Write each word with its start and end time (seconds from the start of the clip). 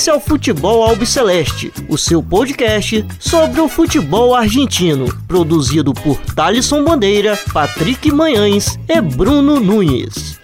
Esse 0.00 0.08
é 0.08 0.14
o 0.14 0.18
Futebol 0.18 0.82
Albiceleste, 0.82 1.70
o 1.86 1.98
seu 1.98 2.22
podcast 2.22 3.04
sobre 3.18 3.60
o 3.60 3.68
futebol 3.68 4.34
argentino, 4.34 5.14
produzido 5.28 5.92
por 5.92 6.16
Thalisson 6.34 6.82
Bandeira, 6.82 7.38
Patrick 7.52 8.10
Manhães 8.10 8.78
e 8.88 8.98
Bruno 8.98 9.60
Nunes. 9.60 10.40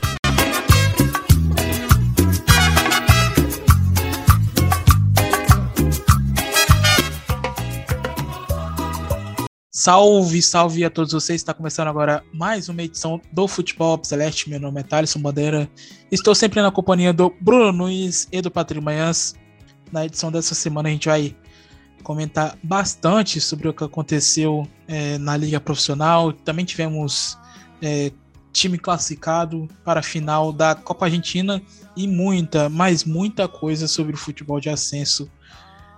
Salve, 9.73 10.43
salve 10.43 10.85
a 10.85 10.91
todos 10.91 11.15
vocês. 11.15 11.41
Está 11.41 11.55
começando 11.55 11.89
agora 11.89 12.23
mais 12.31 12.69
uma 12.69 12.83
edição 12.83 13.23
do 13.33 13.49
Futebol 13.49 13.99
Celeste. 14.03 14.51
Meu 14.51 14.61
nome 14.61 14.81
é 14.81 14.85
Thaleson 14.85 15.21
Bandeira. 15.21 15.67
Estou 16.13 16.35
sempre 16.35 16.61
na 16.61 16.71
companhia 16.71 17.11
do 17.11 17.33
Bruno 17.41 17.73
Nunes 17.73 18.29
e 18.31 18.43
do 18.43 18.51
Patrick 18.51 18.85
Manhãs. 18.85 19.35
Na 19.93 20.05
edição 20.05 20.31
dessa 20.31 20.55
semana 20.55 20.89
a 20.89 20.93
gente 20.93 21.09
vai 21.09 21.37
comentar 22.03 22.57
bastante 22.63 23.41
sobre 23.41 23.69
o 23.69 23.75
que 23.75 23.85
aconteceu 23.85 24.67
é, 24.87 25.19
na 25.19 25.37
Liga 25.37 25.61
Profissional. 25.61 26.33
Também 26.33 26.65
tivemos 26.65 27.39
é, 27.83 28.13
time 28.53 28.79
classificado 28.79 29.69
para 29.85 30.01
a 30.01 30.03
final 30.03 30.53
da 30.53 30.75
Copa 30.75 31.07
Argentina 31.07 31.63
e 31.97 32.07
muita, 32.07 32.69
mas 32.69 33.05
muita 33.05 33.47
coisa 33.47 33.87
sobre 33.87 34.15
o 34.15 34.19
futebol 34.19 34.61
de 34.61 34.71
ascenso 34.71 35.31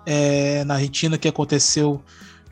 é, 0.04 0.64
na 0.64 0.74
Argentina 0.74 1.18
que 1.18 1.28
aconteceu 1.28 2.02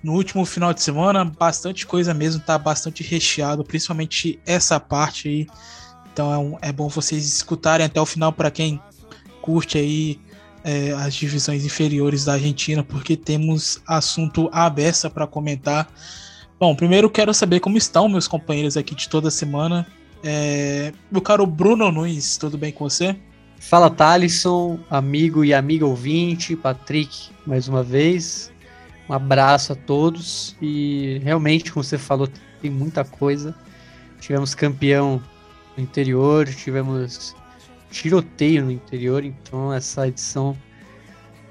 no 0.02 0.12
último 0.12 0.44
final 0.44 0.72
de 0.72 0.82
semana, 0.82 1.24
bastante 1.24 1.86
coisa 1.86 2.14
mesmo, 2.14 2.40
tá 2.40 2.56
bastante 2.56 3.02
recheado, 3.02 3.64
principalmente 3.64 4.38
essa 4.46 4.78
parte 4.78 5.28
aí. 5.28 5.46
Então 6.12 6.32
é, 6.32 6.38
um, 6.38 6.58
é 6.62 6.70
bom 6.70 6.88
vocês 6.88 7.26
escutarem 7.26 7.86
até 7.86 8.00
o 8.00 8.06
final 8.06 8.32
para 8.32 8.50
quem 8.50 8.80
curte 9.42 9.78
aí 9.78 10.20
é, 10.66 10.90
as 10.90 11.14
divisões 11.14 11.64
inferiores 11.64 12.24
da 12.24 12.32
Argentina, 12.32 12.82
porque 12.82 13.16
temos 13.16 13.80
assunto 13.86 14.50
aberto 14.52 15.08
para 15.08 15.24
comentar. 15.24 15.88
Bom, 16.58 16.74
primeiro 16.74 17.08
quero 17.08 17.32
saber 17.32 17.60
como 17.60 17.78
estão 17.78 18.08
meus 18.08 18.26
companheiros 18.26 18.76
aqui 18.76 18.92
de 18.92 19.08
toda 19.08 19.30
semana. 19.30 19.86
É, 20.24 20.92
meu 21.08 21.22
caro 21.22 21.46
Bruno 21.46 21.92
Nunes, 21.92 22.36
tudo 22.36 22.58
bem 22.58 22.72
com 22.72 22.88
você? 22.90 23.14
Fala 23.60 23.88
Thalisson, 23.88 24.80
amigo 24.90 25.44
e 25.44 25.54
amiga 25.54 25.86
ouvinte, 25.86 26.56
Patrick, 26.56 27.30
mais 27.46 27.68
uma 27.68 27.84
vez. 27.84 28.50
Um 29.08 29.12
abraço 29.12 29.72
a 29.72 29.76
todos 29.76 30.56
e 30.60 31.20
realmente, 31.22 31.70
como 31.70 31.84
você 31.84 31.96
falou, 31.96 32.28
tem 32.60 32.72
muita 32.72 33.04
coisa. 33.04 33.54
Tivemos 34.20 34.52
campeão 34.52 35.22
no 35.76 35.84
interior, 35.84 36.48
tivemos 36.48 37.36
tiroteio 37.90 38.64
no 38.64 38.70
interior, 38.70 39.24
então 39.24 39.72
essa 39.72 40.06
edição 40.08 40.56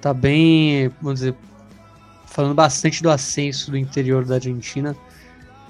tá 0.01 0.13
bem, 0.13 0.89
vamos 1.01 1.19
dizer, 1.19 1.35
falando 2.27 2.53
bastante 2.53 3.01
do 3.01 3.09
ascenso 3.09 3.71
do 3.71 3.77
interior 3.77 4.25
da 4.25 4.35
Argentina. 4.35 4.95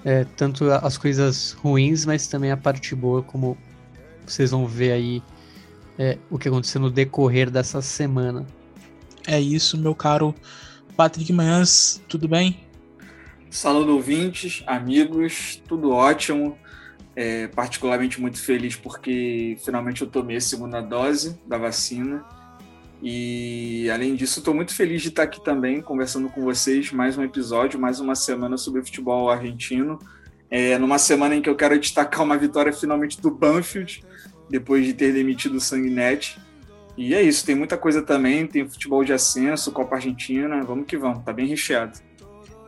É, 0.04 0.24
tanto 0.36 0.70
as 0.70 0.98
coisas 0.98 1.54
ruins, 1.54 2.06
mas 2.06 2.28
também 2.28 2.52
a 2.52 2.58
parte 2.58 2.94
boa, 2.94 3.24
como 3.24 3.58
vocês 4.26 4.52
vão 4.52 4.68
ver 4.68 4.92
aí 4.92 5.24
é, 5.98 6.18
o 6.30 6.38
que 6.38 6.48
aconteceu 6.48 6.80
no 6.80 6.92
decorrer 6.92 7.50
dessa 7.50 7.82
semana. 7.82 8.46
É 9.28 9.40
isso, 9.40 9.78
meu 9.78 9.96
caro 9.96 10.36
Patrick 10.96 11.32
Manhãs, 11.34 12.02
tudo 12.08 12.28
bem? 12.28 12.60
Saludo 13.50 13.96
ouvintes, 13.96 14.64
amigos, 14.68 15.62
tudo 15.68 15.92
ótimo. 15.92 16.58
É, 17.16 17.48
particularmente 17.48 18.20
muito 18.20 18.42
feliz 18.42 18.76
porque 18.76 19.58
finalmente 19.64 20.02
eu 20.02 20.08
tomei 20.08 20.36
a 20.36 20.42
segunda 20.42 20.82
dose 20.82 21.40
da 21.48 21.58
vacina. 21.58 22.26
E 23.02 23.90
além 23.90 24.16
disso, 24.16 24.40
estou 24.40 24.54
muito 24.54 24.74
feliz 24.74 25.02
de 25.02 25.10
estar 25.10 25.24
aqui 25.24 25.44
também 25.44 25.82
conversando 25.82 26.30
com 26.30 26.42
vocês 26.42 26.92
mais 26.92 27.18
um 27.18 27.24
episódio, 27.24 27.80
mais 27.80 28.00
uma 28.00 28.16
semana 28.16 28.58
sobre 28.58 28.84
futebol 28.84 29.30
argentino. 29.30 30.00
É, 30.50 30.78
numa 30.78 30.98
semana 30.98 31.36
em 31.36 31.42
que 31.42 31.50
eu 31.50 31.56
quero 31.56 31.80
destacar 31.80 32.24
uma 32.24 32.38
vitória 32.38 32.72
finalmente 32.72 33.20
do 33.22 33.32
Banfield, 33.32 34.04
depois 34.50 34.86
de 34.86 34.94
ter 34.94 35.14
demitido 35.14 35.56
o 35.56 35.62
Sanguinetti. 35.62 36.40
E 36.98 37.14
é 37.14 37.22
isso, 37.22 37.46
tem 37.46 37.56
muita 37.56 37.78
coisa 37.78 38.02
também, 38.02 38.48
tem 38.48 38.68
futebol 38.68 39.04
de 39.04 39.12
ascenso, 39.12 39.72
Copa 39.72 39.96
Argentina, 39.96 40.64
vamos 40.64 40.86
que 40.86 40.98
vamos, 40.98 41.24
tá 41.24 41.34
bem 41.34 41.46
recheado. 41.46 42.00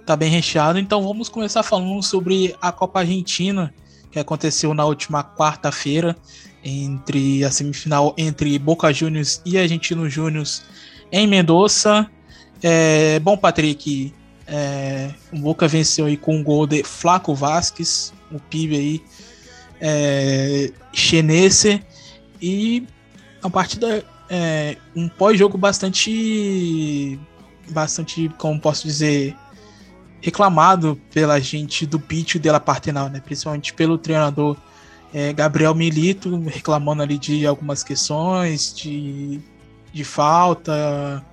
Tá 0.06 0.16
bem 0.16 0.30
recheado, 0.30 0.80
então 0.80 1.02
vamos 1.02 1.30
começar 1.30 1.64
falando 1.64 2.02
sobre 2.04 2.56
a 2.62 2.72
Copa 2.72 3.00
Argentina, 3.00 3.74
que 4.12 4.20
aconteceu 4.20 4.74
na 4.74 4.86
última 4.86 5.24
quarta-feira, 5.24 6.16
entre 6.64 7.44
a 7.44 7.52
semifinal 7.52 8.14
entre 8.18 8.58
Boca 8.60 8.92
Juniors 8.92 9.42
e 9.46 9.58
Argentino 9.58 10.10
Júnior 10.10 10.46
em 11.12 11.28
Mendoza. 11.28 12.10
É, 12.62 13.20
bom, 13.20 13.38
Patrick, 13.38 14.14
é, 14.48 15.12
o 15.32 15.40
Boca 15.40 15.68
venceu 15.68 16.06
aí 16.06 16.18
com 16.18 16.38
um 16.38 16.44
gol 16.44 16.66
de 16.66 16.84
Flaco 16.84 17.36
Vasquez, 17.36 18.14
o 18.32 18.40
PIB 18.40 18.76
aí, 18.76 19.04
é, 19.80 20.72
chinese, 20.92 21.82
e 22.42 22.88
a 23.42 23.50
partida 23.50 24.04
é, 24.30 24.78
um 24.96 25.08
pós-jogo 25.08 25.58
bastante, 25.58 27.20
bastante, 27.70 28.30
como 28.38 28.60
posso 28.60 28.88
dizer, 28.88 29.36
reclamado 30.22 31.00
pela 31.14 31.40
gente 31.40 31.86
do 31.86 32.00
pitch 32.00 32.36
dela 32.38 32.60
Partenal, 32.60 33.10
né? 33.10 33.22
Principalmente 33.24 33.74
pelo 33.74 33.98
treinador 33.98 34.58
é, 35.14 35.32
Gabriel 35.34 35.74
Milito, 35.74 36.38
reclamando 36.46 37.02
ali 37.04 37.18
de 37.18 37.46
algumas 37.46 37.84
questões, 37.84 38.74
de, 38.76 39.40
de 39.94 40.04
falta, 40.04 41.24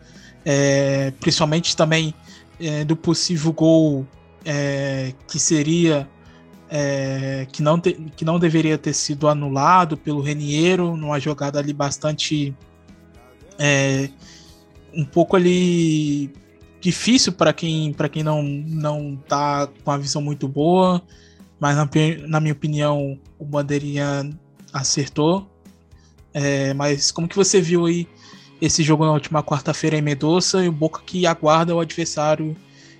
é, 0.45 1.12
principalmente 1.21 1.77
também 1.77 2.15
é, 2.61 2.84
do 2.84 2.97
possível 2.97 3.53
gol 3.53 4.06
é, 4.45 5.12
que 5.27 5.39
seria 5.39 6.09
é, 6.71 7.47
que, 7.51 7.62
não 7.62 7.78
te, 7.78 7.93
que 8.16 8.25
não 8.25 8.39
deveria 8.39 8.77
ter 8.77 8.93
sido 8.93 9.28
anulado 9.28 9.97
pelo 9.97 10.21
Reniero, 10.21 10.97
numa 10.97 11.19
jogada 11.19 11.59
ali 11.59 11.72
bastante 11.72 12.55
é, 13.59 14.09
um 14.93 15.05
pouco 15.05 15.37
ali 15.37 16.33
difícil 16.84 17.33
para 17.33 17.50
quem 17.50 17.95
para 17.95 18.11
quem 18.11 18.22
não 18.22 18.43
não 18.43 19.17
tá 19.27 19.67
com 19.83 19.91
a 19.91 19.97
visão 19.97 20.21
muito 20.21 20.47
boa, 20.47 21.03
mas 21.59 21.75
na, 21.77 21.89
na 22.28 22.41
minha 22.41 22.53
opinião 22.53 23.19
o 23.39 23.45
Bandeirinha 23.45 24.31
acertou. 24.71 25.49
É, 26.34 26.75
mas 26.75 27.11
como 27.11 27.27
que 27.27 27.37
você 27.37 27.61
viu 27.61 27.87
aí 27.87 28.06
esse 28.61 28.83
jogo 28.83 29.05
na 29.05 29.12
última 29.12 29.43
quarta-feira 29.43 29.97
em 29.97 30.03
Medoça 30.03 30.62
e 30.62 30.69
o 30.69 30.72
Boca 30.72 31.00
que 31.06 31.27
aguarda 31.27 31.75
o 31.75 31.81
adversário 31.81 32.55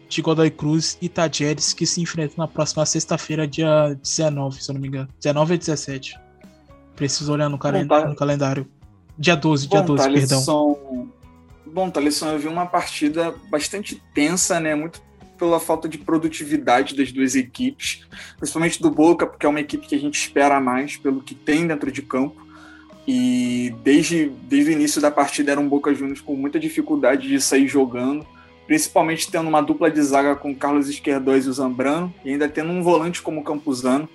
de 0.09 0.22
Godoy 0.22 0.51
Cruz 0.51 0.97
e 1.03 1.09
Tajeres 1.09 1.75
que 1.75 1.84
se 1.84 2.01
enfrentam 2.01 2.37
na 2.39 2.49
próxima 2.49 2.87
sexta-feira, 2.87 3.47
dia 3.47 3.99
19, 4.01 4.62
se 4.62 4.71
eu 4.71 4.75
não 4.75 4.81
me 4.81 4.89
engano. 4.89 5.09
19 5.21 5.55
e 5.55 5.59
17. 5.59 6.19
Preciso 6.97 7.33
olhar 7.33 7.51
no, 7.51 7.59
calen 7.59 7.87
tá. 7.87 8.06
no 8.06 8.15
calendário. 8.15 8.66
Dia 9.19 9.34
12, 9.34 9.66
dia 9.66 9.83
Bom, 9.83 9.97
12, 9.97 10.11
perdão. 10.11 11.13
Bom, 11.74 11.90
Thaleson, 11.90 12.28
eu 12.28 12.38
vi 12.38 12.46
uma 12.46 12.66
partida 12.66 13.34
bastante 13.50 14.00
tensa, 14.14 14.60
né? 14.60 14.76
Muito 14.76 15.02
pela 15.36 15.58
falta 15.58 15.88
de 15.88 15.98
produtividade 15.98 16.94
das 16.94 17.10
duas 17.10 17.34
equipes, 17.34 18.06
principalmente 18.36 18.80
do 18.80 18.92
Boca, 18.92 19.26
porque 19.26 19.44
é 19.44 19.48
uma 19.48 19.58
equipe 19.58 19.84
que 19.84 19.96
a 19.96 19.98
gente 19.98 20.14
espera 20.14 20.60
mais 20.60 20.96
pelo 20.96 21.20
que 21.20 21.34
tem 21.34 21.66
dentro 21.66 21.90
de 21.90 22.00
campo. 22.00 22.40
E 23.09 23.74
desde, 23.82 24.26
desde 24.44 24.71
o 24.71 24.72
início 24.72 25.00
da 25.00 25.10
partida 25.10 25.50
era 25.50 25.60
um 25.60 25.68
Boca 25.68 25.92
Juniors 25.92 26.21
com 26.21 26.36
muita 26.36 26.60
dificuldade 26.60 27.26
de 27.26 27.41
sair 27.41 27.66
jogando, 27.66 28.24
principalmente 28.68 29.28
tendo 29.28 29.48
uma 29.48 29.60
dupla 29.60 29.91
de 29.91 30.00
zaga 30.00 30.36
com 30.36 30.54
Carlos 30.54 30.88
Esquerdóis 30.88 31.44
e 31.44 31.48
o 31.48 31.53
Zambrano, 31.53 32.15
e 32.24 32.30
ainda 32.30 32.48
tendo 32.48 32.70
um 32.70 32.84
volante 32.84 33.20
como 33.20 33.42
Campuzano. 33.42 34.09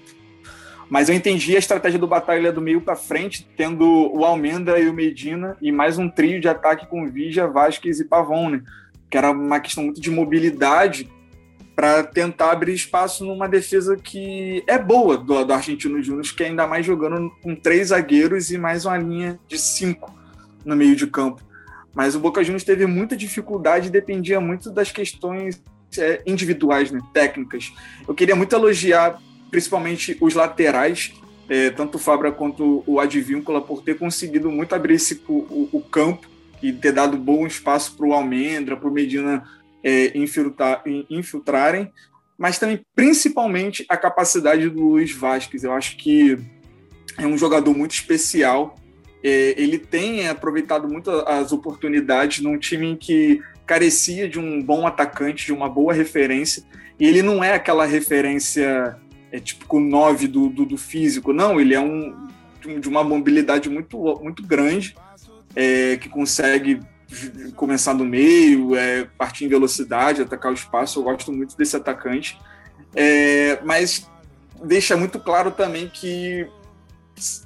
Mas 0.89 1.07
eu 1.07 1.15
entendi 1.15 1.56
a 1.56 1.59
estratégia 1.59 2.00
do 2.00 2.07
Batalha 2.07 2.51
do 2.51 2.62
meio 2.62 2.81
para 2.81 2.95
frente, 2.95 3.47
tendo 3.56 3.86
o 3.86 4.25
Almenda 4.25 4.80
e 4.80 4.89
o 4.89 4.94
Medina 4.94 5.56
e 5.62 5.71
mais 5.71 6.00
um 6.00 6.09
trio 6.09 6.41
de 6.41 6.50
ataque 6.50 6.88
com 6.88 7.07
Vigia, 7.07 7.47
Vasquez 7.47 8.00
e 8.00 8.06
Pavon, 8.06 8.50
né? 8.50 8.63
Que 9.09 9.18
era 9.18 9.30
uma 9.30 9.59
questão 9.59 9.83
muito 9.83 10.01
de 10.01 10.09
mobilidade 10.09 11.07
para 11.75 12.03
tentar 12.03 12.51
abrir 12.51 12.74
espaço 12.74 13.24
numa 13.24 13.47
defesa 13.47 13.95
que 13.95 14.63
é 14.68 14.77
boa 14.77 15.15
do, 15.15 15.45
do 15.45 15.53
Argentino 15.53 16.01
Júnior, 16.01 16.25
que 16.36 16.44
é 16.44 16.47
ainda 16.47 16.68
mais 16.68 16.86
jogando 16.86 17.30
com 17.41 17.56
três 17.56 17.89
zagueiros 17.89 18.51
e 18.51 18.57
mais 18.57 18.83
uma 18.83 18.97
linha 18.97 19.39
de 19.47 19.57
cinco 19.59 20.13
no 20.65 20.75
meio 20.75 20.95
de 20.95 21.06
campo. 21.06 21.41
Mas 21.94 22.15
o 22.15 22.19
Boca 22.19 22.44
Juniors 22.44 22.63
teve 22.63 22.86
muita 22.86 23.15
dificuldade 23.15 23.88
e 23.88 23.91
dependia 23.91 24.41
muito 24.41 24.71
das 24.71 24.91
questões 24.91 25.63
é, 25.97 26.21
individuais, 26.25 26.91
né, 26.91 27.00
técnicas. 27.13 27.71
Eu 28.07 28.13
queria 28.13 28.36
muito 28.36 28.53
elogiar 28.56 29.19
principalmente 29.50 30.18
os 30.22 30.34
laterais, 30.34 31.13
é, 31.50 31.69
tanto 31.69 31.96
o 31.96 32.00
Fabra 32.00 32.31
quanto 32.31 32.84
o 32.86 33.00
Advíncula, 33.00 33.62
por 33.62 33.81
ter 33.81 33.98
conseguido 33.98 34.51
muito 34.51 34.74
abrir 34.74 34.96
esse, 34.96 35.22
o, 35.28 35.69
o 35.72 35.81
campo 35.81 36.28
e 36.62 36.72
ter 36.72 36.92
dado 36.92 37.18
bom 37.18 37.48
espaço 37.48 37.96
para 37.96 38.07
o 38.07 38.13
Almendra, 38.13 38.78
para 38.78 38.90
o 38.90 38.92
Medina 38.92 39.44
é, 39.84 40.18
infiltrar, 40.18 40.84
infiltrarem, 41.10 41.92
mas 42.38 42.60
também 42.60 42.86
principalmente 42.96 43.86
a 43.90 43.98
capacidade 43.98 44.69
do 44.69 44.90
Luiz 44.90 45.12
Vasquez. 45.12 45.63
Eu 45.63 45.74
acho 45.74 45.98
que 45.98 46.38
é 47.18 47.25
um 47.25 47.38
jogador 47.38 47.75
muito 47.75 47.92
especial 47.92 48.75
é, 49.24 49.54
ele 49.57 49.78
tem 49.78 50.28
aproveitado 50.28 50.88
muito 50.88 51.12
as 51.12 51.51
oportunidades 51.51 52.42
num 52.42 52.57
time 52.57 52.96
que 52.96 53.42
carecia 53.66 54.28
de 54.28 54.40
um 54.40 54.63
bom 54.63 54.88
atacante, 54.88 55.46
de 55.46 55.54
uma 55.54 55.69
boa 55.69 55.94
referência, 55.94 56.63
e 57.00 57.06
ele 57.06 57.22
não 57.22 57.44
é 57.44 57.54
aquela 57.54 57.86
referência 57.86 58.98
é, 59.31 59.39
típico 59.39 59.79
9 59.79 60.27
do, 60.27 60.49
do, 60.49 60.65
do, 60.65 60.77
físico, 60.77 61.33
não, 61.33 61.59
ele 61.59 61.73
é 61.73 61.79
um 61.79 62.27
de 62.79 62.89
uma 62.89 63.03
mobilidade 63.03 63.69
muito, 63.69 63.97
muito 64.21 64.43
grande, 64.45 64.95
é, 65.55 65.97
que 65.97 66.09
consegue 66.09 66.81
começar 67.55 67.93
no 67.93 68.05
meio, 68.05 68.75
é, 68.75 69.05
partir 69.17 69.45
em 69.45 69.47
velocidade, 69.47 70.21
atacar 70.21 70.51
o 70.51 70.55
espaço. 70.55 70.99
Eu 70.99 71.03
gosto 71.03 71.31
muito 71.31 71.57
desse 71.57 71.75
atacante. 71.75 72.39
É, 72.95 73.59
mas 73.63 74.09
deixa 74.63 74.97
muito 74.97 75.19
claro 75.19 75.51
também 75.51 75.87
que 75.87 76.47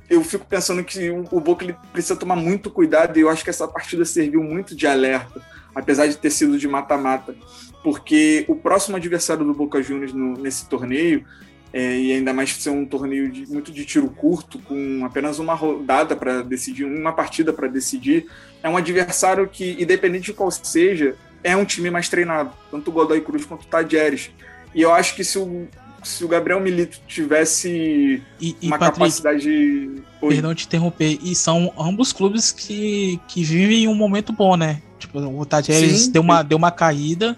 eu 0.09 0.23
fico 0.23 0.45
pensando 0.45 0.83
que 0.83 1.09
o 1.09 1.39
Boca 1.39 1.63
ele 1.63 1.75
precisa 1.91 2.15
tomar 2.15 2.35
muito 2.35 2.69
cuidado 2.69 3.17
e 3.17 3.21
eu 3.21 3.29
acho 3.29 3.43
que 3.43 3.49
essa 3.49 3.67
partida 3.67 4.05
serviu 4.05 4.43
muito 4.43 4.75
de 4.75 4.85
alerta, 4.85 5.41
apesar 5.73 6.07
de 6.07 6.17
ter 6.17 6.29
sido 6.29 6.57
de 6.59 6.67
mata-mata, 6.67 7.35
porque 7.83 8.45
o 8.47 8.55
próximo 8.55 8.97
adversário 8.97 9.43
do 9.43 9.53
Boca 9.53 9.81
Juniors 9.81 10.13
no, 10.13 10.33
nesse 10.33 10.67
torneio 10.67 11.25
é, 11.73 11.97
e 11.97 12.11
ainda 12.13 12.31
mais 12.31 12.53
ser 12.53 12.69
um 12.69 12.85
torneio 12.85 13.31
de, 13.31 13.47
muito 13.47 13.71
de 13.71 13.83
tiro 13.83 14.07
curto, 14.07 14.59
com 14.59 15.03
apenas 15.03 15.39
uma 15.39 15.55
rodada 15.55 16.15
para 16.15 16.43
decidir, 16.43 16.85
uma 16.85 17.11
partida 17.11 17.51
para 17.51 17.67
decidir, 17.67 18.27
é 18.61 18.69
um 18.69 18.77
adversário 18.77 19.49
que, 19.49 19.75
independente 19.81 20.25
de 20.25 20.33
qual 20.33 20.51
seja, 20.51 21.15
é 21.43 21.57
um 21.57 21.65
time 21.65 21.89
mais 21.89 22.07
treinado, 22.07 22.51
tanto 22.69 22.89
o 22.89 22.93
Godoy 22.93 23.19
Cruz 23.21 23.43
quanto 23.43 23.63
o 23.63 23.67
Tadieres. 23.67 24.29
E 24.75 24.83
eu 24.83 24.93
acho 24.93 25.15
que 25.15 25.23
se 25.23 25.39
o, 25.39 25.67
se 26.03 26.23
o 26.23 26.27
Gabriel 26.27 26.59
Milito 26.61 26.99
tivesse 27.07 28.21
e, 28.39 28.55
e 28.61 28.67
uma 28.67 28.77
Patrick, 28.77 28.99
capacidade. 28.99 30.03
Perdão 30.21 30.53
te 30.53 30.67
interromper, 30.67 31.17
e 31.23 31.33
são 31.33 31.73
ambos 31.77 32.13
clubes 32.13 32.51
que, 32.51 33.19
que 33.27 33.43
vivem 33.43 33.87
um 33.87 33.95
momento 33.95 34.31
bom, 34.31 34.55
né? 34.55 34.79
Tipo, 34.99 35.19
o 35.19 35.43
Tadieres 35.43 36.07
deu 36.07 36.21
uma, 36.21 36.43
deu 36.43 36.57
uma 36.57 36.71
caída, 36.71 37.35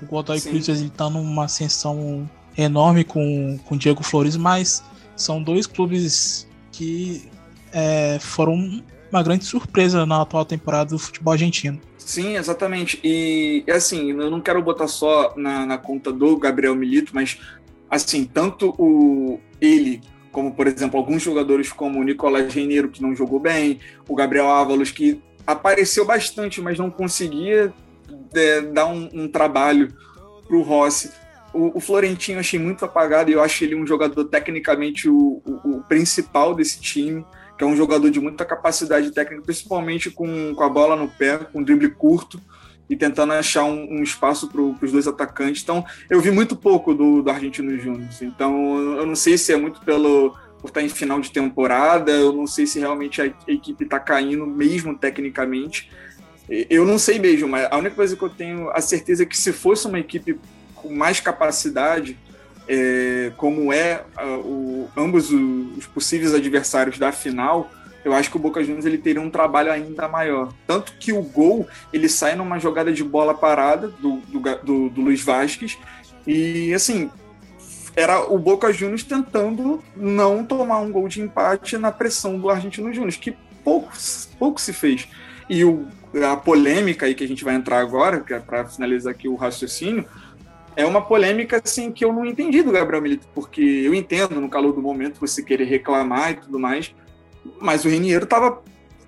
o 0.00 0.06
Godoy 0.06 0.40
Sim. 0.40 0.50
Cruz 0.50 0.68
ele 0.68 0.90
tá 0.90 1.10
numa 1.10 1.44
ascensão 1.44 2.28
enorme 2.58 3.04
com 3.04 3.58
o 3.70 3.76
Diego 3.76 4.02
Flores, 4.02 4.36
mas 4.36 4.82
são 5.16 5.42
dois 5.42 5.66
clubes 5.66 6.46
que 6.72 7.28
é, 7.72 8.18
foram 8.20 8.82
uma 9.10 9.22
grande 9.22 9.44
surpresa 9.44 10.04
na 10.04 10.22
atual 10.22 10.44
temporada 10.44 10.90
do 10.90 10.98
futebol 10.98 11.32
argentino. 11.32 11.80
Sim, 11.96 12.36
exatamente. 12.36 13.00
E 13.04 13.64
assim, 13.68 14.10
eu 14.10 14.30
não 14.30 14.40
quero 14.40 14.62
botar 14.62 14.88
só 14.88 15.34
na, 15.36 15.66
na 15.66 15.78
conta 15.78 16.12
do 16.12 16.36
Gabriel 16.36 16.74
Milito, 16.74 17.12
mas 17.14 17.38
assim, 17.90 18.24
tanto 18.24 18.74
o 18.78 19.40
ele 19.60 20.00
como 20.30 20.54
por 20.54 20.66
exemplo 20.66 20.98
alguns 20.98 21.22
jogadores 21.22 21.72
como 21.72 21.98
o 21.98 22.04
Nicolás 22.04 22.52
Reineiro 22.52 22.90
que 22.90 23.02
não 23.02 23.16
jogou 23.16 23.40
bem, 23.40 23.80
o 24.06 24.14
Gabriel 24.14 24.48
Ávalos 24.48 24.90
que 24.90 25.20
apareceu 25.46 26.04
bastante, 26.04 26.60
mas 26.60 26.78
não 26.78 26.90
conseguia 26.90 27.72
é, 28.34 28.60
dar 28.60 28.86
um, 28.86 29.08
um 29.12 29.28
trabalho 29.28 29.92
para 30.46 30.56
o 30.56 30.62
Rossi. 30.62 31.10
O, 31.58 31.78
o, 31.78 31.80
Florentino 31.80 32.38
achei 32.38 32.58
muito 32.58 32.84
apagado 32.84 33.30
e 33.30 33.32
eu 33.32 33.42
acho 33.42 33.64
ele 33.64 33.74
um 33.74 33.84
jogador 33.84 34.24
tecnicamente 34.26 35.08
o, 35.08 35.42
o, 35.44 35.78
o, 35.78 35.82
principal 35.88 36.54
desse 36.54 36.80
time, 36.80 37.26
que 37.56 37.64
é 37.64 37.66
um 37.66 37.74
jogador 37.74 38.08
de 38.10 38.20
muita 38.20 38.44
capacidade 38.44 39.10
técnica, 39.10 39.42
principalmente 39.42 40.08
com, 40.08 40.54
com 40.54 40.62
a 40.62 40.68
bola 40.68 40.94
no 40.94 41.08
pé, 41.08 41.38
com 41.38 41.60
drible 41.60 41.90
curto 41.90 42.40
e 42.88 42.96
tentando 42.96 43.32
achar 43.32 43.64
um, 43.64 43.98
um 43.98 44.02
espaço 44.04 44.48
para 44.48 44.60
os 44.60 44.92
dois 44.92 45.08
atacantes. 45.08 45.62
Então, 45.64 45.84
eu 46.08 46.20
vi 46.20 46.30
muito 46.30 46.54
pouco 46.54 46.94
do, 46.94 47.22
do 47.22 47.30
Argentino 47.30 47.76
Júnior. 47.76 48.08
Então, 48.22 48.96
eu 48.96 49.04
não 49.04 49.16
sei 49.16 49.36
se 49.36 49.52
é 49.52 49.56
muito 49.56 49.80
pelo 49.80 50.36
por 50.60 50.68
estar 50.68 50.82
em 50.82 50.88
final 50.88 51.20
de 51.20 51.30
temporada, 51.30 52.10
eu 52.10 52.32
não 52.32 52.46
sei 52.46 52.66
se 52.66 52.80
realmente 52.80 53.22
a 53.22 53.26
equipe 53.46 53.84
está 53.84 53.98
caindo 53.98 54.46
mesmo 54.46 54.96
tecnicamente. 54.96 55.90
Eu 56.48 56.84
não 56.84 56.98
sei 56.98 57.18
mesmo, 57.18 57.48
mas 57.48 57.68
a 57.70 57.76
única 57.76 57.94
coisa 57.94 58.16
que 58.16 58.22
eu 58.22 58.30
tenho 58.30 58.70
a 58.70 58.80
certeza 58.80 59.22
é 59.22 59.26
que 59.26 59.36
se 59.36 59.52
fosse 59.52 59.86
uma 59.86 60.00
equipe 60.00 60.38
com 60.82 60.92
mais 60.92 61.20
capacidade, 61.20 62.18
é, 62.68 63.32
como 63.36 63.72
é 63.72 64.04
o, 64.44 64.88
ambos 64.96 65.30
os 65.30 65.86
possíveis 65.86 66.34
adversários 66.34 66.98
da 66.98 67.10
final, 67.12 67.70
eu 68.04 68.12
acho 68.12 68.30
que 68.30 68.36
o 68.36 68.40
Boca 68.40 68.62
Juniors 68.62 68.86
ele 68.86 68.98
teria 68.98 69.20
um 69.20 69.30
trabalho 69.30 69.70
ainda 69.72 70.08
maior. 70.08 70.52
Tanto 70.66 70.92
que 70.98 71.12
o 71.12 71.22
gol 71.22 71.68
ele 71.92 72.08
sai 72.08 72.34
numa 72.34 72.58
jogada 72.58 72.92
de 72.92 73.02
bola 73.02 73.34
parada 73.34 73.88
do, 73.88 74.18
do, 74.18 74.40
do, 74.62 74.88
do 74.90 75.00
Luiz 75.00 75.22
Vasquez 75.22 75.78
e 76.26 76.72
assim 76.74 77.10
era 77.96 78.20
o 78.32 78.38
Boca 78.38 78.72
Juniors 78.72 79.02
tentando 79.02 79.82
não 79.96 80.44
tomar 80.44 80.78
um 80.78 80.92
gol 80.92 81.08
de 81.08 81.20
empate 81.20 81.76
na 81.76 81.90
pressão 81.90 82.38
do 82.38 82.48
Argentino 82.48 82.92
Júnior, 82.92 83.12
que 83.14 83.36
pouco, 83.64 83.92
pouco 84.38 84.60
se 84.60 84.72
fez. 84.72 85.08
E 85.50 85.64
o, 85.64 85.86
a 86.30 86.36
polêmica 86.36 87.06
aí 87.06 87.14
que 87.14 87.24
a 87.24 87.28
gente 87.28 87.44
vai 87.44 87.56
entrar 87.56 87.80
agora, 87.80 88.20
que 88.20 88.32
é 88.32 88.38
para 88.38 88.64
finalizar 88.66 89.12
aqui 89.12 89.26
o 89.26 89.34
raciocínio, 89.34 90.06
é 90.78 90.86
uma 90.86 91.02
polêmica 91.02 91.60
assim 91.62 91.90
que 91.90 92.04
eu 92.04 92.12
não 92.12 92.24
entendi 92.24 92.62
do 92.62 92.70
Gabriel 92.70 93.02
Milito, 93.02 93.26
porque 93.34 93.60
eu 93.60 93.92
entendo 93.92 94.40
no 94.40 94.48
calor 94.48 94.72
do 94.72 94.80
momento 94.80 95.18
você 95.18 95.42
querer 95.42 95.64
reclamar 95.64 96.30
e 96.30 96.34
tudo 96.36 96.56
mais, 96.56 96.94
mas 97.60 97.84
o 97.84 97.88
Reniero 97.88 98.22
estava 98.22 98.62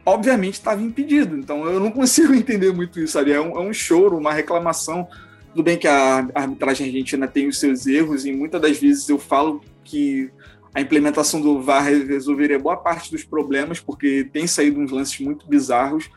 obviamente 0.04 0.54
estava 0.54 0.82
impedido, 0.82 1.36
então 1.36 1.64
eu 1.66 1.78
não 1.78 1.92
consigo 1.92 2.34
entender 2.34 2.72
muito 2.72 2.98
isso, 2.98 3.12
sabe? 3.12 3.30
É 3.30 3.40
um, 3.40 3.56
é 3.56 3.60
um 3.60 3.72
choro, 3.72 4.18
uma 4.18 4.32
reclamação. 4.32 5.06
Tudo 5.50 5.62
bem 5.62 5.78
que 5.78 5.86
a 5.86 6.28
arbitragem 6.34 6.88
argentina 6.88 7.28
tem 7.28 7.46
os 7.46 7.60
seus 7.60 7.86
erros 7.86 8.26
e 8.26 8.32
muitas 8.32 8.60
das 8.60 8.76
vezes 8.76 9.08
eu 9.08 9.18
falo 9.18 9.60
que 9.84 10.28
a 10.74 10.80
implementação 10.80 11.40
do 11.40 11.62
VAR 11.62 11.84
resolveria 11.84 12.58
boa 12.58 12.76
parte 12.76 13.12
dos 13.12 13.22
problemas, 13.22 13.78
porque 13.78 14.28
tem 14.32 14.44
saído 14.44 14.80
uns 14.80 14.90
lances 14.90 15.20
muito 15.20 15.46
bizarros, 15.46 16.10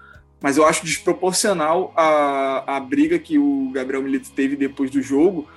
mas 0.44 0.58
eu 0.58 0.66
acho 0.66 0.86
desproporcional 0.86 1.94
a, 1.96 2.76
a 2.76 2.80
briga 2.82 3.18
que 3.18 3.40
o 3.40 3.72
Gabriel 3.72 4.04
Milito 4.04 4.30
teve 4.32 4.58
depois 4.58 4.92
do 4.92 5.02
jogo 5.02 5.48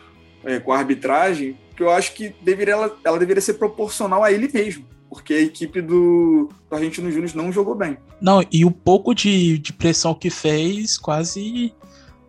é, 0.44 0.60
com 0.60 0.72
a 0.72 0.78
arbitragem, 0.78 1.58
que 1.76 1.82
eu 1.82 1.90
acho 1.90 2.14
que 2.14 2.32
deveria, 2.40 2.74
ela, 2.74 2.96
ela 3.02 3.18
deveria 3.18 3.40
ser 3.40 3.54
proporcional 3.54 4.22
a 4.22 4.30
ele 4.30 4.48
mesmo, 4.48 4.86
porque 5.10 5.34
a 5.34 5.40
equipe 5.40 5.82
do, 5.82 6.48
do 6.70 6.76
Argentino 6.76 7.10
Júnior 7.10 7.34
não 7.34 7.50
jogou 7.50 7.74
bem. 7.74 7.98
Não, 8.20 8.44
e 8.52 8.64
o 8.64 8.70
pouco 8.70 9.12
de, 9.12 9.58
de 9.58 9.72
pressão 9.72 10.14
que 10.14 10.30
fez 10.30 10.96
quase 10.96 11.74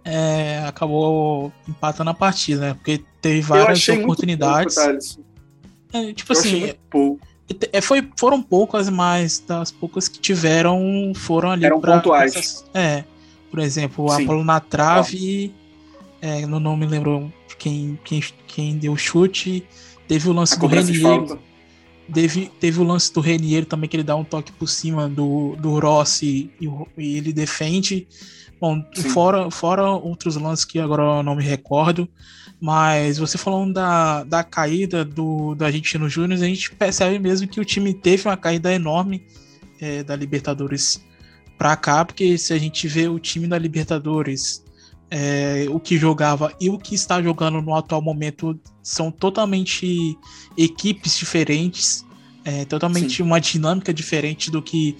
é, 0.03 0.63
acabou 0.65 1.53
empatando 1.69 2.09
a 2.09 2.13
partida, 2.15 2.61
né? 2.61 2.73
Porque 2.73 3.03
teve 3.21 3.41
várias 3.41 3.87
oportunidades. 3.87 4.75
Pouco, 4.75 5.27
é, 5.93 6.11
tipo 6.11 6.33
eu 6.33 6.39
assim, 6.39 6.73
é, 7.71 7.81
foi, 7.81 8.07
foram 8.17 8.41
poucas, 8.41 8.89
mas 8.89 9.39
das 9.39 9.71
poucas 9.71 10.07
que 10.07 10.19
tiveram 10.19 11.13
foram 11.15 11.51
ali. 11.51 11.65
Eram 11.65 11.79
pra, 11.79 11.97
pontuais. 11.97 12.35
Essas, 12.35 12.65
é. 12.73 13.03
Por 13.49 13.59
exemplo, 13.59 14.11
a 14.11 14.19
bola 14.19 14.43
na 14.43 14.59
trave. 14.59 15.53
É, 16.21 16.45
não, 16.45 16.59
não 16.59 16.75
me 16.75 16.85
lembro 16.85 17.31
quem, 17.57 17.97
quem, 18.03 18.21
quem 18.45 18.77
deu 18.77 18.93
o 18.93 18.97
chute. 18.97 19.65
Teve 20.07 20.29
o 20.29 20.33
lance 20.33 20.55
a 20.55 20.57
do 20.57 20.67
Renier. 20.67 21.37
Teve, 22.13 22.51
teve 22.59 22.79
o 22.79 22.83
lance 22.83 23.13
do 23.13 23.19
Renier 23.19 23.65
também, 23.65 23.89
que 23.89 23.95
ele 23.95 24.03
dá 24.03 24.15
um 24.15 24.23
toque 24.23 24.51
por 24.51 24.67
cima 24.67 25.09
do, 25.09 25.55
do 25.57 25.79
Rossi 25.79 26.49
e, 26.59 26.69
e 26.97 27.17
ele 27.17 27.31
defende. 27.31 28.07
Bom, 28.59 28.83
fora, 29.13 29.51
fora 29.51 29.89
outros 29.91 30.35
lances 30.35 30.65
que 30.65 30.79
agora 30.79 31.03
eu 31.03 31.23
não 31.23 31.35
me 31.35 31.43
recordo. 31.43 32.09
Mas 32.59 33.17
você 33.17 33.37
falando 33.37 33.73
da, 33.73 34.23
da 34.23 34.43
caída 34.43 35.05
do, 35.05 35.53
do 35.53 35.63
Argentino 35.63 36.09
Júnior, 36.09 36.41
a 36.41 36.45
gente 36.45 36.71
percebe 36.73 37.19
mesmo 37.19 37.47
que 37.47 37.59
o 37.59 37.65
time 37.65 37.93
teve 37.93 38.27
uma 38.27 38.37
caída 38.37 38.73
enorme 38.73 39.23
é, 39.79 40.03
da 40.03 40.15
Libertadores 40.15 40.99
para 41.57 41.75
cá, 41.75 42.03
porque 42.03 42.37
se 42.37 42.53
a 42.53 42.57
gente 42.57 42.87
vê 42.87 43.07
o 43.07 43.19
time 43.19 43.47
da 43.47 43.57
Libertadores, 43.57 44.63
é, 45.09 45.65
o 45.69 45.79
que 45.79 45.97
jogava 45.97 46.53
e 46.59 46.69
o 46.69 46.77
que 46.77 46.95
está 46.95 47.21
jogando 47.21 47.61
no 47.61 47.75
atual 47.75 48.01
momento 48.01 48.59
são 48.81 49.11
totalmente 49.11 50.17
equipes 50.57 51.17
diferentes, 51.17 52.05
é, 52.43 52.65
totalmente 52.65 53.17
Sim. 53.17 53.23
uma 53.23 53.39
dinâmica 53.39 53.93
diferente 53.93 54.49
do 54.51 54.61
que 54.61 54.97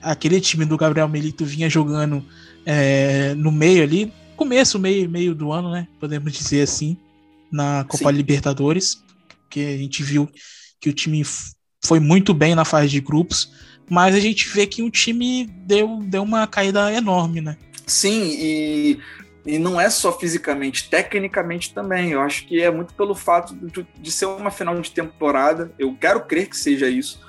aquele 0.00 0.40
time 0.40 0.64
do 0.64 0.76
Gabriel 0.76 1.08
Melito 1.08 1.44
vinha 1.44 1.68
jogando 1.68 2.24
é, 2.64 3.34
no 3.34 3.50
meio 3.50 3.82
ali, 3.82 4.12
começo, 4.38 4.78
meio, 4.78 5.10
meio 5.10 5.34
do 5.34 5.52
ano, 5.52 5.70
né? 5.70 5.88
Podemos 5.98 6.32
dizer 6.32 6.62
assim, 6.62 6.96
na 7.50 7.84
Copa 7.84 8.10
Sim. 8.10 8.16
Libertadores, 8.16 9.02
que 9.50 9.60
a 9.60 9.76
gente 9.76 10.02
viu 10.02 10.30
que 10.80 10.88
o 10.88 10.92
time 10.92 11.22
foi 11.84 11.98
muito 11.98 12.32
bem 12.32 12.54
na 12.54 12.64
fase 12.64 12.88
de 12.88 13.00
grupos, 13.00 13.52
mas 13.90 14.14
a 14.14 14.20
gente 14.20 14.48
vê 14.48 14.64
que 14.64 14.80
o 14.80 14.90
time 14.90 15.44
deu, 15.66 16.00
deu 16.04 16.22
uma 16.22 16.46
caída 16.46 16.92
enorme, 16.92 17.40
né? 17.40 17.56
Sim, 17.84 18.36
e, 18.38 19.00
e 19.44 19.58
não 19.58 19.80
é 19.80 19.90
só 19.90 20.16
fisicamente, 20.16 20.88
tecnicamente 20.88 21.74
também. 21.74 22.10
Eu 22.10 22.20
acho 22.20 22.46
que 22.46 22.62
é 22.62 22.70
muito 22.70 22.94
pelo 22.94 23.16
fato 23.16 23.56
de, 23.56 23.86
de 23.98 24.12
ser 24.12 24.26
uma 24.26 24.52
final 24.52 24.80
de 24.80 24.92
temporada. 24.92 25.72
Eu 25.78 25.96
quero 26.00 26.20
crer 26.26 26.48
que 26.48 26.56
seja 26.56 26.88
isso 26.88 27.27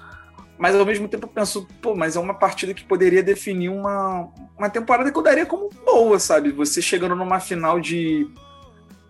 mas 0.59 0.75
ao 0.75 0.85
mesmo 0.85 1.07
tempo 1.07 1.25
eu 1.25 1.29
penso, 1.29 1.65
pô, 1.81 1.95
mas 1.95 2.17
é 2.17 2.19
uma 2.19 2.33
partida 2.33 2.73
que 2.73 2.83
poderia 2.83 3.23
definir 3.23 3.69
uma, 3.69 4.27
uma 4.57 4.69
temporada 4.69 5.09
que 5.09 5.17
eu 5.17 5.23
daria 5.23 5.45
como 5.45 5.69
boa, 5.85 6.19
sabe? 6.19 6.51
Você 6.51 6.81
chegando 6.81 7.15
numa 7.15 7.39
final 7.39 7.79
de, 7.79 8.29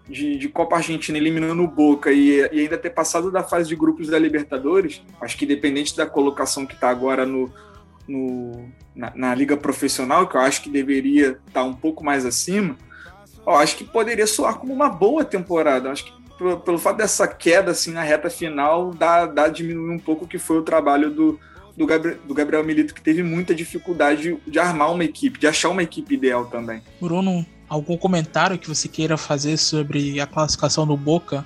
de, 0.08 0.38
de 0.38 0.48
Copa 0.48 0.75
Argentina 0.75 1.18
eliminando 1.18 1.63
o 1.63 1.68
Boca 1.68 2.12
e, 2.12 2.39
e, 2.51 2.60
ainda 2.60 2.77
ter 2.77 2.91
passado 2.91 3.32
da 3.32 3.41
fase 3.41 3.68
de 3.68 3.75
grupos 3.75 4.08
da 4.10 4.20
Libertadores, 4.20 5.01
acho 5.20 5.36
que 5.36 5.46
independente 5.46 5.98
da 5.98 6.06
colocação 6.06 6.68
que 6.68 6.75
está 6.75 6.88
agora 6.88 7.25
no, 7.25 7.51
no, 8.08 8.70
na, 8.96 9.12
na, 9.15 9.34
liga 9.34 9.58
profissional, 9.58 10.27
que 10.27 10.38
eu 10.38 10.41
acho 10.41 10.62
que 10.62 10.70
deveria 10.70 11.39
estar 11.48 11.63
um 11.63 11.74
pouco 11.74 12.03
mais 12.06 12.27
acima, 12.27 12.77
eu 13.44 13.56
acho 13.56 13.75
que 13.75 13.84
poderia 13.84 14.27
soar 14.27 14.60
como 14.60 14.72
uma 14.72 14.88
boa 14.88 15.25
temporada. 15.25 15.88
Eu 15.88 15.94
acho 15.94 16.06
que 16.06 16.13
pelo, 16.39 16.58
pelo 16.62 16.79
fato 16.79 16.98
dessa 16.98 17.27
queda 17.27 17.72
assim 17.72 17.91
na 17.91 18.01
reta 18.01 18.29
final, 18.29 18.93
dá, 18.93 19.25
dá 19.25 19.50
diminuir 19.50 19.93
um 19.93 20.00
pouco 20.00 20.24
o 20.24 20.27
que 20.27 20.39
foi 20.39 20.58
o 20.58 20.62
trabalho 20.62 21.12
do, 21.12 21.39
do, 21.75 21.86
Gabriel, 21.86 22.17
do 22.25 22.34
Gabriel 22.34 22.63
Milito, 22.63 22.93
que 22.93 23.01
teve 23.01 23.22
muita 23.22 23.53
dificuldade 23.53 24.22
de, 24.22 24.38
de 24.51 24.58
armar 24.58 24.91
uma 24.91 25.03
equipe, 25.03 25.38
de 25.38 25.46
achar 25.46 25.67
uma 25.67 25.84
equipe 25.84 26.15
ideal 26.15 26.46
também. 26.46 26.81
Bruno, 27.01 27.46
algum 27.67 27.98
comentário 27.98 28.58
que 28.58 28.69
você 28.69 28.88
queira 28.88 29.17
fazer 29.17 29.58
sobre 29.58 30.19
a 30.22 30.25
classificação 30.25 30.88
do 30.88 30.96
Boca 30.96 31.46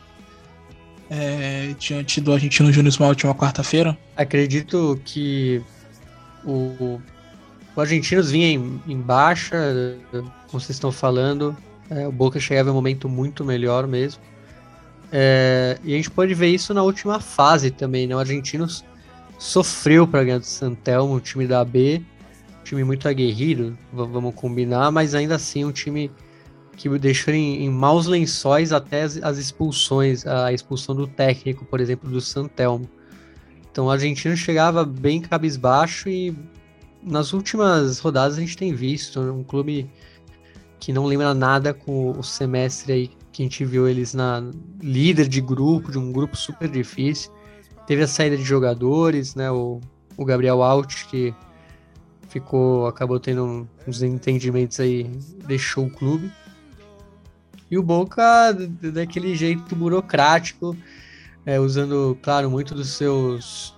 é, 1.10 1.74
diante 1.80 2.22
do 2.22 2.32
Argentino 2.32 2.72
Júnior 2.72 2.94
na 3.00 3.08
última 3.08 3.34
quarta-feira? 3.34 3.98
Acredito 4.16 5.00
que 5.04 5.62
o, 6.46 7.02
o 7.76 7.82
Argentinos 7.82 8.30
vinha 8.30 8.48
em, 8.48 8.82
em 8.88 9.02
baixa, 9.02 9.58
como 10.12 10.60
vocês 10.60 10.72
estão 10.72 10.92
falando. 10.92 11.58
É, 11.90 12.08
o 12.08 12.12
Boca 12.12 12.40
chegava 12.40 12.70
em 12.70 12.72
um 12.72 12.76
momento 12.76 13.10
muito 13.10 13.44
melhor 13.44 13.88
mesmo. 13.88 14.22
É, 15.16 15.78
e 15.84 15.94
a 15.94 15.96
gente 15.96 16.10
pode 16.10 16.34
ver 16.34 16.48
isso 16.48 16.74
na 16.74 16.82
última 16.82 17.20
fase 17.20 17.70
também, 17.70 18.08
né? 18.08 18.16
O 18.16 18.20
Argentinos 18.20 18.84
sofreu 19.38 20.08
para 20.08 20.24
ganhar 20.24 20.40
do 20.40 20.46
Santelmo, 20.46 21.14
um 21.14 21.20
time 21.20 21.46
da 21.46 21.64
B, 21.64 22.02
time 22.64 22.84
muito 22.84 23.08
aguerrido, 23.08 23.78
vamos 23.92 24.34
combinar, 24.34 24.92
mas 24.92 25.14
ainda 25.14 25.36
assim 25.36 25.64
um 25.64 25.72
time 25.72 26.10
que 26.76 26.90
deixou 26.98 27.32
em, 27.32 27.64
em 27.64 27.70
maus 27.70 28.08
lençóis 28.08 28.72
até 28.72 29.04
as, 29.04 29.18
as, 29.18 29.38
expulsões, 29.38 30.26
a 30.26 30.52
expulsão 30.52 30.96
do 30.96 31.06
técnico, 31.06 31.64
por 31.64 31.80
exemplo, 31.80 32.10
do 32.10 32.20
Santelmo. 32.20 32.90
Então 33.72 33.86
o 33.86 33.92
argentino 33.92 34.36
chegava 34.36 34.84
bem 34.84 35.22
cabisbaixo 35.22 36.10
e 36.10 36.36
nas 37.04 37.34
últimas 37.34 38.00
rodadas 38.00 38.36
a 38.36 38.42
gente 38.42 38.58
tem 38.58 38.74
visto 38.74 39.20
um 39.20 39.44
clube 39.44 39.88
que 40.80 40.92
não 40.92 41.06
lembra 41.06 41.36
nada 41.36 41.72
com 41.72 42.18
o 42.18 42.24
semestre 42.24 42.94
aí 42.94 43.12
que 43.34 43.42
a 43.42 43.46
gente 43.46 43.66
viu 43.66 43.90
eles 43.90 44.14
na 44.14 44.44
líder 44.82 45.28
de 45.28 45.42
grupo, 45.42 45.92
de 45.92 45.98
um 45.98 46.12
grupo 46.12 46.38
super 46.38 46.70
difícil. 46.70 47.32
Teve 47.88 48.04
a 48.04 48.08
saída 48.08 48.38
de 48.38 48.44
jogadores, 48.44 49.34
né? 49.34 49.52
O, 49.52 49.82
o 50.16 50.24
Gabriel 50.24 50.62
Alt, 50.62 51.06
que 51.08 51.34
ficou, 52.30 52.86
acabou 52.88 53.20
tendo 53.20 53.68
uns 53.88 54.02
entendimentos 54.04 54.80
aí, 54.80 55.04
deixou 55.48 55.88
o 55.88 55.90
clube. 55.90 56.32
E 57.70 57.78
o 57.78 57.82
Boca, 57.82 58.54
daquele 58.94 59.36
jeito 59.36 59.76
burocrático, 59.76 60.78
é, 61.44 61.60
usando, 61.60 62.18
claro, 62.22 62.50
muito 62.52 62.76
dos 62.76 62.90
seus 62.92 63.76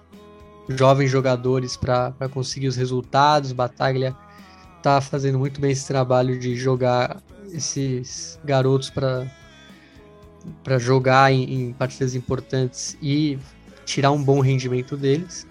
jovens 0.68 1.10
jogadores 1.10 1.78
para 1.78 2.14
conseguir 2.30 2.68
os 2.68 2.76
resultados. 2.76 3.54
Bataglia 3.54 4.14
tá 4.84 5.00
fazendo 5.00 5.40
muito 5.40 5.62
bem 5.62 5.72
esse 5.72 5.88
trabalho 5.88 6.38
de 6.38 6.56
jogar 6.56 7.24
esses 7.52 8.40
garotos 8.44 8.90
para 8.90 9.26
para 10.64 10.78
jogar 10.78 11.32
em, 11.32 11.70
em, 11.70 11.74
partidas 11.74 12.16
importantes 12.16 12.98
e 13.02 13.38
tirar 13.86 14.12
um 14.12 14.24
bom 14.24 14.40
rendimento 14.40 14.98
deles. 14.98 15.48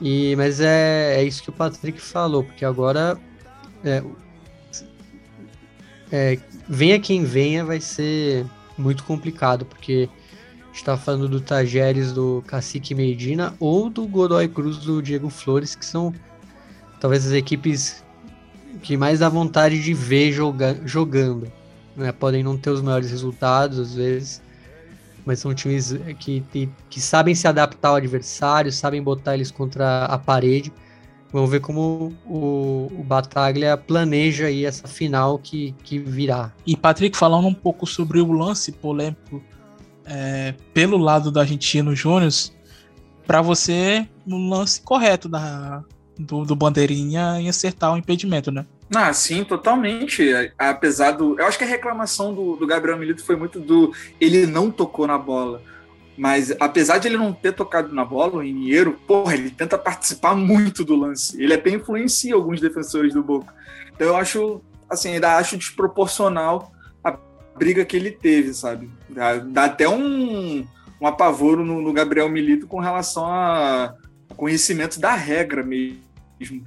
E 0.00 0.34
mas 0.36 0.60
é, 0.60 1.16
é 1.16 1.24
isso 1.24 1.42
que 1.42 1.50
o 1.50 1.52
Patrick 1.52 2.00
falou, 2.00 2.44
porque 2.44 2.64
agora 2.64 3.18
é, 3.84 4.02
é, 6.10 6.38
venha 6.68 6.98
quem 6.98 7.24
venha 7.24 7.64
vai 7.64 7.80
ser 7.80 8.46
muito 8.78 9.04
complicado, 9.04 9.64
porque 9.64 10.08
está 10.72 10.96
falando 10.96 11.28
do 11.28 11.40
Tajeres 11.40 12.12
do 12.12 12.42
Cacique 12.46 12.94
Medina 12.94 13.54
ou 13.60 13.90
do 13.90 14.06
Godoy 14.06 14.48
Cruz 14.48 14.78
do 14.78 15.02
Diego 15.02 15.28
Flores, 15.28 15.74
que 15.74 15.84
são 15.84 16.14
talvez 17.00 17.26
as 17.26 17.32
equipes 17.32 18.02
que 18.82 18.96
mais 18.96 19.18
dá 19.18 19.28
vontade 19.28 19.82
de 19.82 19.92
ver 19.92 20.32
joga 20.32 20.80
jogando. 20.84 21.50
Né? 21.96 22.12
Podem 22.12 22.42
não 22.42 22.56
ter 22.56 22.70
os 22.70 22.80
melhores 22.80 23.10
resultados 23.10 23.78
às 23.78 23.94
vezes, 23.94 24.42
mas 25.24 25.38
são 25.38 25.54
times 25.54 25.94
que, 26.18 26.42
que 26.88 27.00
sabem 27.00 27.34
se 27.34 27.46
adaptar 27.46 27.90
ao 27.90 27.96
adversário, 27.96 28.72
sabem 28.72 29.02
botar 29.02 29.34
eles 29.34 29.50
contra 29.50 30.04
a 30.04 30.18
parede. 30.18 30.72
Vamos 31.32 31.48
ver 31.48 31.60
como 31.60 32.12
o, 32.26 32.88
o 32.92 33.04
Bataglia 33.04 33.76
planeja 33.76 34.46
aí 34.46 34.64
essa 34.64 34.88
final 34.88 35.38
que, 35.38 35.72
que 35.84 35.98
virá. 35.98 36.52
E 36.66 36.76
Patrick, 36.76 37.16
falando 37.16 37.46
um 37.46 37.54
pouco 37.54 37.86
sobre 37.86 38.20
o 38.20 38.32
lance 38.32 38.72
polêmico 38.72 39.40
é, 40.04 40.54
pelo 40.74 40.96
lado 40.96 41.30
do 41.30 41.38
Argentino 41.38 41.94
Júnior, 41.94 42.32
para 43.24 43.40
você, 43.40 44.08
no 44.26 44.48
lance 44.48 44.82
correto 44.82 45.28
da, 45.28 45.84
do, 46.18 46.44
do 46.44 46.56
Bandeirinha 46.56 47.40
em 47.40 47.48
acertar 47.48 47.94
o 47.94 47.96
impedimento, 47.96 48.50
né? 48.50 48.66
Ah, 48.94 49.12
sim, 49.12 49.44
totalmente. 49.44 50.30
Apesar 50.58 51.12
do. 51.12 51.38
Eu 51.38 51.46
acho 51.46 51.56
que 51.56 51.64
a 51.64 51.66
reclamação 51.66 52.34
do, 52.34 52.56
do 52.56 52.66
Gabriel 52.66 52.98
Milito 52.98 53.24
foi 53.24 53.36
muito 53.36 53.60
do. 53.60 53.94
Ele 54.20 54.46
não 54.46 54.70
tocou 54.70 55.06
na 55.06 55.16
bola. 55.16 55.62
Mas 56.20 56.54
apesar 56.60 56.98
de 56.98 57.08
ele 57.08 57.16
não 57.16 57.32
ter 57.32 57.52
tocado 57.52 57.94
na 57.94 58.04
bola, 58.04 58.36
o 58.36 58.42
Iniero, 58.42 58.92
porra, 59.06 59.32
ele 59.32 59.50
tenta 59.50 59.78
participar 59.78 60.34
muito 60.34 60.84
do 60.84 60.94
lance. 60.94 61.42
Ele 61.42 61.54
até 61.54 61.70
influencia 61.70 62.34
alguns 62.34 62.60
defensores 62.60 63.14
do 63.14 63.22
Boca. 63.22 63.54
Então 63.94 64.08
eu 64.08 64.16
acho, 64.16 64.60
assim, 64.88 65.14
ainda 65.14 65.38
acho 65.38 65.56
desproporcional 65.56 66.72
a 67.02 67.16
briga 67.56 67.86
que 67.86 67.96
ele 67.96 68.10
teve, 68.10 68.52
sabe? 68.52 68.90
Dá, 69.08 69.38
dá 69.38 69.64
até 69.64 69.88
um, 69.88 70.66
um 71.00 71.06
apavoro 71.06 71.64
no, 71.64 71.80
no, 71.80 71.92
Gabriel 71.92 72.28
Milito 72.28 72.66
com 72.66 72.80
relação 72.80 73.24
a 73.26 73.94
conhecimento 74.36 75.00
da 75.00 75.14
regra 75.14 75.62
mesmo. 75.62 76.00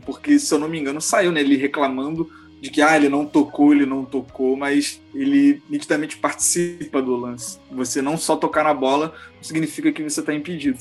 Porque, 0.05 0.37
se 0.39 0.53
eu 0.53 0.59
não 0.59 0.69
me 0.69 0.79
engano, 0.79 1.01
saiu 1.01 1.31
né, 1.31 1.41
ele 1.41 1.57
reclamando 1.57 2.29
de 2.61 2.69
que 2.69 2.81
ah, 2.81 2.95
ele 2.95 3.09
não 3.09 3.25
tocou, 3.25 3.73
ele 3.73 3.85
não 3.85 4.05
tocou, 4.05 4.55
mas 4.55 5.01
ele 5.13 5.61
nitidamente 5.69 6.15
participa 6.15 7.01
do 7.01 7.15
lance. 7.15 7.59
Você 7.69 8.01
não 8.01 8.17
só 8.17 8.37
tocar 8.37 8.63
na 8.63 8.73
bola 8.73 9.13
significa 9.41 9.91
que 9.91 10.01
você 10.01 10.21
está 10.21 10.33
impedido. 10.33 10.79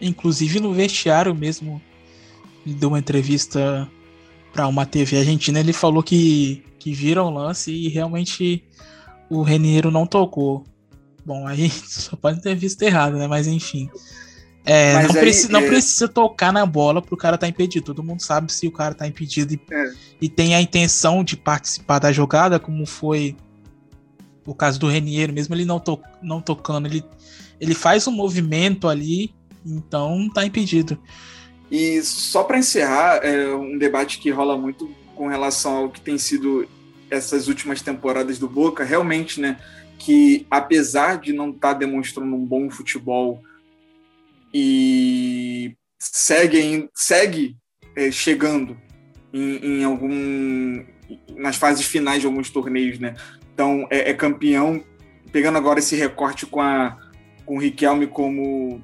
Inclusive 0.00 0.58
no 0.58 0.72
vestiário 0.72 1.32
mesmo, 1.32 1.80
ele 2.66 2.74
deu 2.74 2.88
uma 2.88 2.98
entrevista 2.98 3.88
para 4.52 4.66
uma 4.66 4.84
TV 4.84 5.18
argentina, 5.18 5.60
ele 5.60 5.72
falou 5.72 6.02
que, 6.02 6.64
que 6.78 6.92
viram 6.92 7.26
o 7.26 7.30
lance 7.30 7.70
e 7.70 7.88
realmente 7.88 8.64
o 9.30 9.42
Reniero 9.42 9.92
não 9.92 10.06
tocou. 10.06 10.64
Bom, 11.24 11.46
aí 11.46 11.70
só 11.86 12.16
pode 12.16 12.42
ter 12.42 12.56
visto 12.56 12.82
errado, 12.82 13.16
né? 13.16 13.28
Mas 13.28 13.46
enfim. 13.46 13.88
É, 14.64 14.92
não, 14.92 15.00
aí, 15.00 15.08
preci 15.08 15.50
não 15.50 15.60
é... 15.60 15.66
precisa 15.66 16.06
tocar 16.06 16.52
na 16.52 16.64
bola 16.64 17.02
pro 17.02 17.16
cara 17.16 17.34
estar 17.34 17.46
tá 17.46 17.50
impedido. 17.50 17.86
Todo 17.86 18.02
mundo 18.02 18.20
sabe 18.20 18.52
se 18.52 18.66
o 18.66 18.72
cara 18.72 18.94
tá 18.94 19.06
impedido 19.06 19.54
e, 19.54 19.60
é. 19.70 19.92
e, 20.20 20.28
tem 20.28 20.54
a 20.54 20.60
intenção 20.60 21.24
de 21.24 21.36
participar 21.36 21.98
da 21.98 22.12
jogada, 22.12 22.60
como 22.60 22.86
foi 22.86 23.36
o 24.46 24.54
caso 24.54 24.78
do 24.78 24.88
Reniero, 24.88 25.32
mesmo 25.32 25.54
ele 25.54 25.64
não, 25.64 25.78
to 25.78 26.00
não 26.20 26.40
tocando, 26.40 26.86
ele, 26.86 27.04
ele 27.60 27.74
faz 27.74 28.06
um 28.06 28.12
movimento 28.12 28.88
ali, 28.88 29.34
então 29.64 30.28
tá 30.32 30.44
impedido. 30.44 30.98
E 31.70 32.02
só 32.02 32.44
para 32.44 32.58
encerrar, 32.58 33.20
é 33.22 33.54
um 33.54 33.78
debate 33.78 34.18
que 34.18 34.30
rola 34.30 34.58
muito 34.58 34.90
com 35.14 35.26
relação 35.26 35.76
ao 35.76 35.90
que 35.90 36.00
tem 36.00 36.18
sido 36.18 36.68
essas 37.10 37.48
últimas 37.48 37.82
temporadas 37.82 38.38
do 38.38 38.48
Boca, 38.48 38.84
realmente, 38.84 39.40
né? 39.40 39.58
Que 39.98 40.46
apesar 40.50 41.18
de 41.18 41.32
não 41.32 41.50
estar 41.50 41.72
tá 41.72 41.78
demonstrando 41.78 42.34
um 42.34 42.44
bom 42.44 42.68
futebol 42.70 43.42
e 44.52 45.74
segue, 45.98 46.88
segue 46.94 47.56
é, 47.96 48.10
chegando 48.10 48.76
em, 49.32 49.80
em, 49.80 49.84
algum 49.84 50.84
nas 51.36 51.56
fases 51.56 51.86
finais 51.86 52.20
de 52.20 52.26
alguns 52.26 52.50
torneios, 52.50 52.98
né? 52.98 53.14
Então 53.54 53.86
é, 53.90 54.10
é, 54.10 54.14
campeão, 54.14 54.82
pegando 55.30 55.58
agora 55.58 55.78
esse 55.78 55.96
recorte 55.96 56.46
com 56.46 56.60
a 56.60 56.96
com 57.44 57.56
o 57.56 57.60
Riquelme 57.60 58.06
como 58.06 58.82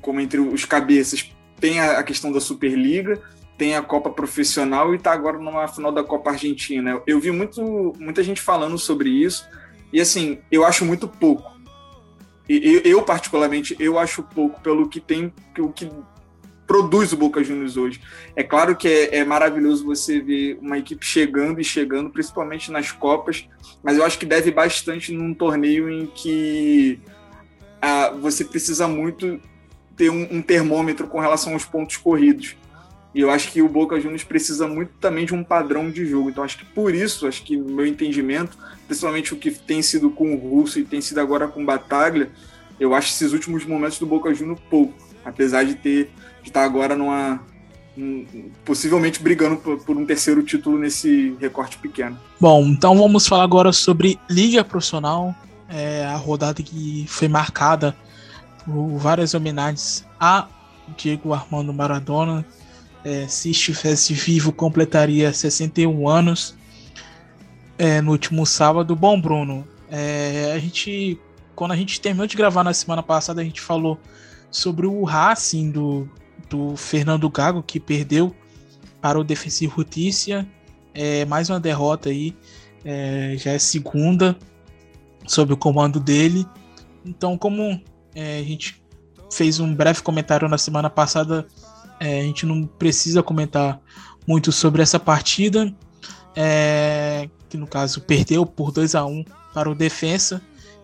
como 0.00 0.20
entre 0.20 0.40
os 0.40 0.64
cabeças, 0.64 1.30
tem 1.60 1.80
a, 1.80 1.98
a 1.98 2.02
questão 2.02 2.30
da 2.32 2.40
Superliga, 2.40 3.20
tem 3.56 3.74
a 3.74 3.82
Copa 3.82 4.10
Profissional 4.10 4.94
e 4.94 4.96
está 4.96 5.12
agora 5.12 5.38
numa 5.38 5.66
final 5.66 5.90
da 5.90 6.04
Copa 6.04 6.30
Argentina. 6.30 7.02
Eu 7.06 7.18
vi 7.18 7.32
muito, 7.32 7.92
muita 7.98 8.22
gente 8.22 8.40
falando 8.40 8.78
sobre 8.78 9.10
isso 9.10 9.46
e 9.92 10.00
assim 10.00 10.38
eu 10.50 10.64
acho 10.64 10.84
muito 10.84 11.08
pouco 11.08 11.57
eu, 12.48 12.80
eu, 12.80 13.02
particularmente, 13.02 13.76
eu 13.78 13.98
acho 13.98 14.22
pouco 14.22 14.60
pelo 14.60 14.88
que 14.88 15.00
tem, 15.00 15.32
o 15.58 15.70
que 15.70 15.90
produz 16.66 17.12
o 17.12 17.16
Boca 17.16 17.42
Juniors 17.42 17.76
hoje. 17.76 18.00
É 18.36 18.42
claro 18.42 18.76
que 18.76 18.86
é, 18.86 19.18
é, 19.18 19.24
maravilhoso 19.24 19.84
você 19.84 20.20
ver 20.20 20.58
uma 20.60 20.78
equipe 20.78 21.04
chegando 21.04 21.60
e 21.60 21.64
chegando, 21.64 22.10
principalmente 22.10 22.70
nas 22.70 22.92
Copas, 22.92 23.48
mas 23.82 23.96
eu 23.96 24.04
acho 24.04 24.18
que 24.18 24.26
deve 24.26 24.50
bastante 24.50 25.12
num 25.12 25.32
torneio 25.32 25.88
em 25.90 26.06
que 26.06 27.00
ah, 27.80 28.10
você 28.10 28.44
precisa 28.44 28.86
muito 28.86 29.40
ter 29.96 30.10
um, 30.10 30.28
um 30.30 30.42
termômetro 30.42 31.08
com 31.08 31.18
relação 31.18 31.54
aos 31.54 31.64
pontos 31.64 31.96
corridos. 31.96 32.54
E 33.18 33.20
eu 33.20 33.32
acho 33.32 33.50
que 33.50 33.60
o 33.60 33.68
Boca 33.68 34.00
Juniors 34.00 34.22
precisa 34.22 34.68
muito 34.68 34.92
também 35.00 35.26
de 35.26 35.34
um 35.34 35.42
padrão 35.42 35.90
de 35.90 36.06
jogo. 36.06 36.30
Então 36.30 36.44
acho 36.44 36.56
que 36.56 36.64
por 36.64 36.94
isso, 36.94 37.26
acho 37.26 37.42
que 37.42 37.56
meu 37.56 37.84
entendimento, 37.84 38.56
principalmente 38.86 39.34
o 39.34 39.36
que 39.36 39.50
tem 39.50 39.82
sido 39.82 40.08
com 40.08 40.36
o 40.36 40.36
Russo 40.36 40.78
e 40.78 40.84
tem 40.84 41.00
sido 41.00 41.18
agora 41.18 41.48
com 41.48 41.60
o 41.60 41.66
Bataglia, 41.66 42.30
eu 42.78 42.94
acho 42.94 43.08
esses 43.08 43.32
últimos 43.32 43.64
momentos 43.64 43.98
do 43.98 44.06
Boca 44.06 44.32
Juniors 44.32 44.60
pouco, 44.70 44.94
apesar 45.24 45.64
de 45.64 45.74
ter 45.74 46.12
de 46.44 46.50
estar 46.50 46.62
agora 46.62 46.94
numa 46.94 47.42
possivelmente 48.64 49.20
brigando 49.20 49.56
por, 49.56 49.82
por 49.84 49.96
um 49.96 50.06
terceiro 50.06 50.40
título 50.44 50.78
nesse 50.78 51.36
recorte 51.40 51.76
pequeno. 51.78 52.16
Bom, 52.38 52.66
então 52.66 52.96
vamos 52.96 53.26
falar 53.26 53.42
agora 53.42 53.72
sobre 53.72 54.16
Liga 54.30 54.62
Profissional, 54.62 55.34
é, 55.68 56.06
a 56.06 56.14
rodada 56.14 56.62
que 56.62 57.04
foi 57.08 57.26
marcada 57.26 57.96
por 58.64 58.96
várias 58.96 59.34
homenagens 59.34 60.06
a 60.20 60.46
Diego 60.96 61.34
Armando 61.34 61.72
Maradona. 61.72 62.46
É, 63.04 63.26
se 63.28 63.50
estivesse 63.50 64.12
vivo, 64.12 64.52
completaria 64.52 65.32
61 65.32 66.08
anos 66.08 66.56
é, 67.78 68.00
no 68.00 68.10
último 68.10 68.44
sábado. 68.44 68.94
Bom, 68.96 69.20
Bruno, 69.20 69.66
é, 69.90 70.52
a 70.54 70.58
gente, 70.58 71.18
quando 71.54 71.72
a 71.72 71.76
gente 71.76 72.00
terminou 72.00 72.26
de 72.26 72.36
gravar 72.36 72.64
na 72.64 72.74
semana 72.74 73.02
passada, 73.02 73.40
a 73.40 73.44
gente 73.44 73.60
falou 73.60 73.98
sobre 74.50 74.86
o 74.86 75.04
Racing 75.04 75.70
do, 75.70 76.08
do 76.48 76.76
Fernando 76.76 77.28
Gago, 77.30 77.62
que 77.62 77.78
perdeu 77.78 78.34
para 79.00 79.18
o 79.18 79.24
Defensivo 79.24 79.76
Justiça. 79.76 80.46
É, 80.92 81.24
mais 81.24 81.48
uma 81.48 81.60
derrota 81.60 82.08
aí, 82.08 82.34
é, 82.84 83.34
já 83.38 83.52
é 83.52 83.58
segunda 83.58 84.36
sob 85.26 85.52
o 85.52 85.56
comando 85.56 86.00
dele. 86.00 86.44
Então, 87.04 87.38
como 87.38 87.80
é, 88.14 88.38
a 88.38 88.42
gente 88.42 88.82
fez 89.32 89.60
um 89.60 89.72
breve 89.74 90.02
comentário 90.02 90.48
na 90.48 90.58
semana 90.58 90.90
passada, 90.90 91.46
é, 92.00 92.20
a 92.20 92.22
gente 92.22 92.46
não 92.46 92.64
precisa 92.64 93.22
comentar 93.22 93.80
muito 94.26 94.52
sobre 94.52 94.82
essa 94.82 95.00
partida, 95.00 95.74
é, 96.36 97.28
que 97.48 97.56
no 97.56 97.66
caso 97.66 98.00
perdeu 98.02 98.44
por 98.44 98.70
2 98.70 98.94
a 98.94 99.04
1 99.04 99.24
para 99.54 99.70
o 99.70 99.74
Defensa. 99.74 100.42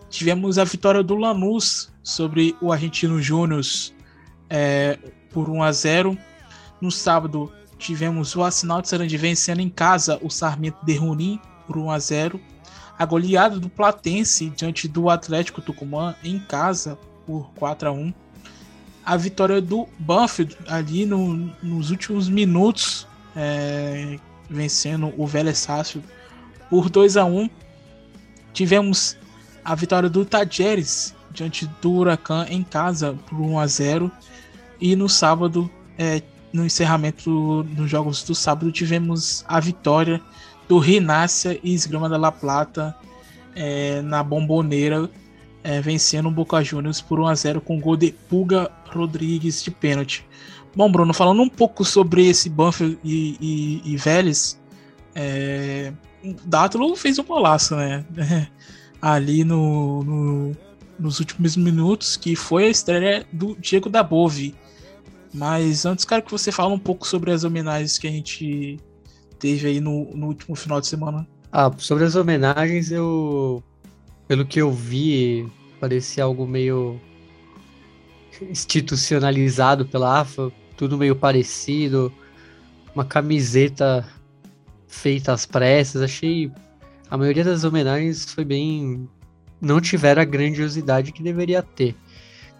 Tivemos 0.08 0.58
a 0.58 0.64
vitória 0.64 1.02
do 1.02 1.14
Lanús 1.14 1.92
sobre 2.02 2.56
o 2.60 2.72
Argentino 2.72 3.20
Júnior 3.20 3.62
é, 4.48 4.98
por 5.30 5.48
1 5.48 5.62
a 5.62 5.72
0. 5.72 6.18
No 6.80 6.90
sábado 6.90 7.52
tivemos 7.78 8.34
o 8.34 8.42
Assinal 8.42 8.80
de 8.80 8.88
Sarandi 8.88 9.16
vencendo 9.16 9.60
em 9.60 9.68
casa 9.68 10.18
o 10.22 10.30
Sarmento 10.30 10.84
de 10.84 10.96
Runim 10.96 11.40
por 11.66 11.76
1 11.76 11.90
a 11.90 11.98
0. 11.98 12.40
A 12.98 13.04
goleada 13.04 13.58
do 13.58 13.68
Platense 13.68 14.50
diante 14.50 14.86
do 14.86 15.10
Atlético 15.10 15.60
Tucumã 15.60 16.14
em 16.22 16.38
casa 16.38 16.98
por 17.26 17.50
4 17.54 17.88
a 17.88 17.92
1 17.92 18.14
a 19.04 19.16
vitória 19.16 19.60
do 19.60 19.88
Banfield 19.98 20.56
ali 20.66 21.04
no, 21.04 21.50
nos 21.62 21.90
últimos 21.90 22.28
minutos, 22.28 23.06
é, 23.36 24.18
vencendo 24.48 25.12
o 25.16 25.26
Vélez 25.26 25.58
Sácio 25.58 26.02
por 26.70 26.88
2 26.88 27.16
a 27.16 27.24
1 27.24 27.48
Tivemos 28.52 29.16
a 29.64 29.74
vitória 29.74 30.08
do 30.08 30.24
Tajeres 30.24 31.14
diante 31.32 31.66
do 31.82 31.92
Huracan 31.92 32.46
em 32.48 32.62
casa 32.62 33.18
por 33.28 33.40
1 33.40 33.58
a 33.58 33.66
0 33.66 34.12
E 34.80 34.94
no 34.94 35.08
sábado, 35.08 35.68
é, 35.98 36.22
no 36.52 36.64
encerramento 36.64 37.64
dos 37.64 37.90
jogos 37.90 38.22
do 38.22 38.34
sábado, 38.34 38.70
tivemos 38.70 39.44
a 39.48 39.58
vitória 39.58 40.22
do 40.68 40.78
Rinácia 40.78 41.58
e 41.64 41.74
Esgrama 41.74 42.08
da 42.08 42.16
La 42.16 42.30
Plata 42.30 42.94
é, 43.56 44.00
na 44.02 44.22
Bomboneira 44.22 45.10
é, 45.64 45.80
vencendo 45.80 46.28
o 46.28 46.30
Boca 46.30 46.62
Juniors 46.62 47.00
por 47.00 47.18
1 47.18 47.26
a 47.26 47.34
0 47.34 47.60
com 47.62 47.80
gol 47.80 47.96
de 47.96 48.12
Puga 48.12 48.70
Rodrigues 48.90 49.64
de 49.64 49.70
pênalti. 49.70 50.24
Bom, 50.76 50.92
Bruno, 50.92 51.14
falando 51.14 51.40
um 51.40 51.48
pouco 51.48 51.84
sobre 51.84 52.28
esse 52.28 52.50
Banfield 52.50 52.98
e, 53.02 53.36
e, 53.40 53.92
e 53.92 53.96
Vélez, 53.96 54.60
é, 55.14 55.92
Dátilo 56.44 56.94
fez 56.94 57.18
um 57.18 57.24
golaço, 57.24 57.74
né? 57.74 58.04
Ali 59.00 59.42
no, 59.42 60.02
no, 60.02 60.56
nos 60.98 61.18
últimos 61.20 61.56
minutos, 61.56 62.16
que 62.16 62.36
foi 62.36 62.64
a 62.64 62.70
estreia 62.70 63.26
do 63.32 63.56
Diego 63.58 63.88
da 63.88 64.02
Bove. 64.02 64.54
Mas 65.32 65.86
antes, 65.86 66.04
quero 66.04 66.22
que 66.22 66.30
você 66.30 66.52
fale 66.52 66.72
um 66.72 66.78
pouco 66.78 67.06
sobre 67.06 67.30
as 67.30 67.42
homenagens 67.42 67.98
que 67.98 68.06
a 68.06 68.10
gente 68.10 68.78
teve 69.38 69.68
aí 69.68 69.80
no, 69.80 70.10
no 70.14 70.28
último 70.28 70.54
final 70.54 70.80
de 70.80 70.86
semana. 70.86 71.26
Ah, 71.52 71.70
sobre 71.78 72.04
as 72.04 72.16
homenagens, 72.16 72.90
eu 72.90 73.62
pelo 74.26 74.44
que 74.44 74.60
eu 74.60 74.72
vi, 74.72 75.48
parecia 75.80 76.24
algo 76.24 76.46
meio 76.46 77.00
institucionalizado 78.42 79.86
pela 79.86 80.20
AFA, 80.20 80.50
tudo 80.76 80.98
meio 80.98 81.14
parecido, 81.14 82.12
uma 82.94 83.04
camiseta 83.04 84.06
feita 84.86 85.32
às 85.32 85.44
pressas, 85.44 86.02
achei 86.02 86.50
a 87.10 87.16
maioria 87.16 87.44
das 87.44 87.64
homenagens 87.64 88.24
foi 88.24 88.44
bem 88.44 89.08
não 89.60 89.80
tiveram 89.80 90.22
a 90.22 90.24
grandiosidade 90.24 91.12
que 91.12 91.22
deveria 91.22 91.62
ter. 91.62 91.94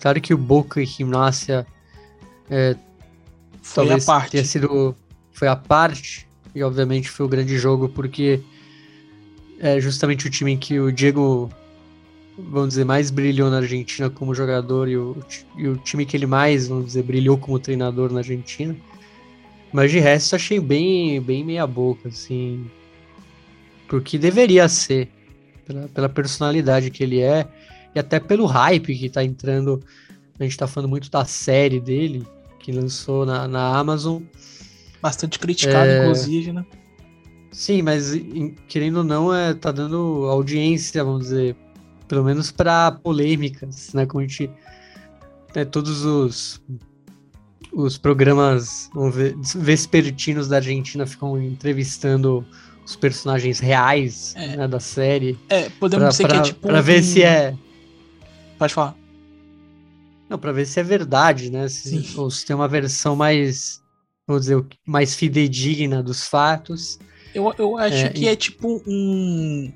Claro 0.00 0.20
que 0.20 0.32
o 0.32 0.38
Boca 0.38 0.80
e 0.80 0.86
Gimnasia 0.86 1.66
é, 2.50 2.76
foi 3.62 3.86
talvez 3.86 4.08
a 4.08 4.12
parte. 4.12 4.30
tenha 4.32 4.44
sido 4.44 4.94
foi 5.32 5.48
a 5.48 5.56
parte 5.56 6.28
e 6.54 6.62
obviamente 6.62 7.10
foi 7.10 7.26
o 7.26 7.28
grande 7.28 7.58
jogo 7.58 7.88
porque 7.88 8.40
é 9.58 9.80
justamente 9.80 10.26
o 10.26 10.30
time 10.30 10.52
em 10.52 10.58
que 10.58 10.78
o 10.78 10.92
Diego, 10.92 11.50
vamos 12.38 12.70
dizer, 12.70 12.84
mais 12.84 13.10
brilhou 13.10 13.50
na 13.50 13.58
Argentina 13.58 14.10
como 14.10 14.34
jogador 14.34 14.88
e 14.88 14.96
o, 14.96 15.16
e 15.56 15.68
o 15.68 15.76
time 15.76 16.04
que 16.04 16.16
ele 16.16 16.26
mais, 16.26 16.68
vamos 16.68 16.86
dizer, 16.86 17.02
brilhou 17.02 17.38
como 17.38 17.58
treinador 17.58 18.12
na 18.12 18.20
Argentina. 18.20 18.76
Mas 19.72 19.90
de 19.90 19.98
resto 19.98 20.36
achei 20.36 20.60
bem, 20.60 21.20
bem 21.20 21.44
meia 21.44 21.66
boca, 21.66 22.08
assim, 22.08 22.64
porque 23.88 24.16
deveria 24.16 24.68
ser, 24.68 25.08
pela, 25.66 25.88
pela 25.88 26.08
personalidade 26.08 26.90
que 26.90 27.02
ele 27.02 27.20
é 27.20 27.46
e 27.94 27.98
até 27.98 28.20
pelo 28.20 28.46
hype 28.46 28.96
que 28.96 29.08
tá 29.08 29.24
entrando. 29.24 29.82
A 30.38 30.44
gente 30.44 30.56
tá 30.56 30.66
falando 30.66 30.90
muito 30.90 31.10
da 31.10 31.24
série 31.24 31.80
dele, 31.80 32.26
que 32.58 32.72
lançou 32.72 33.24
na, 33.24 33.46
na 33.46 33.76
Amazon. 33.76 34.22
Bastante 35.00 35.38
criticado, 35.38 35.88
é... 35.88 36.02
inclusive, 36.02 36.52
né? 36.52 36.64
Sim, 37.54 37.82
mas 37.82 38.10
querendo 38.66 38.96
ou 38.96 39.04
não, 39.04 39.32
é, 39.32 39.54
tá 39.54 39.70
dando 39.70 40.26
audiência, 40.28 41.04
vamos 41.04 41.26
dizer, 41.28 41.54
pelo 42.08 42.24
menos 42.24 42.50
para 42.50 42.90
polêmicas, 42.90 43.92
né? 43.94 44.04
Como 44.04 44.24
a 44.24 44.26
gente. 44.26 44.50
Né, 45.54 45.64
todos 45.64 46.04
os, 46.04 46.60
os 47.72 47.96
programas 47.96 48.90
ver, 49.12 49.36
vespertinos 49.54 50.48
da 50.48 50.56
Argentina 50.56 51.06
ficam 51.06 51.40
entrevistando 51.40 52.44
os 52.84 52.96
personagens 52.96 53.60
reais 53.60 54.34
é. 54.36 54.56
né, 54.56 54.66
da 54.66 54.80
série. 54.80 55.38
É, 55.48 55.68
podemos 55.70 56.02
pra, 56.02 56.08
dizer 56.08 56.22
pra, 56.24 56.34
que 56.34 56.40
é 56.40 56.42
tipo. 56.42 56.60
Pra 56.60 56.80
um... 56.80 56.82
ver 56.82 57.04
se 57.04 57.22
é. 57.22 57.54
Pode 58.58 58.74
falar. 58.74 58.96
Não, 60.28 60.40
pra 60.40 60.50
ver 60.50 60.66
se 60.66 60.80
é 60.80 60.82
verdade, 60.82 61.52
né? 61.52 61.68
Se, 61.68 62.14
ou 62.16 62.28
se 62.32 62.44
tem 62.44 62.56
uma 62.56 62.66
versão 62.66 63.14
mais, 63.14 63.80
vamos 64.26 64.42
dizer, 64.42 64.60
mais 64.84 65.14
fidedigna 65.14 66.02
dos 66.02 66.26
fatos. 66.26 66.98
Eu, 67.34 67.52
eu 67.58 67.76
acho 67.76 67.96
é, 67.96 68.08
que 68.10 68.22
e... 68.22 68.28
é 68.28 68.36
tipo 68.36 68.82
um. 68.86 69.72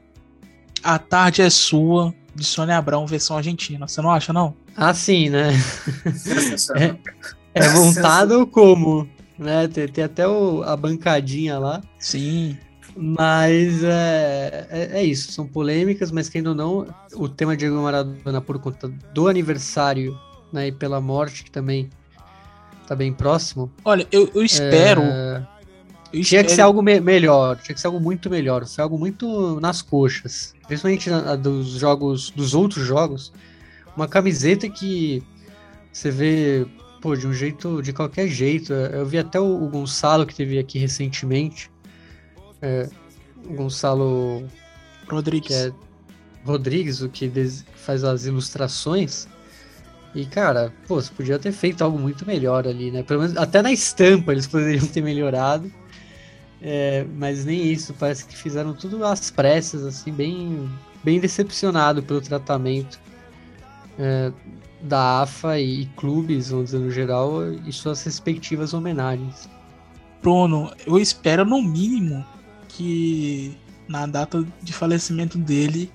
A 0.82 0.98
Tarde 0.98 1.42
é 1.42 1.50
Sua, 1.50 2.14
de 2.34 2.44
Sônia 2.44 2.78
Abrão, 2.78 3.06
versão 3.06 3.36
argentina. 3.36 3.88
Você 3.88 4.00
não 4.00 4.10
acha, 4.10 4.32
não? 4.32 4.54
Ah, 4.76 4.94
sim, 4.94 5.28
né? 5.28 5.50
é, 6.76 7.64
é, 7.64 7.68
montado 7.70 8.46
como? 8.46 9.08
Né? 9.36 9.66
Tem, 9.66 9.88
tem 9.88 10.04
até 10.04 10.26
o, 10.26 10.62
a 10.62 10.76
bancadinha 10.76 11.58
lá. 11.58 11.82
Sim. 11.98 12.56
Mas 12.96 13.82
é, 13.82 14.66
é, 14.70 15.00
é, 15.00 15.04
isso, 15.04 15.32
são 15.32 15.46
polêmicas, 15.46 16.10
mas 16.10 16.28
quem 16.28 16.46
ou 16.46 16.54
não, 16.54 16.86
o 17.14 17.28
tema 17.28 17.56
de 17.56 17.60
Diego 17.60 17.80
Maradona 17.80 18.40
por 18.40 18.58
conta 18.58 18.88
do 18.88 19.28
aniversário 19.28 20.18
né, 20.52 20.68
e 20.68 20.72
pela 20.72 21.00
morte, 21.00 21.44
que 21.44 21.50
também 21.50 21.90
tá 22.86 22.96
bem 22.96 23.12
próximo. 23.12 23.70
Olha, 23.84 24.06
eu, 24.10 24.30
eu 24.34 24.42
espero. 24.42 25.02
É 25.02 25.57
tinha 26.12 26.42
que 26.44 26.50
ser 26.50 26.62
algo 26.62 26.82
me 26.82 27.00
melhor, 27.00 27.58
tinha 27.58 27.74
que 27.74 27.80
ser 27.80 27.86
algo 27.86 28.00
muito 28.00 28.30
melhor, 28.30 28.66
ser 28.66 28.80
algo 28.80 28.98
muito 28.98 29.60
nas 29.60 29.82
coxas. 29.82 30.54
Principalmente 30.66 31.10
na, 31.10 31.36
dos 31.36 31.68
jogos, 31.68 32.30
dos 32.30 32.54
outros 32.54 32.86
jogos. 32.86 33.32
Uma 33.96 34.08
camiseta 34.08 34.68
que 34.68 35.22
você 35.92 36.10
vê, 36.10 36.66
pô, 37.00 37.16
de 37.16 37.26
um 37.26 37.32
jeito, 37.32 37.82
de 37.82 37.92
qualquer 37.92 38.28
jeito. 38.28 38.72
Eu 38.72 39.04
vi 39.04 39.18
até 39.18 39.40
o, 39.40 39.64
o 39.64 39.68
Gonçalo 39.68 40.26
que 40.26 40.34
teve 40.34 40.58
aqui 40.58 40.78
recentemente. 40.78 41.70
É, 42.62 42.88
o 43.44 43.54
Gonçalo 43.54 44.44
Rodrigues. 45.08 45.56
É 45.56 45.72
Rodrigues, 46.44 47.02
o 47.02 47.08
que 47.08 47.30
faz 47.76 48.04
as 48.04 48.24
ilustrações. 48.24 49.28
E, 50.14 50.24
cara, 50.24 50.72
pô, 50.86 51.00
você 51.00 51.12
podia 51.12 51.38
ter 51.38 51.52
feito 51.52 51.82
algo 51.84 51.98
muito 51.98 52.26
melhor 52.26 52.66
ali, 52.66 52.90
né? 52.90 53.02
Pelo 53.02 53.20
menos 53.20 53.36
até 53.36 53.60
na 53.60 53.70
estampa 53.70 54.32
eles 54.32 54.46
poderiam 54.46 54.86
ter 54.86 55.02
melhorado. 55.02 55.70
É, 56.60 57.06
mas 57.16 57.44
nem 57.44 57.72
isso, 57.72 57.94
parece 57.94 58.24
que 58.26 58.36
fizeram 58.36 58.74
tudo 58.74 59.04
às 59.04 59.30
pressas, 59.30 59.84
assim, 59.84 60.12
bem, 60.12 60.68
bem 61.04 61.20
decepcionado 61.20 62.02
pelo 62.02 62.20
tratamento 62.20 62.98
é, 63.98 64.32
da 64.80 65.22
AFA 65.22 65.58
e, 65.58 65.82
e, 65.82 65.86
clubes, 65.96 66.50
vamos 66.50 66.66
dizer, 66.66 66.78
no 66.78 66.90
geral, 66.90 67.52
e 67.52 67.72
suas 67.72 68.02
respectivas 68.02 68.74
homenagens. 68.74 69.48
Bruno, 70.20 70.72
eu 70.86 70.98
espero 70.98 71.44
no 71.44 71.62
mínimo 71.62 72.24
que 72.68 73.56
na 73.86 74.06
data 74.06 74.44
de 74.62 74.72
falecimento 74.72 75.38
dele 75.38 75.90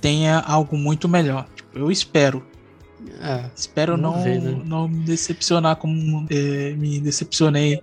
tenha 0.00 0.40
algo 0.40 0.76
muito 0.76 1.08
melhor. 1.08 1.46
Tipo, 1.54 1.78
eu 1.78 1.90
espero. 1.90 2.44
É, 3.20 3.50
Espero 3.54 3.96
não, 3.96 4.22
ver, 4.22 4.40
né? 4.40 4.62
não 4.64 4.88
me 4.88 5.04
decepcionar 5.04 5.76
como 5.76 6.26
é, 6.30 6.72
me 6.72 6.98
decepcionei 6.98 7.82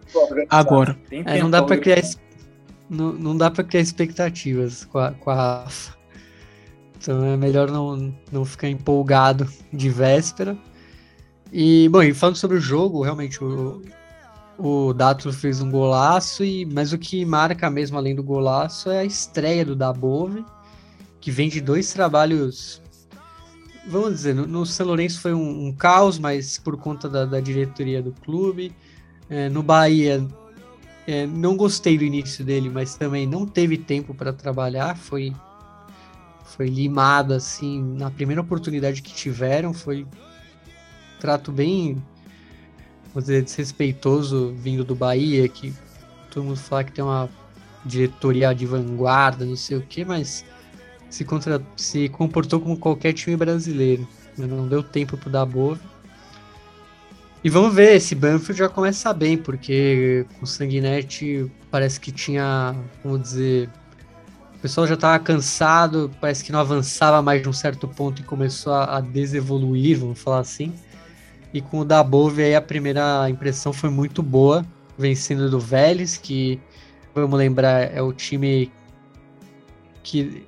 agora. 0.50 0.98
É, 1.12 1.40
não 1.40 1.50
dá 1.50 1.62
para 1.62 1.78
criar 1.78 2.02
não, 2.90 3.14
não 3.14 3.38
dá 3.38 3.50
para 3.50 3.64
criar 3.64 3.82
expectativas 3.82 4.86
com 4.86 5.00
a, 5.00 5.12
com 5.12 5.30
a 5.30 5.36
Rafa. 5.36 5.98
Então 6.98 7.26
é 7.26 7.36
melhor 7.36 7.70
não, 7.70 8.14
não 8.32 8.46
ficar 8.46 8.70
empolgado 8.70 9.50
de 9.72 9.90
véspera. 9.90 10.58
E, 11.52 11.90
bom, 11.90 12.02
e 12.02 12.14
falando 12.14 12.38
sobre 12.38 12.58
o 12.58 12.62
jogo, 12.62 13.04
realmente 13.04 13.44
o, 13.44 13.82
o 14.58 14.94
Dato 14.94 15.32
fez 15.34 15.62
um 15.62 15.70
golaço, 15.70 16.44
e, 16.44 16.66
mas 16.66 16.94
o 16.94 16.98
que 16.98 17.26
marca 17.26 17.70
mesmo, 17.70 17.98
além 17.98 18.16
do 18.16 18.24
golaço, 18.24 18.90
é 18.90 19.00
a 19.00 19.06
estreia 19.06 19.66
do 19.66 19.76
Dabove, 19.76 20.46
que 21.20 21.30
vem 21.30 21.50
de 21.50 21.60
dois 21.60 21.92
trabalhos. 21.92 22.82
Vamos 23.86 24.14
dizer, 24.14 24.34
no, 24.34 24.48
no 24.48 24.66
São 24.66 24.88
Lourenço 24.88 25.20
foi 25.20 25.34
um, 25.34 25.68
um, 25.68 25.74
caos, 25.74 26.18
mas 26.18 26.58
por 26.58 26.78
conta 26.78 27.10
da, 27.10 27.26
da 27.26 27.40
diretoria 27.40 28.02
do 28.02 28.12
clube. 28.12 28.74
É, 29.30 29.50
no 29.50 29.62
Bahia, 29.62 30.26
é, 31.06 31.26
não 31.28 31.58
gostei 31.58 31.98
do 31.98 32.04
início 32.04 32.46
dele, 32.46 32.70
mas 32.70 32.96
também 32.96 33.28
não 33.28 33.46
teve 33.46 33.78
tempo 33.78 34.14
para 34.14 34.32
trabalhar. 34.32 34.98
Foi, 34.98 35.34
foi 36.46 36.68
limado 36.68 37.34
assim 37.34 37.82
na 37.98 38.10
primeira 38.10 38.42
oportunidade 38.42 39.02
que 39.02 39.14
tiveram. 39.14 39.74
Foi 39.74 40.08
trato 41.20 41.52
bem 41.52 42.02
vou 43.14 43.22
dizer, 43.22 43.44
desrespeitoso 43.44 44.54
vindo 44.58 44.84
do 44.84 44.96
Bahia, 44.96 45.48
que 45.48 45.74
todo 46.32 46.44
mundo 46.44 46.58
fala 46.58 46.84
que 46.84 46.92
tem 46.92 47.04
uma 47.04 47.30
diretoria 47.86 48.54
de 48.54 48.66
vanguarda, 48.66 49.46
não 49.46 49.56
sei 49.56 49.78
o 49.78 49.82
que, 49.82 50.04
mas 50.04 50.44
se, 51.14 51.24
contra, 51.24 51.62
se 51.78 52.10
comportou 52.10 52.60
como 52.60 52.76
qualquer 52.76 53.14
time 53.14 53.38
brasileiro. 53.38 54.08
Não 54.36 54.68
deu 54.68 54.82
tempo 54.82 55.16
para 55.16 55.30
dar 55.30 55.46
boa. 55.46 55.80
E 57.44 57.50
vamos 57.52 57.76
ver, 57.76 57.98
esse 57.98 58.16
Banfield 58.16 58.58
já 58.58 58.68
começa 58.68 59.14
bem, 59.14 59.38
porque 59.38 60.26
com 60.40 60.46
o 60.46 60.48
Sanguinete 60.48 61.52
parece 61.70 62.00
que 62.00 62.12
tinha, 62.12 62.76
vamos 63.04 63.22
dizer, 63.22 63.70
o 64.56 64.60
pessoal 64.60 64.88
já 64.88 64.96
estava 64.96 65.20
cansado, 65.20 66.10
parece 66.20 66.44
que 66.44 66.52
não 66.52 66.60
avançava 66.60 67.22
mais 67.22 67.44
de 67.44 67.50
um 67.50 67.54
certo 67.54 67.88
ponto 67.88 68.22
e 68.22 68.26
começou 68.26 68.74
a, 68.74 68.98
a 68.98 69.00
desevoluir, 69.00 70.00
vamos 70.00 70.20
falar 70.20 70.40
assim. 70.40 70.74
E 71.54 71.62
com 71.62 71.82
o 71.82 71.86
Dabove 71.86 72.42
aí 72.42 72.56
a 72.56 72.62
primeira 72.62 73.30
impressão 73.30 73.72
foi 73.72 73.92
muito 73.92 74.24
boa, 74.24 74.66
vencendo 74.98 75.48
do 75.48 75.60
Vélez, 75.60 76.18
que 76.18 76.60
vamos 77.14 77.38
lembrar 77.38 77.94
é 77.96 78.02
o 78.02 78.12
time 78.12 78.72
que 80.02 80.44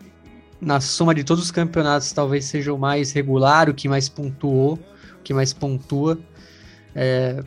na 0.66 0.82
soma 0.82 1.14
de 1.14 1.24
todos 1.24 1.44
os 1.44 1.52
campeonatos 1.52 2.12
talvez 2.12 2.46
seja 2.46 2.74
o 2.74 2.78
mais 2.78 3.12
regular, 3.12 3.70
o 3.70 3.74
que 3.74 3.88
mais 3.88 4.10
pontuou, 4.10 4.80
o 5.20 5.24
que 5.24 5.32
mais 5.32 5.54
pontua. 5.54 6.18
É, 6.96 7.44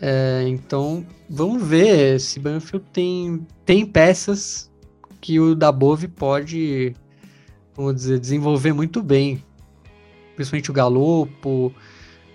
é, 0.00 0.44
então 0.48 1.06
vamos 1.30 1.62
ver 1.62 2.20
se 2.20 2.40
Banfield 2.40 2.84
tem, 2.92 3.46
tem 3.64 3.86
peças 3.86 4.70
que 5.20 5.38
o 5.38 5.54
Dabove 5.54 6.08
pode, 6.08 6.94
vamos 7.76 7.94
dizer, 7.94 8.18
desenvolver 8.18 8.72
muito 8.72 9.00
bem. 9.00 9.42
Principalmente 10.34 10.72
o 10.72 10.74
Galopo, 10.74 11.72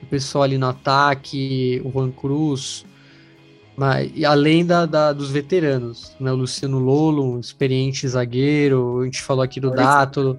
o 0.01 0.05
pessoal 0.09 0.45
ali 0.45 0.57
no 0.57 0.67
ataque, 0.67 1.81
o 1.83 1.91
Juan 1.91 2.11
Cruz, 2.11 2.85
mas, 3.79 4.11
além 4.25 4.65
da, 4.65 4.85
da, 4.85 5.13
dos 5.13 5.31
veteranos, 5.31 6.13
né? 6.19 6.29
O 6.33 6.35
Luciano 6.35 6.79
Lolo, 6.79 7.35
um 7.35 7.39
experiente 7.39 8.05
zagueiro, 8.05 8.99
a 8.99 9.05
gente 9.05 9.21
falou 9.21 9.41
aqui 9.41 9.57
do 9.57 9.71
Dato, 9.71 10.37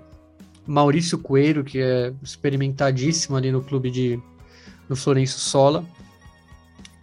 Maurício 0.66 1.16
Coelho, 1.16 1.64
que 1.64 1.80
é 1.80 2.12
experimentadíssimo 2.22 3.38
ali 3.38 3.50
no 3.50 3.62
clube 3.62 3.90
de 3.90 4.20
no 4.90 4.94
Florenço 4.94 5.40
Sola. 5.40 5.82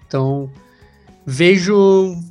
Então, 0.06 0.48
vejo 1.26 1.76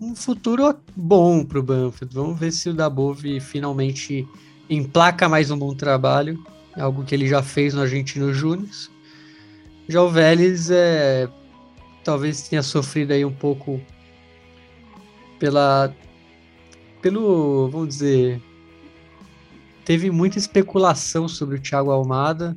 um 0.00 0.14
futuro 0.14 0.72
bom 0.94 1.44
para 1.44 1.58
o 1.58 1.62
Banfield. 1.64 2.14
Vamos 2.14 2.38
ver 2.38 2.52
se 2.52 2.68
o 2.68 2.74
Dabove 2.74 3.40
finalmente 3.40 4.24
emplaca 4.70 5.28
mais 5.28 5.50
um 5.50 5.58
bom 5.58 5.74
trabalho, 5.74 6.40
algo 6.76 7.02
que 7.02 7.12
ele 7.12 7.26
já 7.26 7.42
fez 7.42 7.74
no 7.74 7.80
Argentino 7.82 8.32
Júnior. 8.32 8.68
Já 9.88 10.00
o 10.00 10.08
Vélez 10.08 10.70
é, 10.70 11.28
talvez 12.04 12.42
tenha 12.42 12.62
sofrido 12.62 13.10
aí 13.10 13.24
um 13.24 13.32
pouco 13.32 13.80
pela 15.38 15.92
pelo, 17.00 17.68
vamos 17.68 17.88
dizer, 17.88 18.42
teve 19.84 20.10
muita 20.10 20.38
especulação 20.38 21.28
sobre 21.28 21.56
o 21.56 21.60
Thiago 21.60 21.90
Almada. 21.90 22.56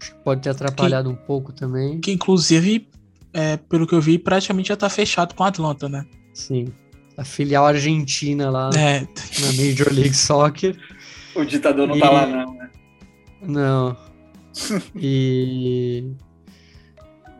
Acho 0.00 0.14
que 0.14 0.24
pode 0.24 0.40
ter 0.40 0.50
atrapalhado 0.50 1.10
que, 1.10 1.14
um 1.14 1.26
pouco 1.26 1.52
também. 1.52 2.00
Que 2.00 2.10
inclusive, 2.10 2.88
é, 3.32 3.56
pelo 3.56 3.86
que 3.86 3.94
eu 3.94 4.00
vi, 4.00 4.18
praticamente 4.18 4.70
já 4.70 4.76
tá 4.76 4.88
fechado 4.88 5.34
com 5.34 5.44
o 5.44 5.46
Atlanta, 5.46 5.88
né? 5.88 6.04
Sim. 6.34 6.72
A 7.16 7.24
filial 7.24 7.64
argentina 7.64 8.50
lá 8.50 8.70
é. 8.74 9.06
na 9.40 9.52
Major 9.52 9.92
League 9.92 10.14
Soccer. 10.14 10.76
O 11.36 11.44
ditador 11.44 11.86
não 11.86 11.96
e... 11.96 12.00
tá 12.00 12.10
lá, 12.10 12.26
não, 12.26 12.54
né? 12.54 12.70
Não. 13.42 13.96
e 14.96 16.10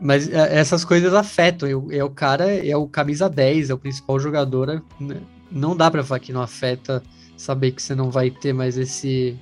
mas 0.03 0.29
é, 0.29 0.59
essas 0.59 0.85
coisas 0.85 1.15
afetam. 1.15 1.69
É 1.91 2.03
o 2.03 2.11
cara, 2.11 2.53
é 2.53 2.77
o 2.77 2.89
camisa 2.89 3.31
10, 3.31 3.71
é 3.71 3.75
o 3.75 3.79
principal 3.79 4.19
jogador. 4.19 4.83
Né? 5.01 5.23
Não 5.51 5.77
dá 5.77 5.91
para 5.91 6.03
falar 6.03 6.19
que 6.19 6.33
não 6.33 6.43
afeta 6.43 7.03
saber 7.37 7.71
que 7.71 7.81
você 7.81 7.95
não 7.95 8.11
vai 8.11 8.31
ter 8.31 8.53
mais 8.53 8.77
esse, 8.77 9.39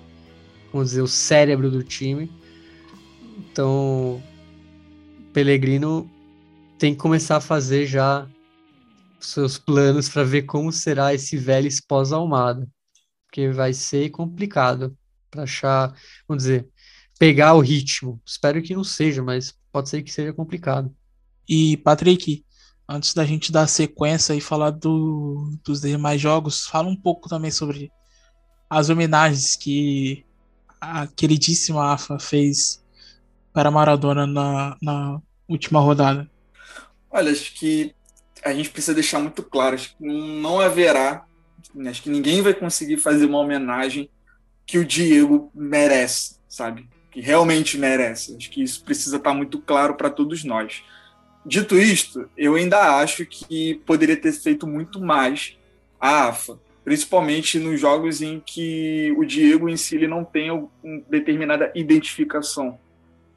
vamos 0.71 0.91
dizer, 0.91 1.01
o 1.01 1.09
cérebro 1.09 1.71
do 1.71 1.83
time. 1.83 2.31
Então, 3.39 4.23
Pellegrino 5.33 6.09
tem 6.79 6.93
que 6.93 7.01
começar 7.01 7.37
a 7.37 7.41
fazer 7.41 7.87
já 7.87 8.29
seus 9.19 9.57
planos 9.57 10.09
para 10.09 10.25
ver 10.25 10.43
como 10.43 10.71
será 10.71 11.15
esse 11.15 11.39
velho 11.39 11.69
pós-almada. 11.89 12.69
Porque 13.27 13.49
vai 13.49 13.73
ser 13.73 14.11
complicado 14.11 14.95
para 15.31 15.45
achar, 15.45 15.95
vamos 16.29 16.43
dizer, 16.43 16.69
pegar 17.19 17.55
o 17.55 17.61
ritmo. 17.61 18.21
Espero 18.27 18.61
que 18.61 18.75
não 18.75 18.85
seja, 18.85 19.23
mas 19.23 19.55
pode 19.73 19.89
ser 19.89 20.03
que 20.03 20.13
seja 20.13 20.33
complicado. 20.33 20.95
E, 21.49 21.77
Patrick, 21.79 22.45
antes 22.89 23.15
da 23.15 23.25
gente 23.25 23.53
dar 23.53 23.67
sequência 23.67 24.35
e 24.35 24.41
falar 24.41 24.71
do, 24.71 25.57
dos 25.65 25.81
demais 25.81 26.21
jogos, 26.21 26.67
fala 26.67 26.89
um 26.89 26.97
pouco 26.97 27.29
também 27.29 27.51
sobre 27.51 27.91
as 28.69 28.89
homenagens 28.89 29.57
que 29.57 30.25
a 30.81 31.07
queridíssima 31.07 31.93
AFA 31.93 32.19
fez 32.19 32.83
para 33.53 33.71
Maradona 33.71 34.27
na, 34.27 34.77
na 34.81 35.21
última 35.49 35.81
rodada. 35.81 36.31
Olha, 37.11 37.33
acho 37.33 37.55
que 37.55 37.95
a 38.45 38.53
gente 38.55 38.71
precisa 38.71 38.95
deixar 38.95 39.19
muito 39.19 39.43
claro, 39.43 39.75
acho 39.75 39.97
que 39.97 40.05
não 40.05 40.61
haverá, 40.61 41.27
acho 41.87 42.03
que 42.03 42.11
ninguém 42.11 42.41
vai 42.41 42.55
conseguir 42.55 42.97
fazer 42.97 43.27
uma 43.27 43.39
homenagem 43.39 44.09
que 44.65 44.79
o 44.79 44.85
Diego 44.85 45.51
merece, 45.55 46.39
sabe? 46.49 46.89
Que 47.11 47.21
realmente 47.21 47.77
merece. 47.77 48.37
Acho 48.37 48.51
que 48.51 48.63
isso 48.63 48.85
precisa 48.85 49.17
estar 49.17 49.35
muito 49.35 49.59
claro 49.59 49.95
para 49.95 50.11
todos 50.11 50.45
nós. 50.45 50.83
Dito 51.45 51.77
isto, 51.79 52.29
eu 52.37 52.55
ainda 52.55 52.99
acho 53.01 53.25
que 53.25 53.75
poderia 53.87 54.17
ter 54.17 54.33
feito 54.33 54.67
muito 54.67 55.01
mais 55.01 55.57
a 55.99 56.29
AFA, 56.29 56.59
principalmente 56.85 57.59
nos 57.59 57.81
jogos 57.81 58.21
em 58.21 58.41
que 58.41 59.13
o 59.17 59.25
Diego 59.25 59.69
em 59.69 59.77
si 59.77 59.97
ele 59.97 60.07
não 60.07 60.25
tem 60.25 60.51
uma 60.51 60.69
determinada 61.09 61.73
identificação. 61.75 62.79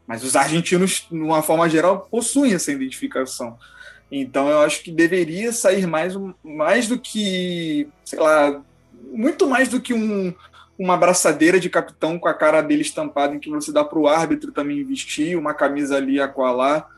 Mas 0.05 0.23
os 0.23 0.35
argentinos, 0.35 1.07
de 1.09 1.17
uma 1.17 1.41
forma 1.41 1.69
geral, 1.69 2.07
possuem 2.11 2.53
essa 2.53 2.71
identificação. 2.71 3.57
Então 4.11 4.49
eu 4.49 4.59
acho 4.59 4.83
que 4.83 4.91
deveria 4.91 5.51
sair 5.51 5.87
mais, 5.87 6.13
mais 6.43 6.87
do 6.87 6.99
que, 6.99 7.87
sei 8.03 8.19
lá, 8.19 8.61
muito 9.11 9.47
mais 9.47 9.69
do 9.69 9.81
que 9.81 9.93
um, 9.93 10.33
uma 10.77 10.95
abraçadeira 10.95 11.59
de 11.59 11.69
capitão 11.69 12.17
com 12.17 12.27
a 12.27 12.33
cara 12.33 12.61
dele 12.61 12.81
estampada 12.81 13.35
em 13.35 13.39
que 13.39 13.49
você 13.49 13.71
dá 13.71 13.83
para 13.83 13.99
o 13.99 14.07
árbitro 14.07 14.51
também 14.51 14.83
vestir, 14.83 15.37
uma 15.37 15.53
camisa 15.53 15.97
ali 15.97 16.19
a 16.19 16.27
colar. 16.27 16.89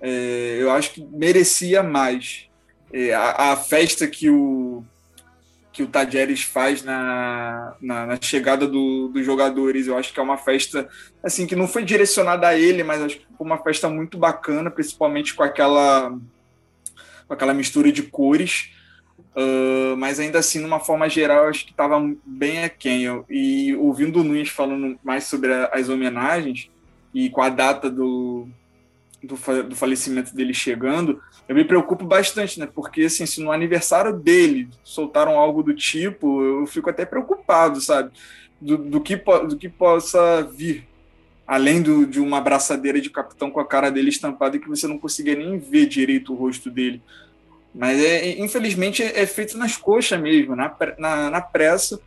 É, 0.00 0.58
eu 0.60 0.70
acho 0.70 0.92
que 0.92 1.04
merecia 1.04 1.82
mais. 1.82 2.48
É, 2.92 3.12
a, 3.12 3.52
a, 3.52 3.56
festa 3.56 4.06
que 4.06 4.30
o 4.30 4.82
que 5.70 5.82
o 5.84 5.86
Tadjeres 5.86 6.42
faz 6.42 6.82
na, 6.82 7.76
na, 7.80 8.06
na 8.06 8.18
chegada 8.20 8.66
do, 8.66 9.08
dos 9.08 9.24
jogadores, 9.24 9.86
eu 9.86 9.96
acho 9.96 10.12
que 10.12 10.18
é 10.18 10.22
uma 10.22 10.36
festa 10.36 10.88
assim 11.22 11.46
que 11.46 11.54
não 11.54 11.68
foi 11.68 11.84
direcionada 11.84 12.48
a 12.48 12.58
ele, 12.58 12.82
mas 12.82 13.00
acho 13.00 13.18
que 13.18 13.26
foi 13.36 13.46
uma 13.46 13.62
festa 13.62 13.88
muito 13.88 14.18
bacana, 14.18 14.72
principalmente 14.72 15.34
com 15.34 15.42
aquela 15.44 16.10
com 17.28 17.34
aquela 17.34 17.54
mistura 17.54 17.92
de 17.92 18.02
cores. 18.02 18.70
Uh, 19.34 19.96
mas 19.96 20.18
ainda 20.18 20.38
assim, 20.38 20.58
numa 20.58 20.80
forma 20.80 21.08
geral, 21.08 21.48
acho 21.48 21.64
que 21.64 21.70
estava 21.70 21.98
bem 22.24 22.64
aquém. 22.64 23.04
E 23.30 23.74
ouvindo 23.76 24.20
o 24.20 24.24
Nunes 24.24 24.48
falando 24.48 24.98
mais 25.02 25.24
sobre 25.24 25.52
a, 25.52 25.70
as 25.72 25.88
homenagens 25.88 26.70
e 27.14 27.30
com 27.30 27.40
a 27.40 27.48
data 27.48 27.90
do, 27.90 28.48
do, 29.22 29.36
do, 29.62 29.76
falecimento 29.76 30.34
dele 30.34 30.52
chegando, 30.52 31.22
eu 31.48 31.54
me 31.54 31.64
preocupo 31.64 32.04
bastante, 32.04 32.58
né? 32.58 32.66
Porque 32.66 33.02
assim, 33.02 33.26
se 33.26 33.40
no 33.40 33.52
aniversário 33.52 34.12
dele 34.12 34.68
soltaram 34.82 35.38
algo 35.38 35.62
do 35.62 35.74
tipo, 35.74 36.42
eu 36.42 36.66
fico 36.66 36.90
até 36.90 37.04
preocupado, 37.04 37.80
sabe? 37.80 38.10
Do, 38.60 38.76
do, 38.76 39.00
que, 39.00 39.16
do 39.16 39.56
que 39.56 39.68
possa 39.68 40.42
vir 40.42 40.86
além 41.48 41.80
do, 41.80 42.06
de 42.06 42.20
uma 42.20 42.38
abraçadeira 42.38 43.00
de 43.00 43.08
capitão 43.08 43.50
com 43.50 43.58
a 43.58 43.64
cara 43.64 43.90
dele 43.90 44.10
estampada 44.10 44.56
e 44.56 44.60
que 44.60 44.68
você 44.68 44.86
não 44.86 44.98
conseguia 44.98 45.34
nem 45.34 45.58
ver 45.58 45.86
direito 45.86 46.32
o 46.32 46.36
rosto 46.36 46.70
dele. 46.70 47.00
Mas 47.74 47.98
é, 48.00 48.38
infelizmente 48.38 49.02
é, 49.02 49.26
feito 49.26 49.56
nas 49.56 49.76
coxas 49.76 50.20
mesmo, 50.20 50.56
na, 50.56 50.74
na, 50.98 51.30
na 51.30 51.40
pressa, 51.40 52.00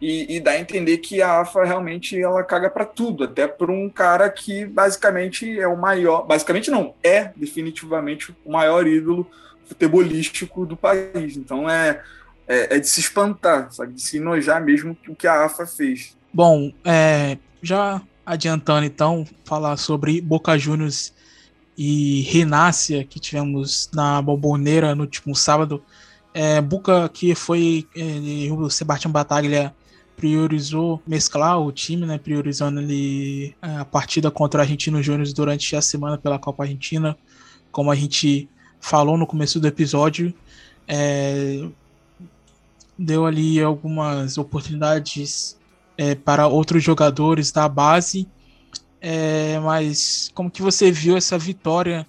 e, 0.00 0.36
e, 0.36 0.40
dá 0.40 0.50
a 0.50 0.60
entender 0.60 0.98
que 0.98 1.22
a 1.22 1.40
AFA 1.40 1.64
realmente 1.64 2.20
ela 2.20 2.42
caga 2.44 2.68
para 2.68 2.84
tudo, 2.84 3.24
até 3.24 3.48
por 3.48 3.70
um 3.70 3.88
cara 3.88 4.28
que 4.28 4.66
basicamente 4.66 5.58
é 5.58 5.66
o 5.66 5.76
maior, 5.76 6.26
basicamente 6.26 6.70
não, 6.70 6.94
é 7.02 7.32
definitivamente 7.34 8.34
o 8.44 8.52
maior 8.52 8.86
ídolo 8.86 9.26
futebolístico 9.64 10.66
do 10.66 10.76
país. 10.76 11.36
Então 11.36 11.68
é, 11.68 12.02
é, 12.46 12.76
é 12.76 12.78
de 12.78 12.86
se 12.86 13.00
espantar, 13.00 13.72
sabe? 13.72 13.94
de 13.94 14.02
se 14.02 14.18
enojar 14.18 14.62
mesmo 14.62 14.96
o 15.08 15.14
que 15.14 15.26
a 15.26 15.44
AFA 15.46 15.66
fez. 15.66 16.14
Bom, 16.32 16.70
é, 16.84 17.38
já 17.62 18.02
adiantando 18.24 18.84
então, 18.84 19.24
falar 19.44 19.78
sobre 19.78 20.20
Boca 20.20 20.58
Juniors 20.58 21.14
e 21.76 22.22
Renácia 22.22 23.04
que 23.04 23.20
tivemos 23.20 23.90
na 23.92 24.20
Bomboneira 24.22 24.94
no 24.94 25.02
último 25.02 25.34
sábado. 25.34 25.82
É, 26.32 26.60
Boca 26.60 27.08
que 27.08 27.34
foi 27.34 27.86
é, 27.96 28.52
o 28.52 28.68
Sebastião 28.70 29.10
Bataglia 29.10 29.74
priorizou 30.16 31.00
mesclar 31.06 31.60
o 31.60 31.70
time, 31.70 32.06
né, 32.06 32.18
priorizando 32.18 32.80
ali 32.80 33.54
é, 33.60 33.76
a 33.76 33.84
partida 33.84 34.30
contra 34.30 34.58
o 34.58 34.62
Argentino 34.62 35.02
Júnior 35.02 35.30
durante 35.34 35.76
a 35.76 35.82
semana 35.82 36.16
pela 36.16 36.38
Copa 36.38 36.64
Argentina, 36.64 37.16
como 37.70 37.90
a 37.90 37.94
gente 37.94 38.48
falou 38.80 39.18
no 39.18 39.26
começo 39.26 39.60
do 39.60 39.66
episódio, 39.66 40.32
é, 40.88 41.66
deu 42.98 43.26
ali 43.26 43.60
algumas 43.60 44.38
oportunidades 44.38 45.56
é, 45.98 46.14
para 46.14 46.46
outros 46.46 46.82
jogadores 46.82 47.52
da 47.52 47.68
base, 47.68 48.26
é, 49.08 49.60
mas 49.60 50.32
como 50.34 50.50
que 50.50 50.60
você 50.60 50.90
viu 50.90 51.16
essa 51.16 51.38
vitória 51.38 52.04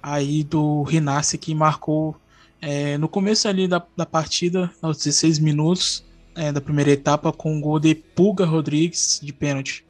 aí 0.00 0.44
do 0.44 0.84
Renasce 0.84 1.36
que 1.36 1.52
marcou 1.52 2.14
é, 2.62 2.96
no 2.98 3.08
começo 3.08 3.48
ali 3.48 3.66
da, 3.66 3.84
da 3.96 4.06
partida, 4.06 4.70
aos 4.80 4.98
16 4.98 5.40
minutos, 5.40 6.04
é, 6.36 6.52
da 6.52 6.60
primeira 6.60 6.92
etapa 6.92 7.32
com 7.32 7.52
um 7.52 7.60
gol 7.60 7.80
de 7.80 7.96
Pulga 7.96 8.44
Rodrigues 8.44 9.18
de 9.20 9.32
pênalti. 9.32 9.84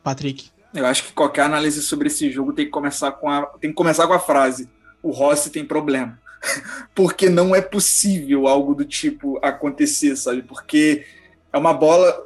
Patrick. 0.00 0.48
Eu 0.72 0.86
acho 0.86 1.02
que 1.02 1.12
qualquer 1.12 1.42
análise 1.42 1.82
sobre 1.82 2.06
esse 2.06 2.30
jogo 2.30 2.52
tem 2.52 2.66
que 2.66 2.70
começar 2.70 3.10
com 3.10 3.28
a, 3.28 3.44
tem 3.60 3.70
que 3.70 3.76
começar 3.76 4.06
com 4.06 4.12
a 4.12 4.20
frase: 4.20 4.70
o 5.02 5.10
Rossi 5.10 5.50
tem 5.50 5.64
problema. 5.64 6.16
Porque 6.94 7.28
não 7.28 7.52
é 7.52 7.60
possível 7.60 8.46
algo 8.46 8.76
do 8.76 8.84
tipo 8.84 9.40
acontecer, 9.42 10.14
sabe? 10.14 10.42
Porque 10.42 11.04
é 11.52 11.58
uma 11.58 11.74
bola. 11.74 12.16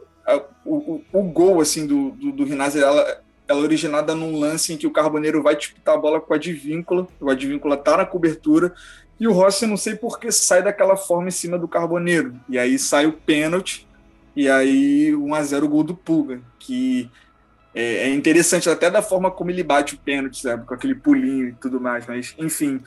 O, 0.67 0.75
o, 0.75 1.05
o 1.15 1.23
gol 1.23 1.63
assim 1.63 1.87
do, 1.87 2.11
do, 2.11 2.31
do 2.31 2.45
Rinazzi, 2.45 2.79
ela, 2.79 3.23
ela 3.51 3.61
é 3.61 3.65
originada 3.65 4.15
num 4.15 4.39
lance 4.39 4.73
em 4.73 4.77
que 4.77 4.87
o 4.87 4.93
Carboneiro 4.93 5.43
vai 5.43 5.57
disputar 5.57 5.97
a 5.97 5.99
bola 5.99 6.21
com 6.21 6.33
a 6.33 6.37
Advíncula, 6.37 7.09
o 7.21 7.29
Advíncula 7.29 7.77
tá 7.77 7.97
na 7.97 8.07
cobertura, 8.07 8.73
e 9.19 9.27
o 9.27 9.33
Rossi, 9.33 9.67
não 9.67 9.77
sei 9.77 9.97
por 9.97 10.21
que, 10.21 10.31
sai 10.31 10.63
daquela 10.63 10.97
forma 10.97 11.27
em 11.27 11.33
cima 11.33 11.59
do 11.59 11.67
Carboneiro. 11.67 12.35
E 12.49 12.57
aí 12.57 12.79
sai 12.79 13.07
o 13.07 13.13
pênalti, 13.13 13.89
e 14.37 14.49
aí 14.49 15.15
1 15.17 15.35
a 15.35 15.43
0 15.43 15.67
o 15.67 15.69
gol 15.69 15.83
do 15.83 15.97
Pulga, 15.97 16.41
que 16.61 17.11
é, 17.75 18.09
é, 18.09 18.15
interessante 18.15 18.71
até 18.71 18.89
da 18.89 19.03
forma 19.03 19.33
como 19.33 19.51
ele 19.51 19.65
bate 19.65 19.97
o 19.97 19.99
pênalti, 19.99 20.41
sabe? 20.43 20.65
Com 20.65 20.73
aquele 20.73 20.95
pulinho 20.95 21.49
e 21.49 21.53
tudo 21.53 21.81
mais, 21.81 22.07
mas 22.07 22.37
enfim. 22.39 22.81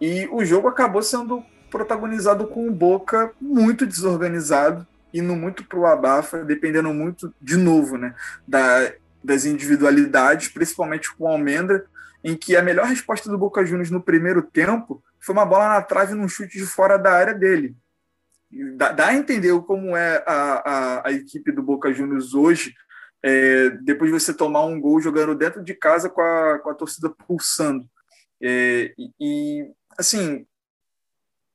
E 0.00 0.28
o 0.32 0.44
jogo 0.44 0.66
acabou 0.66 1.00
sendo 1.00 1.44
protagonizado 1.70 2.48
com 2.48 2.66
o 2.66 2.72
Boca 2.72 3.30
muito 3.40 3.86
desorganizado, 3.86 4.84
indo 5.14 5.36
muito 5.36 5.64
pro 5.64 5.86
abafa, 5.86 6.44
dependendo 6.44 6.92
muito, 6.92 7.32
de 7.40 7.56
novo, 7.56 7.96
né? 7.96 8.14
Da, 8.46 8.92
das 9.22 9.44
individualidades, 9.44 10.48
principalmente 10.48 11.14
com 11.14 11.24
o 11.24 11.28
Almendra, 11.28 11.86
em 12.24 12.36
que 12.36 12.56
a 12.56 12.62
melhor 12.62 12.86
resposta 12.86 13.28
do 13.28 13.38
Boca 13.38 13.64
Juniors 13.64 13.90
no 13.90 14.02
primeiro 14.02 14.42
tempo 14.42 15.02
foi 15.20 15.34
uma 15.34 15.44
bola 15.44 15.68
na 15.68 15.82
trave 15.82 16.14
num 16.14 16.28
chute 16.28 16.58
de 16.58 16.66
fora 16.66 16.96
da 16.96 17.12
área 17.12 17.34
dele. 17.34 17.76
Dá, 18.76 18.92
dá 18.92 19.08
a 19.08 19.14
entender 19.14 19.58
como 19.62 19.96
é 19.96 20.22
a, 20.26 20.62
a, 20.70 21.08
a, 21.08 21.12
equipe 21.12 21.50
do 21.52 21.62
Boca 21.62 21.92
Juniors 21.92 22.34
hoje, 22.34 22.74
é, 23.22 23.70
depois 23.82 24.12
de 24.12 24.20
você 24.20 24.34
tomar 24.34 24.64
um 24.64 24.80
gol 24.80 25.00
jogando 25.00 25.34
dentro 25.34 25.62
de 25.62 25.74
casa 25.74 26.10
com 26.10 26.20
a, 26.20 26.58
com 26.58 26.70
a 26.70 26.74
torcida 26.74 27.08
pulsando. 27.08 27.88
É, 28.42 28.92
e, 28.98 29.10
e, 29.20 29.70
assim, 29.96 30.44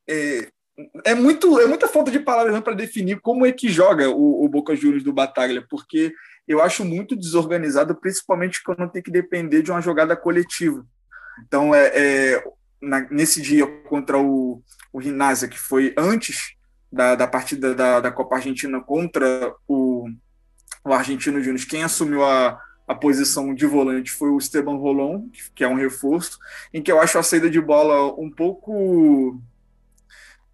é, 0.08 0.48
é, 1.04 1.14
muito, 1.14 1.60
é 1.60 1.66
muita 1.66 1.86
falta 1.86 2.10
de 2.10 2.18
palavras 2.18 2.58
para 2.60 2.74
definir 2.74 3.20
como 3.20 3.46
é 3.46 3.52
que 3.52 3.68
joga 3.68 4.10
o, 4.10 4.44
o 4.44 4.48
Boca 4.48 4.74
Juniors 4.74 5.04
do 5.04 5.12
Bataglia, 5.12 5.64
porque 5.68 6.12
eu 6.48 6.62
acho 6.62 6.84
muito 6.84 7.14
desorganizado, 7.14 7.94
principalmente 7.94 8.62
quando 8.62 8.90
tem 8.90 9.02
que 9.02 9.10
depender 9.10 9.62
de 9.62 9.70
uma 9.70 9.82
jogada 9.82 10.16
coletiva. 10.16 10.84
Então, 11.46 11.74
é, 11.74 11.86
é 11.94 12.44
na, 12.80 13.06
nesse 13.10 13.42
dia 13.42 13.66
contra 13.88 14.18
o, 14.18 14.62
o 14.92 14.98
Rinásia, 14.98 15.46
que 15.46 15.58
foi 15.58 15.94
antes 15.96 16.56
da, 16.90 17.14
da 17.14 17.26
partida 17.26 17.74
da, 17.74 18.00
da 18.00 18.10
Copa 18.10 18.36
Argentina 18.36 18.80
contra 18.80 19.54
o, 19.68 20.08
o 20.84 20.92
Argentino 20.92 21.42
Júnior, 21.42 21.66
quem 21.68 21.82
assumiu 21.82 22.24
a, 22.24 22.58
a 22.86 22.94
posição 22.94 23.54
de 23.54 23.66
volante 23.66 24.10
foi 24.10 24.30
o 24.30 24.38
Esteban 24.38 24.76
Rolon, 24.76 25.28
que 25.54 25.62
é 25.62 25.68
um 25.68 25.74
reforço, 25.74 26.38
em 26.72 26.82
que 26.82 26.90
eu 26.90 26.98
acho 26.98 27.18
a 27.18 27.22
saída 27.22 27.50
de 27.50 27.60
bola 27.60 28.14
um 28.18 28.30
pouco 28.30 29.38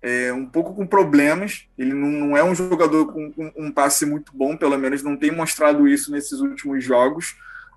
é, 0.05 0.33
um 0.33 0.47
pouco 0.47 0.75
com 0.75 0.87
problemas. 0.87 1.67
Ele 1.77 1.93
não, 1.93 2.09
não 2.09 2.37
é 2.37 2.45
um 2.45 2.55
jogador 2.55 3.13
com, 3.13 3.33
um 3.57 3.73
passe 3.73 4.07
muito 4.07 4.31
bom, 4.37 4.57
pelo 4.57 4.79
menos 4.79 5.03
não 5.03 5.17
tem 5.17 5.31
mostrado 5.31 5.89
isso 5.89 6.13
nesses 6.13 6.39
últimos 6.41 6.85
jogos 6.85 7.35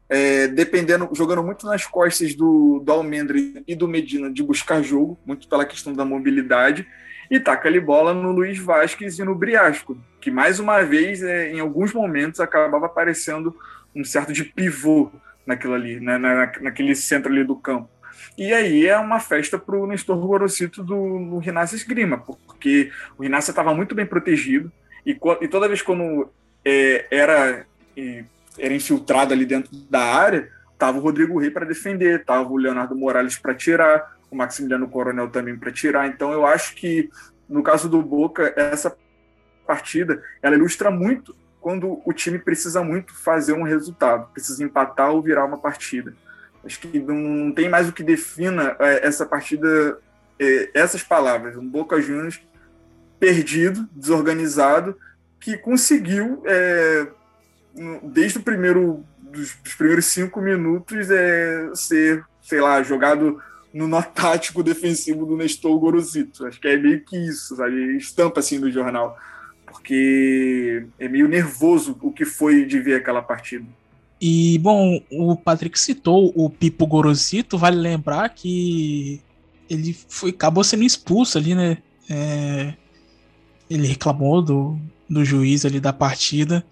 é, 0.10 0.48
dependendo, 0.48 1.10
jogando 1.14 1.44
muito 1.44 1.66
nas 1.66 1.86
costas 1.86 2.34
do, 2.34 2.80
do 2.80 2.92
Almendra 2.92 3.38
e 3.68 3.76
do 3.76 3.88
Medina 3.88 4.32
de 4.32 4.42
buscar 4.42 4.82
jogo, 4.82 5.20
muito 5.26 5.48
pela 5.48 5.66
questão 5.66 5.94
da 5.94 6.06
mobilidade, 6.06 6.88
e 7.30 7.40
taca 7.40 7.68
ali 7.68 7.80
bola 7.80 8.14
no 8.14 8.32
Luiz 8.32 8.58
Vasquez 8.58 9.20
e 9.20 9.24
no 9.24 9.36
Briasco, 9.36 9.98
que 10.22 10.32
mais 10.32 10.60
uma 10.60 10.82
vez, 10.82 11.22
é, 11.22 11.52
em 11.52 11.60
alguns 11.60 11.94
momentos, 11.94 12.40
acabava 12.40 12.86
aparecendo 12.86 13.56
um 13.94 14.04
certo 14.04 14.32
de 14.32 14.46
pivô 14.46 15.12
naquilo 15.46 15.74
ali, 15.74 16.00
né, 16.00 16.18
na, 16.18 16.52
naquele 16.62 16.96
centro 16.96 17.32
ali 17.32 17.44
do 17.44 17.56
campo. 17.56 17.90
E 18.38 18.54
aí 18.54 18.86
é 18.86 18.98
uma 18.98 19.20
festa 19.20 19.58
para 19.58 19.76
o 19.76 19.88
Nestor 19.88 20.18
Gorosito 20.18 20.84
do, 20.84 21.30
do 21.30 21.38
Rinácio 21.40 21.76
Esgrima, 21.76 22.18
porque 22.18 22.92
o 23.18 23.24
Rinácio 23.24 23.52
estava 23.52 23.74
muito 23.74 23.96
bem 23.96 24.06
protegido, 24.06 24.72
e, 25.06 25.18
e 25.42 25.48
toda 25.48 25.68
vez 25.68 25.82
quando 25.82 26.30
é, 26.66 27.08
era 27.10 27.66
era 28.60 28.74
infiltrado 28.74 29.34
ali 29.34 29.46
dentro 29.46 29.76
da 29.90 30.02
área, 30.02 30.50
tava 30.78 30.98
o 30.98 31.02
Rodrigo 31.02 31.40
Rei 31.40 31.50
para 31.50 31.66
defender, 31.66 32.24
tava 32.26 32.50
o 32.50 32.58
Leonardo 32.58 32.96
Morales 32.96 33.38
para 33.38 33.56
tirar, 33.56 34.18
o 34.30 34.36
Maximiliano 34.36 34.88
Coronel 34.88 35.30
também 35.30 35.58
para 35.58 35.72
tirar. 35.72 36.08
Então 36.08 36.32
eu 36.32 36.46
acho 36.46 36.76
que 36.76 37.10
no 37.48 37.64
caso 37.64 37.90
do 37.90 38.02
Boca 38.02 38.54
essa 38.56 38.96
partida 39.66 40.22
ela 40.42 40.56
ilustra 40.56 40.92
muito 40.92 41.36
quando 41.60 42.02
o 42.06 42.14
time 42.14 42.40
precisa 42.40 42.84
muito 42.84 43.14
fazer 43.14 43.54
um 43.54 43.64
resultado, 43.64 44.32
precisa 44.32 44.64
empatar 44.64 45.12
ou 45.12 45.22
virar 45.22 45.46
uma 45.46 45.58
partida. 45.58 46.14
Acho 46.68 46.80
que 46.80 47.00
não 47.00 47.52
tem 47.54 47.70
mais 47.70 47.88
o 47.88 47.94
que 47.94 48.04
defina 48.04 48.76
é, 48.80 49.08
essa 49.08 49.26
partida, 49.26 49.98
é, 50.38 50.70
essas 50.74 51.02
palavras. 51.02 51.56
Um 51.56 51.68
Boca 51.68 52.02
Juniors 52.02 52.42
perdido, 53.18 53.88
desorganizado, 53.94 54.98
que 55.40 55.58
conseguiu 55.58 56.44
é, 56.46 57.08
desde 58.04 58.40
o 58.40 58.44
primeiro 58.44 59.04
dos, 59.18 59.56
dos, 59.64 59.76
primeiros 59.76 60.06
cinco 60.06 60.42
minutos 60.42 61.10
é 61.10 61.70
ser, 61.74 62.24
sei 62.42 62.60
lá, 62.60 62.84
jogado 62.84 63.42
no 63.74 63.88
nó 63.88 64.02
tático 64.02 64.62
defensivo 64.62 65.26
do 65.26 65.38
Nestor 65.38 65.80
Gorosito. 65.80 66.46
Acho 66.46 66.60
que 66.60 66.68
é 66.68 66.76
meio 66.78 67.02
que 67.02 67.18
isso, 67.18 67.56
sabe? 67.56 67.98
Estampa 67.98 68.42
assim 68.42 68.60
do 68.60 68.70
jornal. 68.70 69.18
Porque 69.66 70.86
é 71.00 71.08
meio 71.08 71.28
nervoso 71.28 71.98
o 72.02 72.12
que 72.12 72.26
foi 72.26 72.66
de 72.66 72.80
ver 72.80 72.96
aquela 72.96 73.22
partida. 73.22 73.66
E, 74.20 74.58
bom, 74.60 75.00
o 75.12 75.36
Patrick 75.36 75.80
citou 75.80 76.32
o 76.36 76.50
Pipo 76.50 76.88
Gorosito, 76.88 77.58
vale 77.58 77.78
lembrar 77.78 78.30
que 78.30 79.22
ele 79.70 79.94
foi, 80.08 80.32
acabou 80.32 80.64
sendo 80.64 80.84
expulso 80.84 81.38
ali, 81.38 81.54
né? 81.54 81.78
É, 82.10 82.74
ele 83.70 83.88
reclamou 83.88 84.42
do, 84.42 84.80
do 85.10 85.24
juiz 85.24 85.66
ali 85.66 85.80
da 85.80 85.94
partida 85.94 86.66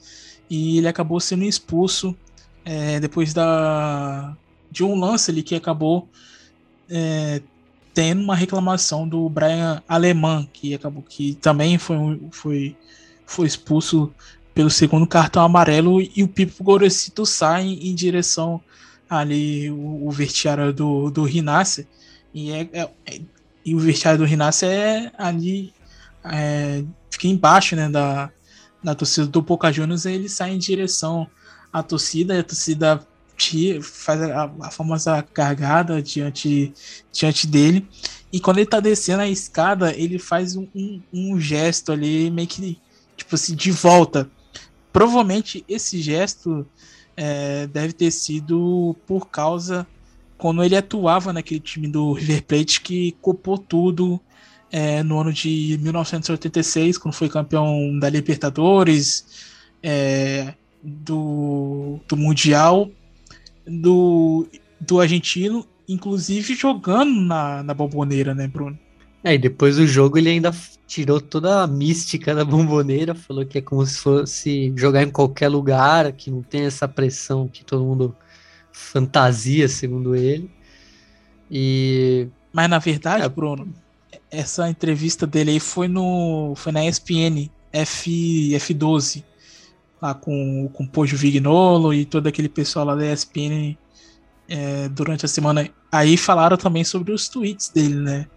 e 0.49 0.77
ele 0.77 0.87
acabou 0.87 1.19
sendo 1.19 1.43
expulso 1.43 2.15
é, 2.63 2.99
depois 2.99 3.33
da 3.33 4.35
de 4.71 4.83
um 4.83 4.95
lance 4.95 5.31
ali 5.31 5.43
que 5.43 5.55
acabou 5.55 6.09
é, 6.89 7.41
tendo 7.93 8.21
uma 8.21 8.35
reclamação 8.35 9.07
do 9.07 9.29
Brian 9.29 9.81
Alemã 9.87 10.47
que 10.51 10.73
acabou 10.73 11.03
que 11.03 11.35
também 11.35 11.77
foi, 11.77 12.21
foi, 12.31 12.75
foi 13.25 13.47
expulso 13.47 14.13
pelo 14.55 14.71
segundo 14.71 15.05
cartão 15.05 15.43
amarelo 15.43 16.01
e 16.01 16.23
o 16.23 16.27
Pipo 16.27 16.63
Gorosito 16.63 17.25
sai 17.25 17.67
em 17.67 17.93
direção 17.93 18.59
ali 19.07 19.69
o, 19.69 20.07
o 20.07 20.11
vestiário 20.11 20.73
do, 20.73 21.11
do 21.11 21.23
Rinácia 21.23 21.87
e, 22.33 22.51
é, 22.51 22.69
é, 22.73 22.89
e 23.63 23.75
o 23.75 23.79
vestiário 23.79 24.17
do 24.17 24.25
Rinácia 24.25 24.65
é 24.65 25.11
ali 25.17 25.71
é, 26.23 26.83
fica 27.11 27.27
embaixo 27.27 27.75
né, 27.75 27.87
da, 27.87 28.31
na 28.85 28.93
torcida 28.93 29.25
do 29.25 29.41
Boca 29.41 29.71
Juniors, 29.71 30.05
ele 30.05 30.29
sai 30.29 30.53
em 30.53 30.59
direção 30.59 31.27
à 31.73 31.81
torcida, 31.81 32.35
e 32.35 32.39
a 32.39 32.43
torcida 32.43 33.05
faz 33.81 34.21
a, 34.21 34.51
a, 34.61 34.71
famosa 34.71 35.21
cargada 35.21 36.01
diante, 36.01 36.71
diante 37.11 37.47
dele. 37.47 37.87
E 38.31 38.39
quando 38.39 38.59
ele 38.59 38.67
tá 38.67 38.79
descendo 38.79 39.23
a 39.23 39.27
escada, 39.27 39.93
ele 39.93 40.19
faz 40.19 40.55
um, 40.55 40.67
um, 40.73 41.01
um 41.11 41.39
gesto 41.39 41.91
ali, 41.91 42.29
meio 42.29 42.47
que, 42.47 42.79
tipo 43.17 43.35
assim, 43.35 43.55
de 43.55 43.71
volta. 43.71 44.29
Provavelmente 44.95 45.61
esse 45.67 46.01
gesto 46.01 46.65
é, 47.17 47.67
deve 47.67 47.91
ter 47.91 48.09
sido 48.11 48.95
por 49.05 49.27
causa 49.27 49.85
quando 50.37 50.63
ele 50.63 50.73
atuava 50.73 51.33
naquele 51.33 51.59
time 51.59 51.85
do 51.85 52.13
River 52.13 52.41
Plate 52.43 52.79
que 52.79 53.11
copou 53.21 53.57
tudo 53.57 54.21
é, 54.71 55.03
no 55.03 55.19
ano 55.19 55.33
de 55.33 55.77
1986, 55.81 56.97
quando 56.97 57.13
foi 57.13 57.27
campeão 57.27 57.99
da 57.99 58.07
Libertadores, 58.07 59.43
é, 59.83 60.53
do, 60.81 61.99
do 62.07 62.15
Mundial, 62.15 62.89
do, 63.67 64.47
do 64.79 65.01
argentino, 65.01 65.67
inclusive 65.89 66.55
jogando 66.55 67.19
na, 67.19 67.61
na 67.63 67.73
bomboneira, 67.73 68.33
né, 68.33 68.47
Bruno? 68.47 68.79
É, 69.25 69.33
e 69.33 69.39
depois 69.39 69.77
do 69.77 69.87
jogo 69.87 70.19
ele 70.19 70.29
ainda 70.29 70.53
tirou 70.85 71.19
toda 71.19 71.63
a 71.63 71.67
mística 71.67 72.35
da 72.35 72.45
bomboneira, 72.45 73.15
falou 73.15 73.43
que 73.43 73.57
é 73.57 73.61
como 73.61 73.83
se 73.83 73.97
fosse 73.97 74.71
jogar 74.77 75.01
em 75.01 75.09
qualquer 75.09 75.47
lugar, 75.47 76.11
que 76.11 76.29
não 76.29 76.43
tem 76.43 76.61
essa 76.65 76.87
pressão 76.87 77.47
que 77.47 77.65
todo 77.65 77.83
mundo 77.83 78.15
fantasia, 78.71 79.67
segundo 79.67 80.15
ele. 80.15 80.47
E. 81.49 82.27
Mas 82.53 82.69
na 82.69 82.77
verdade, 82.77 83.23
é, 83.23 83.27
Bruno, 83.29 83.73
essa 84.29 84.69
entrevista 84.69 85.25
dele 85.25 85.49
aí 85.49 85.59
foi 85.59 85.87
no. 85.87 86.53
Foi 86.55 86.71
na 86.71 86.85
ESPN 86.85 87.49
F, 87.73 88.51
F12. 88.51 89.23
Lá 89.99 90.13
com, 90.13 90.69
com 90.71 90.83
o 90.83 90.87
Pojo 90.87 91.17
Vignolo 91.17 91.91
e 91.95 92.05
todo 92.05 92.27
aquele 92.27 92.49
pessoal 92.49 92.85
lá 92.85 92.95
da 92.95 93.11
ESPN 93.11 93.75
é, 94.47 94.87
durante 94.89 95.25
a 95.25 95.27
semana. 95.27 95.67
Aí 95.91 96.15
falaram 96.15 96.57
também 96.57 96.83
sobre 96.83 97.11
os 97.11 97.27
tweets 97.27 97.69
dele, 97.69 97.95
né? 97.95 98.27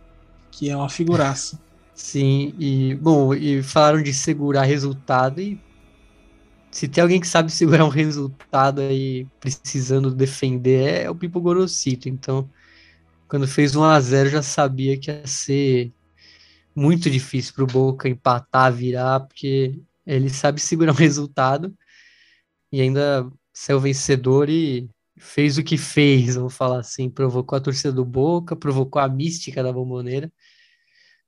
Que 0.58 0.70
é 0.70 0.76
uma 0.76 0.88
figuraça. 0.88 1.56
Sim, 1.94 2.52
e 2.58 2.96
bom, 2.96 3.32
e 3.32 3.62
falaram 3.62 4.02
de 4.02 4.12
segurar 4.12 4.64
resultado 4.64 5.40
e 5.40 5.60
se 6.68 6.88
tem 6.88 7.00
alguém 7.00 7.20
que 7.20 7.28
sabe 7.28 7.50
segurar 7.52 7.84
um 7.84 7.88
resultado 7.88 8.80
aí 8.80 9.24
precisando 9.38 10.12
defender 10.12 11.04
é 11.04 11.10
o 11.10 11.14
Pipo 11.14 11.40
Gorosito. 11.40 12.08
Então, 12.08 12.50
quando 13.28 13.46
fez 13.46 13.76
1 13.76 13.84
a 13.84 14.00
0 14.00 14.30
já 14.30 14.42
sabia 14.42 14.98
que 14.98 15.12
ia 15.12 15.24
ser 15.28 15.92
muito 16.74 17.08
difícil 17.08 17.54
para 17.54 17.64
o 17.64 17.66
Boca 17.68 18.08
empatar, 18.08 18.72
virar, 18.72 19.20
porque 19.20 19.78
ele 20.04 20.28
sabe 20.28 20.60
segurar 20.60 20.90
um 20.92 20.96
resultado 20.96 21.72
e 22.72 22.80
ainda 22.80 23.30
saiu 23.52 23.78
vencedor 23.78 24.48
e 24.50 24.90
fez 25.16 25.56
o 25.56 25.62
que 25.62 25.76
fez, 25.76 26.34
vamos 26.34 26.54
falar 26.54 26.80
assim, 26.80 27.08
provocou 27.08 27.56
a 27.56 27.60
torcida 27.60 27.92
do 27.92 28.04
Boca, 28.04 28.56
provocou 28.56 29.00
a 29.00 29.08
mística 29.08 29.62
da 29.62 29.72
bomboneira, 29.72 30.32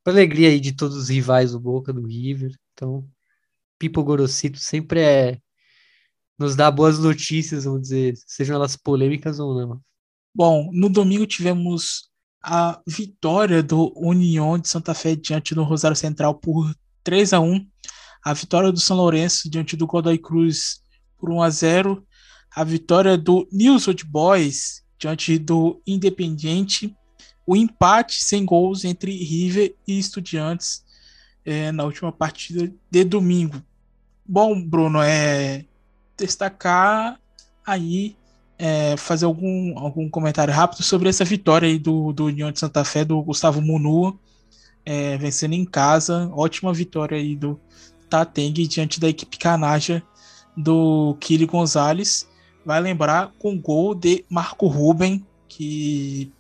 para 0.03 0.13
alegria 0.13 0.49
aí 0.49 0.61
de 0.61 0.73
todos 0.73 0.97
os 0.97 1.09
rivais 1.09 1.53
do 1.53 1.61
Boca, 1.61 1.93
do 1.93 2.07
River. 2.07 2.53
Então, 2.73 3.09
Pipo 3.79 4.03
Gorosito 4.03 4.59
sempre 4.59 5.01
é 5.01 5.39
nos 6.39 6.57
dá 6.57 6.71
boas 6.71 6.99
notícias, 6.99 7.65
vamos 7.65 7.83
dizer, 7.83 8.15
sejam 8.27 8.57
elas 8.57 8.75
polêmicas 8.75 9.39
ou 9.39 9.55
não. 9.55 9.81
Bom, 10.35 10.71
no 10.73 10.89
domingo 10.89 11.27
tivemos 11.27 12.09
a 12.43 12.81
vitória 12.87 13.63
do 13.63 13.93
União 13.95 14.59
de 14.59 14.67
Santa 14.67 14.95
Fé 14.95 15.15
diante 15.15 15.55
do 15.55 15.63
Rosário 15.63 15.97
Central 15.97 16.35
por 16.35 16.75
3 17.05 17.35
a 17.35 17.41
1 17.41 17.67
a 18.25 18.33
vitória 18.33 18.73
do 18.73 18.81
São 18.81 18.97
Lourenço 18.97 19.51
diante 19.51 19.77
do 19.77 19.87
Godoy 19.87 20.19
Cruz 20.19 20.83
por 21.19 21.31
1 21.31 21.43
a 21.43 21.51
0 21.51 22.07
a 22.55 22.65
vitória 22.65 23.17
do 23.17 23.47
News 23.53 23.87
Old 23.87 24.05
Boys 24.05 24.83
diante 24.99 25.39
do 25.39 25.83
Independiente, 25.87 26.95
o 27.51 27.57
empate 27.57 28.23
sem 28.23 28.45
gols 28.45 28.85
entre 28.85 29.11
River 29.11 29.75
e 29.85 29.99
Estudiantes 29.99 30.85
é, 31.45 31.73
na 31.73 31.83
última 31.83 32.13
partida 32.13 32.73
de 32.89 33.03
domingo. 33.03 33.61
Bom, 34.25 34.63
Bruno, 34.63 35.03
é 35.03 35.65
destacar 36.17 37.19
aí, 37.67 38.17
é, 38.57 38.97
fazer 38.97 39.25
algum, 39.25 39.77
algum 39.77 40.09
comentário 40.09 40.55
rápido 40.55 40.85
sobre 40.85 41.09
essa 41.09 41.25
vitória 41.25 41.67
aí 41.67 41.77
do, 41.77 42.13
do 42.13 42.27
União 42.27 42.53
de 42.53 42.61
Santa 42.61 42.85
Fé, 42.85 43.05
do 43.05 43.21
Gustavo 43.21 43.61
Munua, 43.61 44.17
é, 44.87 45.19
vencendo 45.19 45.55
em 45.55 45.65
casa. 45.65 46.31
Ótima 46.33 46.73
vitória 46.73 47.19
aí 47.19 47.35
do 47.35 47.59
Tateng 48.09 48.53
diante 48.69 49.01
da 49.01 49.09
equipe 49.09 49.37
canaja 49.37 50.01
do 50.57 51.17
Kili 51.19 51.47
Gonzalez. 51.47 52.29
Vai 52.65 52.81
lembrar 52.81 53.33
com 53.41 53.61
gol 53.61 53.93
de 53.93 54.25
Marco 54.29 54.69
Ruben, 54.69 55.27
que 55.49 56.33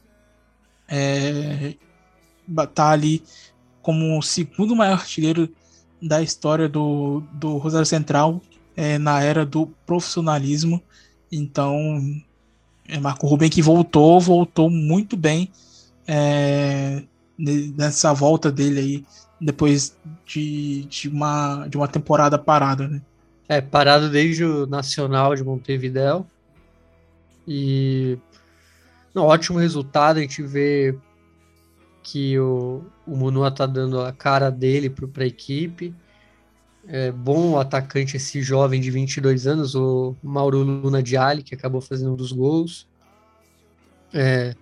é, 0.90 1.74
tá 2.74 2.90
ali 2.90 3.22
como 3.81 4.18
o 4.18 4.22
segundo 4.22 4.74
maior 4.76 4.94
artilheiro 4.94 5.48
da 6.03 6.20
história 6.20 6.68
do, 6.68 7.22
do 7.33 7.57
Rosário 7.57 7.87
Central, 7.87 8.40
é, 8.76 8.98
na 8.98 9.22
era 9.22 9.44
do 9.46 9.66
profissionalismo. 9.87 10.83
Então, 11.31 12.00
é 12.88 12.98
Marco 12.98 13.26
Ruben 13.26 13.48
que 13.48 13.62
voltou, 13.62 14.20
voltou 14.20 14.68
muito 14.68 15.16
bem 15.16 15.50
é, 16.07 17.03
nessa 17.38 18.12
volta 18.12 18.50
dele 18.50 18.81
aí, 18.81 19.05
depois 19.40 19.96
de, 20.26 20.85
de, 20.87 21.09
uma, 21.09 21.66
de 21.68 21.76
uma 21.76 21.88
temporada 21.88 22.38
parada, 22.38 22.88
né? 22.88 23.00
É, 23.48 23.61
parado 23.61 24.09
desde 24.09 24.44
o 24.44 24.66
Nacional 24.66 25.35
de 25.35 25.42
Montevideo. 25.42 26.24
E 27.46 28.16
um 29.14 29.20
ótimo 29.20 29.59
resultado, 29.59 30.18
a 30.18 30.20
gente 30.20 30.42
vê 30.42 30.96
que 32.03 32.38
o, 32.38 32.85
o 33.07 33.16
Munua 33.16 33.51
tá 33.51 33.66
dando 33.66 34.01
a 34.01 34.12
cara 34.12 34.51
dele 34.51 34.88
para 34.88 35.25
a 35.25 35.27
equipe 35.27 35.94
é, 36.87 37.12
bom 37.12 37.59
atacante 37.59 38.16
esse 38.16 38.42
jovem 38.42 38.81
de 38.81 38.90
22 38.90 39.46
anos, 39.46 39.75
o 39.75 40.16
Mauro 40.23 40.59
Luna 40.59 41.03
Diali, 41.03 41.42
que 41.42 41.55
acabou 41.55 41.81
fazendo 41.81 42.12
um 42.12 42.16
dos 42.16 42.33
gols. 42.33 42.88
É, 44.12 44.55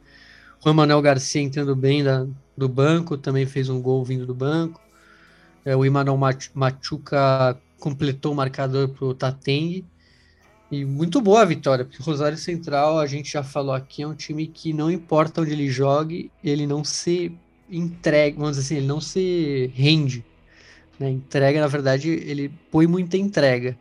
Juan 0.62 0.74
Manuel 0.74 1.00
Garcia 1.00 1.40
entrando 1.40 1.74
bem 1.74 2.02
da, 2.02 2.26
do 2.56 2.68
banco, 2.68 3.16
também 3.16 3.46
fez 3.46 3.68
um 3.68 3.80
gol 3.80 4.04
vindo 4.04 4.26
do 4.26 4.34
banco. 4.34 4.80
É, 5.64 5.76
o 5.76 5.84
Imanol 5.84 6.18
Machuca 6.54 7.58
completou 7.78 8.32
o 8.32 8.36
marcador 8.36 8.88
para 8.88 9.04
o 9.04 9.14
Tateng. 9.14 9.84
E 10.70 10.84
muito 10.84 11.20
boa 11.20 11.42
a 11.42 11.44
vitória, 11.46 11.84
porque 11.84 12.00
o 12.02 12.04
Rosário 12.04 12.36
Central, 12.36 12.98
a 12.98 13.06
gente 13.06 13.32
já 13.32 13.42
falou 13.42 13.74
aqui, 13.74 14.02
é 14.02 14.06
um 14.06 14.14
time 14.14 14.46
que 14.46 14.72
não 14.72 14.90
importa 14.90 15.40
onde 15.40 15.52
ele 15.52 15.68
jogue, 15.70 16.30
ele 16.44 16.66
não 16.66 16.84
se 16.84 17.32
entrega, 17.70 18.36
vamos 18.36 18.56
dizer 18.56 18.66
assim, 18.66 18.76
ele 18.76 18.86
não 18.86 19.00
se 19.00 19.70
rende. 19.74 20.24
Né? 20.98 21.10
Entrega, 21.10 21.60
na 21.60 21.66
verdade, 21.66 22.10
ele 22.10 22.52
põe 22.70 22.86
muita 22.86 23.16
entrega. 23.16 23.78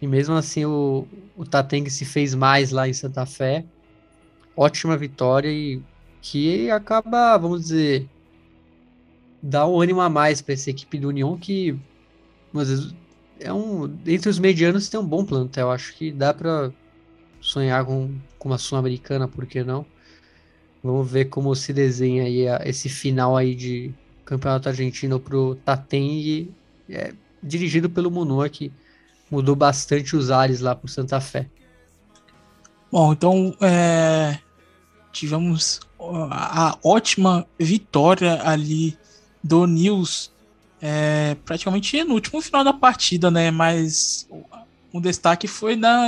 E 0.00 0.06
mesmo 0.06 0.34
assim 0.34 0.64
o, 0.64 1.06
o 1.36 1.44
Tateng 1.44 1.90
se 1.90 2.04
fez 2.04 2.34
mais 2.34 2.70
lá 2.70 2.88
em 2.88 2.92
Santa 2.92 3.26
Fé. 3.26 3.64
Ótima 4.56 4.96
vitória 4.96 5.50
e 5.50 5.82
que 6.22 6.70
acaba, 6.70 7.36
vamos 7.36 7.62
dizer, 7.62 8.08
dá 9.42 9.66
um 9.66 9.80
ânimo 9.80 10.00
a 10.00 10.08
mais 10.08 10.40
para 10.40 10.54
essa 10.54 10.70
equipe 10.70 10.98
do 10.98 11.08
União 11.08 11.36
que 11.36 11.78
às 12.54 12.68
vezes 12.68 12.94
é 13.40 13.52
um 13.52 13.84
entre 14.06 14.28
os 14.28 14.38
medianos 14.38 14.88
tem 14.88 14.98
um 14.98 15.06
bom 15.06 15.24
plantel. 15.24 15.70
Acho 15.70 15.94
que 15.94 16.12
dá 16.12 16.32
para 16.34 16.70
sonhar 17.40 17.84
com, 17.84 18.14
com 18.38 18.48
uma 18.48 18.58
sul-americana, 18.58 19.28
por 19.28 19.46
que 19.46 19.62
não? 19.62 19.86
Vamos 20.82 21.10
ver 21.10 21.26
como 21.26 21.54
se 21.54 21.72
desenha 21.72 22.24
aí 22.24 22.48
a, 22.48 22.62
esse 22.64 22.88
final 22.88 23.36
aí 23.36 23.54
de 23.54 23.92
Campeonato 24.24 24.68
Argentino 24.68 25.18
para 25.18 25.36
o 25.36 25.54
Tateng, 25.54 26.50
é, 26.88 27.12
dirigido 27.42 27.88
pelo 27.88 28.10
Munua, 28.10 28.48
que 28.48 28.72
mudou 29.30 29.56
bastante 29.56 30.16
os 30.16 30.30
ares 30.30 30.60
lá 30.60 30.74
para 30.74 30.88
Santa 30.88 31.20
Fé. 31.20 31.48
Bom, 32.90 33.12
então 33.12 33.54
é, 33.60 34.38
tivemos 35.12 35.80
a, 35.98 36.78
ótima 36.82 37.46
vitória 37.58 38.40
ali 38.42 38.96
do 39.42 39.66
Nils, 39.66 40.32
é, 40.80 41.36
praticamente 41.44 42.02
no 42.04 42.14
último 42.14 42.40
final 42.40 42.62
da 42.62 42.72
partida, 42.72 43.30
né? 43.30 43.50
Mas 43.50 44.28
um 44.92 45.00
destaque 45.00 45.46
foi 45.46 45.76
da, 45.76 46.06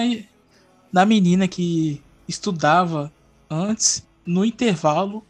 da 0.92 1.04
menina 1.04 1.48
que 1.48 2.00
estudava 2.28 3.12
antes, 3.48 4.06
no 4.24 4.44
intervalo, 4.44 5.24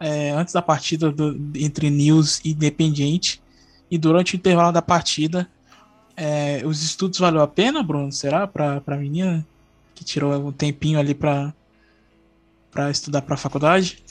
é, 0.00 0.30
antes 0.30 0.52
da 0.52 0.60
partida 0.60 1.10
do, 1.10 1.38
entre 1.54 1.90
News 1.90 2.40
e 2.44 2.50
Independiente 2.50 3.40
e 3.90 3.96
durante 3.96 4.34
o 4.34 4.36
intervalo 4.36 4.72
da 4.72 4.82
partida. 4.82 5.48
É, 6.16 6.62
os 6.64 6.82
estudos 6.82 7.18
valeu 7.18 7.42
a 7.42 7.48
pena, 7.48 7.82
Bruno? 7.82 8.10
Será 8.10 8.46
para 8.46 8.82
a 8.86 8.96
menina 8.96 9.46
que 9.94 10.04
tirou 10.04 10.34
um 10.48 10.52
tempinho 10.52 10.98
ali 10.98 11.14
para 11.14 11.54
para 12.70 12.90
estudar 12.90 13.22
para 13.22 13.34
a 13.34 13.38
faculdade? 13.38 14.02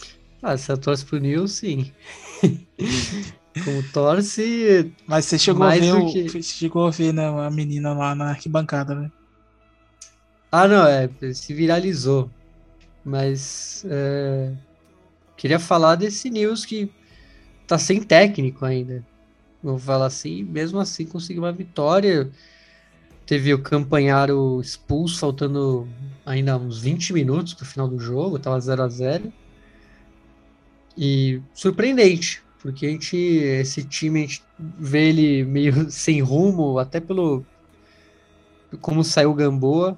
Ah, 0.42 0.58
se 0.58 0.72
eu 0.72 0.78
torce 0.78 1.06
pro 1.06 1.20
News, 1.20 1.52
sim. 1.52 1.92
Como 3.64 3.82
torce. 3.92 4.92
Mas 5.08 5.26
você 5.26 5.40
chegou 5.40 5.66
a 5.66 5.72
ver, 5.72 6.06
que... 6.12 6.30
você 6.30 6.42
chegou 6.42 6.88
a 6.88 6.92
ver 6.92 7.14
né, 7.14 7.26
a 7.26 7.50
menina 7.50 7.94
lá 7.94 8.14
na 8.14 8.30
arquibancada, 8.30 8.96
né? 8.96 9.12
Ah, 10.52 10.68
não, 10.68 10.86
é, 10.86 11.10
se 11.34 11.54
viralizou. 11.54 12.30
Mas 13.04 13.86
é, 13.88 14.54
queria 15.38 15.60
falar 15.60 15.96
desse 15.96 16.30
News 16.30 16.66
que 16.66 16.92
tá 17.68 17.78
sem 17.78 18.02
técnico 18.02 18.66
ainda. 18.66 19.06
Vou 19.62 19.78
falar 19.80 20.06
assim, 20.06 20.44
mesmo 20.44 20.80
assim 20.80 21.06
conseguiu 21.06 21.44
uma 21.44 21.52
vitória. 21.52 22.30
Teve 23.26 23.54
o 23.54 23.62
Campanharo 23.62 24.62
expulso, 24.62 25.20
faltando 25.20 25.88
ainda 26.26 26.58
uns 26.58 26.80
20 26.80 27.14
minutos 27.14 27.54
pro 27.54 27.66
final 27.66 27.88
do 27.88 28.00
jogo, 28.00 28.38
tava 28.38 28.60
0 28.60 28.84
a 28.84 28.88
0 28.88 29.34
E 30.96 31.42
surpreendente, 31.54 32.45
porque 32.66 32.88
a 32.88 32.90
gente, 32.90 33.16
esse 33.16 33.84
time, 33.84 34.18
a 34.18 34.22
gente 34.24 34.42
vê 34.58 35.10
ele 35.10 35.44
meio 35.44 35.86
sem 35.92 36.20
rumo, 36.20 36.80
até 36.80 37.00
pelo 37.00 37.46
como 38.82 39.04
saiu 39.04 39.30
o 39.30 39.36
Gamboa. 39.36 39.96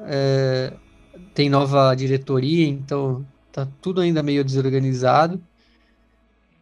É, 0.00 0.72
tem 1.34 1.50
nova 1.50 1.94
diretoria, 1.94 2.66
então 2.66 3.22
tá 3.52 3.68
tudo 3.82 4.00
ainda 4.00 4.22
meio 4.22 4.42
desorganizado. 4.42 5.38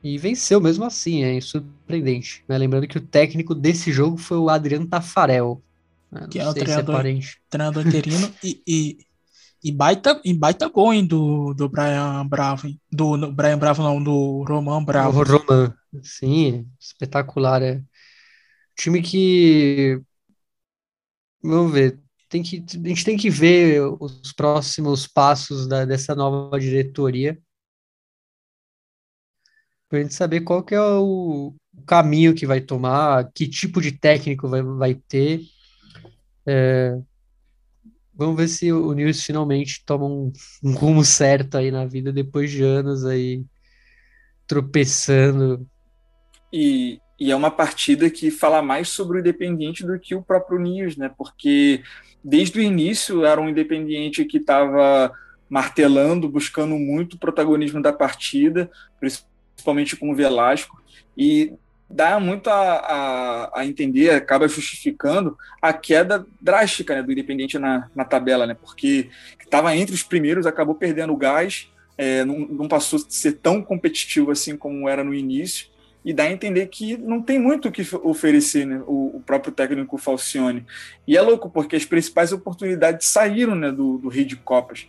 E 0.03 0.19
venceu 0.19 0.61
mesmo 0.61 0.85
assim, 0.87 1.23
é 1.23 1.41
surpreendente. 1.41 2.43
Né? 2.49 2.59
Lembrando 2.59 2.89
que 2.89 2.99
o 2.99 3.01
técnico 3.01 3.55
desse 3.55 3.93
jogo 3.93 4.17
foi 4.17 4.39
o 4.39 4.51
Adriano 4.51 4.89
Tafarel. 4.89 5.63
Né? 6.11 6.27
Que 6.33 6.41
é 6.41 6.49
o 6.49 6.53
treinador, 6.53 7.07
é 7.07 7.21
treinador 7.49 7.87
interino 7.87 8.29
e, 8.43 8.61
e, 8.67 8.99
e, 9.65 9.73
baita, 9.73 10.21
e 10.25 10.35
baita 10.35 10.69
gol 10.69 10.93
hein, 10.93 11.07
do, 11.07 11.55
do 11.55 11.69
Brian 11.69 12.27
Bravo. 12.27 12.67
Hein? 12.67 12.81
Do, 12.93 13.33
Brian 13.33 13.59
Bravo 13.59 13.83
não, 13.83 14.03
do 14.03 14.45
Roman 14.45 14.85
Bravo. 14.85 15.21
O 15.21 15.25
Roman, 15.25 15.75
sim, 16.03 16.69
espetacular. 16.79 17.63
É. 17.63 17.83
Time 18.77 19.01
que... 19.03 20.01
Vamos 21.43 21.73
ver, 21.73 22.01
tem 22.29 22.43
que, 22.43 22.57
a 22.57 22.89
gente 22.89 23.05
tem 23.05 23.17
que 23.17 23.29
ver 23.31 23.83
os 24.01 24.33
próximos 24.33 25.07
passos 25.07 25.67
da, 25.67 25.85
dessa 25.85 26.15
nova 26.15 26.59
diretoria 26.59 27.39
para 29.89 29.99
a 29.99 30.03
gente 30.03 30.15
saber 30.15 30.41
qual 30.41 30.65
que 30.65 30.75
é 30.75 30.81
o, 30.81 31.55
caminho 31.87 32.35
que 32.35 32.47
vai 32.47 32.61
tomar, 32.61 33.31
que 33.33 33.49
tipo 33.49 33.81
de 33.81 33.93
técnico 33.93 34.49
vai, 34.49 34.63
vai 34.63 34.95
ter. 34.95 35.41
É, 36.47 36.99
vamos 38.15 38.37
ver 38.37 38.49
se 38.49 38.73
o 38.73 38.93
News 38.93 39.23
finalmente 39.23 39.83
toma 39.85 40.07
um, 40.07 40.33
um, 40.63 40.73
rumo 40.73 41.05
certo 41.05 41.57
aí 41.57 41.71
na 41.71 41.85
vida 41.85 42.13
depois 42.13 42.51
de 42.51 42.63
anos 42.63 43.05
aí 43.05 43.45
tropeçando. 44.47 45.67
E, 46.53 47.01
e 47.19 47.31
é 47.31 47.37
uma 47.37 47.51
partida 47.51 48.09
que 48.09 48.31
fala 48.31 48.63
mais 48.63 48.89
sobre 48.89 49.19
o 49.19 49.21
Independiente 49.21 49.85
do 49.85 49.99
que 49.99 50.15
o 50.15 50.23
próprio 50.23 50.59
News, 50.59 50.97
né? 50.97 51.11
Porque 51.17 51.83
desde 52.23 52.59
o 52.59 52.63
início 52.63 53.25
era 53.25 53.41
um 53.41 53.49
Independiente 53.49 54.25
que 54.25 54.39
estava 54.39 55.13
martelando, 55.49 56.29
buscando 56.29 56.77
muito 56.77 57.15
o 57.15 57.19
protagonismo 57.19 57.83
da 57.83 57.93
partida, 57.93 58.71
principalmente 58.99 59.97
com 59.97 60.11
o 60.11 60.15
Velasco, 60.15 60.83
e 61.17 61.53
dá 61.89 62.19
muito 62.19 62.49
a, 62.49 62.55
a, 62.55 63.61
a 63.61 63.67
entender, 63.67 64.11
acaba 64.11 64.49
justificando 64.49 65.37
a 65.61 65.73
queda 65.73 66.27
drástica 66.41 66.95
né, 66.95 67.03
do 67.03 67.13
Independiente 67.13 67.59
na, 67.59 67.89
na 67.95 68.05
tabela, 68.05 68.47
né? 68.47 68.55
Porque 68.55 69.11
estava 69.41 69.75
entre 69.77 69.95
os 69.95 70.03
primeiros, 70.03 70.47
acabou 70.47 70.75
perdendo 70.75 71.13
o 71.13 71.17
gás, 71.17 71.69
é, 71.97 72.25
não, 72.25 72.41
não 72.41 72.69
passou 72.69 72.99
a 72.99 73.03
ser 73.09 73.33
tão 73.33 73.63
competitivo 73.63 74.31
assim 74.31 74.57
como 74.57 74.89
era 74.89 75.05
no 75.05 75.15
início, 75.15 75.69
e 76.05 76.13
dá 76.13 76.25
a 76.25 76.33
entender 76.33 76.67
que 76.67 76.99
não 76.99 77.23
tem 77.23 77.39
muito 77.39 77.69
o 77.69 77.73
que 77.73 77.83
oferecer 78.03 78.67
né, 78.67 78.83
o, 78.87 79.17
o, 79.17 79.23
próprio 79.25 79.53
técnico 79.53 79.97
Falcione. 79.97 80.67
E 81.07 81.17
é 81.17 81.23
louco, 81.23 81.49
porque 81.49 81.77
as 81.77 81.85
principais 81.87 82.31
oportunidades 82.31 83.07
saíram 83.07 83.55
né, 83.55 83.73
do, 83.73 83.97
do 83.97 84.09
Rio 84.09 84.27
de 84.27 84.37
Copas, 84.37 84.87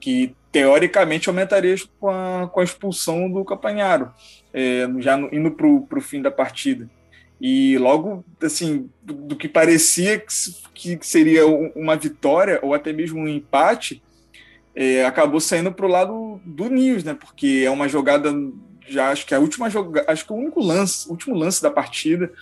que 0.00 0.34
teoricamente 0.50 1.28
aumentaria 1.28 1.76
com 2.00 2.08
a, 2.08 2.48
com 2.52 2.60
a 2.60 2.64
expulsão 2.64 3.30
do 3.30 3.44
Capanharo, 3.44 4.12
é, 4.56 4.88
já 5.00 5.18
no, 5.18 5.28
indo 5.34 5.50
para 5.50 5.66
o 5.68 6.00
fim 6.00 6.22
da 6.22 6.30
partida. 6.30 6.88
E 7.38 7.76
logo, 7.76 8.24
assim, 8.42 8.88
do, 9.02 9.12
do 9.12 9.36
que 9.36 9.46
parecia 9.46 10.18
que, 10.18 10.96
que, 10.96 11.06
seria 11.06 11.46
uma 11.46 11.94
vitória 11.94 12.58
ou 12.62 12.72
até 12.72 12.90
mesmo 12.90 13.20
um 13.20 13.28
empate, 13.28 14.02
é, 14.74 15.04
acabou 15.04 15.38
saindo 15.38 15.70
para 15.70 15.84
o 15.84 15.90
lado 15.90 16.40
do 16.46 16.70
Nils, 16.70 17.04
né? 17.04 17.12
Porque 17.12 17.64
é 17.66 17.70
uma 17.70 17.86
jogada 17.86 18.32
já 18.88 19.10
acho 19.10 19.26
que 19.26 19.34
a 19.34 19.40
última 19.40 19.68
jogada, 19.68 20.10
acho 20.10 20.24
que 20.24 20.32
o 20.32 20.36
único 20.36 20.60
lance, 20.60 21.10
último 21.10 21.36
lance 21.36 21.60
da 21.60 21.70
partida 21.70 22.32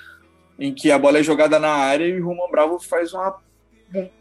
em 0.58 0.72
que 0.72 0.90
a 0.90 0.98
bola 0.98 1.18
é 1.18 1.22
jogada 1.22 1.58
na 1.58 1.70
área 1.70 2.06
e 2.06 2.20
o 2.20 2.26
Roman 2.26 2.50
Bravo 2.50 2.78
faz 2.78 3.12
uma 3.12 3.38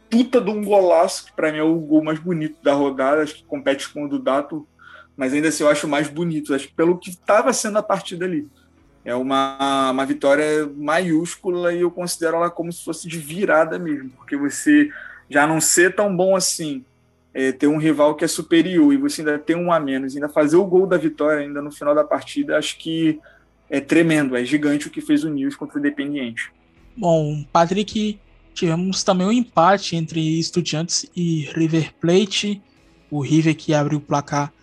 puta 0.09 0.39
de 0.39 0.49
um 0.49 0.63
golaço, 0.63 1.25
que 1.25 1.33
para 1.33 1.51
mim 1.51 1.57
é 1.57 1.63
o 1.63 1.75
gol 1.75 2.03
mais 2.03 2.17
bonito 2.17 2.57
da 2.63 2.73
rodada, 2.73 3.21
acho 3.21 3.35
que 3.35 3.43
compete 3.43 3.89
com 3.89 4.05
o 4.05 4.07
do 4.07 4.19
Dato, 4.19 4.67
mas 5.15 5.33
ainda 5.33 5.49
assim 5.49 5.63
eu 5.63 5.69
acho 5.69 5.87
mais 5.87 6.07
bonito, 6.07 6.53
acho 6.53 6.71
pelo 6.73 6.97
que 6.97 7.09
estava 7.09 7.53
sendo 7.53 7.77
a 7.77 7.83
partida 7.83 8.25
ali. 8.25 8.47
É 9.05 9.13
uma, 9.13 9.91
uma 9.91 10.05
vitória 10.05 10.69
maiúscula 10.77 11.73
e 11.73 11.81
eu 11.81 11.91
considero 11.91 12.37
ela 12.37 12.49
como 12.49 12.71
se 12.71 12.83
fosse 12.83 13.07
de 13.07 13.19
virada 13.19 13.77
mesmo, 13.77 14.09
porque 14.11 14.37
você 14.37 14.89
já 15.29 15.45
não 15.45 15.59
ser 15.59 15.95
tão 15.95 16.15
bom 16.15 16.35
assim 16.35 16.85
é, 17.33 17.51
ter 17.51 17.67
um 17.67 17.77
rival 17.77 18.15
que 18.15 18.23
é 18.23 18.27
superior 18.27 18.93
e 18.93 18.97
você 18.97 19.21
ainda 19.21 19.39
ter 19.39 19.57
um 19.57 19.71
a 19.71 19.79
menos, 19.79 20.15
ainda 20.15 20.29
fazer 20.29 20.55
o 20.55 20.65
gol 20.65 20.85
da 20.85 20.97
vitória 20.97 21.41
ainda 21.41 21.61
no 21.61 21.71
final 21.71 21.95
da 21.95 22.03
partida, 22.03 22.57
acho 22.57 22.77
que 22.77 23.19
é 23.69 23.81
tremendo, 23.81 24.37
é 24.37 24.45
gigante 24.45 24.87
o 24.87 24.91
que 24.91 25.01
fez 25.01 25.23
o 25.23 25.29
News 25.29 25.55
contra 25.55 25.77
o 25.77 25.79
Independiente. 25.79 26.51
Bom, 26.95 27.43
Patrick, 27.51 28.19
tivemos 28.53 29.03
também 29.03 29.25
um 29.25 29.31
empate 29.31 29.95
entre 29.95 30.39
Estudiantes 30.39 31.09
e 31.15 31.49
River 31.55 31.91
Plate. 31.99 32.61
O 33.09 33.19
River 33.19 33.55
que 33.55 33.73
abriu 33.73 33.97
o 33.97 34.01
placar 34.01 34.53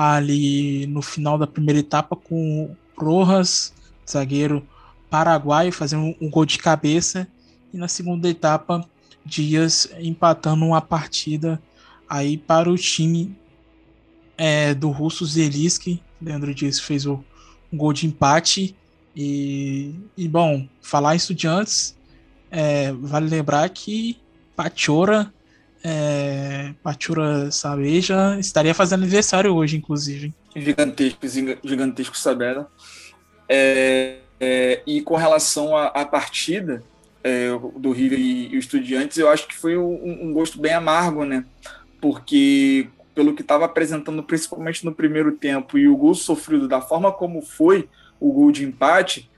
ali 0.00 0.86
no 0.86 1.02
final 1.02 1.36
da 1.36 1.44
primeira 1.44 1.80
etapa 1.80 2.14
com 2.14 2.72
Rojas, 2.96 3.74
zagueiro 4.08 4.64
paraguaio, 5.10 5.72
fazendo 5.72 6.14
um 6.20 6.30
gol 6.30 6.46
de 6.46 6.56
cabeça. 6.56 7.26
E 7.74 7.76
na 7.76 7.88
segunda 7.88 8.28
etapa, 8.28 8.88
Dias 9.26 9.90
empatando 9.98 10.64
uma 10.64 10.80
partida 10.80 11.60
aí 12.08 12.38
para 12.38 12.70
o 12.70 12.76
time 12.76 13.36
é, 14.36 14.72
do 14.72 14.90
russo 14.90 15.26
Zelinski. 15.26 16.00
Leandro 16.22 16.54
Dias 16.54 16.78
fez 16.78 17.04
o 17.04 17.24
um 17.72 17.76
gol 17.76 17.92
de 17.92 18.06
empate. 18.06 18.76
E, 19.16 19.96
e 20.16 20.28
bom, 20.28 20.68
falar 20.80 21.14
em 21.14 21.16
estudiantes, 21.16 21.98
é, 22.52 22.92
vale 22.92 23.28
lembrar 23.28 23.68
que 23.70 24.16
Pachora, 24.54 25.34
é, 25.84 26.74
Pachora 26.82 27.50
Sabeja 27.50 28.38
estaria 28.38 28.74
fazendo 28.74 29.02
aniversário 29.02 29.54
hoje, 29.54 29.76
inclusive. 29.76 30.34
Gigantesco, 30.54 31.26
gigantesco 31.62 32.16
Sabela. 32.16 32.70
É, 33.48 34.18
é, 34.40 34.82
e 34.86 35.00
com 35.00 35.16
relação 35.16 35.76
à 35.76 36.04
partida 36.04 36.82
é, 37.24 37.48
do 37.76 37.92
River 37.92 38.18
e, 38.18 38.54
e 38.54 38.58
Estudiantes, 38.58 39.18
eu 39.18 39.28
acho 39.28 39.46
que 39.48 39.56
foi 39.56 39.76
um, 39.76 40.28
um 40.28 40.32
gosto 40.32 40.60
bem 40.60 40.72
amargo, 40.72 41.24
né? 41.24 41.44
porque 42.00 42.88
pelo 43.14 43.34
que 43.34 43.42
estava 43.42 43.64
apresentando 43.64 44.22
principalmente 44.22 44.84
no 44.84 44.94
primeiro 44.94 45.32
tempo 45.32 45.76
e 45.76 45.88
o 45.88 45.96
gol 45.96 46.14
sofrido 46.14 46.68
da 46.68 46.80
forma 46.80 47.10
como 47.10 47.42
foi 47.42 47.88
o 48.20 48.32
gol 48.32 48.52
de 48.52 48.64
empate, 48.64 49.28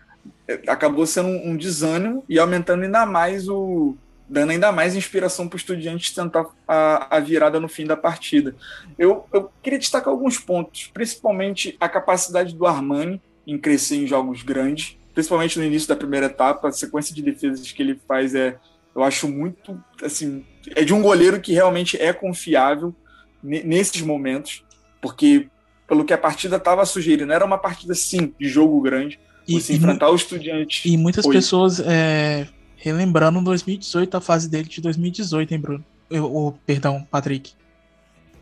é, 0.46 0.60
acabou 0.68 1.06
sendo 1.06 1.28
um, 1.28 1.56
desânimo 1.56 2.24
e 2.28 2.38
aumentando 2.38 2.82
ainda 2.82 3.06
mais 3.06 3.48
o 3.48 3.96
dando 4.30 4.50
ainda 4.50 4.70
mais 4.70 4.94
inspiração 4.94 5.48
para 5.48 5.56
o 5.56 5.58
estudiante 5.58 6.14
tentar 6.14 6.46
a, 6.66 7.16
a, 7.16 7.20
virada 7.20 7.58
no 7.58 7.68
fim 7.68 7.84
da 7.84 7.96
partida. 7.96 8.54
Eu, 8.96 9.26
eu 9.32 9.50
queria 9.60 9.78
destacar 9.78 10.12
alguns 10.12 10.38
pontos, 10.38 10.88
principalmente 10.94 11.76
a 11.80 11.88
capacidade 11.88 12.54
do 12.54 12.64
Armani 12.64 13.20
em 13.44 13.58
crescer 13.58 13.96
em 13.96 14.06
jogos 14.06 14.42
grandes, 14.42 14.96
principalmente 15.12 15.58
no 15.58 15.64
início 15.64 15.88
da 15.88 15.96
primeira 15.96 16.26
etapa, 16.26 16.68
a 16.68 16.72
sequência 16.72 17.12
de 17.12 17.22
defesas 17.22 17.72
que 17.72 17.82
ele 17.82 18.00
faz 18.06 18.32
é, 18.32 18.56
eu 18.94 19.02
acho 19.02 19.26
muito, 19.26 19.82
assim, 20.00 20.44
é 20.76 20.84
de 20.84 20.94
um 20.94 21.02
goleiro 21.02 21.40
que 21.40 21.52
realmente 21.52 22.00
é 22.00 22.12
confiável 22.12 22.94
nesses 23.42 24.00
momentos, 24.00 24.64
porque 25.02 25.48
pelo 25.88 26.04
que 26.04 26.12
a 26.12 26.18
partida 26.18 26.54
estava 26.54 26.86
sugerindo, 26.86 27.32
era 27.32 27.44
uma 27.44 27.58
partida 27.58 27.96
sim 27.96 28.32
de 28.38 28.48
jogo 28.48 28.80
grande, 28.80 29.18
e, 29.48 29.60
você 29.60 29.72
enfrentar 29.72 30.08
o 30.10 30.14
Estudiante. 30.14 30.88
E 30.88 30.96
muitas 30.96 31.24
foi. 31.24 31.34
pessoas 31.34 31.80
é, 31.80 32.46
relembrando 32.80 33.42
2018, 33.42 34.16
a 34.16 34.20
fase 34.20 34.48
dele 34.48 34.68
de 34.68 34.80
2018, 34.80 35.52
hein, 35.52 35.60
Bruno? 35.60 35.84
O 36.10 36.52
perdão, 36.66 37.06
Patrick. 37.10 37.52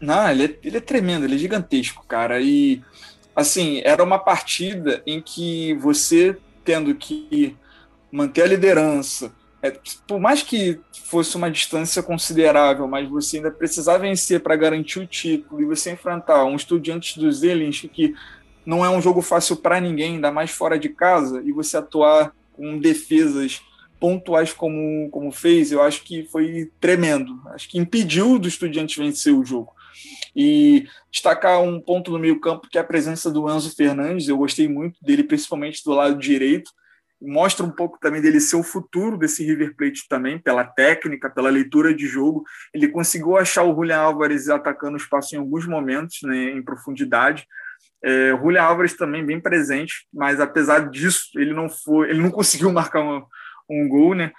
Não, 0.00 0.30
ele 0.30 0.44
é, 0.44 0.58
ele 0.62 0.76
é 0.76 0.80
tremendo, 0.80 1.24
ele 1.24 1.34
é 1.34 1.38
gigantesco, 1.38 2.06
cara. 2.06 2.40
E 2.40 2.80
assim, 3.34 3.82
era 3.84 4.02
uma 4.02 4.18
partida 4.18 5.02
em 5.04 5.20
que 5.20 5.74
você 5.74 6.38
tendo 6.64 6.94
que 6.94 7.56
manter 8.12 8.42
a 8.42 8.46
liderança, 8.46 9.32
é, 9.60 9.72
por 10.06 10.20
mais 10.20 10.42
que 10.42 10.78
fosse 10.92 11.36
uma 11.36 11.50
distância 11.50 12.02
considerável, 12.02 12.86
mas 12.86 13.08
você 13.08 13.38
ainda 13.38 13.50
precisava 13.50 13.98
vencer 13.98 14.40
para 14.40 14.54
garantir 14.54 15.00
o 15.00 15.06
título 15.06 15.60
e 15.60 15.64
você 15.64 15.90
enfrentar 15.90 16.44
um 16.44 16.54
estudante 16.54 17.18
do 17.18 17.30
Zelinski 17.32 17.88
que 17.88 18.14
não 18.64 18.84
é 18.84 18.90
um 18.90 19.00
jogo 19.00 19.20
fácil 19.20 19.56
para 19.56 19.80
ninguém, 19.80 20.14
ainda 20.14 20.30
mais 20.30 20.50
fora 20.50 20.78
de 20.78 20.90
casa, 20.90 21.42
e 21.44 21.50
você 21.52 21.76
atuar 21.76 22.32
com 22.52 22.78
defesas 22.78 23.62
pontuais 23.98 24.52
como, 24.52 25.08
como 25.10 25.30
fez, 25.30 25.72
eu 25.72 25.82
acho 25.82 26.02
que 26.02 26.24
foi 26.24 26.70
tremendo. 26.80 27.40
Acho 27.48 27.68
que 27.68 27.78
impediu 27.78 28.38
do 28.38 28.48
Estudiantes 28.48 28.96
vencer 28.96 29.32
o 29.32 29.44
jogo. 29.44 29.72
E 30.34 30.86
destacar 31.10 31.60
um 31.60 31.80
ponto 31.80 32.10
no 32.10 32.18
meio-campo 32.18 32.68
que 32.70 32.78
é 32.78 32.80
a 32.80 32.84
presença 32.84 33.30
do 33.30 33.50
Enzo 33.50 33.74
Fernandes. 33.74 34.28
Eu 34.28 34.38
gostei 34.38 34.68
muito 34.68 34.98
dele, 35.02 35.24
principalmente 35.24 35.82
do 35.84 35.92
lado 35.92 36.18
direito. 36.18 36.70
Mostra 37.20 37.66
um 37.66 37.70
pouco 37.70 37.98
também 38.00 38.22
dele 38.22 38.38
ser 38.38 38.54
o 38.54 38.62
futuro 38.62 39.18
desse 39.18 39.44
River 39.44 39.74
Plate 39.76 40.06
também, 40.08 40.38
pela 40.38 40.64
técnica, 40.64 41.28
pela 41.28 41.50
leitura 41.50 41.92
de 41.92 42.06
jogo. 42.06 42.44
Ele 42.72 42.86
conseguiu 42.86 43.36
achar 43.36 43.64
o 43.64 43.74
Julian 43.74 43.98
Álvares 43.98 44.48
atacando 44.48 44.94
o 44.94 45.00
espaço 45.00 45.34
em 45.34 45.38
alguns 45.38 45.66
momentos, 45.66 46.18
né, 46.22 46.52
em 46.52 46.62
profundidade. 46.62 47.44
É, 48.04 48.30
Julian 48.40 48.62
Álvares 48.62 48.94
também 48.94 49.26
bem 49.26 49.40
presente, 49.40 50.06
mas 50.12 50.38
apesar 50.38 50.88
disso, 50.88 51.30
ele 51.34 51.52
não 51.52 51.68
foi, 51.68 52.10
ele 52.10 52.22
não 52.22 52.30
conseguiu 52.30 52.70
marcar 52.72 53.00
um, 53.00 53.24
um 53.68 53.88
gol, 53.88 54.14
né? 54.14 54.32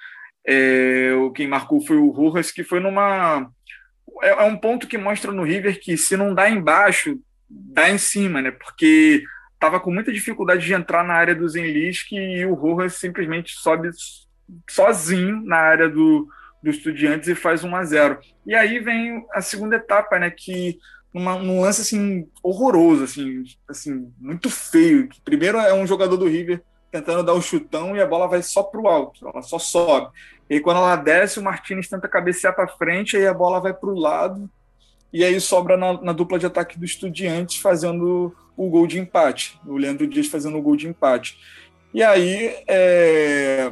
É, 0.46 1.12
quem 1.36 1.48
marcou 1.48 1.82
foi 1.86 1.98
o 1.98 2.10
Rojas, 2.10 2.52
que 2.52 2.64
foi 2.64 2.80
numa 2.80 3.50
é, 4.22 4.30
é 4.30 4.44
um 4.44 4.58
ponto 4.58 4.88
que 4.88 4.98
mostra 4.98 5.32
no 5.32 5.44
River 5.44 5.80
que 5.80 5.98
se 5.98 6.18
não 6.18 6.34
dá 6.34 6.50
embaixo, 6.50 7.20
dá 7.50 7.90
em 7.90 7.98
cima, 7.98 8.42
né? 8.42 8.52
Porque 8.52 9.24
estava 9.54 9.80
com 9.80 9.92
muita 9.92 10.12
dificuldade 10.12 10.66
de 10.66 10.74
entrar 10.74 11.04
na 11.04 11.14
área 11.14 11.36
do 11.36 11.48
Zenlisk 11.48 12.12
e 12.14 12.46
o 12.46 12.54
Rojas 12.54 12.96
simplesmente 12.96 13.54
sobe 13.60 13.90
sozinho 14.70 15.42
na 15.44 15.58
área 15.58 15.90
do, 15.90 16.28
do 16.64 16.70
Estudiantes 16.70 17.28
e 17.28 17.36
faz 17.36 17.64
1 17.64 17.76
a 17.76 17.84
0 17.84 18.20
E 18.46 18.56
aí 18.56 18.80
vem 18.80 19.26
a 19.34 19.42
segunda 19.42 19.76
etapa, 19.76 20.18
né? 20.18 20.30
Que 20.30 20.78
numa, 21.14 21.38
num 21.38 21.62
lance 21.62 21.82
assim 21.82 22.28
horroroso, 22.44 23.04
assim, 23.04 23.44
assim 23.68 24.12
muito 24.20 24.50
feio. 24.50 25.10
Primeiro 25.24 25.58
é 25.58 25.74
um 25.74 25.88
jogador 25.88 26.18
do 26.18 26.28
River 26.28 26.62
tentando 26.92 27.24
dar 27.24 27.34
o 27.34 27.42
chutão 27.42 27.96
e 27.96 28.02
a 28.02 28.08
bola 28.08 28.28
vai 28.28 28.42
só 28.42 28.64
para 28.64 28.80
o 28.80 28.88
alto, 28.88 29.28
ela 29.28 29.42
só 29.42 29.60
sobe. 29.60 30.12
E 30.50 30.60
quando 30.60 30.78
ela 30.78 30.96
desce, 30.96 31.40
o 31.40 31.44
Martinez 31.44 31.88
tenta 31.88 32.08
cabecear 32.08 32.56
para 32.56 32.68
frente, 32.68 33.16
aí 33.16 33.28
a 33.28 33.34
bola 33.34 33.60
vai 33.60 33.74
para 33.74 33.90
o 33.90 34.00
lado, 34.00 34.50
e 35.14 35.24
aí 35.24 35.40
sobra 35.40 35.78
na, 35.78 36.02
na, 36.02 36.12
dupla 36.12 36.40
de 36.40 36.46
ataque 36.46 36.78
do 36.78 36.86
Estudiantes 36.86 37.58
fazendo 37.58 38.36
o 38.56 38.70
gol 38.70 38.88
de 38.88 39.00
empate, 39.00 39.60
o 39.66 39.78
Leandro 39.78 40.08
Dias 40.08 40.28
fazendo 40.28 40.58
o 40.58 40.62
gol 40.62 40.76
de 40.76 40.88
empate. 40.88 41.38
E 41.94 42.04
aí 42.04 42.56
é, 42.68 43.72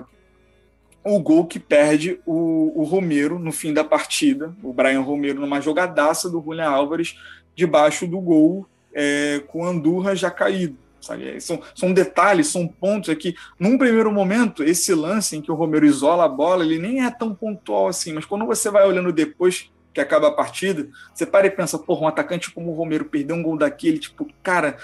o 1.03 1.19
gol 1.19 1.45
que 1.45 1.59
perde 1.59 2.19
o, 2.25 2.73
o 2.75 2.83
Romero 2.83 3.39
no 3.39 3.51
fim 3.51 3.73
da 3.73 3.83
partida, 3.83 4.55
o 4.63 4.73
Brian 4.73 5.01
Romero 5.01 5.39
numa 5.39 5.61
jogadaça 5.61 6.29
do 6.29 6.41
Julian 6.41 6.69
Álvares 6.69 7.15
debaixo 7.55 8.07
do 8.07 8.19
gol 8.19 8.67
é, 8.93 9.41
com 9.47 9.65
Andurra 9.65 10.15
já 10.15 10.31
caído. 10.31 10.77
Sabe? 11.01 11.39
São, 11.39 11.61
são 11.75 11.93
detalhes, 11.93 12.47
são 12.47 12.67
pontos 12.67 13.09
aqui. 13.09 13.35
Num 13.59 13.77
primeiro 13.77 14.11
momento, 14.11 14.63
esse 14.63 14.93
lance 14.93 15.35
em 15.37 15.41
que 15.41 15.51
o 15.51 15.55
Romero 15.55 15.85
isola 15.85 16.25
a 16.25 16.29
bola, 16.29 16.65
ele 16.65 16.79
nem 16.79 17.05
é 17.05 17.11
tão 17.11 17.33
pontual 17.33 17.87
assim, 17.87 18.13
mas 18.13 18.25
quando 18.25 18.45
você 18.45 18.69
vai 18.69 18.85
olhando 18.85 19.11
depois 19.11 19.71
que 19.93 20.01
acaba 20.01 20.27
a 20.27 20.31
partida, 20.31 20.87
você 21.13 21.25
para 21.25 21.47
e 21.47 21.51
pensa, 21.51 21.79
porra, 21.79 22.01
um 22.01 22.07
atacante 22.07 22.51
como 22.51 22.71
o 22.71 22.75
Romero 22.75 23.05
perdeu 23.05 23.35
um 23.35 23.41
gol 23.41 23.57
daquele, 23.57 23.97
tipo, 23.97 24.27
cara, 24.43 24.77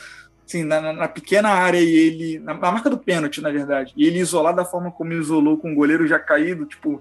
assim, 0.46 0.64
na, 0.64 0.94
na 0.94 1.08
pequena 1.08 1.50
área 1.50 1.80
e 1.80 1.96
ele, 1.96 2.40
na, 2.40 2.54
na, 2.54 2.72
marca 2.72 2.90
do 2.90 2.98
pênalti, 2.98 3.42
na 3.42 3.52
verdade, 3.52 3.94
e 3.96 4.06
ele 4.06 4.20
isolar 4.20 4.56
da 4.56 4.66
forma 4.66 4.92
como 4.92 5.14
isolou 5.14 5.58
com 5.58 5.72
o 5.72 5.76
goleiro 5.76 6.08
já 6.08 6.20
caído, 6.20 6.66
tipo, 6.66 7.00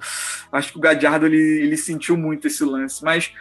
acho 0.50 0.72
que 0.72 0.78
o 0.78 0.80
Gadiardo 0.80 1.26
ele, 1.26 1.62
ele 1.62 1.76
sentiu 1.76 2.16
muito 2.16 2.46
esse 2.46 2.64
lance, 2.64 3.02
mas 3.02 3.32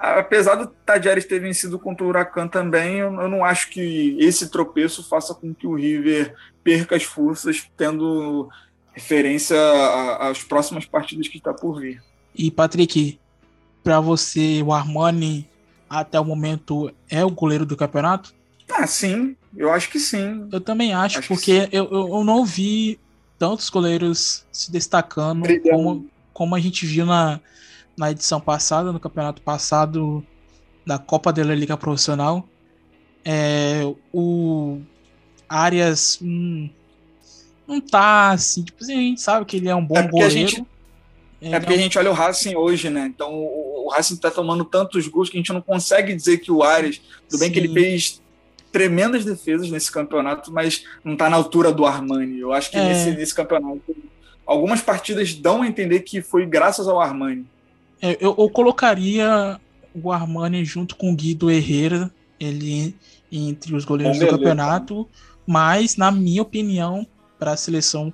apesar 0.00 0.54
do 0.54 0.66
Tadjeres 0.66 1.26
ter 1.26 1.38
vencido 1.38 1.78
contra 1.78 2.04
o 2.04 2.08
Huracan 2.08 2.48
também, 2.48 2.96
eu, 2.96 3.12
eu, 3.20 3.28
não 3.28 3.44
acho 3.44 3.68
que 3.68 4.16
esse 4.18 4.48
tropeço 4.48 5.06
faça 5.06 5.34
com 5.34 5.54
que 5.54 5.66
o 5.66 5.74
River 5.74 6.34
perca 6.64 6.96
as 6.96 7.02
forças, 7.02 7.68
tendo 7.76 8.48
referência 8.92 9.56
às 10.18 10.42
próximas 10.42 10.86
partidas 10.86 11.28
que 11.28 11.36
está 11.36 11.52
por 11.52 11.80
vir. 11.80 12.02
E 12.34 12.50
Patrick, 12.50 13.18
para 13.84 14.00
você 14.00 14.62
o 14.62 14.72
Armani 14.72 15.46
até 15.88 16.18
o 16.18 16.24
momento 16.24 16.90
é 17.08 17.24
o 17.24 17.30
goleiro 17.30 17.66
do 17.66 17.76
campeonato? 17.76 18.34
Ah, 18.72 18.86
sim, 18.86 19.36
eu 19.54 19.70
acho 19.70 19.90
que 19.90 19.98
sim. 19.98 20.48
Eu 20.50 20.60
também 20.60 20.94
acho, 20.94 21.18
acho 21.18 21.28
porque 21.28 21.68
eu, 21.72 21.90
eu 21.90 22.24
não 22.24 22.44
vi 22.44 22.98
tantos 23.38 23.68
goleiros 23.68 24.46
se 24.52 24.70
destacando 24.70 25.46
como, 25.62 26.08
como 26.32 26.54
a 26.54 26.60
gente 26.60 26.86
viu 26.86 27.04
na, 27.04 27.40
na 28.00 28.10
edição 28.10 28.40
passada, 28.40 28.90
no 28.92 28.98
campeonato 28.98 29.42
passado 29.42 30.24
da 30.86 30.98
Copa 30.98 31.30
da 31.30 31.42
Liga 31.42 31.76
Profissional. 31.76 32.48
É, 33.22 33.82
o 34.10 34.80
Arias 35.46 36.18
hum, 36.22 36.70
não 37.68 37.78
tá 37.78 38.30
assim, 38.30 38.64
tipo 38.64 38.82
assim, 38.82 38.94
a 38.94 39.00
gente 39.02 39.20
sabe 39.20 39.44
que 39.44 39.58
ele 39.58 39.68
é 39.68 39.76
um 39.76 39.84
bom 39.84 39.98
é 39.98 40.08
goleiro. 40.08 40.30
Gente, 40.30 40.64
é 41.42 41.60
porque 41.60 41.74
a 41.74 41.76
gente 41.76 41.98
olha 41.98 42.10
o 42.10 42.14
Racing 42.14 42.56
hoje, 42.56 42.88
né? 42.88 43.04
Então 43.04 43.34
o, 43.34 43.84
o 43.84 43.90
Racing 43.90 44.16
tá 44.16 44.30
tomando 44.30 44.64
tantos 44.64 45.06
gols 45.06 45.28
que 45.28 45.36
a 45.36 45.40
gente 45.40 45.52
não 45.52 45.60
consegue 45.60 46.14
dizer 46.14 46.38
que 46.38 46.50
o 46.50 46.62
Arias, 46.62 47.02
tudo 47.28 47.38
Sim. 47.38 47.40
bem 47.40 47.52
que 47.52 47.58
ele 47.58 47.68
fez 47.70 48.22
tremendas 48.72 49.26
defesas 49.26 49.70
nesse 49.70 49.92
campeonato, 49.92 50.50
mas 50.50 50.84
não 51.04 51.16
tá 51.18 51.28
na 51.28 51.36
altura 51.36 51.70
do 51.70 51.84
Armani. 51.84 52.40
Eu 52.40 52.50
acho 52.54 52.70
que 52.70 52.78
é. 52.78 52.88
nesse, 52.88 53.10
nesse 53.10 53.34
campeonato 53.34 53.94
algumas 54.46 54.80
partidas 54.80 55.34
dão 55.34 55.60
a 55.60 55.66
entender 55.66 56.00
que 56.00 56.22
foi 56.22 56.46
graças 56.46 56.88
ao 56.88 56.98
Armani. 56.98 57.46
É, 58.02 58.16
eu, 58.20 58.34
eu, 58.38 58.48
colocaria 58.48 59.60
o 59.94 60.10
Armani 60.10 60.64
junto 60.64 60.96
com 60.96 61.12
o 61.12 61.16
Guido 61.16 61.50
Herrera, 61.50 62.10
ele 62.38 62.94
entre 63.30 63.74
os 63.74 63.84
goleiros 63.84 64.18
do 64.18 64.26
campeonato, 64.26 65.08
mas 65.46 65.96
na 65.96 66.10
minha 66.10 66.42
opinião, 66.42 67.06
para 67.38 67.52
a 67.52 67.56
seleção 67.56 68.12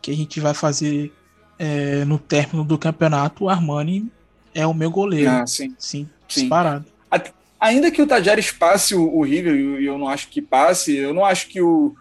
que 0.00 0.10
a 0.10 0.14
gente 0.14 0.40
vai 0.40 0.54
fazer 0.54 1.12
é, 1.58 2.04
no 2.04 2.18
término 2.18 2.64
do 2.64 2.78
campeonato, 2.78 3.44
o 3.44 3.48
Armani 3.48 4.10
é 4.54 4.66
o 4.66 4.74
meu 4.74 4.90
goleiro. 4.90 5.30
Ah, 5.30 5.46
sim. 5.46 5.74
Sim, 5.78 6.08
sim. 6.28 6.42
disparado. 6.42 6.86
Ainda 7.64 7.90
que 7.90 8.02
o 8.02 8.06
Tajares 8.06 8.50
passe 8.50 8.94
o, 8.94 9.08
o 9.08 9.22
River, 9.24 9.54
e 9.54 9.86
eu 9.86 9.96
não 9.96 10.06
acho 10.06 10.28
que 10.28 10.42
passe, 10.42 10.94
eu 10.94 11.14
não 11.14 11.24
acho 11.24 11.48
que 11.48 11.62
o 11.62 11.94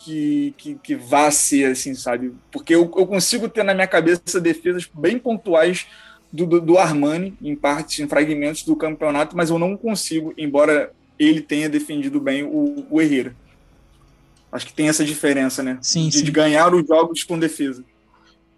que, 0.00 0.52
que, 0.58 0.74
que 0.74 0.96
vá 0.96 1.30
ser 1.30 1.70
assim, 1.70 1.94
sabe? 1.94 2.34
Porque 2.50 2.74
eu, 2.74 2.82
eu 2.96 3.06
consigo 3.06 3.48
ter 3.48 3.62
na 3.62 3.72
minha 3.72 3.86
cabeça 3.86 4.40
defesas 4.40 4.90
bem 4.92 5.16
pontuais 5.16 5.86
do, 6.34 6.46
do, 6.46 6.60
do 6.60 6.78
Armani, 6.78 7.32
em 7.40 7.54
partes, 7.54 8.00
em 8.00 8.08
fragmentos 8.08 8.64
do 8.64 8.74
campeonato, 8.74 9.36
mas 9.36 9.50
eu 9.50 9.58
não 9.58 9.76
consigo, 9.76 10.34
embora 10.36 10.92
ele 11.16 11.40
tenha 11.40 11.68
defendido 11.68 12.20
bem 12.20 12.42
o, 12.42 12.84
o 12.90 13.00
Herrera. 13.00 13.36
Acho 14.50 14.66
que 14.66 14.74
tem 14.74 14.88
essa 14.88 15.04
diferença, 15.04 15.62
né? 15.62 15.78
Sim, 15.80 16.08
de, 16.08 16.18
sim. 16.18 16.24
de 16.24 16.32
ganhar 16.32 16.74
os 16.74 16.84
jogos 16.84 17.22
com 17.22 17.38
defesa. 17.38 17.84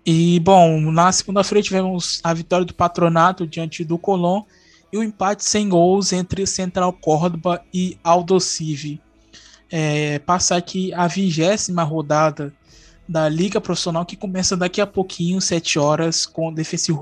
E, 0.06 0.40
bom, 0.40 0.80
na 0.90 1.12
segunda-feira 1.12 1.62
tivemos 1.62 2.20
a 2.24 2.32
vitória 2.32 2.64
do 2.64 2.72
Patronato 2.72 3.46
diante 3.46 3.84
do 3.84 3.98
Colón 3.98 4.42
e 4.90 4.96
o 4.96 5.02
empate 5.02 5.44
sem 5.44 5.68
gols 5.68 6.14
entre 6.14 6.46
Central 6.46 6.94
Córdoba 6.94 7.62
e 7.74 7.98
Aldocive. 8.02 9.00
É, 9.70 10.18
passar 10.20 10.56
aqui 10.56 10.94
a 10.94 11.06
vigésima 11.06 11.82
rodada 11.82 12.54
da 13.08 13.28
Liga 13.28 13.60
Profissional 13.60 14.04
que 14.04 14.16
começa 14.16 14.56
daqui 14.56 14.80
a 14.80 14.86
pouquinho, 14.86 15.40
7 15.40 15.78
horas, 15.78 16.26
com 16.26 16.52
Defensa 16.52 16.90
e 16.90 16.94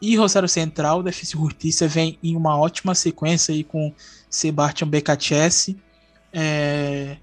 e 0.00 0.16
Rosário 0.16 0.48
Central. 0.48 1.02
Defensa 1.02 1.36
e 1.36 1.40
vem 1.86 2.18
em 2.22 2.36
uma 2.36 2.56
ótima 2.58 2.94
sequência 2.94 3.54
aí 3.54 3.62
com 3.62 3.92
Sebastian 4.28 4.88
Becatchese. 4.88 5.76
É, 6.32 7.16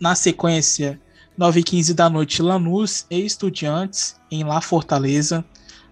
na 0.00 0.14
sequência, 0.14 1.00
9 1.36 1.60
h 1.60 1.70
15 1.70 1.94
da 1.94 2.10
noite, 2.10 2.42
Lanús 2.42 3.06
e 3.10 3.24
Estudiantes 3.24 4.16
em 4.30 4.44
La 4.44 4.60
Fortaleza. 4.60 5.44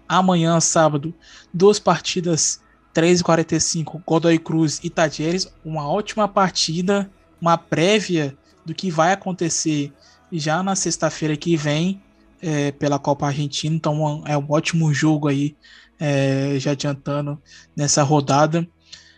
Amanhã, 0.07 0.59
sábado, 0.59 1.13
duas 1.53 1.79
partidas, 1.79 2.61
3 2.93 3.19
h 3.19 3.25
45 3.25 4.01
Godoy 4.05 4.39
Cruz 4.39 4.79
e 4.83 4.89
Tadieres. 4.89 5.51
Uma 5.63 5.87
ótima 5.89 6.27
partida, 6.27 7.09
uma 7.41 7.57
prévia 7.57 8.37
do 8.65 8.73
que 8.73 8.91
vai 8.91 9.13
acontecer 9.13 9.93
já 10.31 10.61
na 10.61 10.75
sexta-feira 10.75 11.35
que 11.37 11.55
vem 11.55 12.01
é, 12.41 12.71
pela 12.71 12.99
Copa 12.99 13.27
Argentina. 13.27 13.75
Então 13.75 14.23
é 14.25 14.37
um 14.37 14.45
ótimo 14.49 14.93
jogo 14.93 15.27
aí, 15.27 15.55
é, 15.99 16.57
já 16.59 16.71
adiantando 16.71 17.41
nessa 17.75 18.03
rodada. 18.03 18.67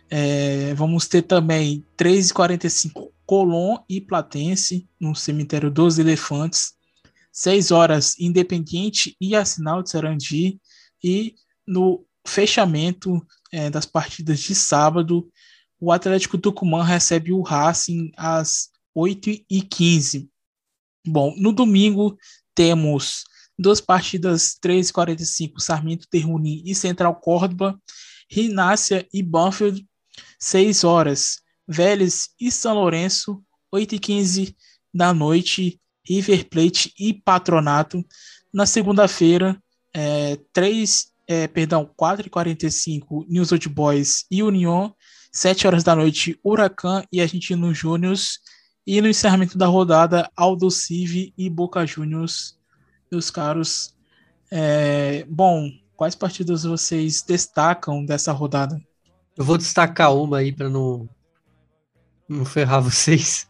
É, 0.10 0.74
vamos 0.74 1.08
ter 1.08 1.22
também 1.22 1.86
3h45 1.98 3.12
Colón 3.26 3.78
e 3.88 4.02
Platense 4.02 4.88
no 5.00 5.16
cemitério 5.16 5.70
dos 5.70 6.00
Elefantes. 6.00 6.74
6 7.32 7.72
horas 7.72 8.20
Independiente 8.20 9.16
e 9.22 9.36
Assinal 9.36 9.84
de 9.84 9.92
Sarandi. 9.92 10.60
E 11.04 11.36
no 11.66 12.04
fechamento 12.26 13.26
é, 13.52 13.70
das 13.70 13.86
partidas 13.86 14.40
de 14.40 14.56
sábado, 14.56 15.30
o 15.80 15.92
Atlético 15.92 16.38
Tucumã 16.38 16.84
recebe 16.84 17.32
o 17.32 17.42
Racing 17.42 18.12
às 18.18 18.70
8h15. 18.98 20.28
Bom, 21.06 21.34
no 21.38 21.52
domingo 21.52 22.18
temos 22.54 23.24
duas 23.58 23.82
partidas 23.82 24.58
3h45, 24.64 25.60
Sarmiento 25.60 26.08
Terruni 26.10 26.62
e 26.66 26.76
Central 26.76 27.16
Córdoba, 27.16 27.80
Rinácia 28.30 29.08
e 29.14 29.24
Banfield, 29.24 29.86
6 30.40 30.84
horas, 30.84 31.40
Vélez 31.68 32.30
e 32.40 32.52
São 32.52 32.76
Lourenço, 32.76 33.44
8h15 33.74 34.56
da 34.94 35.14
noite, 35.14 35.80
River 36.06 36.50
Plate 36.50 36.94
e 37.00 37.14
Patronato, 37.14 38.04
Na 38.52 38.66
segunda-feira, 38.66 39.62
é, 39.94 40.40
3, 40.52 41.08
é, 41.28 41.48
perdão, 41.48 41.88
4h45, 41.96 43.26
News 43.28 43.52
Old 43.52 43.70
Boys 43.70 44.26
e 44.32 44.42
Union. 44.42 44.92
7 45.32 45.68
horas 45.68 45.84
da 45.84 45.96
noite, 45.96 46.40
Huracan 46.44 47.04
e 47.12 47.22
Argentino 47.22 47.72
Júnior. 47.72 48.16
E 48.86 49.02
no 49.02 49.08
encerramento 49.08 49.58
da 49.58 49.68
rodada, 49.68 50.30
Aldo 50.36 50.72
Civi 50.72 51.34
e 51.38 51.50
Boca 51.50 51.86
Juniors, 51.86 52.58
meus 53.12 53.30
caros. 53.30 53.96
É, 54.52 55.26
bom, 55.30 55.70
quais 55.96 56.16
partidas 56.16 56.64
vocês 56.64 57.22
destacam 57.22 58.04
dessa 58.06 58.32
rodada? 58.32 58.82
Eu 59.38 59.46
vou 59.46 59.58
destacar 59.58 60.16
uma 60.16 60.40
aí 60.40 60.52
para 60.52 60.70
não, 60.70 61.08
não 62.28 62.46
ferrar 62.46 62.82
vocês. 62.84 63.48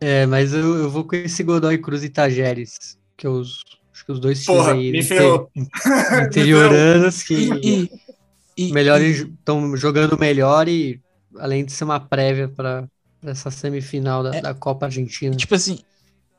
É, 0.00 0.26
mas 0.26 0.52
eu, 0.52 0.76
eu 0.76 0.90
vou 0.90 1.04
com 1.04 1.16
esse 1.16 1.42
Godoy 1.42 1.78
Cruz 1.78 2.04
e 2.04 2.08
Tajeres, 2.08 2.98
que 3.16 3.26
eu, 3.26 3.40
acho 3.40 4.04
que 4.06 4.12
os 4.12 4.20
dois 4.20 4.44
times 4.44 4.66
aí 4.66 4.96
inter, 4.96 5.46
interioranos 6.26 7.22
que 7.22 7.50
e, 7.62 7.90
e, 8.56 8.72
estão 9.10 9.76
jogando 9.76 10.18
melhor 10.18 10.68
e 10.68 11.00
além 11.36 11.64
de 11.64 11.72
ser 11.72 11.84
uma 11.84 11.98
prévia 11.98 12.48
para 12.48 12.88
essa 13.22 13.50
semifinal 13.50 14.22
da, 14.22 14.36
é, 14.36 14.40
da 14.40 14.54
Copa 14.54 14.86
Argentina. 14.86 15.34
Tipo 15.36 15.54
assim, 15.54 15.80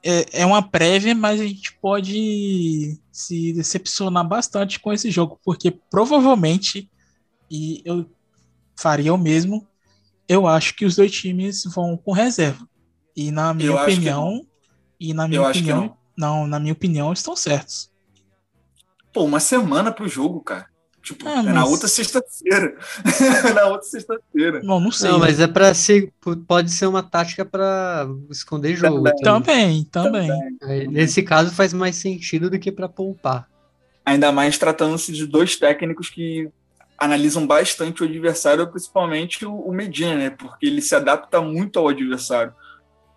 é, 0.04 0.42
é 0.42 0.46
uma 0.46 0.62
prévia, 0.62 1.14
mas 1.14 1.42
a 1.42 1.46
gente 1.46 1.74
pode 1.82 2.98
se 3.12 3.54
decepcionar 3.54 4.28
bastante 4.28 4.80
com 4.80 4.94
esse 4.94 5.12
jogo, 5.12 5.40
porque 5.44 5.72
provavelmente, 5.72 6.90
e 7.52 7.82
eu 7.84 8.10
faria 8.78 9.14
o 9.14 9.18
mesmo, 9.18 9.68
eu 10.28 10.48
acho 10.48 10.76
que 10.76 10.86
os 10.86 10.96
dois 10.96 11.12
times 11.12 11.64
vão 11.66 11.98
com 11.98 12.12
reserva. 12.12 12.68
E 13.16 13.32
na 13.32 13.54
minha 13.54 13.70
eu 13.70 13.76
opinião, 13.76 14.46
e 15.00 15.14
na 15.14 15.28
minha 15.28 15.42
eu 15.42 15.50
opinião, 15.50 15.98
não. 16.18 16.42
não. 16.42 16.48
na 16.48 16.60
minha 16.60 16.74
opinião, 16.74 17.12
estão 17.12 17.36
certos. 17.36 17.92
Pô, 19.12 19.24
uma 19.24 19.40
semana 19.40 19.92
pro 19.92 20.08
jogo, 20.08 20.42
cara. 20.42 20.68
Tipo, 21.10 21.28
é, 21.28 21.36
mas... 21.38 21.48
é 21.48 21.54
na 21.54 21.66
outra 21.66 21.88
sexta-feira. 21.88 22.78
na 23.56 23.66
outra 23.66 23.88
sexta-feira. 23.88 24.62
Não, 24.62 24.80
não 24.80 24.92
sei. 24.92 25.10
Não, 25.10 25.18
mas 25.18 25.40
é 25.40 25.48
para 25.48 25.74
ser. 25.74 26.14
Pode 26.48 26.70
ser 26.70 26.86
uma 26.86 27.02
tática 27.02 27.44
para 27.44 28.08
esconder 28.30 28.76
jogo. 28.76 29.04
Também, 29.24 29.84
também. 29.86 30.30
também. 30.60 30.88
Nesse 30.88 31.24
caso 31.24 31.52
faz 31.52 31.74
mais 31.74 31.96
sentido 31.96 32.48
do 32.48 32.60
que 32.60 32.72
para 32.72 32.88
poupar. 32.88 33.48
Ainda 34.06 34.32
mais 34.32 34.58
tratando-se 34.60 35.12
de 35.12 35.26
dois 35.26 35.56
técnicos 35.56 36.12
que 36.12 36.48
analisam 36.96 37.48
bastante 37.48 38.04
o 38.04 38.06
adversário, 38.06 38.68
principalmente 38.68 39.46
o 39.46 39.72
Medina, 39.72 40.16
né? 40.16 40.30
Porque 40.30 40.68
ele 40.68 40.82
se 40.82 40.94
adapta 40.94 41.42
muito 41.42 41.80
ao 41.80 41.88
adversário. 41.88 42.54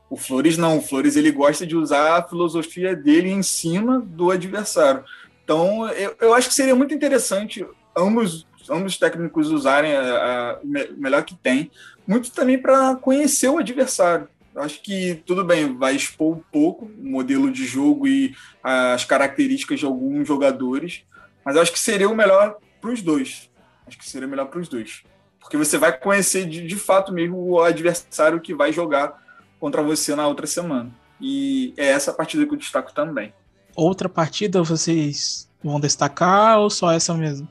O 0.08 0.16
Flores 0.16 0.56
não, 0.56 0.78
o 0.78 0.82
Flores 0.82 1.16
ele 1.16 1.30
gosta 1.30 1.66
de 1.66 1.76
usar 1.76 2.16
a 2.16 2.22
filosofia 2.22 2.96
dele 2.96 3.30
em 3.30 3.42
cima 3.42 4.00
do 4.00 4.30
adversário. 4.30 5.04
Então, 5.44 5.88
eu, 5.90 6.16
eu 6.20 6.34
acho 6.34 6.48
que 6.48 6.54
seria 6.54 6.74
muito 6.74 6.94
interessante 6.94 7.66
ambos, 7.96 8.46
ambos 8.68 8.96
técnicos 8.96 9.50
usarem 9.50 9.94
a, 9.94 10.00
a, 10.00 10.60
o 10.62 11.00
melhor 11.00 11.24
que 11.24 11.34
tem, 11.34 11.70
muito 12.06 12.30
também 12.30 12.58
para 12.58 12.96
conhecer 12.96 13.48
o 13.48 13.58
adversário. 13.58 14.28
Acho 14.54 14.82
que 14.82 15.22
tudo 15.26 15.44
bem, 15.44 15.76
vai 15.76 15.96
expor 15.96 16.36
um 16.36 16.42
pouco 16.52 16.84
o 16.84 17.10
modelo 17.10 17.50
de 17.50 17.64
jogo 17.64 18.06
e 18.06 18.34
as 18.62 19.04
características 19.04 19.80
de 19.80 19.86
alguns 19.86 20.28
jogadores, 20.28 21.04
mas 21.44 21.56
acho 21.56 21.72
que 21.72 21.80
seria 21.80 22.08
o 22.08 22.14
melhor 22.14 22.56
para 22.80 22.90
os 22.90 23.00
dois. 23.00 23.50
Acho 23.86 23.98
que 23.98 24.08
seria 24.08 24.28
melhor 24.28 24.46
para 24.46 24.60
os 24.60 24.68
dois. 24.68 25.02
Porque 25.40 25.56
você 25.56 25.78
vai 25.78 25.96
conhecer 25.96 26.46
de, 26.46 26.66
de 26.66 26.76
fato 26.76 27.12
mesmo 27.12 27.36
o 27.38 27.62
adversário 27.62 28.40
que 28.40 28.54
vai 28.54 28.72
jogar 28.72 29.20
contra 29.58 29.82
você 29.82 30.14
na 30.14 30.26
outra 30.26 30.46
semana. 30.46 30.90
E 31.20 31.72
é 31.76 31.86
essa 31.86 32.12
partida 32.12 32.44
que 32.46 32.52
eu 32.52 32.58
destaco 32.58 32.92
também. 32.92 33.32
Outra 33.74 34.08
partida 34.08 34.62
vocês 34.62 35.48
vão 35.62 35.80
destacar 35.80 36.58
ou 36.58 36.68
só 36.68 36.92
essa 36.92 37.14
mesmo? 37.14 37.48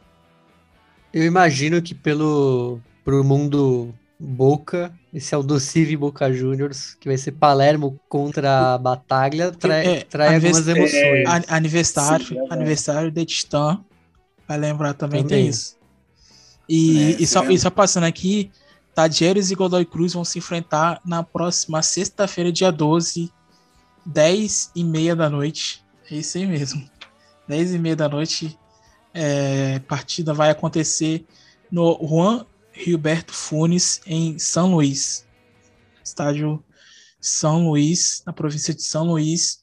Eu 1.14 1.24
imagino 1.24 1.82
que 1.82 1.94
pelo 1.94 2.80
pro 3.04 3.24
mundo 3.24 3.94
Boca, 4.24 4.94
esse 5.12 5.34
é 5.34 5.38
o 5.38 5.42
Docive 5.42 5.98
Boca 5.98 6.32
Juniors, 6.32 6.96
que 7.00 7.08
vai 7.08 7.18
ser 7.18 7.32
Palermo 7.32 8.00
contra 8.08 8.76
a 8.76 8.78
Bataglia, 8.78 9.52
trai, 9.52 9.88
é, 9.88 10.02
trai 10.04 10.36
algumas 10.36 10.68
emoções. 10.68 10.94
É, 10.94 11.26
aniversário, 11.48 12.26
Sim, 12.28 12.38
é 12.38 12.54
aniversário 12.54 13.10
de 13.10 13.26
Titã, 13.26 13.80
vai 14.48 14.60
lembrar 14.60 14.94
também, 14.94 15.24
também. 15.24 15.40
tem 15.40 15.48
isso. 15.48 15.76
E, 16.70 17.14
é, 17.14 17.22
e, 17.22 17.26
só, 17.26 17.50
e 17.50 17.58
só 17.58 17.72
passando 17.72 18.04
aqui, 18.04 18.52
Tadieres 18.94 19.50
e 19.50 19.56
Godoy 19.56 19.86
Cruz 19.86 20.14
vão 20.14 20.24
se 20.24 20.38
enfrentar 20.38 21.02
na 21.04 21.24
próxima 21.24 21.82
sexta-feira, 21.82 22.52
dia 22.52 22.72
12, 22.72 23.32
10 24.06 24.72
e 24.76 24.84
meia 24.84 25.16
da 25.16 25.32
noite. 25.32 25.84
É 26.12 26.16
isso 26.16 26.38
aí 26.38 26.46
mesmo. 26.46 26.88
10 27.48 27.74
e 27.74 27.80
meia 27.80 27.96
da 27.96 28.08
noite, 28.08 28.58
é, 29.14 29.80
partida 29.80 30.34
vai 30.34 30.50
acontecer 30.50 31.26
no 31.72 31.98
Juan 32.02 32.46
Gilberto 32.74 33.34
Funes, 33.34 34.02
em 34.06 34.38
São 34.40 34.74
Luís. 34.74 35.26
Estádio 36.04 36.64
São 37.20 37.70
Luís, 37.70 38.24
na 38.26 38.34
província 38.34 38.74
de 38.74 38.84
São 38.84 39.06
Luís. 39.06 39.62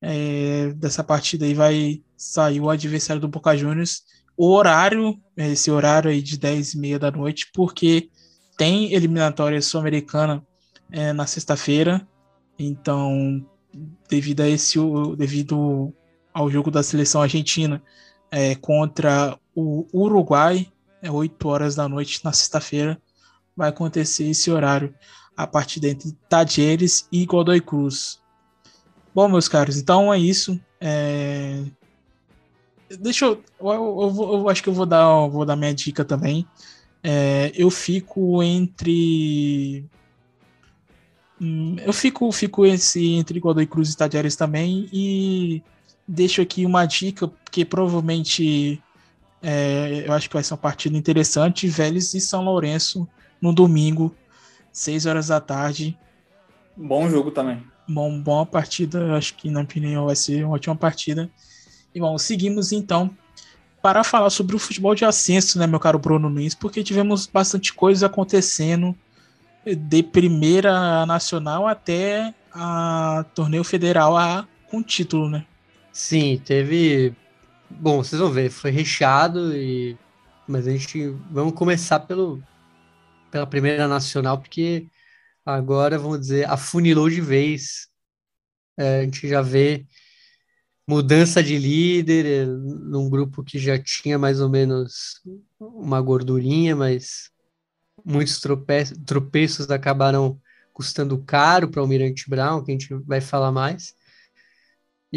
É, 0.00 0.72
dessa 0.74 1.02
partida 1.02 1.46
aí 1.46 1.54
vai 1.54 2.02
sair 2.16 2.60
o 2.60 2.70
adversário 2.70 3.20
do 3.20 3.28
Boca 3.28 3.56
Juniors 3.56 4.04
o 4.36 4.52
horário, 4.52 5.18
esse 5.36 5.70
horário 5.70 6.10
aí 6.10 6.20
de 6.20 6.36
10 6.36 6.74
e 6.74 6.78
meia 6.78 6.98
da 6.98 7.10
noite, 7.10 7.48
porque 7.54 8.10
tem 8.58 8.92
eliminatória 8.92 9.62
sul-americana 9.62 10.44
é, 10.92 11.12
na 11.12 11.26
sexta-feira, 11.26 12.06
então 12.58 13.44
devido 14.08 14.42
a 14.42 14.48
esse 14.48 14.78
devido 15.16 15.92
ao 16.32 16.50
jogo 16.50 16.70
da 16.70 16.82
seleção 16.82 17.22
argentina 17.22 17.82
é, 18.30 18.54
contra 18.54 19.38
o 19.54 19.86
Uruguai, 19.92 20.70
é 21.02 21.10
8 21.10 21.48
horas 21.48 21.74
da 21.74 21.88
noite 21.88 22.24
na 22.24 22.32
sexta-feira, 22.32 23.00
vai 23.56 23.68
acontecer 23.68 24.24
esse 24.28 24.50
horário 24.50 24.94
a 25.36 25.46
partir 25.46 25.84
entre 25.84 26.12
Tadieres 26.28 27.06
e 27.10 27.24
Godoy 27.24 27.60
Cruz. 27.60 28.20
Bom, 29.14 29.28
meus 29.28 29.48
caros, 29.48 29.76
então 29.78 30.12
é 30.12 30.18
isso. 30.18 30.60
É, 30.80 31.62
Deixa 33.00 33.24
eu. 33.24 33.42
Eu, 33.60 33.66
eu, 33.68 34.32
eu, 34.38 34.48
acho 34.48 34.62
que 34.62 34.68
eu 34.68 34.72
vou 34.72 34.86
dar, 34.86 35.26
vou 35.26 35.44
dar 35.44 35.56
minha 35.56 35.74
dica 35.74 36.04
também. 36.04 36.46
É, 37.02 37.52
eu 37.54 37.70
fico 37.70 38.42
entre. 38.42 39.84
Hum, 41.40 41.76
eu 41.80 41.92
fico, 41.92 42.30
fico 42.32 42.64
esse, 42.64 43.14
entre 43.14 43.40
Godoy 43.40 43.66
Cruz 43.66 43.92
e 43.92 43.96
Tadieres 43.96 44.36
também. 44.36 44.88
E 44.92 45.62
deixo 46.06 46.40
aqui 46.40 46.64
uma 46.64 46.86
dica, 46.86 47.28
porque 47.28 47.64
provavelmente 47.64 48.82
é, 49.42 50.04
eu 50.06 50.12
acho 50.12 50.28
que 50.28 50.34
vai 50.34 50.42
ser 50.42 50.54
uma 50.54 50.58
partida 50.58 50.96
interessante. 50.96 51.68
Vélez 51.68 52.14
e 52.14 52.20
São 52.20 52.44
Lourenço 52.44 53.08
no 53.40 53.52
domingo, 53.52 54.14
6 54.72 55.06
horas 55.06 55.28
da 55.28 55.40
tarde. 55.40 55.98
Bom 56.76 57.08
jogo 57.08 57.30
também. 57.30 57.62
Bom, 57.88 58.20
boa 58.20 58.44
partida. 58.44 59.16
Acho 59.16 59.34
que, 59.34 59.50
na 59.50 59.60
opinião, 59.60 60.06
vai 60.06 60.16
ser 60.16 60.44
uma 60.44 60.54
ótima 60.54 60.76
partida. 60.76 61.30
E 61.94 62.00
bom, 62.00 62.18
seguimos 62.18 62.72
então 62.72 63.10
para 63.80 64.02
falar 64.02 64.30
sobre 64.30 64.56
o 64.56 64.58
futebol 64.58 64.94
de 64.94 65.04
ascenso, 65.04 65.58
né, 65.58 65.66
meu 65.66 65.78
caro 65.78 65.98
Bruno 65.98 66.28
Nunes, 66.28 66.54
porque 66.54 66.82
tivemos 66.82 67.26
bastante 67.26 67.72
coisa 67.72 68.06
acontecendo 68.06 68.96
de 69.64 70.02
primeira 70.02 71.06
nacional 71.06 71.68
até 71.68 72.34
a 72.52 73.24
torneio 73.34 73.62
federal 73.62 74.16
a, 74.16 74.46
com 74.68 74.82
título, 74.82 75.28
né? 75.28 75.46
Sim, 75.96 76.38
teve. 76.44 77.14
Bom, 77.70 78.04
vocês 78.04 78.20
vão 78.20 78.30
ver, 78.30 78.50
foi 78.50 78.70
recheado 78.70 79.56
e. 79.56 79.96
Mas 80.46 80.68
a 80.68 80.70
gente. 80.70 81.08
Vamos 81.30 81.54
começar 81.54 82.00
pelo, 82.00 82.42
pela 83.30 83.46
primeira 83.46 83.88
nacional, 83.88 84.38
porque 84.38 84.88
agora, 85.44 85.98
vamos 85.98 86.20
dizer, 86.20 86.50
afunilou 86.50 87.08
de 87.08 87.22
vez. 87.22 87.88
É, 88.76 89.00
a 89.00 89.02
gente 89.04 89.26
já 89.26 89.40
vê 89.40 89.86
mudança 90.86 91.42
de 91.42 91.56
líder 91.56 92.26
eh, 92.26 92.44
num 92.46 93.08
grupo 93.08 93.42
que 93.42 93.58
já 93.58 93.78
tinha 93.82 94.18
mais 94.18 94.38
ou 94.40 94.50
menos 94.50 95.22
uma 95.58 96.00
gordurinha, 96.02 96.76
mas 96.76 97.30
muitos 98.04 98.38
tropeços, 98.38 98.98
tropeços 99.06 99.70
acabaram 99.70 100.38
custando 100.74 101.18
caro 101.24 101.70
para 101.70 101.80
o 101.80 101.84
Almirante 101.84 102.28
Brown, 102.28 102.62
que 102.62 102.70
a 102.70 102.74
gente 102.74 102.94
vai 103.06 103.22
falar 103.22 103.50
mais. 103.50 103.94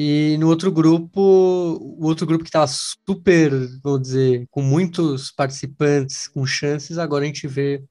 E 0.01 0.37
no 0.37 0.47
outro 0.47 0.71
grupo, 0.71 1.19
o 1.19 2.05
outro 2.05 2.25
grupo 2.25 2.45
que 2.45 2.49
estava 2.49 2.67
super, 2.67 3.51
vou 3.83 3.99
dizer, 3.99 4.47
com 4.49 4.61
muitos 4.61 5.29
participantes, 5.29 6.25
com 6.25 6.45
chances, 6.45 6.97
agora 6.97 7.25
a 7.25 7.27
gente 7.27 7.45
vê 7.49 7.83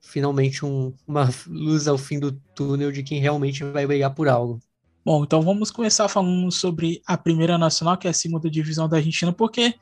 finalmente 0.00 0.64
um, 0.64 0.94
uma 1.08 1.28
luz 1.48 1.88
ao 1.88 1.98
fim 1.98 2.20
do 2.20 2.30
túnel 2.54 2.92
de 2.92 3.02
quem 3.02 3.20
realmente 3.20 3.64
vai 3.64 3.84
brigar 3.88 4.14
por 4.14 4.28
algo. 4.28 4.60
Bom, 5.04 5.24
então 5.24 5.42
vamos 5.42 5.72
começar 5.72 6.06
falando 6.06 6.48
sobre 6.52 7.02
a 7.04 7.18
primeira 7.18 7.58
nacional, 7.58 7.98
que 7.98 8.06
é 8.06 8.10
a 8.10 8.14
segunda 8.14 8.48
divisão 8.48 8.88
da 8.88 8.98
Argentina, 8.98 9.32
porque 9.32 9.74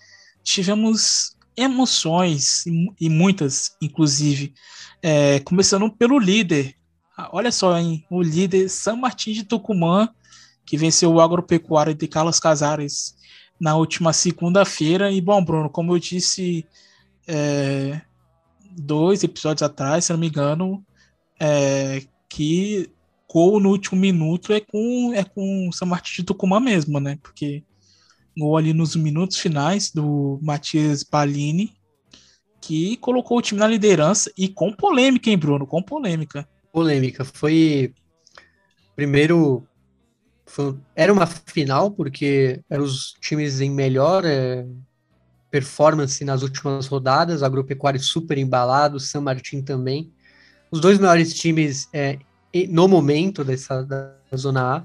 tivemos 0.42 1.36
emoções, 1.54 2.64
e 2.98 3.10
muitas, 3.10 3.76
inclusive, 3.82 4.54
é, 5.02 5.40
começando 5.40 5.90
pelo 5.92 6.18
líder. 6.18 6.74
Ah, 7.14 7.28
olha 7.34 7.52
só, 7.52 7.76
hein, 7.76 8.02
o 8.08 8.22
líder 8.22 8.70
San 8.70 8.96
Martín 8.96 9.34
de 9.34 9.44
Tucumã, 9.44 10.08
que 10.68 10.76
venceu 10.76 11.10
o 11.10 11.20
Agropecuário 11.20 11.94
de 11.94 12.06
Carlos 12.06 12.38
Casares 12.38 13.16
na 13.58 13.74
última 13.74 14.12
segunda-feira. 14.12 15.10
E, 15.10 15.18
bom, 15.18 15.42
Bruno, 15.42 15.70
como 15.70 15.94
eu 15.94 15.98
disse 15.98 16.66
é, 17.26 18.02
dois 18.76 19.24
episódios 19.24 19.62
atrás, 19.62 20.04
se 20.04 20.12
não 20.12 20.20
me 20.20 20.28
engano, 20.28 20.84
é, 21.40 22.02
que 22.28 22.90
gol 23.26 23.58
no 23.58 23.70
último 23.70 23.98
minuto 23.98 24.52
é 24.52 24.60
com, 24.60 25.12
é 25.14 25.24
com 25.24 25.70
o 25.70 25.86
Martin 25.86 26.16
de 26.16 26.24
Tucumã 26.24 26.60
mesmo, 26.60 27.00
né? 27.00 27.18
Porque 27.22 27.64
gol 28.36 28.58
ali 28.58 28.74
nos 28.74 28.94
minutos 28.94 29.38
finais 29.38 29.90
do 29.90 30.38
Matias 30.42 31.02
Balini, 31.02 31.72
que 32.60 32.98
colocou 32.98 33.38
o 33.38 33.42
time 33.42 33.58
na 33.58 33.66
liderança 33.66 34.30
e 34.36 34.48
com 34.48 34.70
polêmica, 34.70 35.30
hein, 35.30 35.38
Bruno? 35.38 35.66
Com 35.66 35.82
polêmica. 35.82 36.46
Polêmica. 36.70 37.24
Foi. 37.24 37.94
Primeiro. 38.94 39.66
Era 40.94 41.12
uma 41.12 41.26
final, 41.26 41.90
porque 41.90 42.60
eram 42.68 42.84
os 42.84 43.14
times 43.20 43.60
em 43.60 43.70
melhor 43.70 44.24
é... 44.24 44.66
performance 45.50 46.24
nas 46.24 46.42
últimas 46.42 46.86
rodadas. 46.86 47.42
Agropecuário 47.42 48.00
super 48.00 48.38
embalado, 48.38 48.98
San 48.98 49.20
Martin 49.20 49.62
também. 49.62 50.12
Os 50.70 50.80
dois 50.80 50.98
melhores 50.98 51.34
times 51.34 51.88
é, 51.92 52.18
no 52.68 52.88
momento 52.88 53.44
dessa 53.44 53.82
da 53.82 54.14
Zona 54.36 54.76
A. 54.78 54.84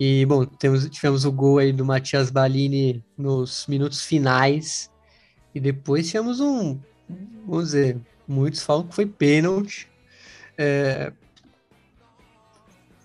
E, 0.00 0.24
bom, 0.26 0.44
temos, 0.44 0.88
tivemos 0.88 1.24
o 1.24 1.32
gol 1.32 1.58
aí 1.58 1.72
do 1.72 1.84
Matias 1.84 2.30
Balini 2.30 3.04
nos 3.16 3.66
minutos 3.66 4.02
finais. 4.02 4.90
E 5.54 5.60
depois 5.60 6.06
tivemos 6.06 6.40
um, 6.40 6.78
vamos 7.46 7.66
dizer, 7.66 7.98
muitos 8.26 8.62
falam 8.62 8.86
que 8.86 8.94
foi 8.94 9.06
pênalti. 9.06 9.88
É, 10.56 11.12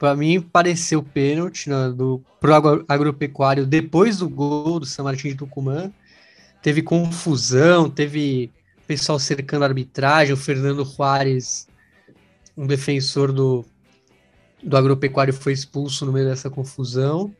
para 0.03 0.17
mim, 0.17 0.41
pareceu 0.41 1.01
pênalti 1.01 1.69
né, 1.69 1.89
do, 1.95 2.21
pro 2.37 2.53
agropecuário 2.89 3.65
depois 3.65 4.17
do 4.17 4.27
gol 4.27 4.81
do 4.81 4.85
São 4.85 5.05
Martin 5.05 5.29
de 5.29 5.35
Tucumã. 5.35 5.89
Teve 6.61 6.81
confusão, 6.81 7.89
teve 7.89 8.51
pessoal 8.85 9.17
cercando 9.17 9.63
a 9.63 9.67
arbitragem, 9.69 10.33
o 10.33 10.37
Fernando 10.37 10.83
Juárez 10.83 11.69
um 12.57 12.67
defensor 12.67 13.31
do, 13.31 13.63
do 14.61 14.75
agropecuário 14.75 15.33
foi 15.33 15.53
expulso 15.53 16.05
no 16.05 16.11
meio 16.11 16.27
dessa 16.27 16.49
confusão. 16.49 17.33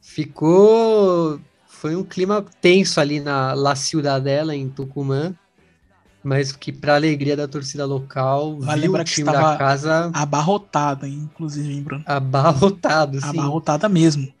Ficou. 0.00 1.40
Foi 1.68 1.94
um 1.94 2.02
clima 2.02 2.44
tenso 2.60 3.00
ali 3.00 3.20
na 3.20 3.54
La 3.54 3.76
Ciudadela, 3.76 4.56
em 4.56 4.68
Tucumã. 4.68 5.36
Mas 6.22 6.50
que, 6.50 6.72
para 6.72 6.96
alegria 6.96 7.36
da 7.36 7.46
torcida 7.46 7.84
local, 7.84 8.58
vai 8.58 8.80
viu 8.80 8.92
o 8.92 9.04
time 9.04 9.30
da 9.30 9.56
casa. 9.56 10.10
Abarrotada, 10.12 11.06
inclusive, 11.08 11.80
Bruno. 11.80 12.02
Abarrotado, 12.06 13.20
sim. 13.20 13.28
Abarrotada 13.28 13.88
mesmo. 13.88 14.32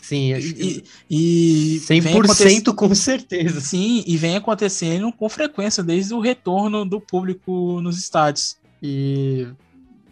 Sim, 0.00 0.34
e, 0.34 0.84
e 1.08 1.80
100% 1.86 2.74
com 2.74 2.92
certeza. 2.94 3.60
Sim, 3.60 4.02
e 4.04 4.16
vem 4.16 4.36
acontecendo 4.36 5.12
com 5.12 5.28
frequência 5.28 5.82
desde 5.82 6.12
o 6.12 6.18
retorno 6.18 6.84
do 6.84 7.00
público 7.00 7.80
nos 7.80 7.98
estádios. 7.98 8.56
E 8.82 9.46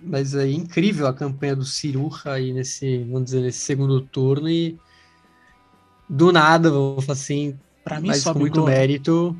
mas 0.02 0.34
é 0.34 0.50
incrível 0.50 1.06
a 1.06 1.12
campanha 1.12 1.54
do 1.54 1.64
Ciruja 1.64 2.32
aí 2.32 2.52
nesse, 2.52 3.04
vamos 3.04 3.24
dizer, 3.24 3.40
nesse 3.42 3.58
segundo 3.58 4.00
turno 4.00 4.48
e 4.48 4.78
do 6.08 6.32
nada, 6.32 6.70
vou 6.70 7.00
falar 7.00 7.12
assim, 7.12 7.58
para 7.84 8.00
mim 8.00 8.08
mas 8.08 8.24
com 8.24 8.38
muito 8.38 8.64
mérito, 8.64 9.36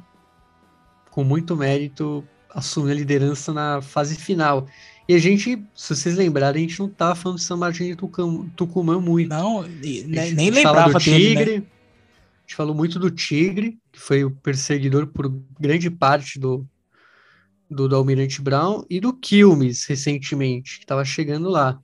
com 1.11 1.25
muito 1.25 1.57
mérito, 1.57 2.25
assumiu 2.51 2.93
a 2.93 2.95
liderança 2.95 3.53
na 3.53 3.81
fase 3.83 4.17
final. 4.17 4.67
E 5.09 5.15
a 5.15 5.19
gente, 5.19 5.63
se 5.75 5.95
vocês 5.95 6.17
lembrarem, 6.17 6.65
a 6.65 6.69
gente 6.69 6.79
não 6.79 6.89
tava 6.89 7.15
falando 7.15 7.39
de 7.39 7.45
São 7.45 7.57
Martin 7.57 7.95
de 7.95 7.97
Tucumã 8.57 9.01
muito. 9.01 9.29
Não, 9.29 9.63
nem, 9.63 10.35
nem 10.35 10.51
lembrava 10.51 10.93
do 10.93 11.01
Tigre. 11.01 11.35
Dele, 11.45 11.59
né? 11.59 11.67
A 11.67 12.41
gente 12.43 12.57
falou 12.57 12.75
muito 12.75 12.99
do 12.99 13.11
Tigre, 13.11 13.79
que 13.93 13.99
foi 13.99 14.25
o 14.25 14.31
perseguidor 14.31 15.07
por 15.09 15.29
grande 15.59 15.91
parte 15.91 16.39
do, 16.39 16.67
do, 17.69 17.89
do 17.89 17.97
Almirante 17.97 18.41
Brown 18.41 18.85
e 18.89 19.01
do 19.01 19.13
Quilmes 19.13 19.85
recentemente, 19.85 20.79
que 20.79 20.85
estava 20.85 21.05
chegando 21.05 21.49
lá. 21.49 21.81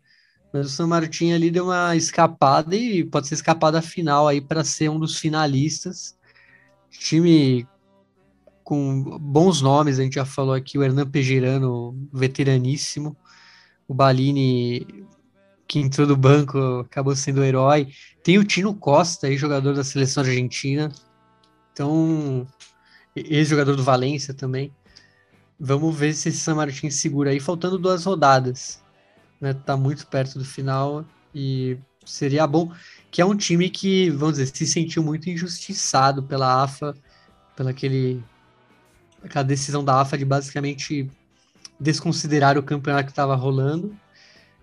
Mas 0.52 0.66
o 0.66 0.70
San 0.70 0.86
Martin 0.86 1.32
ali 1.32 1.50
deu 1.50 1.64
uma 1.64 1.96
escapada 1.96 2.74
e 2.74 3.04
pode 3.04 3.28
ser 3.28 3.34
escapada 3.34 3.82
final 3.82 4.26
aí 4.26 4.40
para 4.40 4.64
ser 4.64 4.88
um 4.88 4.98
dos 4.98 5.18
finalistas. 5.18 6.16
Time 6.90 7.66
com 8.66 9.00
bons 9.20 9.62
nomes, 9.62 10.00
a 10.00 10.02
gente 10.02 10.16
já 10.16 10.24
falou 10.24 10.52
aqui, 10.52 10.76
o 10.76 10.82
Hernan 10.82 11.08
Pejerano, 11.08 11.96
veteraníssimo, 12.12 13.16
o 13.86 13.94
Balini, 13.94 15.06
que 15.68 15.78
entrou 15.78 16.04
do 16.04 16.16
banco, 16.16 16.80
acabou 16.80 17.14
sendo 17.14 17.42
o 17.42 17.44
herói. 17.44 17.92
Tem 18.24 18.38
o 18.38 18.44
Tino 18.44 18.74
Costa, 18.74 19.32
jogador 19.36 19.72
da 19.72 19.84
seleção 19.84 20.24
argentina. 20.24 20.90
Então, 21.72 22.44
ex-jogador 23.14 23.76
do 23.76 23.84
Valência 23.84 24.34
também. 24.34 24.72
Vamos 25.60 25.96
ver 25.96 26.12
se 26.12 26.30
esse 26.30 26.38
San 26.38 26.56
Martin 26.56 26.90
segura 26.90 27.30
aí, 27.30 27.38
faltando 27.38 27.78
duas 27.78 28.04
rodadas. 28.04 28.82
Né? 29.40 29.54
Tá 29.54 29.76
muito 29.76 30.08
perto 30.08 30.40
do 30.40 30.44
final 30.44 31.04
e 31.32 31.78
seria 32.04 32.44
bom. 32.48 32.72
Que 33.12 33.22
é 33.22 33.24
um 33.24 33.36
time 33.36 33.70
que, 33.70 34.10
vamos 34.10 34.38
dizer, 34.38 34.52
se 34.52 34.66
sentiu 34.66 35.04
muito 35.04 35.30
injustiçado 35.30 36.20
pela 36.24 36.64
AFA, 36.64 36.96
pela 37.54 37.70
aquele, 37.70 38.24
aquela 39.26 39.44
decisão 39.44 39.84
da 39.84 40.00
AFA 40.00 40.16
de 40.16 40.24
basicamente 40.24 41.10
desconsiderar 41.78 42.56
o 42.56 42.62
campeonato 42.62 43.06
que 43.06 43.12
estava 43.12 43.34
rolando, 43.34 43.94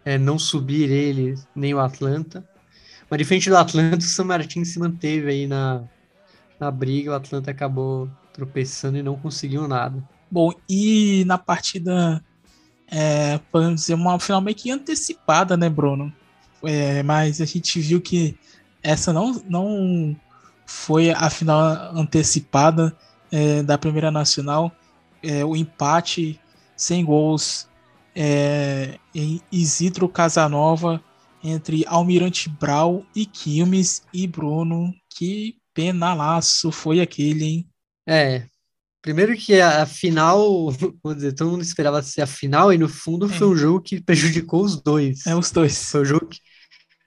é, 0.03 0.17
não 0.17 0.39
subir 0.39 0.89
ele 0.89 1.35
nem 1.55 1.73
o 1.73 1.79
Atlanta. 1.79 2.47
Mas 3.09 3.17
diferente 3.19 3.49
do 3.49 3.57
Atlanta, 3.57 3.97
o 3.97 4.01
San 4.01 4.23
Martin 4.23 4.63
se 4.63 4.79
manteve 4.79 5.29
aí 5.29 5.47
na, 5.47 5.83
na 6.59 6.71
briga, 6.71 7.11
o 7.11 7.15
Atlanta 7.15 7.51
acabou 7.51 8.09
tropeçando 8.33 8.97
e 8.97 9.03
não 9.03 9.15
conseguiu 9.15 9.67
nada. 9.67 10.03
Bom, 10.29 10.51
e 10.67 11.23
na 11.25 11.37
partida, 11.37 12.23
é, 12.87 13.37
podemos 13.51 13.81
dizer, 13.81 13.93
uma 13.93 14.19
final 14.19 14.41
meio 14.41 14.57
que 14.57 14.71
antecipada, 14.71 15.55
né, 15.55 15.69
Bruno? 15.69 16.11
É, 16.63 17.03
mas 17.03 17.39
a 17.39 17.45
gente 17.45 17.79
viu 17.79 18.01
que 18.01 18.35
essa 18.81 19.13
não, 19.13 19.43
não 19.47 20.15
foi 20.65 21.11
a 21.11 21.29
final 21.29 21.59
antecipada 21.95 22.95
é, 23.33 23.63
da 23.63 23.77
Primeira 23.77 24.11
Nacional. 24.11 24.71
É, 25.23 25.43
o 25.43 25.55
empate 25.55 26.39
sem 26.77 27.03
gols 27.03 27.67
é, 28.15 28.99
em 29.15 29.41
Isidro 29.51 30.07
Casanova 30.07 31.03
entre 31.43 31.83
Almirante 31.87 32.47
Brau 32.47 33.03
e 33.15 33.25
Quilmes 33.25 34.03
e 34.13 34.27
Bruno. 34.27 34.93
Que 35.09 35.57
penalaço 35.73 36.71
foi 36.71 37.01
aquele, 37.01 37.43
hein? 37.43 37.69
É, 38.07 38.45
Primeiro 39.03 39.35
que 39.35 39.59
a, 39.59 39.85
final, 39.85 40.71
vamos 41.03 41.17
dizer, 41.17 41.33
todo 41.33 41.51
mundo 41.51 41.61
esperava 41.61 42.01
ser 42.01 42.21
a 42.21 42.25
final, 42.25 42.71
e 42.71 42.77
no 42.77 42.87
fundo 42.87 43.27
foi 43.27 43.47
um 43.47 43.55
jogo 43.55 43.81
que 43.81 44.01
prejudicou 44.01 44.63
os 44.63 44.81
dois. 44.81 45.27
É, 45.27 45.35
os 45.35 45.51
dois. 45.51 45.91
Foi 45.91 46.01
o 46.01 46.05
jogo 46.05 46.27
que, 46.27 46.39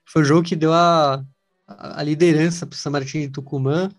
foi 0.07 0.21
o 0.21 0.25
jogo 0.25 0.43
que 0.43 0.55
deu 0.55 0.71
a, 0.71 1.23
a 1.67 2.03
liderança 2.03 2.67
para 2.67 2.75
o 2.75 2.77
San 2.77 2.91
Martín 2.91 3.21
de 3.21 3.29
Tucumã. 3.29 3.89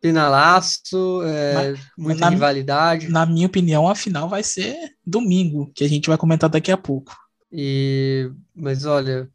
Penalaço, 0.00 1.22
é, 1.24 1.54
Mas, 1.54 1.80
muita 1.96 2.20
na, 2.20 2.28
rivalidade. 2.30 3.08
Na 3.08 3.26
minha 3.26 3.46
opinião, 3.46 3.88
a 3.88 3.94
final 3.94 4.28
vai 4.28 4.42
ser 4.42 4.76
domingo, 5.04 5.72
que 5.74 5.82
a 5.82 5.88
gente 5.88 6.08
vai 6.08 6.16
comentar 6.16 6.48
daqui 6.48 6.70
a 6.70 6.76
pouco. 6.76 7.16
E, 7.50 8.30
mas 8.54 8.84
olha, 8.84 9.28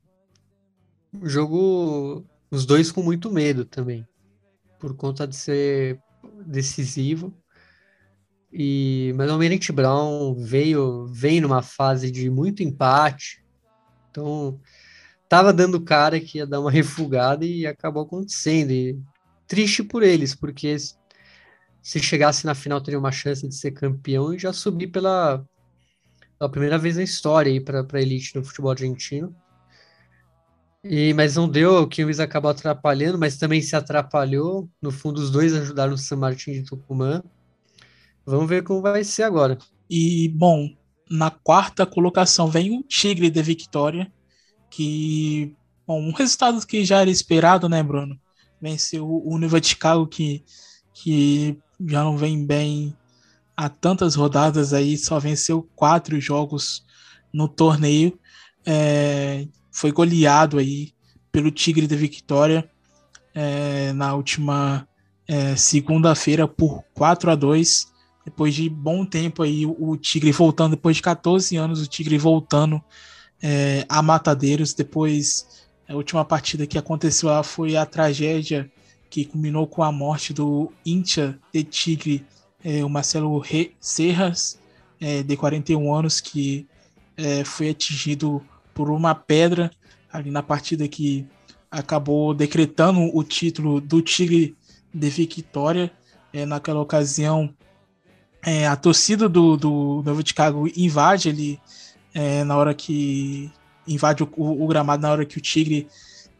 o 1.21 1.27
jogo, 1.27 2.25
os 2.49 2.65
dois 2.65 2.91
com 2.91 3.03
muito 3.03 3.31
medo 3.31 3.65
também, 3.65 4.07
por 4.79 4.95
conta 4.95 5.27
de 5.27 5.35
ser 5.35 5.99
decisivo. 6.45 7.33
E, 8.51 9.13
mas 9.17 9.29
o 9.29 9.33
Almirante 9.33 9.71
Brown 9.71 10.35
veio, 10.35 11.07
veio 11.07 11.41
numa 11.41 11.61
fase 11.61 12.11
de 12.11 12.29
muito 12.29 12.61
empate. 12.61 13.43
Então, 14.09 14.59
tava 15.27 15.51
dando 15.51 15.81
cara 15.81 16.19
que 16.19 16.37
ia 16.37 16.45
dar 16.45 16.59
uma 16.59 16.69
refugada 16.71 17.43
e 17.43 17.65
acabou 17.65 18.03
acontecendo. 18.03 18.71
E 18.71 18.99
triste 19.47 19.83
por 19.83 20.03
eles, 20.03 20.35
porque 20.35 20.75
se 21.81 21.99
chegasse 21.99 22.45
na 22.45 22.55
final 22.55 22.81
teria 22.81 22.99
uma 22.99 23.11
chance 23.11 23.47
de 23.47 23.53
ser 23.53 23.71
campeão 23.71 24.33
e 24.33 24.39
já 24.39 24.53
subir 24.53 24.87
pela, 24.87 25.45
pela 26.39 26.49
primeira 26.49 26.77
vez 26.77 26.95
na 26.95 27.03
história 27.03 27.61
para 27.61 27.85
a 27.91 28.01
elite 28.01 28.33
do 28.33 28.43
futebol 28.43 28.71
argentino. 28.71 29.35
E, 30.83 31.13
mas 31.13 31.35
não 31.35 31.47
deu, 31.47 31.81
o 31.81 31.87
Quilmes 31.87 32.19
acabou 32.19 32.51
atrapalhando, 32.51 33.17
mas 33.17 33.37
também 33.37 33.61
se 33.61 33.75
atrapalhou. 33.75 34.69
No 34.81 34.91
fundo, 34.91 35.21
os 35.21 35.31
dois 35.31 35.53
ajudaram 35.53 35.93
o 35.93 35.97
San 35.97 36.17
Martin 36.17 36.51
de 36.51 36.63
Tucumã. 36.63 37.23
Vamos 38.25 38.49
ver 38.49 38.63
como 38.63 38.81
vai 38.81 39.03
ser 39.03 39.23
agora. 39.23 39.57
E, 39.89 40.27
bom, 40.29 40.69
na 41.09 41.29
quarta 41.29 41.85
colocação 41.85 42.47
vem 42.47 42.77
o 42.77 42.83
Tigre 42.83 43.29
de 43.29 43.41
Vitória, 43.41 44.11
que, 44.69 45.55
bom, 45.87 46.01
um 46.01 46.11
resultado 46.11 46.65
que 46.65 46.83
já 46.83 46.99
era 47.01 47.09
esperado, 47.09 47.69
né, 47.69 47.81
Bruno? 47.81 48.19
Venceu 48.63 49.05
o 49.05 49.35
Universitário, 49.35 50.07
que, 50.07 50.41
que 50.93 51.57
já 51.85 52.01
não 52.01 52.17
vem 52.17 52.45
bem 52.45 52.95
há 53.57 53.67
tantas 53.67 54.15
rodadas 54.15 54.73
aí, 54.73 54.97
só 54.97 55.19
venceu 55.19 55.69
quatro 55.75 56.17
jogos 56.21 56.85
no 57.33 57.49
torneio. 57.49 58.17
É, 58.65 59.45
foi 59.69 59.91
goleado 59.91 60.57
aí 60.57 60.93
pelo 61.29 61.51
Tigre 61.51 61.87
da 61.87 61.97
Vitória 61.97 62.69
é, 63.35 63.91
na 63.91 64.15
última 64.15 64.87
é, 65.27 65.57
segunda-feira 65.57 66.47
por 66.47 66.85
4 66.93 67.31
a 67.31 67.35
2 67.35 67.91
depois 68.23 68.55
de 68.55 68.69
bom 68.69 69.05
tempo 69.05 69.43
aí 69.43 69.65
o 69.65 69.97
Tigre 69.97 70.31
voltando, 70.31 70.77
depois 70.77 70.95
de 70.95 71.01
14 71.01 71.57
anos 71.57 71.81
o 71.81 71.87
Tigre 71.87 72.17
voltando 72.17 72.81
é, 73.41 73.85
a 73.89 74.01
Matadeiros, 74.01 74.73
depois 74.73 75.62
a 75.87 75.95
última 75.95 76.23
partida 76.23 76.65
que 76.65 76.77
aconteceu 76.77 77.29
lá 77.29 77.43
foi 77.43 77.75
a 77.75 77.85
tragédia 77.85 78.71
que 79.09 79.25
culminou 79.25 79.67
com 79.67 79.83
a 79.83 79.91
morte 79.91 80.33
do 80.33 80.71
Intia 80.85 81.37
de 81.53 81.63
Tigre, 81.63 82.25
é, 82.63 82.83
o 82.83 82.89
Marcelo 82.89 83.37
Re 83.37 83.75
Serras, 83.79 84.59
é, 84.99 85.21
de 85.21 85.37
41 85.37 85.93
anos, 85.93 86.19
que 86.19 86.65
é, 87.17 87.43
foi 87.43 87.69
atingido 87.69 88.41
por 88.73 88.89
uma 88.89 89.13
pedra 89.13 89.69
ali 90.11 90.31
na 90.31 90.41
partida 90.41 90.87
que 90.87 91.27
acabou 91.69 92.33
decretando 92.33 93.15
o 93.15 93.23
título 93.23 93.81
do 93.81 94.01
Tigre 94.01 94.55
de 94.93 95.09
Vitória. 95.09 95.91
É, 96.31 96.45
naquela 96.45 96.81
ocasião, 96.81 97.53
é, 98.43 98.65
a 98.67 98.75
torcida 98.75 99.29
do, 99.29 99.55
do 99.55 100.01
Novo 100.03 100.25
Chicago 100.25 100.67
invade 100.75 101.29
ele 101.29 101.59
é, 102.13 102.43
na 102.43 102.57
hora 102.57 102.73
que 102.73 103.51
invade 103.87 104.23
o, 104.23 104.29
o, 104.35 104.67
gramado 104.67 105.01
na 105.01 105.11
hora 105.11 105.25
que 105.25 105.37
o 105.37 105.41
Tigre 105.41 105.87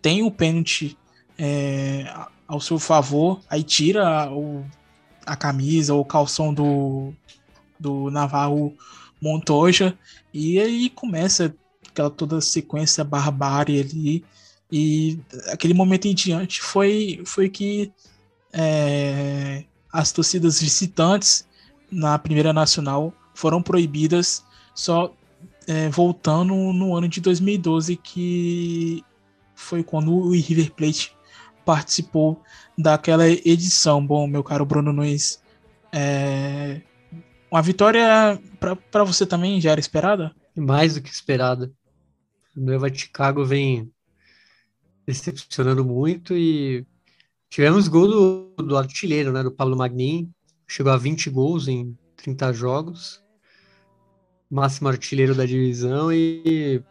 tem 0.02 0.24
o 0.24 0.32
pênalti 0.32 0.98
é, 1.38 2.12
ao 2.48 2.60
seu 2.60 2.78
favor, 2.80 3.41
aí 3.50 3.64
tira 3.64 4.32
o, 4.32 4.66
a 5.26 5.36
camisa 5.36 5.94
ou 5.94 6.02
o 6.02 6.06
calção 6.06 6.54
do, 6.54 7.14
do 7.80 8.10
Navarro 8.12 8.76
Montoya 9.22 9.98
e 10.34 10.60
aí 10.60 10.89
começa 10.89 11.56
aquela 11.88 12.10
toda 12.10 12.41
sequência 12.41 13.04
barbárie 13.04 13.80
ali 13.80 14.26
e 14.72 15.20
aquele 15.52 15.74
momento 15.74 16.08
em 16.08 16.16
diante 16.16 16.62
foi, 16.62 17.22
foi 17.26 17.48
que 17.50 17.91
é, 18.52 19.64
as 19.91 20.12
torcidas 20.12 20.60
visitantes 20.60 21.48
na 21.91 22.18
Primeira 22.18 22.52
Nacional 22.52 23.14
foram 23.36 23.62
proibidas 23.62 24.44
só 24.74 25.14
é, 25.68 25.89
voltando 25.89 26.53
no 26.53 26.95
ano 26.95 27.07
de 27.07 27.22
2012 27.22 27.95
que 27.97 29.03
foi 29.55 29.84
quando 29.84 30.14
o 30.14 30.32
River 30.32 30.72
Plate 30.72 31.16
participou 31.66 32.41
daquela 32.78 33.28
edição. 33.28 34.05
Bom, 34.05 34.28
meu 34.28 34.43
caro 34.43 34.66
Bruno 34.66 34.91
Nunes, 34.91 35.41
é... 35.91 36.82
uma 37.51 37.61
vitória 37.61 38.39
para 38.91 39.03
você 39.03 39.26
também 39.26 39.61
já 39.61 39.72
era 39.72 39.80
esperada? 39.80 40.36
Mais 40.55 40.95
do 40.95 41.01
que 41.01 41.09
esperada. 41.09 41.72
O 42.55 42.59
Nova 42.59 42.93
Chicago 42.93 43.45
vem 43.45 43.91
decepcionando 45.05 45.84
muito 45.84 46.36
e 46.36 46.86
tivemos 47.49 47.88
gol 47.88 48.07
do, 48.07 48.64
do 48.64 48.78
artilheiro, 48.78 49.32
né, 49.32 49.43
do 49.43 49.51
Pablo 49.51 49.76
Magnin, 49.76 50.32
chegou 50.68 50.91
a 50.91 50.97
20 50.97 51.30
gols 51.30 51.68
em 51.68 51.97
30 52.16 52.53
jogos, 52.53 53.22
máximo 54.54 54.88
artilheiro 54.88 55.34
da 55.34 55.45
divisão 55.45 56.14
e 56.14 56.84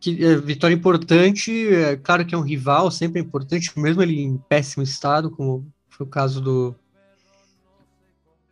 que 0.00 0.24
é, 0.24 0.36
vitória 0.36 0.74
importante, 0.74 1.66
é 1.74 1.96
claro 1.96 2.24
que 2.24 2.32
é 2.34 2.38
um 2.38 2.42
rival, 2.42 2.88
sempre 2.88 3.20
é 3.20 3.24
importante, 3.24 3.76
mesmo 3.76 4.00
ele 4.00 4.20
em 4.20 4.38
péssimo 4.48 4.84
estado, 4.84 5.28
como 5.28 5.66
foi 5.88 6.06
o 6.06 6.08
caso 6.08 6.40
do 6.40 6.76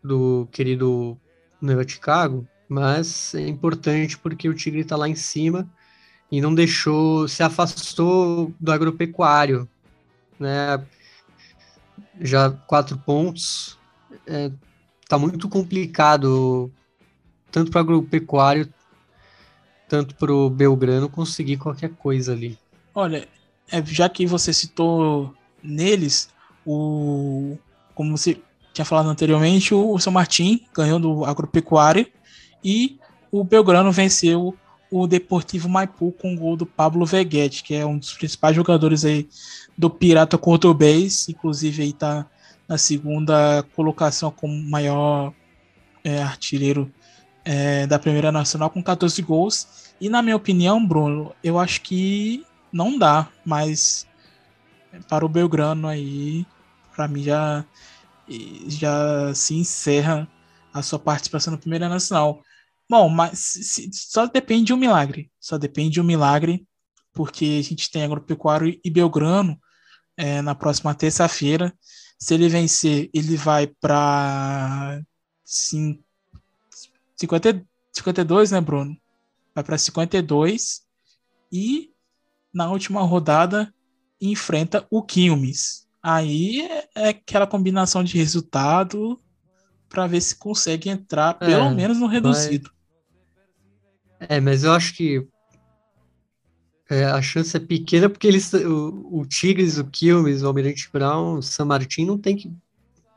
do 0.02 0.48
querido 0.52 1.16
Nova 1.60 1.86
Chicago, 1.86 2.46
mas 2.68 3.34
é 3.34 3.46
importante 3.46 4.18
porque 4.18 4.48
o 4.48 4.54
Tigre 4.54 4.80
está 4.80 4.96
lá 4.96 5.08
em 5.08 5.14
cima 5.14 5.68
e 6.30 6.40
não 6.40 6.54
deixou, 6.54 7.28
se 7.28 7.42
afastou 7.42 8.52
do 8.58 8.72
agropecuário, 8.72 9.68
né? 10.38 10.84
Já 12.20 12.50
quatro 12.50 12.98
pontos, 12.98 13.78
é, 14.26 14.50
tá 15.08 15.18
muito 15.18 15.48
complicado 15.48 16.72
tanto 17.56 17.70
para 17.70 17.78
o 17.78 17.84
agropecuário 17.84 18.68
tanto 19.88 20.14
para 20.14 20.30
o 20.30 20.50
Belgrano 20.50 21.08
conseguir 21.08 21.56
qualquer 21.56 21.88
coisa 21.90 22.32
ali. 22.32 22.58
Olha, 22.94 23.26
é, 23.72 23.82
já 23.86 24.10
que 24.10 24.26
você 24.26 24.52
citou 24.52 25.32
neles, 25.62 26.28
o 26.66 27.56
como 27.94 28.14
você 28.14 28.36
tinha 28.74 28.84
falado 28.84 29.08
anteriormente, 29.08 29.72
o 29.72 29.98
São 29.98 30.12
Martin 30.12 30.66
ganhou 30.74 30.98
do 30.98 31.24
Agropecuário 31.24 32.06
e 32.62 32.98
o 33.32 33.42
Belgrano 33.42 33.90
venceu 33.90 34.54
o 34.90 35.06
Deportivo 35.06 35.66
Maipu 35.66 36.12
com 36.12 36.34
o 36.34 36.36
gol 36.36 36.56
do 36.56 36.66
Pablo 36.66 37.06
Veguete, 37.06 37.62
que 37.62 37.74
é 37.74 37.86
um 37.86 37.96
dos 37.96 38.12
principais 38.12 38.54
jogadores 38.54 39.02
aí 39.02 39.26
do 39.78 39.88
Pirata 39.88 40.36
Cordobês, 40.36 41.26
inclusive 41.30 41.84
aí 41.84 41.92
tá 41.94 42.26
na 42.68 42.76
segunda 42.76 43.64
colocação 43.74 44.30
como 44.30 44.54
maior 44.68 45.32
é, 46.04 46.22
artilheiro 46.22 46.92
é, 47.46 47.86
da 47.86 47.96
Primeira 47.96 48.32
Nacional 48.32 48.68
com 48.68 48.82
14 48.82 49.22
gols. 49.22 49.94
E 50.00 50.08
na 50.08 50.20
minha 50.20 50.34
opinião, 50.34 50.84
Bruno, 50.84 51.32
eu 51.42 51.58
acho 51.58 51.80
que 51.80 52.44
não 52.72 52.98
dá, 52.98 53.28
mas 53.44 54.06
para 55.08 55.24
o 55.24 55.28
Belgrano 55.28 55.86
aí, 55.86 56.44
para 56.94 57.06
mim 57.06 57.22
já, 57.22 57.64
já 58.66 59.32
se 59.32 59.54
encerra 59.54 60.28
a 60.74 60.82
sua 60.82 60.98
participação 60.98 61.52
na 61.52 61.58
Primeira 61.58 61.88
Nacional. 61.88 62.42
Bom, 62.90 63.08
mas 63.08 63.38
se, 63.38 63.88
só 63.92 64.26
depende 64.26 64.64
de 64.64 64.74
um 64.74 64.76
milagre. 64.76 65.30
Só 65.40 65.56
depende 65.56 65.90
de 65.90 66.00
um 66.00 66.04
milagre, 66.04 66.66
porque 67.12 67.58
a 67.60 67.62
gente 67.62 67.90
tem 67.90 68.02
Agropecuário 68.02 68.78
e 68.84 68.90
Belgrano 68.90 69.58
é, 70.16 70.42
na 70.42 70.54
próxima 70.54 70.94
terça-feira. 70.94 71.72
Se 72.18 72.34
ele 72.34 72.48
vencer, 72.48 73.08
ele 73.14 73.36
vai 73.36 73.66
para 73.66 75.00
50, 77.16 77.64
52, 77.92 78.50
né, 78.50 78.60
Bruno? 78.60 78.96
Vai 79.54 79.64
para 79.64 79.78
52 79.78 80.82
e 81.52 81.90
na 82.52 82.70
última 82.70 83.02
rodada 83.02 83.72
enfrenta 84.20 84.86
o 84.90 85.02
Quilmes. 85.02 85.86
Aí 86.02 86.60
é, 86.62 86.88
é 86.94 87.08
aquela 87.08 87.46
combinação 87.46 88.04
de 88.04 88.16
resultado 88.16 89.18
para 89.88 90.06
ver 90.06 90.20
se 90.20 90.36
consegue 90.36 90.88
entrar 90.88 91.34
pelo 91.34 91.64
é, 91.64 91.74
menos 91.74 91.98
no 91.98 92.06
reduzido. 92.06 92.70
É, 94.20 94.40
mas 94.40 94.64
eu 94.64 94.72
acho 94.72 94.94
que 94.94 95.26
é, 96.88 97.04
a 97.04 97.20
chance 97.20 97.56
é 97.56 97.60
pequena 97.60 98.08
porque 98.08 98.26
eles, 98.26 98.52
o, 98.52 99.20
o 99.20 99.26
Tigres, 99.26 99.78
o 99.78 99.84
Quilmes, 99.84 100.42
o 100.42 100.46
Almirante 100.46 100.88
Brown, 100.92 101.38
o 101.38 101.42
San 101.42 101.64
Martin 101.64 102.04
não 102.04 102.18
tem 102.18 102.36
que 102.36 102.52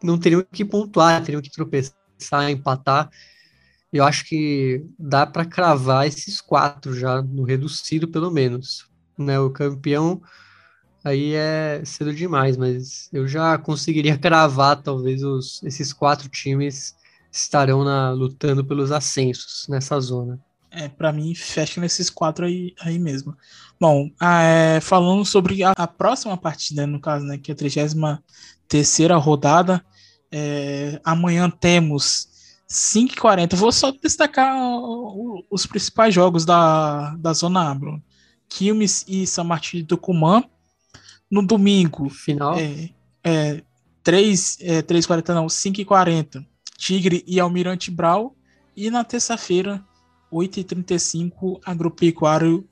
não 0.01 0.17
teriam 0.17 0.43
que 0.49 0.63
pontuar, 0.63 1.21
teriam 1.23 1.41
que 1.41 1.51
tropeçar, 1.51 2.49
empatar. 2.49 3.09
Eu 3.91 4.03
acho 4.03 4.25
que 4.25 4.85
dá 4.97 5.25
para 5.25 5.45
cravar 5.45 6.07
esses 6.07 6.39
quatro 6.39 6.93
já 6.93 7.21
no 7.21 7.43
reduzido, 7.43 8.07
pelo 8.07 8.29
menos. 8.29 8.87
Né? 9.17 9.39
O 9.39 9.49
campeão 9.49 10.21
aí 11.03 11.33
é 11.33 11.81
cedo 11.83 12.13
demais, 12.13 12.55
mas 12.55 13.09
eu 13.11 13.27
já 13.27 13.57
conseguiria 13.57 14.17
cravar 14.19 14.81
talvez 14.81 15.23
os, 15.23 15.61
esses 15.63 15.91
quatro 15.91 16.29
times 16.29 16.95
estarão 17.31 17.83
na, 17.83 18.11
lutando 18.11 18.63
pelos 18.63 18.91
ascensos 18.91 19.67
nessa 19.67 19.99
zona. 19.99 20.39
É, 20.71 20.87
para 20.87 21.11
mim, 21.11 21.33
fecha 21.33 21.81
nesses 21.81 22.09
quatro 22.09 22.45
aí, 22.45 22.75
aí 22.79 22.99
mesmo. 22.99 23.35
Bom, 23.79 24.09
é, 24.21 24.79
falando 24.81 25.25
sobre 25.25 25.63
a, 25.63 25.71
a, 25.71 25.87
próxima 25.87 26.37
partida, 26.37 26.85
no 26.85 26.99
caso, 26.99 27.25
né, 27.25 27.37
que 27.37 27.51
é 27.51 27.53
a 27.53 27.57
33 27.57 27.95
rodada, 29.19 29.83
é, 30.31 31.01
amanhã 31.03 31.49
temos 31.49 32.28
5h40. 32.71 33.55
Vou 33.55 33.71
só 33.71 33.91
destacar 33.91 34.55
os 35.49 35.65
principais 35.65 36.13
jogos 36.13 36.45
da, 36.45 37.15
da 37.15 37.33
Zona 37.33 37.71
A, 37.71 37.75
Bruno. 37.75 38.03
Quilmes 38.47 39.05
e 39.07 39.25
São 39.25 39.43
Martin 39.43 39.77
de 39.77 39.83
Tucumã. 39.83 40.43
No 41.29 41.45
domingo, 41.45 42.09
final 42.09 42.57
é, 42.57 42.89
é 43.23 43.63
3, 44.03 44.57
é, 44.61 44.81
3h40, 44.81 45.33
não, 45.33 45.47
5h40. 45.47 46.45
Tigre 46.77 47.23
e 47.27 47.39
Almirante 47.39 47.91
Brau. 47.91 48.35
E 48.75 48.89
na 48.89 49.03
terça-feira, 49.03 49.83
8h35, 50.31 51.59
Agropecuário 51.65 52.67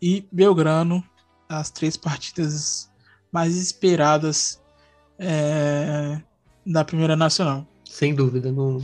e 0.00 0.26
Belgrano. 0.32 1.04
As 1.48 1.70
três 1.70 1.96
partidas 1.96 2.90
mais 3.30 3.56
esperadas 3.56 4.60
é, 5.18 6.20
da 6.66 6.84
Primeira 6.84 7.16
Nacional. 7.16 7.66
Sem 7.84 8.14
dúvida, 8.14 8.50
não, 8.50 8.82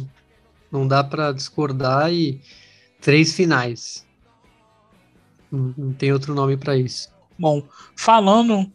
não 0.71 0.87
dá 0.87 1.03
para 1.03 1.33
discordar 1.33 2.13
e 2.13 2.41
três 3.01 3.33
finais. 3.33 4.07
Não, 5.51 5.93
tem 5.93 6.13
outro 6.13 6.35
nome 6.35 6.57
para 6.57 6.77
isso. 6.77 7.09
Bom, 7.39 7.63
falando 7.97 8.71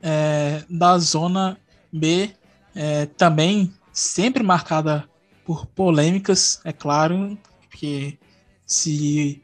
é, 0.00 0.64
da 0.70 0.98
zona 0.98 1.58
B, 1.92 2.30
é, 2.74 3.06
também 3.06 3.72
sempre 3.92 4.42
marcada 4.42 5.08
por 5.44 5.66
polêmicas, 5.66 6.60
é 6.64 6.72
claro, 6.72 7.38
porque 7.68 8.18
se 8.64 9.42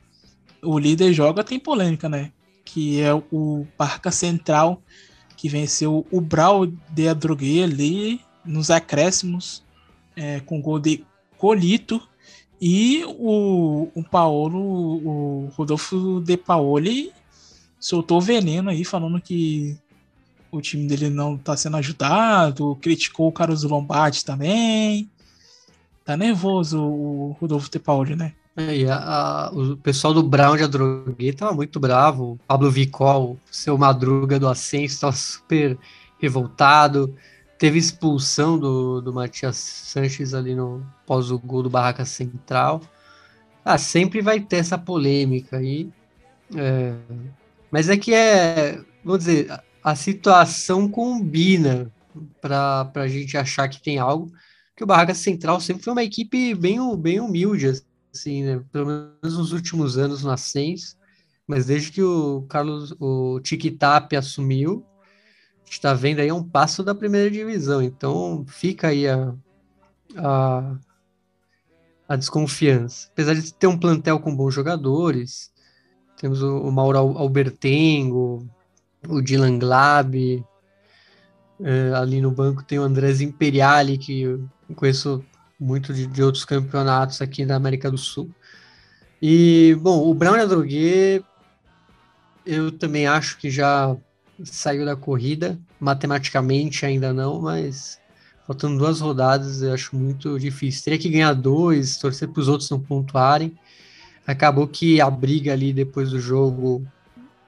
o 0.63 0.79
líder 0.79 1.13
joga, 1.13 1.45
tem 1.45 1.59
polêmica, 1.59 2.09
né? 2.09 2.33
que 2.73 3.01
é 3.01 3.13
o 3.13 3.67
Barca 3.77 4.13
Central, 4.13 4.81
que 5.37 5.49
venceu 5.49 6.07
o 6.11 6.21
Brau 6.21 6.67
de 6.67 7.09
Adrogué 7.09 7.65
ali 7.65 8.21
nos 8.45 8.71
acréscimos, 8.71 9.65
é, 10.15 10.39
com 10.41 10.63
gol 10.63 10.79
de 10.79 11.05
Colito. 11.41 12.01
E 12.61 13.03
o, 13.07 13.89
o 13.95 14.05
Paulo, 14.05 14.59
o 14.59 15.49
Rodolfo 15.57 16.21
de 16.21 16.37
Paoli, 16.37 17.11
soltou 17.79 18.21
veneno 18.21 18.69
aí, 18.69 18.85
falando 18.85 19.19
que 19.19 19.79
o 20.53 20.61
time 20.61 20.87
dele 20.87 21.09
não 21.09 21.37
está 21.37 21.57
sendo 21.57 21.79
ajudado, 21.79 22.77
criticou 22.83 23.29
o 23.29 23.33
Carlos 23.33 23.63
Lombardi 23.63 24.23
também. 24.23 25.11
Tá 26.05 26.19
nervoso 26.19 26.83
o 26.83 27.37
Rodolfo 27.41 27.71
de 27.71 27.79
Paoli, 27.79 28.15
né? 28.15 28.35
É, 28.57 28.85
a, 28.91 29.47
a, 29.47 29.51
o 29.51 29.77
pessoal 29.79 30.13
do 30.13 30.23
Brown 30.23 30.57
de 30.57 30.65
Adroguet 30.65 31.33
tava 31.33 31.55
muito 31.55 31.81
bravo. 31.81 32.39
Pablo 32.47 32.71
Vicol, 32.71 33.39
seu 33.51 33.79
Madruga 33.79 34.39
do 34.39 34.49
Ascenso, 34.49 34.95
estava 34.95 35.13
super 35.17 35.79
revoltado. 36.21 37.15
Teve 37.61 37.79
expulsão 37.79 38.59
do, 38.59 39.03
do 39.03 39.13
Matias 39.13 39.59
Sanches 39.59 40.33
ali 40.33 40.55
no 40.55 40.83
pós 41.05 41.31
o 41.31 41.39
gol 41.39 41.63
do 41.63 41.69
Barraca 41.69 42.07
Central. 42.07 42.81
Ah, 43.63 43.77
sempre 43.77 44.23
vai 44.23 44.41
ter 44.41 44.57
essa 44.57 44.79
polêmica 44.79 45.59
aí. 45.59 45.93
É, 46.57 46.95
mas 47.71 47.91
é 47.91 47.99
que 47.99 48.15
é, 48.15 48.83
vamos 49.05 49.27
dizer, 49.27 49.61
a, 49.85 49.95
situação 49.95 50.89
combina 50.89 51.93
para 52.41 52.91
a 52.95 53.07
gente 53.07 53.37
achar 53.37 53.69
que 53.69 53.83
tem 53.83 53.99
algo. 53.99 54.33
Que 54.75 54.83
o 54.83 54.87
Barraca 54.87 55.13
Central 55.13 55.61
sempre 55.61 55.85
foi 55.85 55.93
uma 55.93 56.03
equipe 56.03 56.55
bem, 56.55 56.79
bem 56.97 57.21
humilde, 57.21 57.83
assim, 58.11 58.43
né? 58.43 58.65
Pelo 58.73 58.87
menos 58.87 59.37
nos 59.37 59.53
últimos 59.53 59.99
anos 59.99 60.25
no 60.25 60.31
Ascens, 60.31 60.97
mas 61.47 61.67
desde 61.67 61.93
que 61.93 62.03
o 62.03 62.47
Carlos, 62.49 62.95
o 62.99 63.39
Tap 63.79 64.15
assumiu, 64.15 64.83
está 65.71 65.95
vendo 65.95 66.21
aí 66.21 66.33
um 66.33 66.43
passo 66.43 66.83
da 66.83 66.95
primeira 66.95 67.31
divisão. 67.31 67.81
Então 67.81 68.45
fica 68.47 68.89
aí 68.89 69.09
a, 69.09 69.35
a, 70.17 70.77
a 72.09 72.17
desconfiança. 72.17 73.09
Apesar 73.13 73.35
de 73.35 73.55
ter 73.55 73.67
um 73.67 73.79
plantel 73.79 74.19
com 74.19 74.35
bons 74.35 74.53
jogadores, 74.53 75.53
temos 76.17 76.43
o, 76.43 76.59
o 76.59 76.73
Mauro 76.73 76.99
Albertengo, 76.99 78.47
o 79.09 79.23
Dylan 79.23 79.59
Glab, 79.59 80.45
é, 81.63 81.93
ali 81.95 82.21
no 82.21 82.31
banco 82.31 82.65
tem 82.65 82.79
o 82.79 82.83
Andrés 82.83 83.21
Imperiali, 83.21 83.99
que 83.99 84.23
eu 84.23 84.49
conheço 84.75 85.25
muito 85.59 85.93
de, 85.93 86.07
de, 86.07 86.23
outros 86.23 86.45
campeonatos 86.45 87.21
aqui 87.21 87.45
da 87.45 87.55
América 87.55 87.91
do 87.91 87.99
Sul. 87.99 88.31
E, 89.21 89.77
bom, 89.81 90.09
o 90.09 90.15
Brown 90.15 90.35
Adrogué, 90.35 91.23
eu 92.47 92.73
também 92.73 93.07
acho 93.07 93.37
que 93.37 93.51
já 93.51 93.95
saiu 94.45 94.85
da 94.85 94.97
corrida, 94.97 95.59
matematicamente 95.79 96.85
ainda 96.85 97.13
não, 97.13 97.41
mas 97.41 97.99
faltando 98.47 98.79
duas 98.79 99.01
rodadas 99.01 99.63
eu 99.63 99.73
acho 99.73 99.97
muito 99.97 100.39
difícil. 100.39 100.85
Teria 100.85 100.99
que 100.99 101.09
ganhar 101.09 101.33
dois, 101.35 101.97
torcer 101.97 102.29
para 102.29 102.41
os 102.41 102.49
outros 102.49 102.71
não 102.71 102.81
pontuarem. 102.81 103.57
Acabou 104.27 104.67
que 104.67 105.01
a 105.01 105.11
briga 105.11 105.53
ali 105.53 105.73
depois 105.73 106.11
do 106.11 106.21
jogo 106.21 106.87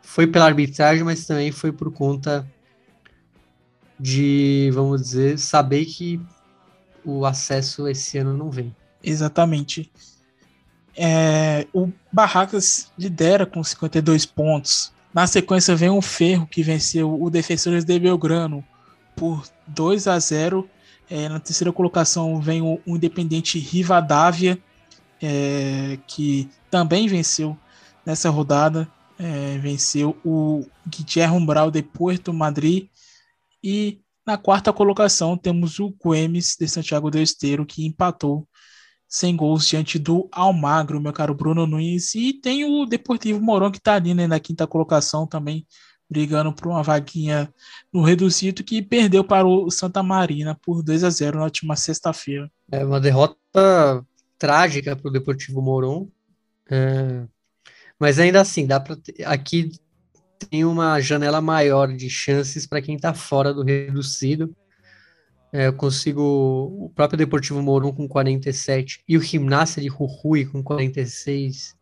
foi 0.03 0.26
pela 0.26 0.47
arbitragem, 0.47 1.05
mas 1.05 1.26
também 1.26 1.53
foi 1.53 1.72
por 1.72 1.93
conta 1.93 2.47
de, 3.99 4.70
vamos 4.72 5.03
dizer, 5.03 5.38
saber 5.38 5.84
que 5.84 6.20
o 7.05 7.24
acesso 7.24 7.86
esse 7.88 8.18
ano 8.18 8.36
não 8.36 8.51
vem. 8.51 8.74
Exatamente. 9.03 9.90
É, 10.97 11.66
o 11.72 11.90
Barracas 12.12 12.90
lidera 12.99 13.47
com 13.47 13.62
52 13.62 14.26
pontos. 14.26 14.93
Na 15.14 15.26
sequência 15.26 15.76
vem 15.76 15.90
o 15.90 16.00
Ferro, 16.00 16.46
que 16.46 16.62
venceu 16.62 17.22
o 17.22 17.28
Defensores 17.28 17.84
de 17.84 17.98
Belgrano 17.98 18.64
por 19.14 19.44
2 19.66 20.06
a 20.06 20.18
0. 20.18 20.68
É, 21.10 21.28
na 21.28 21.38
terceira 21.38 21.72
colocação 21.72 22.40
vem 22.40 22.62
o, 22.62 22.80
o 22.86 22.96
Independente 22.96 23.58
Rivadavia, 23.58 24.58
é, 25.20 25.98
que 26.06 26.48
também 26.70 27.06
venceu 27.06 27.56
nessa 28.06 28.30
rodada. 28.30 28.88
É, 29.18 29.58
venceu 29.58 30.16
o 30.24 30.66
Guillermo 30.86 31.44
Brau 31.44 31.70
de 31.70 31.82
Puerto 31.82 32.32
Madrid. 32.32 32.88
E 33.62 34.00
na 34.26 34.38
quarta 34.38 34.72
colocação, 34.72 35.36
temos 35.36 35.78
o 35.78 35.94
Guemes 36.02 36.56
de 36.58 36.66
Santiago 36.66 37.10
do 37.10 37.18
Esteiro, 37.18 37.66
que 37.66 37.86
empatou 37.86 38.48
sem 39.12 39.36
gols 39.36 39.68
diante 39.68 39.98
do 39.98 40.26
Almagro, 40.32 40.98
meu 40.98 41.12
caro 41.12 41.34
Bruno 41.34 41.66
Nunes. 41.66 42.14
E 42.14 42.32
tem 42.32 42.64
o 42.64 42.86
Deportivo 42.86 43.42
Moron, 43.42 43.70
que 43.70 43.76
está 43.76 43.96
ali 43.96 44.14
né, 44.14 44.26
na 44.26 44.40
quinta 44.40 44.66
colocação 44.66 45.26
também, 45.26 45.66
brigando 46.08 46.50
por 46.50 46.68
uma 46.68 46.82
vaguinha 46.82 47.52
no 47.92 48.02
reduzido, 48.02 48.64
que 48.64 48.80
perdeu 48.80 49.22
para 49.22 49.46
o 49.46 49.70
Santa 49.70 50.02
Marina 50.02 50.58
por 50.62 50.82
2 50.82 51.04
a 51.04 51.10
0 51.10 51.36
na 51.36 51.44
última 51.44 51.76
sexta-feira. 51.76 52.50
É 52.70 52.82
uma 52.82 52.98
derrota 52.98 53.36
trágica 54.38 54.96
para 54.96 55.08
o 55.08 55.12
Deportivo 55.12 55.60
Moron. 55.60 56.08
É... 56.70 57.26
Mas 58.00 58.18
ainda 58.18 58.40
assim, 58.40 58.66
dá 58.66 58.80
para 58.80 58.96
aqui 59.26 59.72
tem 60.48 60.64
uma 60.64 60.98
janela 61.00 61.42
maior 61.42 61.94
de 61.94 62.08
chances 62.08 62.66
para 62.66 62.80
quem 62.80 62.96
está 62.96 63.12
fora 63.12 63.52
do 63.52 63.62
reduzido. 63.62 64.56
É, 65.53 65.66
eu 65.66 65.74
consigo 65.74 66.22
o 66.22 66.90
próprio 66.94 67.18
Deportivo 67.18 67.61
Moron 67.61 67.92
com 67.92 68.09
47 68.09 69.05
e 69.07 69.18
o 69.18 69.20
Gimnasia 69.20 69.82
de 69.82 69.88
Jujuy 69.88 70.46
com 70.46 70.62
46 70.62 71.76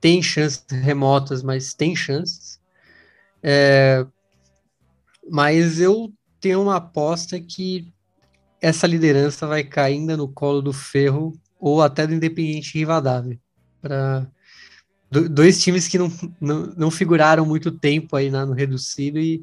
tem 0.00 0.22
chances 0.22 0.64
remotas, 0.70 1.42
mas 1.42 1.72
tem 1.74 1.94
chances. 1.94 2.58
É, 3.42 4.04
mas 5.30 5.80
eu 5.80 6.12
tenho 6.40 6.62
uma 6.62 6.76
aposta 6.76 7.38
que 7.38 7.92
essa 8.60 8.86
liderança 8.86 9.46
vai 9.46 9.62
cair 9.62 9.94
ainda 9.94 10.16
no 10.16 10.28
colo 10.28 10.60
do 10.60 10.72
Ferro 10.72 11.32
ou 11.58 11.82
até 11.82 12.06
do 12.06 12.14
Independiente 12.14 12.76
Rivadavia 12.76 13.38
para 13.80 14.26
dois 15.10 15.62
times 15.62 15.88
que 15.88 15.98
não, 15.98 16.12
não, 16.40 16.66
não, 16.76 16.90
figuraram 16.90 17.44
muito 17.44 17.70
tempo 17.70 18.14
aí 18.14 18.30
no 18.30 18.52
reduzido 18.52 19.18
e 19.18 19.42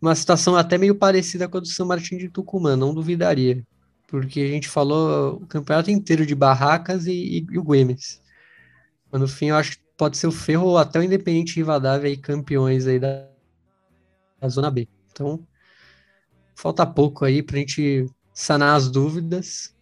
uma 0.00 0.14
situação 0.14 0.56
até 0.56 0.78
meio 0.78 0.94
parecida 0.94 1.48
com 1.48 1.58
a 1.58 1.60
do 1.60 1.68
São 1.68 1.86
Martin 1.86 2.18
de 2.18 2.28
Tucumã, 2.28 2.76
não 2.76 2.94
duvidaria. 2.94 3.64
Porque 4.06 4.40
a 4.40 4.48
gente 4.48 4.68
falou 4.68 5.36
o 5.36 5.46
campeonato 5.46 5.90
inteiro 5.90 6.24
de 6.24 6.34
Barracas 6.34 7.06
e, 7.06 7.12
e, 7.12 7.46
e 7.50 7.58
o 7.58 7.62
Güemes. 7.62 8.22
Mas 9.10 9.20
no 9.20 9.28
fim 9.28 9.46
eu 9.46 9.56
acho 9.56 9.72
que 9.72 9.82
pode 9.96 10.16
ser 10.16 10.26
o 10.28 10.32
Ferro 10.32 10.68
ou 10.68 10.78
até 10.78 10.98
o 10.98 11.02
Independente 11.02 11.56
Rivadavia 11.56 12.08
aí, 12.08 12.16
campeões 12.16 12.86
aí 12.86 12.98
da, 12.98 13.28
da 14.40 14.48
Zona 14.48 14.70
B. 14.70 14.88
Então, 15.10 15.44
falta 16.54 16.86
pouco 16.86 17.24
aí 17.24 17.42
pra 17.42 17.58
gente 17.58 18.06
sanar 18.32 18.76
as 18.76 18.88
dúvidas. 18.88 19.74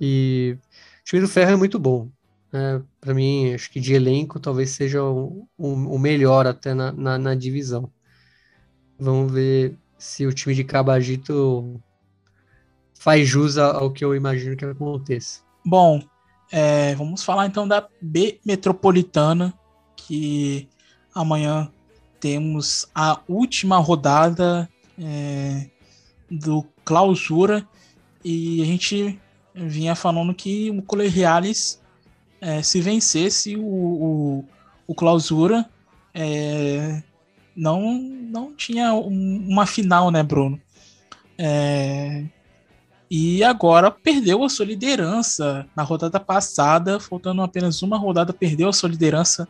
E 0.00 0.58
o 1.00 1.04
time 1.04 1.22
do 1.22 1.28
Ferro 1.28 1.52
é 1.52 1.56
muito 1.56 1.78
bom. 1.78 2.10
É, 2.52 2.82
para 3.00 3.14
mim, 3.14 3.54
acho 3.54 3.70
que 3.70 3.80
de 3.80 3.94
elenco 3.94 4.38
talvez 4.38 4.70
seja 4.70 5.02
o, 5.02 5.48
o, 5.56 5.68
o 5.68 5.98
melhor 5.98 6.46
até 6.46 6.74
na, 6.74 6.92
na, 6.92 7.18
na, 7.18 7.34
divisão. 7.34 7.90
Vamos 9.02 9.32
ver 9.32 9.76
se 9.98 10.24
o 10.26 10.32
time 10.32 10.54
de 10.54 10.62
Cabagito 10.62 11.80
faz 12.94 13.28
jus 13.28 13.58
ao 13.58 13.90
que 13.90 14.04
eu 14.04 14.14
imagino 14.14 14.56
que 14.56 14.64
aconteça. 14.64 15.40
Bom, 15.64 16.00
é, 16.52 16.94
vamos 16.94 17.24
falar 17.24 17.46
então 17.46 17.66
da 17.66 17.88
B 18.00 18.38
Metropolitana, 18.46 19.52
que 19.96 20.68
amanhã 21.12 21.68
temos 22.20 22.88
a 22.94 23.20
última 23.28 23.78
rodada 23.78 24.68
é, 24.96 25.68
do 26.30 26.64
Clausura 26.84 27.66
e 28.24 28.62
a 28.62 28.64
gente 28.64 29.20
vinha 29.52 29.96
falando 29.96 30.32
que 30.32 30.70
o 30.70 30.80
Colegiales 30.80 31.82
é, 32.40 32.62
se 32.62 32.80
vencesse 32.80 33.56
o, 33.56 33.64
o, 33.64 34.44
o 34.86 34.94
clausura, 34.94 35.68
é, 36.14 37.02
não, 37.54 37.98
não 37.98 38.54
tinha 38.54 38.92
um, 38.94 39.44
uma 39.48 39.66
final, 39.66 40.10
né, 40.10 40.22
Bruno? 40.22 40.60
É, 41.38 42.24
e 43.10 43.44
agora 43.44 43.90
perdeu 43.90 44.42
a 44.42 44.48
sua 44.48 44.64
liderança 44.64 45.66
na 45.76 45.82
rodada 45.82 46.18
passada, 46.18 46.98
faltando 46.98 47.42
apenas 47.42 47.82
uma 47.82 47.98
rodada, 47.98 48.32
perdeu 48.32 48.68
a 48.68 48.72
sua 48.72 48.88
liderança 48.88 49.46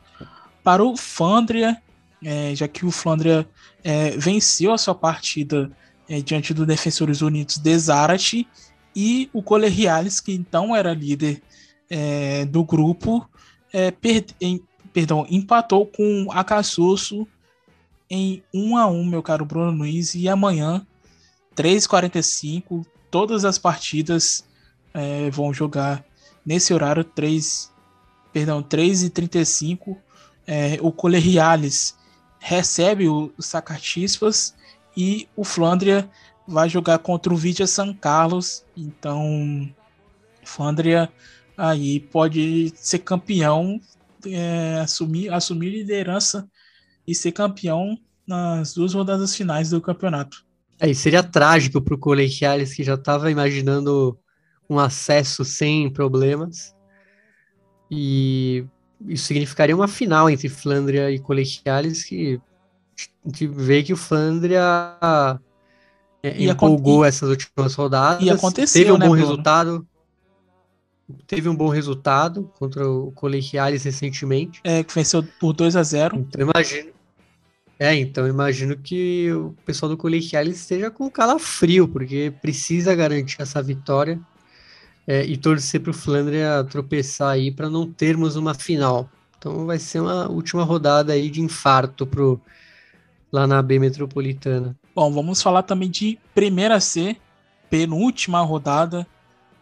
para 0.64 0.82
o 0.82 0.96
Flandria, 0.96 1.80
é, 2.24 2.55
já 2.55 2.66
que 2.66 2.84
o 2.84 2.90
Flandria 2.90 3.48
é, 3.84 4.11
venceu 4.11 4.72
a 4.72 4.78
sua 4.78 4.94
partida 4.94 5.70
é, 6.09 6.20
diante 6.20 6.53
do 6.53 6.66
Defensores 6.66 7.20
Unidos 7.20 7.57
de 7.57 7.78
Zarate 7.78 8.48
e 8.94 9.30
o 9.32 9.42
Colegiales, 9.42 10.20
que 10.20 10.32
então 10.32 10.74
era 10.74 10.92
líder 10.92 11.42
é, 11.88 12.44
do 12.44 12.64
grupo 12.64 13.28
é, 13.72 13.90
per, 13.90 14.24
em, 14.40 14.61
perdão, 14.92 15.26
empatou 15.30 15.86
com 15.86 16.28
a 16.30 16.42
Cassuço 16.42 17.26
em 18.14 18.42
1 18.52 18.76
a 18.76 18.86
1 18.86 19.04
meu 19.06 19.22
caro 19.22 19.46
Bruno 19.46 19.70
Luiz, 19.70 20.14
e 20.14 20.28
amanhã, 20.28 20.86
3h45, 21.56 22.84
todas 23.10 23.42
as 23.42 23.56
partidas 23.56 24.44
é, 24.92 25.30
vão 25.30 25.50
jogar 25.50 26.04
nesse 26.44 26.74
horário, 26.74 27.04
3, 27.04 27.72
perdão, 28.30 28.62
3h35, 28.62 29.96
é, 30.46 30.78
o 30.82 30.92
Colegiales 30.92 31.96
recebe 32.38 33.08
o, 33.08 33.32
Sacatispas 33.38 34.54
e 34.94 35.26
o 35.34 35.42
Flandria 35.42 36.06
vai 36.46 36.68
jogar 36.68 36.98
contra 36.98 37.32
o 37.32 37.36
Vidia 37.36 37.66
San 37.66 37.94
Carlos. 37.94 38.62
Então, 38.76 39.72
Flandria 40.44 41.10
aí 41.56 41.98
pode 41.98 42.74
ser 42.76 42.98
campeão, 42.98 43.80
é, 44.26 44.80
assumir, 44.82 45.32
assumir 45.32 45.70
liderança 45.70 46.46
e 47.07 47.14
ser 47.14 47.32
campeão 47.32 47.98
nas 48.26 48.74
duas 48.74 48.94
rodadas 48.94 49.34
finais 49.34 49.70
do 49.70 49.80
campeonato. 49.80 50.44
É, 50.80 50.90
e 50.90 50.94
seria 50.94 51.22
trágico 51.22 51.80
para 51.80 51.94
o 51.94 51.98
Colegiales, 51.98 52.74
que 52.74 52.82
já 52.82 52.94
estava 52.94 53.30
imaginando 53.30 54.18
um 54.68 54.78
acesso 54.78 55.44
sem 55.44 55.90
problemas. 55.90 56.74
E 57.90 58.64
isso 59.07 59.26
significaria 59.26 59.76
uma 59.76 59.88
final 59.88 60.30
entre 60.30 60.48
Flandria 60.48 61.11
e 61.11 61.18
Colegiales, 61.18 62.05
que 62.05 62.40
a 63.24 63.28
gente 63.28 63.46
vê 63.46 63.82
que 63.82 63.92
o 63.92 63.96
Flandria 63.96 64.98
é, 66.22 66.44
empolgou 66.44 67.05
essas 67.05 67.28
últimas 67.28 67.74
rodadas. 67.74 68.22
E 68.22 68.30
aconteceu, 68.30 68.80
teve 68.80 68.92
um 68.92 68.98
né, 68.98 69.07
bom 69.07 69.12
Bruno? 69.12 69.26
resultado. 69.26 69.86
Teve 71.26 71.48
um 71.48 71.54
bom 71.54 71.68
resultado 71.68 72.50
contra 72.58 72.88
o 72.88 73.12
Colegiales 73.12 73.84
recentemente. 73.84 74.60
É, 74.64 74.82
que 74.82 74.94
venceu 74.94 75.22
por 75.40 75.52
2 75.52 75.76
a 75.76 75.82
0 75.82 76.16
Então 76.18 76.40
imagino. 76.40 76.90
É, 77.78 77.94
então 77.96 78.28
imagino 78.28 78.76
que 78.76 79.32
o 79.32 79.54
pessoal 79.64 79.90
do 79.90 79.96
Colegiales 79.96 80.60
esteja 80.60 80.90
com 80.90 81.10
calafrio, 81.10 81.88
porque 81.88 82.32
precisa 82.40 82.94
garantir 82.94 83.42
essa 83.42 83.60
vitória 83.60 84.20
é, 85.06 85.24
e 85.24 85.36
torcer 85.36 85.80
para 85.80 85.90
o 85.90 85.94
Flandria 85.94 86.64
tropeçar 86.70 87.30
aí 87.30 87.50
para 87.50 87.68
não 87.68 87.90
termos 87.90 88.36
uma 88.36 88.54
final. 88.54 89.10
Então 89.36 89.66
vai 89.66 89.78
ser 89.78 90.00
uma 90.00 90.30
última 90.30 90.62
rodada 90.62 91.12
aí 91.12 91.28
de 91.28 91.40
infarto 91.40 92.06
pro, 92.06 92.40
lá 93.32 93.46
na 93.46 93.60
B 93.60 93.78
Metropolitana. 93.78 94.76
Bom, 94.94 95.12
vamos 95.12 95.42
falar 95.42 95.64
também 95.64 95.90
de 95.90 96.18
Primeira 96.34 96.78
C, 96.78 97.16
penúltima 97.68 98.40
rodada, 98.42 99.06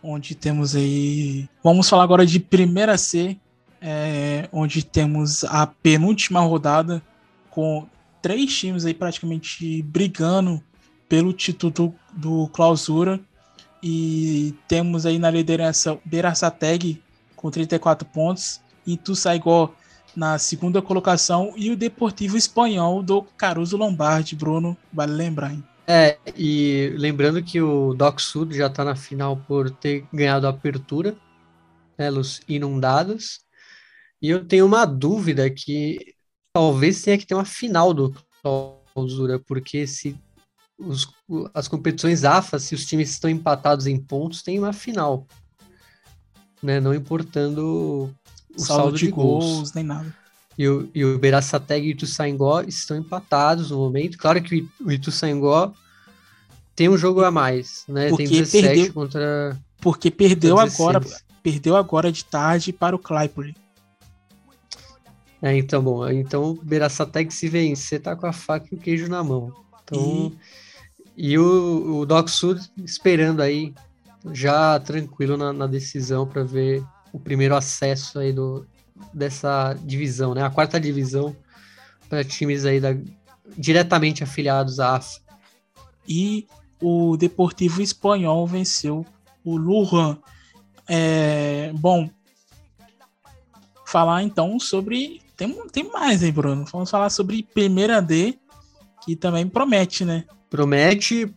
onde 0.03 0.35
temos 0.35 0.75
aí. 0.75 1.49
Vamos 1.63 1.89
falar 1.89 2.05
agora 2.05 2.25
de 2.25 2.41
Primeira 2.41 2.97
C, 2.97 3.37
é, 3.81 4.49
onde 4.53 4.85
temos 4.85 5.45
a 5.45 5.67
penúltima 5.67 6.41
rodada 6.41 7.03
com 7.51 7.87
três 8.23 8.57
times 8.57 8.85
aí 8.85 8.95
praticamente 8.95 9.83
brigando 9.83 10.63
pelo 11.09 11.33
título 11.33 11.73
do, 11.73 11.95
do 12.13 12.49
Clausura. 12.49 13.21
E 13.83 14.55
temos 14.69 15.07
aí 15.07 15.19
na 15.19 15.31
liderança 15.31 15.99
Beraçateg 16.05 17.03
com 17.35 17.51
34 17.51 18.07
pontos, 18.07 18.61
Ituzaingó 18.87 19.73
na 20.15 20.39
segunda 20.39 20.83
colocação 20.83 21.55
e 21.57 21.71
o 21.71 21.77
Deportivo 21.77 22.37
Espanhol 22.37 23.03
do 23.03 23.23
Caruso 23.23 23.77
Lombardi, 23.77 24.37
Bruno, 24.37 24.77
vale 24.93 25.13
lembrar, 25.13 25.53
hein? 25.53 25.65
É, 25.93 26.21
e 26.37 26.95
lembrando 26.97 27.43
que 27.43 27.61
o 27.61 27.95
Doc 27.95 28.21
Sud 28.21 28.57
já 28.57 28.69
está 28.69 28.85
na 28.85 28.95
final 28.95 29.37
por 29.37 29.73
ter 29.73 30.07
ganhado 30.13 30.47
a 30.47 30.51
apertura, 30.51 31.17
né, 31.99 32.09
os 32.13 32.41
inundados. 32.47 33.41
E 34.23 34.31
eu 34.31 34.47
tenho 34.47 34.67
uma 34.67 34.85
dúvida 34.85 35.51
que 35.51 36.15
talvez 36.55 37.03
tenha 37.03 37.19
que 37.19 37.27
ter 37.27 37.35
uma 37.35 37.45
final 37.45 37.93
do 37.93 38.15
clausura, 38.41 39.41
porque 39.41 39.85
se 39.85 40.17
os, 40.79 41.13
as 41.53 41.67
competições 41.67 42.23
AFA, 42.23 42.61
se 42.61 42.73
os 42.73 42.87
times 42.87 43.11
estão 43.11 43.29
empatados 43.29 43.89
em 43.89 43.99
pontos, 43.99 44.45
tem 44.45 44.61
uma 44.61 44.73
final. 44.73 45.27
Né, 46.63 46.79
não 46.79 46.95
importando 46.95 48.15
o 48.57 48.61
saldo, 48.61 48.83
saldo 48.83 48.97
de, 48.97 49.07
de 49.07 49.11
gols. 49.11 49.45
gols. 49.45 49.73
nem 49.73 49.83
nada. 49.83 50.20
E 50.61 50.69
o, 50.69 50.91
e 50.95 51.03
o 51.03 51.19
Beraçateg 51.19 51.87
e 51.87 51.89
o 51.89 51.93
Ituzaingó 51.93 52.61
estão 52.61 52.95
empatados 52.95 53.71
no 53.71 53.79
momento. 53.79 54.19
Claro 54.19 54.43
que 54.43 54.69
o 54.79 54.93
Ituzaingó 54.93 55.73
tem 56.77 56.87
um 56.87 56.99
jogo 56.99 57.25
a 57.25 57.31
mais, 57.31 57.83
né? 57.89 58.11
Porque 58.11 58.25
tem 58.25 58.33
17 58.41 58.67
perdeu, 58.67 58.93
contra 58.93 59.59
Porque 59.81 60.11
perdeu 60.11 60.59
agora, 60.59 61.01
perdeu 61.43 61.77
agora 61.77 62.13
de 62.13 62.27
tarde 62.27 62.75
para 62.75 62.95
o 62.95 62.99
Claypool. 62.99 63.55
É, 65.41 65.57
então, 65.57 65.83
bom, 65.83 66.07
então 66.11 66.51
o 66.51 66.55
Beraçateg 66.63 67.33
se 67.33 67.49
vencer 67.49 68.03
tá 68.03 68.15
com 68.15 68.27
a 68.27 68.33
faca 68.33 68.69
e 68.71 68.75
o 68.75 68.79
queijo 68.79 69.09
na 69.09 69.25
mão. 69.25 69.55
Então, 69.83 70.31
e, 71.17 71.31
e 71.31 71.39
o, 71.39 72.01
o 72.01 72.05
Doc 72.05 72.29
Sud 72.29 72.61
esperando 72.85 73.41
aí, 73.41 73.73
já 74.31 74.79
tranquilo 74.79 75.39
na, 75.39 75.55
na 75.55 75.67
decisão 75.67 76.27
para 76.27 76.45
ver 76.45 76.85
o 77.15 77.19
primeiro 77.19 77.57
acesso 77.57 78.19
aí 78.19 78.31
do, 78.31 78.67
dessa 79.13 79.75
divisão, 79.83 80.35
né? 80.35 80.43
A 80.43 80.51
quarta 80.51 80.81
divisão 80.81 81.35
para 82.09 82.25
times 82.25 82.65
aí 82.65 82.81
da, 82.81 82.97
diretamente 83.57 84.23
afiliados 84.23 84.81
à 84.81 84.97
AF. 84.97 85.21
E 86.09 86.47
o 86.81 87.17
Deportivo 87.17 87.83
Espanhol 87.83 88.47
venceu 88.47 89.07
o 89.45 89.57
Lujan. 89.57 90.19
É, 90.89 91.73
bom, 91.75 92.09
falar 93.87 94.23
então 94.23 94.59
sobre. 94.59 95.21
Tem, 95.37 95.53
tem 95.69 95.91
mais, 95.91 96.23
hein, 96.23 96.33
Bruno? 96.33 96.65
Vamos 96.71 96.91
falar 96.91 97.11
sobre 97.11 97.43
Primeira 97.43 98.01
D, 98.01 98.39
que 99.05 99.17
também 99.17 99.49
promete, 99.49 100.05
né? 100.05 100.25
Promete, 100.51 101.33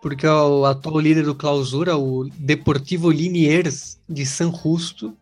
porque 0.00 0.26
o 0.26 0.64
atual 0.64 1.00
líder 1.00 1.24
do 1.24 1.34
clausura, 1.34 1.96
o 1.96 2.28
Deportivo 2.38 3.10
Liniers 3.10 3.98
de 4.08 4.24
San 4.24 4.52
Justo, 4.52 5.16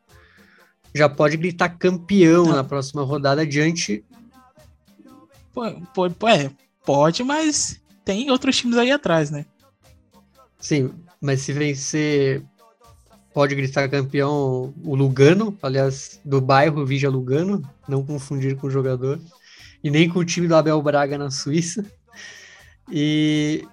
já 0.99 1.09
pode 1.09 1.37
gritar 1.37 1.71
campeão 1.71 2.45
Não. 2.45 2.57
na 2.57 2.65
próxima 2.65 3.03
rodada 3.03 3.47
diante. 3.47 4.05
Pode, 5.95 6.15
é, 6.27 6.51
pode, 6.85 7.25
mas 7.25 7.81
tem 8.05 8.31
outros 8.31 8.57
times 8.57 8.77
aí 8.77 8.91
atrás, 8.91 9.31
né? 9.31 9.47
Sim, 10.59 10.91
mas 11.21 11.41
se 11.41 11.53
vencer, 11.53 12.43
pode 13.33 13.55
gritar 13.55 13.89
campeão 13.89 14.75
o 14.85 14.95
Lugano, 14.95 15.57
aliás, 15.63 16.21
do 16.25 16.41
bairro 16.41 16.85
Vija 16.85 17.09
Lugano, 17.09 17.63
não 17.89 18.05
confundir 18.05 18.57
com 18.57 18.67
o 18.67 18.71
jogador, 18.71 19.21
e 19.83 19.91
nem 19.91 20.09
com 20.09 20.19
o 20.19 20.25
time 20.25 20.49
do 20.49 20.57
Abel 20.57 20.81
Braga 20.83 21.17
na 21.17 21.31
Suíça. 21.31 21.85
E 22.91 23.65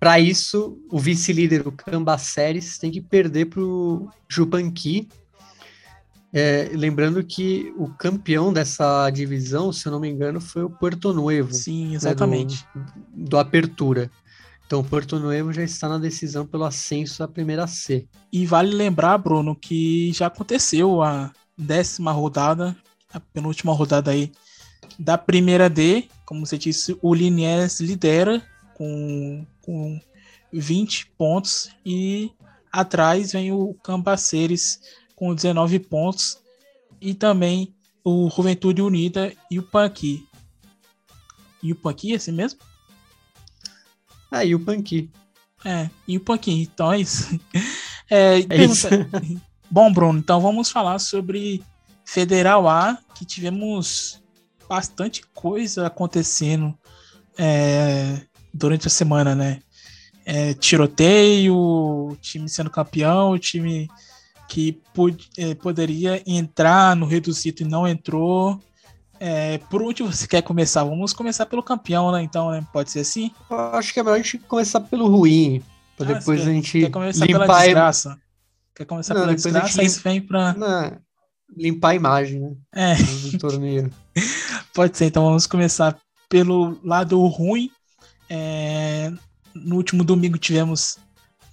para 0.00 0.18
isso, 0.18 0.78
o 0.90 0.98
vice-líder, 0.98 1.66
o 1.66 1.72
Cambaceres, 1.72 2.78
tem 2.78 2.90
que 2.90 3.00
perder 3.00 3.46
para 3.46 3.62
o 3.62 4.08
Jupanqui. 4.28 5.08
É, 6.36 6.68
lembrando 6.72 7.22
que 7.22 7.72
o 7.78 7.88
campeão 7.88 8.52
dessa 8.52 9.08
divisão, 9.08 9.72
se 9.72 9.86
eu 9.86 9.92
não 9.92 10.00
me 10.00 10.08
engano, 10.08 10.40
foi 10.40 10.64
o 10.64 10.70
Porto 10.70 11.12
Nuevo. 11.12 11.54
Sim, 11.54 11.94
exatamente. 11.94 12.66
Né, 12.74 12.84
do, 13.12 13.28
do 13.28 13.38
Apertura. 13.38 14.10
Então, 14.66 14.80
o 14.80 14.84
Porto 14.84 15.20
Nuevo 15.20 15.52
já 15.52 15.62
está 15.62 15.88
na 15.88 15.96
decisão 15.96 16.44
pelo 16.44 16.64
ascenso 16.64 17.22
à 17.22 17.28
primeira 17.28 17.68
C. 17.68 18.08
E 18.32 18.44
vale 18.46 18.74
lembrar, 18.74 19.16
Bruno, 19.16 19.54
que 19.54 20.12
já 20.12 20.26
aconteceu 20.26 21.04
a 21.04 21.30
décima 21.56 22.10
rodada, 22.10 22.76
a 23.12 23.20
penúltima 23.20 23.72
rodada 23.72 24.10
aí 24.10 24.32
da 24.98 25.16
primeira 25.16 25.70
D. 25.70 26.08
Como 26.26 26.44
você 26.44 26.58
disse, 26.58 26.98
o 27.00 27.14
Liniers 27.14 27.78
lidera 27.78 28.42
com, 28.74 29.46
com 29.62 30.00
20 30.52 31.12
pontos 31.16 31.70
e 31.86 32.32
atrás 32.72 33.30
vem 33.30 33.52
o 33.52 33.72
Cambaceres 33.84 34.80
com 35.14 35.34
19 35.34 35.78
pontos 35.80 36.38
e 37.00 37.14
também 37.14 37.74
o 38.04 38.28
Juventude 38.30 38.82
Unida 38.82 39.32
e 39.50 39.58
o 39.58 39.62
Panqui. 39.62 40.26
E 41.62 41.72
o 41.72 41.76
Panqui 41.76 42.12
é 42.12 42.16
assim 42.16 42.32
mesmo? 42.32 42.60
Ah, 44.30 44.44
e 44.44 44.54
o 44.54 44.60
Panqui. 44.60 45.10
É, 45.64 45.88
e 46.06 46.16
o 46.16 46.20
Panqui. 46.20 46.62
Então 46.62 46.92
é 46.92 47.00
isso. 47.00 47.40
É, 48.10 48.40
é 48.50 48.64
isso. 48.66 48.86
Bom, 49.70 49.90
Bruno, 49.90 50.18
então 50.18 50.38
vamos 50.38 50.70
falar 50.70 50.98
sobre 50.98 51.64
Federal 52.04 52.68
A, 52.68 52.98
que 53.14 53.24
tivemos 53.24 54.22
bastante 54.68 55.24
coisa 55.32 55.86
acontecendo 55.86 56.78
é, 57.38 58.20
durante 58.52 58.86
a 58.86 58.90
semana, 58.90 59.34
né? 59.34 59.60
É, 60.26 60.52
tiroteio, 60.54 62.16
time 62.20 62.46
sendo 62.46 62.68
campeão, 62.68 63.38
time 63.38 63.88
que 64.54 64.80
pod 64.94 65.28
é, 65.36 65.52
poderia 65.56 66.22
entrar 66.24 66.94
no 66.94 67.06
reduzido 67.06 67.62
e 67.62 67.66
não 67.66 67.88
entrou. 67.88 68.62
É, 69.18 69.58
por 69.58 69.82
onde 69.82 70.04
você 70.04 70.28
quer 70.28 70.42
começar? 70.42 70.84
Vamos 70.84 71.12
começar 71.12 71.44
pelo 71.46 71.60
campeão, 71.60 72.12
né? 72.12 72.22
Então, 72.22 72.52
né? 72.52 72.64
Pode 72.72 72.92
ser 72.92 73.00
assim? 73.00 73.32
Eu 73.50 73.58
acho 73.58 73.92
que 73.92 73.98
é 73.98 74.02
melhor 74.04 74.14
a 74.14 74.18
gente 74.18 74.38
começar 74.38 74.78
pelo 74.78 75.08
ruim, 75.08 75.60
pra 75.96 76.08
ah, 76.08 76.12
depois 76.14 76.40
a 76.42 76.52
gente 76.52 76.82
quer 76.82 76.90
começar 76.90 77.26
limpar 77.26 77.46
pela 77.46 77.58
desgraça. 77.58 78.16
Quer 78.76 78.84
começar 78.84 79.14
não, 79.14 79.22
pela 79.22 79.34
desgraça, 79.34 79.80
aí 79.80 79.88
vem 79.88 80.20
pra... 80.20 80.52
Não, 80.54 80.98
limpar 81.56 81.88
a 81.88 81.94
imagem, 81.96 82.40
né? 82.40 82.52
É. 82.72 82.94
Do 82.94 83.38
torneio. 83.38 83.90
Pode 84.72 84.96
ser, 84.96 85.06
então 85.06 85.24
vamos 85.24 85.48
começar 85.48 85.98
pelo 86.28 86.78
lado 86.84 87.20
ruim. 87.26 87.72
É, 88.30 89.12
no 89.52 89.74
último 89.74 90.04
domingo 90.04 90.38
tivemos 90.38 90.96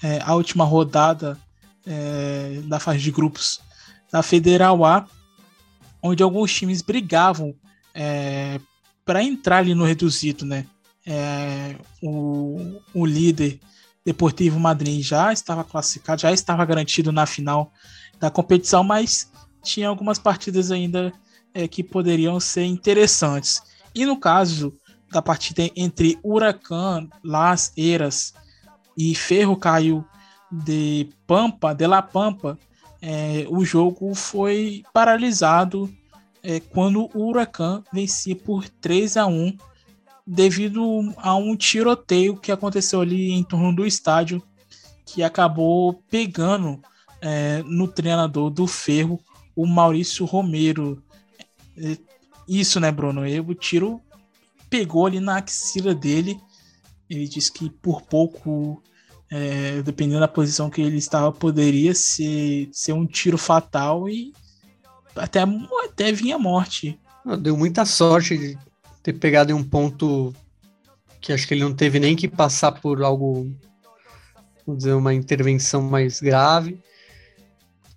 é, 0.03 0.19
a 0.21 0.35
última 0.35 0.63
rodada 0.63 1.35
é, 1.85 2.61
da 2.65 2.79
fase 2.79 2.99
de 2.99 3.11
grupos 3.11 3.59
da 4.11 4.21
Federal 4.21 4.83
A, 4.83 5.07
onde 6.01 6.21
alguns 6.21 6.53
times 6.53 6.81
brigavam 6.81 7.55
é, 7.93 8.59
para 9.05 9.23
entrar 9.23 9.57
ali 9.57 9.73
no 9.73 9.85
reduzido, 9.85 10.45
né? 10.45 10.65
É, 11.05 11.75
o, 12.01 12.79
o 12.93 13.05
líder 13.05 13.59
Deportivo 14.05 14.59
Madrid 14.59 15.03
já 15.03 15.31
estava 15.31 15.63
classificado, 15.63 16.21
já 16.21 16.31
estava 16.31 16.65
garantido 16.65 17.11
na 17.11 17.25
final 17.25 17.71
da 18.19 18.31
competição, 18.31 18.83
mas 18.83 19.31
tinha 19.63 19.87
algumas 19.87 20.17
partidas 20.17 20.71
ainda 20.71 21.13
é, 21.53 21.67
que 21.67 21.83
poderiam 21.83 22.39
ser 22.39 22.63
interessantes. 22.63 23.61
E 23.93 24.05
no 24.05 24.19
caso 24.19 24.75
da 25.11 25.21
partida 25.21 25.69
entre 25.75 26.17
Huracan, 26.23 27.09
Las 27.23 27.73
Eras 27.77 28.33
e 28.97 29.13
Ferro 29.13 29.57
Caio 29.57 30.05
de 30.51 31.09
Pampa, 31.25 31.73
de 31.73 31.87
La 31.87 32.01
Pampa, 32.01 32.57
é, 33.01 33.45
o 33.49 33.63
jogo 33.63 34.13
foi 34.13 34.83
paralisado 34.93 35.91
é, 36.43 36.59
quando 36.59 37.09
o 37.15 37.27
Huracan 37.27 37.83
vencia 37.91 38.35
por 38.35 38.67
3 38.67 39.17
a 39.17 39.25
1 39.25 39.57
devido 40.25 41.13
a 41.17 41.35
um 41.35 41.55
tiroteio 41.55 42.37
que 42.37 42.51
aconteceu 42.51 43.01
ali 43.01 43.31
em 43.31 43.43
torno 43.43 43.75
do 43.75 43.85
estádio 43.85 44.41
que 45.05 45.23
acabou 45.23 46.01
pegando 46.09 46.81
é, 47.21 47.61
no 47.63 47.87
treinador 47.87 48.49
do 48.49 48.65
Ferro, 48.65 49.19
o 49.55 49.65
Maurício 49.65 50.25
Romero. 50.25 51.03
É, 51.77 51.97
isso, 52.47 52.79
né, 52.79 52.91
Bruno? 52.91 53.21
o 53.47 53.53
tiro 53.53 54.01
pegou 54.69 55.05
ali 55.05 55.19
na 55.19 55.37
axila 55.37 55.93
dele. 55.93 56.39
Ele 57.09 57.27
disse 57.27 57.51
que 57.51 57.69
por 57.69 58.01
pouco, 58.03 58.81
é, 59.31 59.81
dependendo 59.81 60.19
da 60.19 60.27
posição 60.27 60.69
que 60.69 60.81
ele 60.81 60.97
estava, 60.97 61.31
poderia 61.31 61.95
ser, 61.95 62.69
ser 62.73 62.91
um 62.91 63.07
tiro 63.07 63.37
fatal 63.37 64.09
e 64.09 64.33
até, 65.15 65.39
até 65.85 66.11
vinha 66.11 66.35
a 66.35 66.39
morte. 66.39 66.99
Deu 67.39 67.55
muita 67.55 67.85
sorte 67.85 68.37
de 68.37 68.57
ter 69.01 69.13
pegado 69.13 69.51
em 69.51 69.55
um 69.55 69.63
ponto 69.63 70.35
que 71.21 71.31
acho 71.31 71.47
que 71.47 71.53
ele 71.53 71.63
não 71.63 71.73
teve 71.73 71.99
nem 71.99 72.15
que 72.15 72.27
passar 72.27 72.73
por 72.73 73.01
algo, 73.03 73.49
vamos 74.65 74.79
dizer, 74.83 74.93
uma 74.93 75.13
intervenção 75.13 75.81
mais 75.81 76.19
grave. 76.19 76.77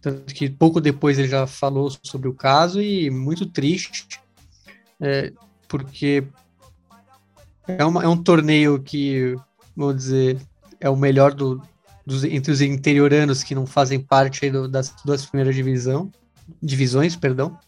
Tanto 0.01 0.33
que 0.35 0.49
pouco 0.49 0.81
depois 0.81 1.19
ele 1.19 1.29
já 1.29 1.47
falou 1.47 1.91
sobre 2.03 2.29
o 2.29 2.35
caso 2.35 2.81
e 2.81 3.11
muito 3.11 3.47
triste, 3.47 4.07
é, 5.01 5.33
porque 5.67 6.23
é, 7.67 7.85
uma, 7.85 8.05
é 8.05 8.09
um 8.09 8.23
torneio 8.23 8.81
que, 8.83 9.35
vamos 9.75 9.97
dizer, 9.97 10.39
é 10.85 10.91
o 10.91 10.97
melhor 10.97 11.33
do, 11.33 11.63
dos, 12.07 12.25
entre 12.25 12.53
os 12.53 12.61
interioranos 12.61 13.43
que 13.43 13.55
não 13.55 13.67
fazem 13.67 13.99
parte 13.99 14.51
do, 14.51 14.69
das 14.69 14.95
duas 15.03 15.25
primeiras 15.25 15.55
divisão, 15.55 16.13
divisões, 16.63 17.17
perdão. 17.17 17.59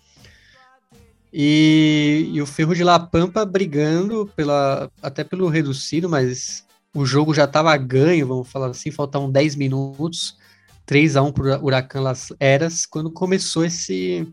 E, 1.32 2.30
e, 2.34 2.43
o 2.43 2.47
Ferro 2.47 2.74
de 2.74 2.84
La 2.84 3.01
Pampa 3.01 3.47
brigando 3.47 4.30
pela, 4.36 4.90
até 5.02 5.24
pelo 5.24 5.48
reduzido, 5.48 6.10
mas 6.10 6.66
o 6.94 7.06
jogo 7.06 7.32
já 7.32 7.44
estava 7.44 7.74
ganho, 7.78 8.26
vamos 8.26 8.48
falar 8.48 8.68
assim, 8.68 8.90
faltavam 8.90 9.30
10 9.30 9.56
minutos. 9.56 10.36
3 10.84 11.16
a 11.16 11.22
1 11.22 11.32
para 11.32 11.59
o 11.59 11.64
Huracan 11.64 12.01
Las 12.01 12.32
Eras, 12.38 12.86
quando 12.86 13.10
começou 13.10 13.64
esse, 13.64 14.24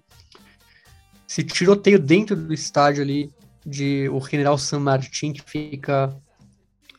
esse 1.28 1.42
tiroteio 1.44 1.98
dentro 1.98 2.36
do 2.36 2.54
estádio 2.54 3.02
ali 3.02 3.32
de 3.66 4.08
o 4.10 4.20
General 4.20 4.56
San 4.58 4.80
Martín, 4.80 5.34
que 5.34 5.42
fica 5.42 6.16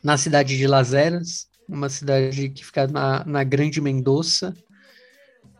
na 0.03 0.17
cidade 0.17 0.57
de 0.57 0.67
Las 0.67 0.93
Eras, 0.93 1.47
uma 1.67 1.89
cidade 1.89 2.49
que 2.49 2.65
fica 2.65 2.87
na, 2.87 3.23
na 3.25 3.43
Grande 3.43 3.81
Mendoza. 3.81 4.55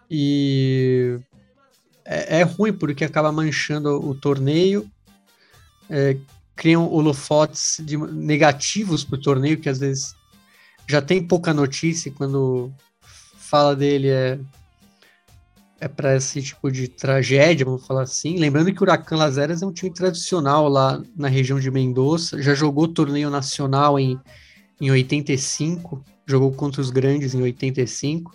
E 0.09 1.19
é, 2.03 2.39
é 2.39 2.43
ruim 2.43 2.73
porque 2.73 3.03
acaba 3.03 3.31
manchando 3.31 3.89
o 4.07 4.13
torneio, 4.13 4.89
é, 5.89 6.17
criam 6.55 6.91
holofotes 6.91 7.81
de, 7.83 7.97
negativos 7.97 9.03
para 9.03 9.17
o 9.17 9.21
torneio, 9.21 9.59
que 9.59 9.69
às 9.69 9.79
vezes 9.79 10.15
já 10.87 11.01
tem 11.01 11.25
pouca 11.25 11.53
notícia 11.53 12.11
quando 12.11 12.71
fala 13.37 13.75
dele 13.75 14.09
é 14.09 14.39
é 15.79 15.87
para 15.87 16.15
esse 16.15 16.41
tipo 16.41 16.71
de 16.71 16.87
tragédia, 16.87 17.65
vamos 17.65 17.85
falar 17.85 18.03
assim. 18.03 18.37
Lembrando 18.37 18.73
que 18.73 18.79
o 18.79 18.83
Huracan 18.83 19.17
Las 19.17 19.37
Heras 19.37 19.61
é 19.61 19.65
um 19.65 19.73
time 19.73 19.91
tradicional 19.91 20.69
lá 20.69 21.01
na 21.15 21.27
região 21.27 21.59
de 21.59 21.69
Mendoza, 21.69 22.41
já 22.41 22.55
jogou 22.55 22.87
torneio 22.87 23.29
nacional 23.29 23.99
em, 23.99 24.19
em 24.79 24.91
85, 24.91 26.03
jogou 26.25 26.51
contra 26.51 26.81
os 26.81 26.89
grandes 26.89 27.33
em 27.33 27.41
85. 27.41 28.31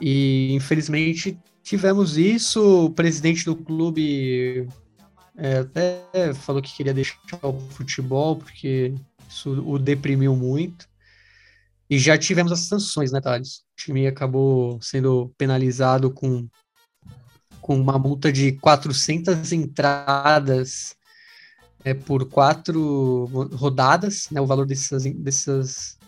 E 0.00 0.52
infelizmente 0.54 1.38
tivemos 1.62 2.16
isso. 2.16 2.86
O 2.86 2.90
presidente 2.90 3.44
do 3.44 3.56
clube 3.56 4.68
é, 5.36 5.58
até 5.58 6.34
falou 6.34 6.62
que 6.62 6.74
queria 6.74 6.94
deixar 6.94 7.18
o 7.42 7.58
futebol 7.70 8.36
porque 8.36 8.94
isso 9.28 9.50
o 9.66 9.78
deprimiu 9.78 10.36
muito. 10.36 10.88
E 11.88 11.98
já 11.98 12.16
tivemos 12.16 12.52
as 12.52 12.60
sanções, 12.60 13.12
né, 13.12 13.20
Thales? 13.20 13.58
O 13.58 13.76
time 13.76 14.06
acabou 14.06 14.80
sendo 14.80 15.32
penalizado 15.36 16.10
com, 16.10 16.48
com 17.60 17.78
uma 17.78 17.98
multa 17.98 18.32
de 18.32 18.52
400 18.52 19.52
entradas 19.52 20.96
é, 21.84 21.94
por 21.94 22.26
quatro 22.26 23.24
rodadas, 23.52 24.28
né? 24.30 24.40
O 24.40 24.46
valor 24.46 24.66
dessas, 24.66 25.04
dessas, 25.04 25.98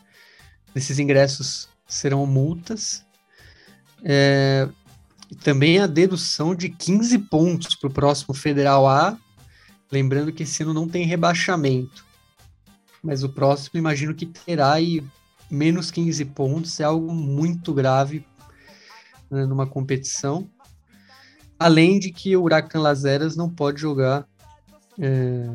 desses 0.75 0.99
ingressos 0.99 1.69
serão 1.87 2.27
multas. 2.27 3.05
É, 4.03 4.69
também 5.43 5.79
a 5.79 5.87
dedução 5.87 6.55
de 6.55 6.69
15 6.69 7.19
pontos 7.19 7.75
para 7.75 7.89
o 7.89 7.93
próximo 7.93 8.35
Federal 8.35 8.87
A. 8.87 9.19
Lembrando 9.91 10.33
que 10.33 10.43
esse 10.43 10.63
ano 10.63 10.75
não 10.75 10.89
tem 10.89 11.07
rebaixamento. 11.07 12.05
Mas 13.03 13.23
o 13.23 13.29
próximo 13.29 13.79
imagino 13.79 14.15
que 14.15 14.27
terá 14.27 14.81
e 14.81 15.05
menos 15.51 15.91
15 15.91 16.25
pontos 16.27 16.81
é 16.81 16.85
algo 16.85 17.13
muito 17.13 17.73
grave 17.73 18.25
né, 19.31 19.45
numa 19.47 19.67
competição. 19.67 20.49
Além 21.59 21.99
de 21.99 22.11
que 22.11 22.37
o 22.37 22.43
Huracan 22.43 22.81
Las 22.81 23.05
Heras 23.05 23.37
não 23.37 23.49
pode 23.49 23.81
jogar. 23.81 24.27
É, 24.99 25.49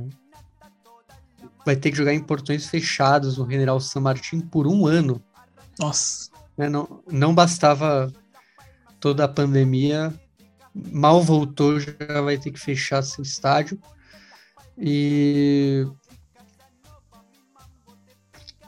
vai 1.65 1.75
ter 1.75 1.91
que 1.91 1.97
jogar 1.97 2.13
em 2.13 2.19
portões 2.19 2.67
fechados 2.67 3.37
no 3.37 3.49
General 3.49 3.79
San 3.79 4.01
Martín 4.01 4.41
por 4.41 4.67
um 4.67 4.85
ano. 4.85 5.21
Nossa. 5.79 6.29
Né, 6.57 6.69
não, 6.69 7.03
não 7.09 7.33
bastava 7.33 8.11
toda 8.99 9.23
a 9.23 9.29
pandemia, 9.29 10.13
mal 10.73 11.21
voltou, 11.21 11.79
já 11.79 12.21
vai 12.21 12.37
ter 12.37 12.51
que 12.51 12.59
fechar 12.59 13.01
seu 13.01 13.23
estádio. 13.23 13.79
E. 14.77 15.85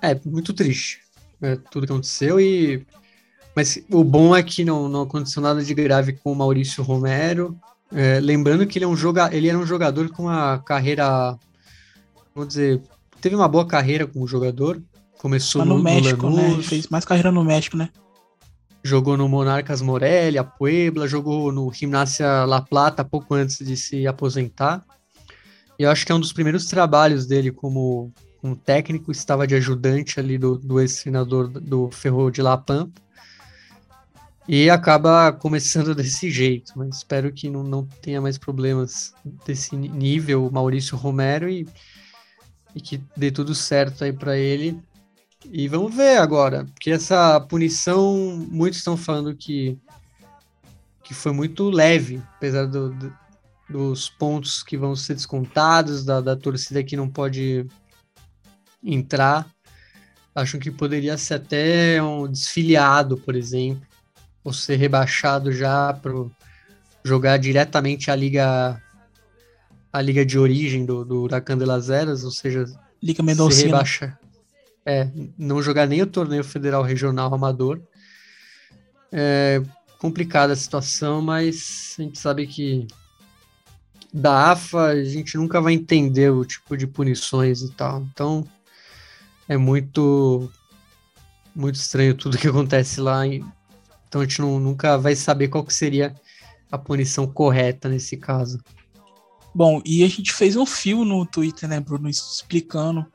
É 0.01 0.19
muito 0.25 0.51
triste 0.53 1.01
é, 1.41 1.55
tudo 1.55 1.85
que 1.85 1.93
aconteceu 1.93 2.39
e 2.39 2.85
mas 3.55 3.83
o 3.89 4.03
bom 4.03 4.35
é 4.35 4.41
que 4.41 4.63
não, 4.63 4.87
não 4.87 5.01
aconteceu 5.01 5.41
nada 5.41 5.61
de 5.63 5.73
grave 5.73 6.13
com 6.13 6.31
o 6.31 6.35
Maurício 6.35 6.81
Romero. 6.83 7.59
É, 7.93 8.19
lembrando 8.19 8.65
que 8.65 8.77
ele, 8.77 8.85
é 8.85 8.87
um 8.87 8.95
joga, 8.95 9.29
ele 9.35 9.49
era 9.49 9.57
um 9.57 9.65
jogador 9.65 10.09
com 10.09 10.23
uma 10.23 10.59
carreira, 10.59 11.37
vamos 12.33 12.49
dizer, 12.49 12.81
teve 13.19 13.35
uma 13.35 13.47
boa 13.47 13.65
carreira 13.65 14.07
como 14.07 14.27
jogador. 14.27 14.81
Começou 15.17 15.63
no, 15.65 15.77
no, 15.77 15.83
México, 15.83 16.29
no 16.29 16.35
né? 16.35 16.63
Fez 16.63 16.87
mais 16.87 17.05
carreira 17.05 17.31
no 17.31 17.43
México, 17.43 17.77
né? 17.77 17.89
Jogou 18.83 19.15
no 19.15 19.29
Monarcas 19.29 19.81
Morelia, 19.81 20.43
Puebla, 20.43 21.07
jogou 21.07 21.51
no 21.51 21.71
Gimnasia 21.71 22.45
La 22.45 22.61
Plata 22.61 23.05
pouco 23.05 23.35
antes 23.35 23.59
de 23.59 23.77
se 23.77 24.07
aposentar. 24.07 24.83
E 25.77 25.83
eu 25.83 25.91
acho 25.91 26.05
que 26.05 26.11
é 26.11 26.15
um 26.15 26.19
dos 26.19 26.33
primeiros 26.33 26.65
trabalhos 26.65 27.27
dele 27.27 27.51
como 27.51 28.11
um 28.43 28.55
técnico, 28.55 29.11
estava 29.11 29.45
de 29.45 29.53
ajudante 29.53 30.19
ali 30.19 30.37
do, 30.37 30.57
do 30.57 30.79
ex-treinador 30.79 31.47
do 31.47 31.91
Ferro 31.91 32.31
de 32.31 32.41
La 32.41 32.57
Pampa. 32.57 32.99
E 34.47 34.69
acaba 34.69 35.31
começando 35.31 35.93
desse 35.93 36.31
jeito, 36.31 36.73
mas 36.75 36.97
espero 36.97 37.31
que 37.31 37.49
não, 37.49 37.63
não 37.63 37.85
tenha 38.01 38.19
mais 38.19 38.37
problemas 38.37 39.13
desse 39.45 39.75
nível, 39.75 40.49
Maurício 40.51 40.97
Romero, 40.97 41.47
e, 41.47 41.67
e 42.75 42.81
que 42.81 43.01
dê 43.15 43.31
tudo 43.31 43.53
certo 43.53 44.03
aí 44.03 44.11
para 44.11 44.37
ele. 44.37 44.81
E 45.45 45.67
vamos 45.67 45.95
ver 45.95 46.17
agora, 46.17 46.65
porque 46.65 46.91
essa 46.91 47.39
punição, 47.39 48.45
muitos 48.49 48.79
estão 48.79 48.97
falando 48.97 49.35
que, 49.35 49.77
que 51.03 51.13
foi 51.13 51.31
muito 51.31 51.69
leve, 51.69 52.21
apesar 52.35 52.65
do, 52.65 52.89
do, 52.89 53.13
dos 53.69 54.09
pontos 54.09 54.61
que 54.61 54.75
vão 54.75 54.95
ser 54.95 55.15
descontados, 55.15 56.03
da, 56.03 56.19
da 56.19 56.35
torcida 56.35 56.83
que 56.83 56.97
não 56.97 57.09
pode 57.09 57.65
entrar. 58.83 59.47
Acho 60.33 60.57
que 60.59 60.71
poderia 60.71 61.17
ser 61.17 61.35
até 61.35 62.01
um 62.01 62.27
desfiliado, 62.27 63.17
por 63.17 63.35
exemplo, 63.35 63.90
ou 64.43 64.53
ser 64.53 64.75
rebaixado 64.75 65.51
já 65.51 65.93
para 65.93 66.13
jogar 67.03 67.37
diretamente 67.37 68.09
a 68.09 68.15
liga 68.15 68.81
a 69.93 70.01
liga 70.01 70.25
de 70.25 70.39
origem 70.39 70.85
do, 70.85 71.03
do 71.03 71.23
Huracan 71.23 71.57
de 71.57 71.65
las 71.65 71.89
Heras, 71.89 72.23
ou 72.23 72.31
seja, 72.31 72.65
liga 73.03 73.21
Mendocina. 73.21 73.65
rebaixa, 73.65 74.17
é, 74.85 75.09
não 75.37 75.61
jogar 75.61 75.85
nem 75.85 76.01
o 76.01 76.07
torneio 76.07 76.43
federal 76.43 76.81
regional 76.81 77.33
amador. 77.33 77.81
É 79.11 79.61
complicada 80.01 80.53
a 80.53 80.55
situação, 80.55 81.21
mas 81.21 81.95
a 81.99 82.01
gente 82.01 82.17
sabe 82.17 82.47
que 82.47 82.87
da 84.11 84.51
AFA, 84.51 84.87
a 84.87 85.03
gente 85.03 85.37
nunca 85.37 85.61
vai 85.61 85.73
entender 85.73 86.31
o 86.31 86.43
tipo 86.43 86.75
de 86.75 86.87
punições 86.87 87.61
e 87.61 87.71
tal. 87.71 88.01
Então, 88.11 88.45
é 89.47 89.55
muito 89.57 90.49
muito 91.53 91.75
estranho 91.75 92.15
tudo 92.15 92.37
que 92.37 92.47
acontece 92.47 92.99
lá. 92.99 93.21
Então 94.11 94.19
a 94.19 94.25
gente 94.25 94.41
não, 94.41 94.59
nunca 94.59 94.97
vai 94.97 95.15
saber 95.15 95.47
qual 95.47 95.63
que 95.63 95.73
seria 95.73 96.13
a 96.69 96.77
punição 96.77 97.25
correta 97.25 97.87
nesse 97.87 98.17
caso. 98.17 98.59
Bom, 99.55 99.81
e 99.85 100.03
a 100.03 100.07
gente 100.09 100.33
fez 100.33 100.57
um 100.57 100.65
fio 100.65 101.05
no 101.05 101.25
Twitter, 101.25 101.69
né, 101.69 101.79
Bruno, 101.79 102.09
explicando 102.09 103.05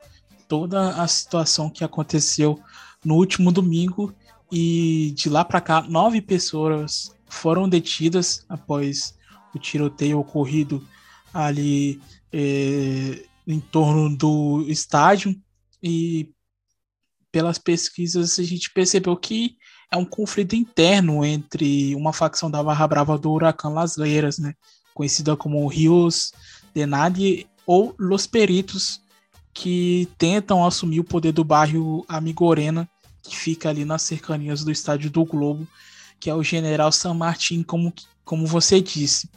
toda 0.47 0.95
a 0.99 1.07
situação 1.07 1.69
que 1.69 1.83
aconteceu 1.83 2.59
no 3.05 3.13
último 3.13 3.51
domingo 3.51 4.11
e 4.51 5.13
de 5.15 5.29
lá 5.29 5.45
para 5.45 5.61
cá 5.61 5.83
nove 5.83 6.19
pessoas 6.19 7.15
foram 7.29 7.69
detidas 7.69 8.43
após 8.49 9.15
o 9.53 9.59
tiroteio 9.59 10.17
ocorrido 10.17 10.83
ali 11.31 12.01
é, 12.33 13.23
em 13.45 13.59
torno 13.59 14.17
do 14.17 14.65
estádio 14.67 15.39
e 15.83 16.31
pelas 17.31 17.59
pesquisas 17.59 18.39
a 18.39 18.43
gente 18.43 18.73
percebeu 18.73 19.15
que 19.15 19.57
é 19.91 19.97
um 19.97 20.05
conflito 20.05 20.55
interno 20.55 21.23
entre 21.23 21.95
uma 21.95 22.11
facção 22.11 22.51
da 22.51 22.63
Barra 22.63 22.87
Brava 22.87 23.17
do 23.17 23.31
Huracão 23.31 23.73
Las 23.73 23.97
Leiras, 23.97 24.37
né, 24.37 24.53
conhecida 24.93 25.35
como 25.35 25.67
Rios 25.67 26.33
de 26.73 26.85
Nadie 26.85 27.47
ou 27.65 27.95
Los 27.97 28.27
Peritos, 28.27 29.01
que 29.53 30.07
tentam 30.17 30.65
assumir 30.65 30.99
o 30.99 31.03
poder 31.03 31.31
do 31.31 31.43
bairro 31.43 32.05
Amigorena, 32.07 32.87
que 33.23 33.35
fica 33.35 33.69
ali 33.69 33.83
nas 33.83 34.03
cercanias 34.03 34.63
do 34.63 34.71
Estádio 34.71 35.09
do 35.09 35.25
Globo, 35.25 35.67
que 36.19 36.29
é 36.29 36.35
o 36.35 36.43
General 36.43 36.91
San 36.91 37.13
Martín, 37.13 37.63
como, 37.63 37.93
como 38.23 38.45
você 38.45 38.79
disse. 38.79 39.29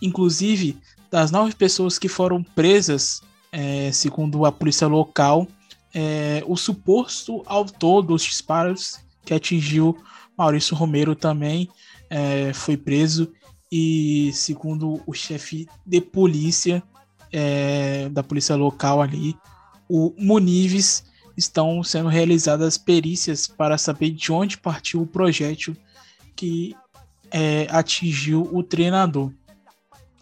Inclusive, 0.00 0.76
das 1.10 1.30
nove 1.30 1.54
pessoas 1.54 1.98
que 1.98 2.08
foram 2.08 2.42
presas, 2.42 3.22
é, 3.50 3.90
segundo 3.92 4.44
a 4.44 4.52
polícia 4.52 4.86
local, 4.86 5.46
é, 5.94 6.42
o 6.46 6.56
suposto 6.56 7.42
autor 7.46 8.02
dos 8.02 8.22
disparos 8.22 8.98
que 9.24 9.34
atingiu 9.34 9.96
Maurício 10.36 10.76
Romero 10.76 11.14
também 11.14 11.68
é, 12.10 12.52
foi 12.52 12.76
preso 12.76 13.32
e 13.70 14.30
segundo 14.34 15.00
o 15.06 15.14
chefe 15.14 15.66
de 15.86 16.00
polícia 16.00 16.82
é, 17.32 18.08
da 18.10 18.22
polícia 18.22 18.54
local 18.54 19.00
ali, 19.00 19.34
o 19.88 20.14
Munives, 20.18 21.04
estão 21.36 21.82
sendo 21.82 22.08
realizadas 22.08 22.76
perícias 22.76 23.46
para 23.46 23.78
saber 23.78 24.10
de 24.10 24.30
onde 24.30 24.58
partiu 24.58 25.00
o 25.00 25.06
projétil 25.06 25.74
que 26.36 26.76
é, 27.30 27.66
atingiu 27.70 28.48
o 28.52 28.62
treinador. 28.62 29.32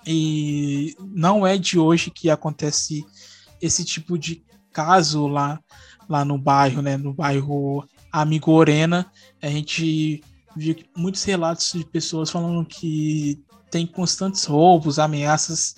E 0.06 0.94
não 1.00 1.46
é 1.46 1.58
de 1.58 1.78
hoje 1.78 2.10
que 2.10 2.30
acontece 2.30 3.04
esse 3.60 3.84
tipo 3.84 4.16
de 4.16 4.44
caso 4.72 5.26
lá, 5.26 5.60
lá 6.08 6.24
no 6.24 6.38
bairro, 6.38 6.80
né? 6.80 6.96
No 6.96 7.12
bairro 7.12 7.84
Amigorena. 8.12 9.10
A 9.40 9.48
gente 9.48 10.22
viu 10.56 10.76
muitos 10.96 11.22
relatos 11.24 11.72
de 11.72 11.84
pessoas 11.84 12.30
falando 12.30 12.64
que 12.64 13.42
tem 13.70 13.86
constantes 13.86 14.44
roubos, 14.44 14.98
ameaças 14.98 15.76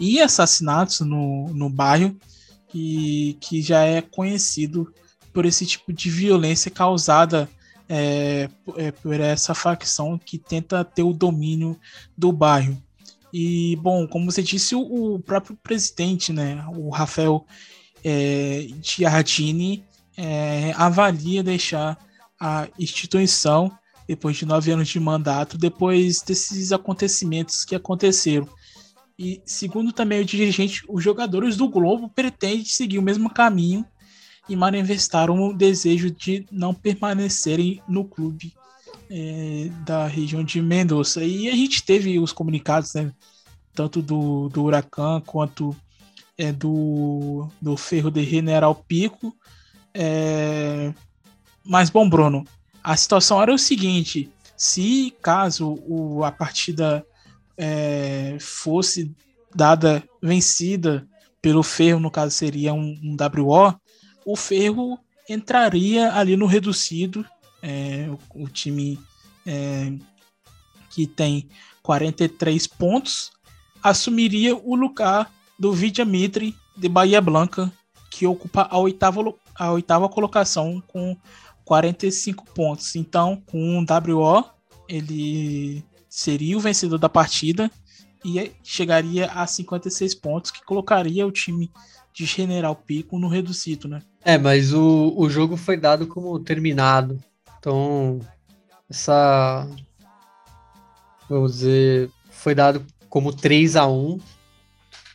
e 0.00 0.20
assassinatos 0.20 1.00
no, 1.00 1.48
no 1.48 1.68
bairro, 1.68 2.16
que, 2.68 3.36
que 3.40 3.62
já 3.62 3.84
é 3.84 4.00
conhecido 4.00 4.92
por 5.32 5.44
esse 5.44 5.66
tipo 5.66 5.92
de 5.92 6.10
violência 6.10 6.70
causada 6.70 7.48
é, 7.88 8.48
é, 8.76 8.90
por 8.90 9.20
essa 9.20 9.54
facção 9.54 10.18
que 10.18 10.38
tenta 10.38 10.84
ter 10.84 11.02
o 11.02 11.12
domínio 11.12 11.78
do 12.16 12.32
bairro. 12.32 12.80
E, 13.32 13.76
bom, 13.82 14.06
como 14.06 14.30
você 14.30 14.42
disse, 14.42 14.74
o, 14.74 15.14
o 15.14 15.18
próprio 15.18 15.58
presidente, 15.62 16.32
né, 16.32 16.64
o 16.76 16.88
Rafael 16.88 17.44
é, 18.04 18.68
Giardini, 18.80 19.84
é, 20.16 20.72
avalia 20.76 21.42
deixar 21.42 21.98
a 22.40 22.68
instituição 22.78 23.72
depois 24.06 24.36
de 24.36 24.44
nove 24.44 24.70
anos 24.70 24.88
de 24.88 25.00
mandato, 25.00 25.56
depois 25.56 26.20
desses 26.20 26.72
acontecimentos 26.72 27.64
que 27.64 27.74
aconteceram. 27.74 28.48
E 29.18 29.40
segundo 29.46 29.92
também 29.92 30.20
o 30.20 30.24
dirigente, 30.24 30.82
os 30.88 31.02
jogadores 31.02 31.56
do 31.56 31.68
Globo 31.68 32.08
pretendem 32.08 32.64
seguir 32.64 32.98
o 32.98 33.02
mesmo 33.02 33.30
caminho 33.30 33.84
e 34.48 34.56
manifestaram 34.56 35.48
o 35.48 35.54
desejo 35.54 36.10
de 36.10 36.44
não 36.50 36.74
permanecerem 36.74 37.80
no 37.88 38.04
clube 38.04 38.52
é, 39.08 39.70
da 39.84 40.06
região 40.06 40.44
de 40.44 40.60
Mendoza. 40.60 41.24
E 41.24 41.48
a 41.48 41.54
gente 41.54 41.82
teve 41.82 42.18
os 42.18 42.32
comunicados, 42.32 42.94
né, 42.94 43.12
tanto 43.72 44.02
do, 44.02 44.48
do 44.48 44.64
Huracan 44.64 45.20
quanto 45.24 45.74
é, 46.36 46.52
do, 46.52 47.48
do 47.60 47.76
Ferro 47.76 48.10
de 48.10 48.24
General 48.24 48.74
Pico. 48.74 49.34
É... 49.94 50.92
Mas, 51.64 51.88
bom, 51.88 52.08
Bruno, 52.08 52.44
a 52.82 52.96
situação 52.96 53.40
era 53.40 53.54
o 53.54 53.58
seguinte: 53.58 54.30
se 54.56 55.14
caso 55.22 55.78
o, 55.86 56.24
a 56.24 56.32
partida 56.32 57.06
é, 57.56 58.36
fosse 58.40 59.14
dada 59.54 60.02
vencida 60.22 61.06
pelo 61.40 61.62
Ferro, 61.62 62.00
no 62.00 62.10
caso 62.10 62.34
seria 62.34 62.72
um, 62.72 62.98
um 63.02 63.16
WO, 63.42 63.74
o 64.24 64.36
Ferro 64.36 64.98
entraria 65.28 66.12
ali 66.14 66.36
no 66.36 66.46
reduzido, 66.46 67.24
é, 67.62 68.08
o, 68.08 68.44
o, 68.44 68.48
time 68.48 68.98
é, 69.46 69.92
que 70.90 71.06
tem 71.06 71.48
43 71.82 72.66
pontos, 72.66 73.32
assumiria 73.82 74.56
o 74.56 74.74
lugar 74.74 75.30
do 75.58 75.72
Vidia 75.72 76.04
Mitre 76.04 76.56
de 76.76 76.88
Bahia 76.88 77.20
Blanca, 77.20 77.72
que 78.10 78.26
ocupa 78.26 78.66
a 78.70 78.78
oitava, 78.78 79.20
a 79.54 79.72
oitava 79.72 80.08
colocação 80.08 80.82
com 80.88 81.16
45 81.64 82.44
pontos. 82.52 82.94
Então, 82.96 83.42
com 83.50 83.58
um 83.58 83.84
WO, 83.84 84.44
ele 84.88 85.84
seria 86.08 86.56
o 86.56 86.60
vencedor 86.60 86.98
da 86.98 87.08
partida 87.08 87.70
e 88.24 88.52
chegaria 88.62 89.30
a 89.32 89.46
56 89.46 90.14
pontos, 90.14 90.50
que 90.50 90.64
colocaria 90.64 91.26
o 91.26 91.32
time 91.32 91.70
de 92.12 92.24
General 92.24 92.74
Pico 92.74 93.18
no 93.18 93.28
reduzido, 93.28 93.88
né? 93.88 94.00
É, 94.24 94.38
mas 94.38 94.72
o, 94.72 95.12
o 95.16 95.28
jogo 95.28 95.56
foi 95.56 95.76
dado 95.76 96.06
como 96.06 96.38
terminado. 96.38 97.18
Então, 97.58 98.20
essa. 98.88 99.68
Vamos 101.28 101.54
dizer. 101.54 102.10
Foi 102.30 102.54
dado 102.54 102.84
como 103.08 103.32
3 103.32 103.76
a 103.76 103.86
1 103.86 104.18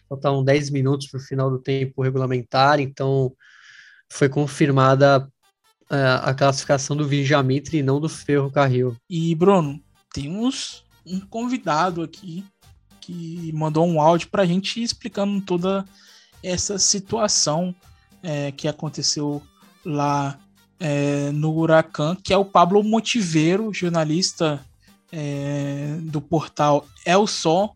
Faltavam 0.09 0.43
10 0.43 0.71
minutos 0.71 1.07
para 1.07 1.19
o 1.19 1.23
final 1.23 1.51
do 1.51 1.59
tempo 1.59 2.01
regulamentar, 2.01 2.79
então 2.79 3.31
foi 4.11 4.29
confirmada 4.29 5.29
a, 5.89 5.95
é, 5.95 6.29
a 6.29 6.33
classificação 6.33 6.95
do 6.95 7.07
Vijamitri 7.07 7.77
e 7.77 7.83
não 7.83 7.99
do 7.99 8.09
Ferro 8.09 8.51
Carril. 8.51 8.95
E, 9.09 9.33
Bruno, 9.35 9.81
temos 10.13 10.83
um 11.05 11.19
convidado 11.19 12.01
aqui 12.01 12.45
que 12.99 13.51
mandou 13.53 13.87
um 13.87 13.99
áudio 14.01 14.29
para 14.29 14.43
a 14.43 14.45
gente 14.45 14.81
explicando 14.81 15.41
toda 15.41 15.85
essa 16.43 16.77
situação 16.77 17.73
é, 18.21 18.51
que 18.51 18.67
aconteceu 18.67 19.41
lá 19.85 20.37
é, 20.79 21.31
no 21.31 21.53
Huracan, 21.55 22.15
que 22.15 22.33
é 22.33 22.37
o 22.37 22.45
Pablo 22.45 22.83
Motiveiro, 22.83 23.73
jornalista 23.73 24.63
é, 25.11 25.97
do 26.01 26.21
portal 26.21 26.87
El 27.05 27.27
Sol, 27.27 27.75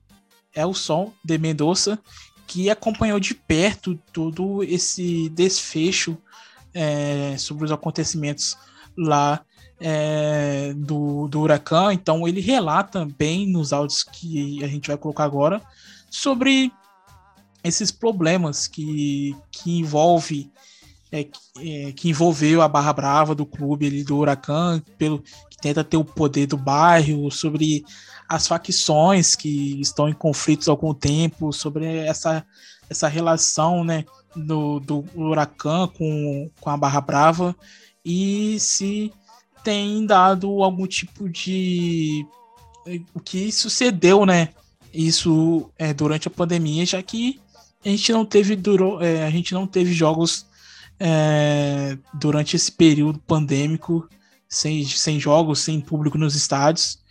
Elson 0.56 1.12
de 1.24 1.38
Mendoza, 1.38 2.00
que 2.46 2.70
acompanhou 2.70 3.20
de 3.20 3.34
perto 3.34 4.00
todo 4.12 4.64
esse 4.64 5.30
desfecho 5.30 6.18
é, 6.74 7.36
sobre 7.38 7.66
os 7.66 7.72
acontecimentos 7.72 8.58
lá 8.98 9.42
é, 9.80 10.74
do, 10.76 11.28
do 11.28 11.42
Huracan. 11.42 11.94
Então 11.94 12.28
ele 12.28 12.42
relata 12.42 13.08
bem 13.18 13.48
nos 13.48 13.74
áudios 13.74 14.04
que 14.04 14.64
a 14.64 14.68
gente 14.68 14.88
vai 14.88 14.98
colocar 14.98 15.26
agora 15.26 15.62
sobre 16.10 16.72
esses 17.64 17.92
problemas 17.92 18.68
que, 18.68 19.36
que 19.52 19.80
envolve 19.80 20.52
é, 21.12 21.28
é, 21.60 21.92
que 21.92 22.10
envolveu 22.10 22.60
a 22.64 22.68
Barra 22.68 22.92
Brava 22.92 23.36
do 23.36 23.46
clube 23.46 23.86
ali 23.86 24.04
do 24.04 24.18
Huracan, 24.18 24.82
pelo 24.98 25.20
que 25.20 25.58
tenta 25.62 25.84
ter 25.84 25.96
o 25.96 26.04
poder 26.04 26.48
do 26.48 26.58
bairro, 26.58 27.30
sobre 27.30 27.86
as 28.28 28.48
facções 28.48 29.36
que 29.36 29.80
estão 29.80 30.10
em 30.10 30.14
conflitos 30.14 30.68
há 30.68 30.72
algum 30.72 30.92
tempo, 30.92 31.54
sobre 31.54 31.86
essa, 31.86 32.44
essa 32.90 33.08
relação 33.08 33.84
né, 33.84 34.06
do, 34.36 34.80
do 34.80 35.06
Huracan 35.16 35.88
com, 35.88 36.50
com 36.60 36.70
a 36.70 36.78
Barra 36.78 37.02
Brava 37.02 37.56
e 38.04 38.60
se 38.60 39.12
tem 39.64 40.06
dado 40.06 40.64
algum 40.64 40.86
tipo 40.86 41.30
de. 41.30 42.26
O 43.14 43.20
que 43.20 43.52
sucedeu, 43.52 44.26
né? 44.26 44.50
Isso 44.94 45.72
é, 45.78 45.94
durante 45.94 46.28
a 46.28 46.32
pandemia, 46.32 46.86
já 46.86 47.02
que 47.02 47.40
a 47.84 47.90
gente 47.90 48.12
não 48.12 48.26
teve, 48.26 48.56
durou, 48.56 49.02
é, 49.02 49.24
a 49.24 49.30
gente 49.30 49.54
não 49.54 49.66
teve 49.66 49.94
jogos 49.94 50.46
é, 51.00 51.98
durante 52.14 52.56
esse 52.56 52.72
período 52.72 53.20
pandêmico, 53.20 54.08
sem, 54.48 54.86
sem 54.86 55.20
jogos, 55.20 55.60
sem 55.60 55.80
público 55.80 56.18
nos 56.18 56.36
estádios 56.36 57.02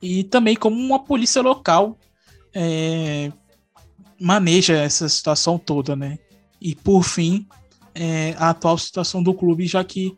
e 0.00 0.24
também 0.24 0.56
como 0.56 0.76
uma 0.76 1.02
polícia 1.04 1.42
local 1.42 1.98
é, 2.54 3.32
maneja 4.20 4.74
essa 4.74 5.08
situação 5.08 5.58
toda, 5.58 5.94
né? 5.94 6.18
E 6.60 6.74
por 6.74 7.04
fim, 7.04 7.46
é, 7.94 8.34
a 8.38 8.50
atual 8.50 8.76
situação 8.78 9.22
do 9.22 9.34
clube, 9.34 9.66
já 9.66 9.82
que, 9.84 10.16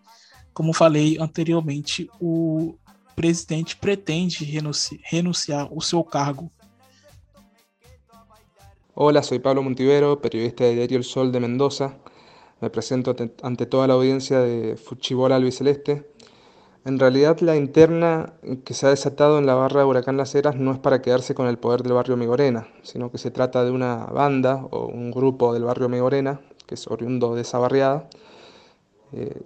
como 0.53 0.73
falei 0.73 1.19
anteriormente, 1.19 2.09
o 2.21 2.75
presidente 3.15 3.77
pretende 3.77 4.45
renunciar, 4.45 5.01
renunciar 5.05 5.69
o 5.73 5.81
seu 5.81 6.03
cargo. 6.03 6.51
Hola, 8.95 9.23
soy 9.23 9.39
Pablo 9.39 9.63
Montivero, 9.63 10.17
periodista 10.21 10.65
de 10.65 10.75
Diario 10.75 10.99
El 10.99 11.05
Sol 11.05 11.31
de 11.31 11.41
Mendoza. 11.41 11.99
Me 12.61 12.69
presento 12.69 13.15
ante 13.43 13.67
toda 13.67 13.87
la 13.87 13.95
audiencia 13.95 14.41
de 14.41 14.77
Fuchibola 14.77 15.37
Albiceleste. 15.37 16.05
En 16.87 16.99
realidad 16.99 17.41
la 17.41 17.57
interna 17.57 18.33
que 18.65 18.73
se 18.73 18.87
ha 18.87 18.91
desatado 18.91 19.39
en 19.39 19.45
la 19.45 19.55
barra 19.55 19.81
de 19.81 19.87
Huracán 19.87 20.17
Las 20.17 20.35
Heras 20.35 20.57
no 20.57 20.73
es 20.73 20.79
para 20.79 21.03
quedarse 21.03 21.35
con 21.35 21.47
el 21.47 21.59
poder 21.59 21.83
del 21.83 21.93
barrio 21.93 22.17
Migorena, 22.17 22.69
sino 22.83 23.11
que 23.11 23.19
se 23.19 23.31
trata 23.31 23.65
de 23.65 23.71
una 23.71 24.07
banda 24.07 24.67
o 24.71 24.87
un 24.87 25.11
grupo 25.11 25.53
del 25.53 25.65
barrio 25.65 25.91
Migorena, 25.91 26.41
que 26.67 26.77
es 26.77 26.87
oriundo 26.87 27.35
de 27.35 27.43
esa 27.43 27.59
barriada, 27.59 28.09
eh, 29.13 29.43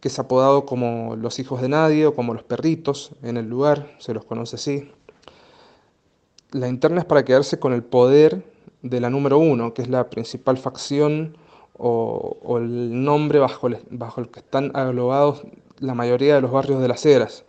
que 0.00 0.08
es 0.08 0.18
apodado 0.18 0.64
como 0.64 1.14
los 1.16 1.38
hijos 1.38 1.60
de 1.60 1.68
nadie 1.68 2.06
o 2.06 2.14
como 2.14 2.32
los 2.32 2.42
perritos 2.42 3.10
en 3.22 3.36
el 3.36 3.48
lugar, 3.50 3.94
se 3.98 4.14
los 4.14 4.24
conoce 4.24 4.56
así. 4.56 4.90
La 6.52 6.68
interna 6.68 7.00
es 7.00 7.04
para 7.04 7.24
quedarse 7.24 7.58
con 7.58 7.74
el 7.74 7.82
poder 7.82 8.46
de 8.80 9.00
la 9.00 9.10
número 9.10 9.38
uno, 9.38 9.74
que 9.74 9.82
es 9.82 9.88
la 9.88 10.08
principal 10.08 10.56
facción 10.56 11.36
o, 11.76 12.56
el 12.58 13.04
nombre 13.04 13.38
bajo 13.40 13.68
bajo 13.90 14.20
el 14.22 14.30
que 14.30 14.40
están 14.40 14.74
aglobados 14.74 15.42
la 15.80 15.94
mayoría 15.94 16.34
de 16.34 16.40
los 16.40 16.50
barrios 16.50 16.80
de 16.80 16.88
las 16.88 17.04
Heras, 17.04 17.44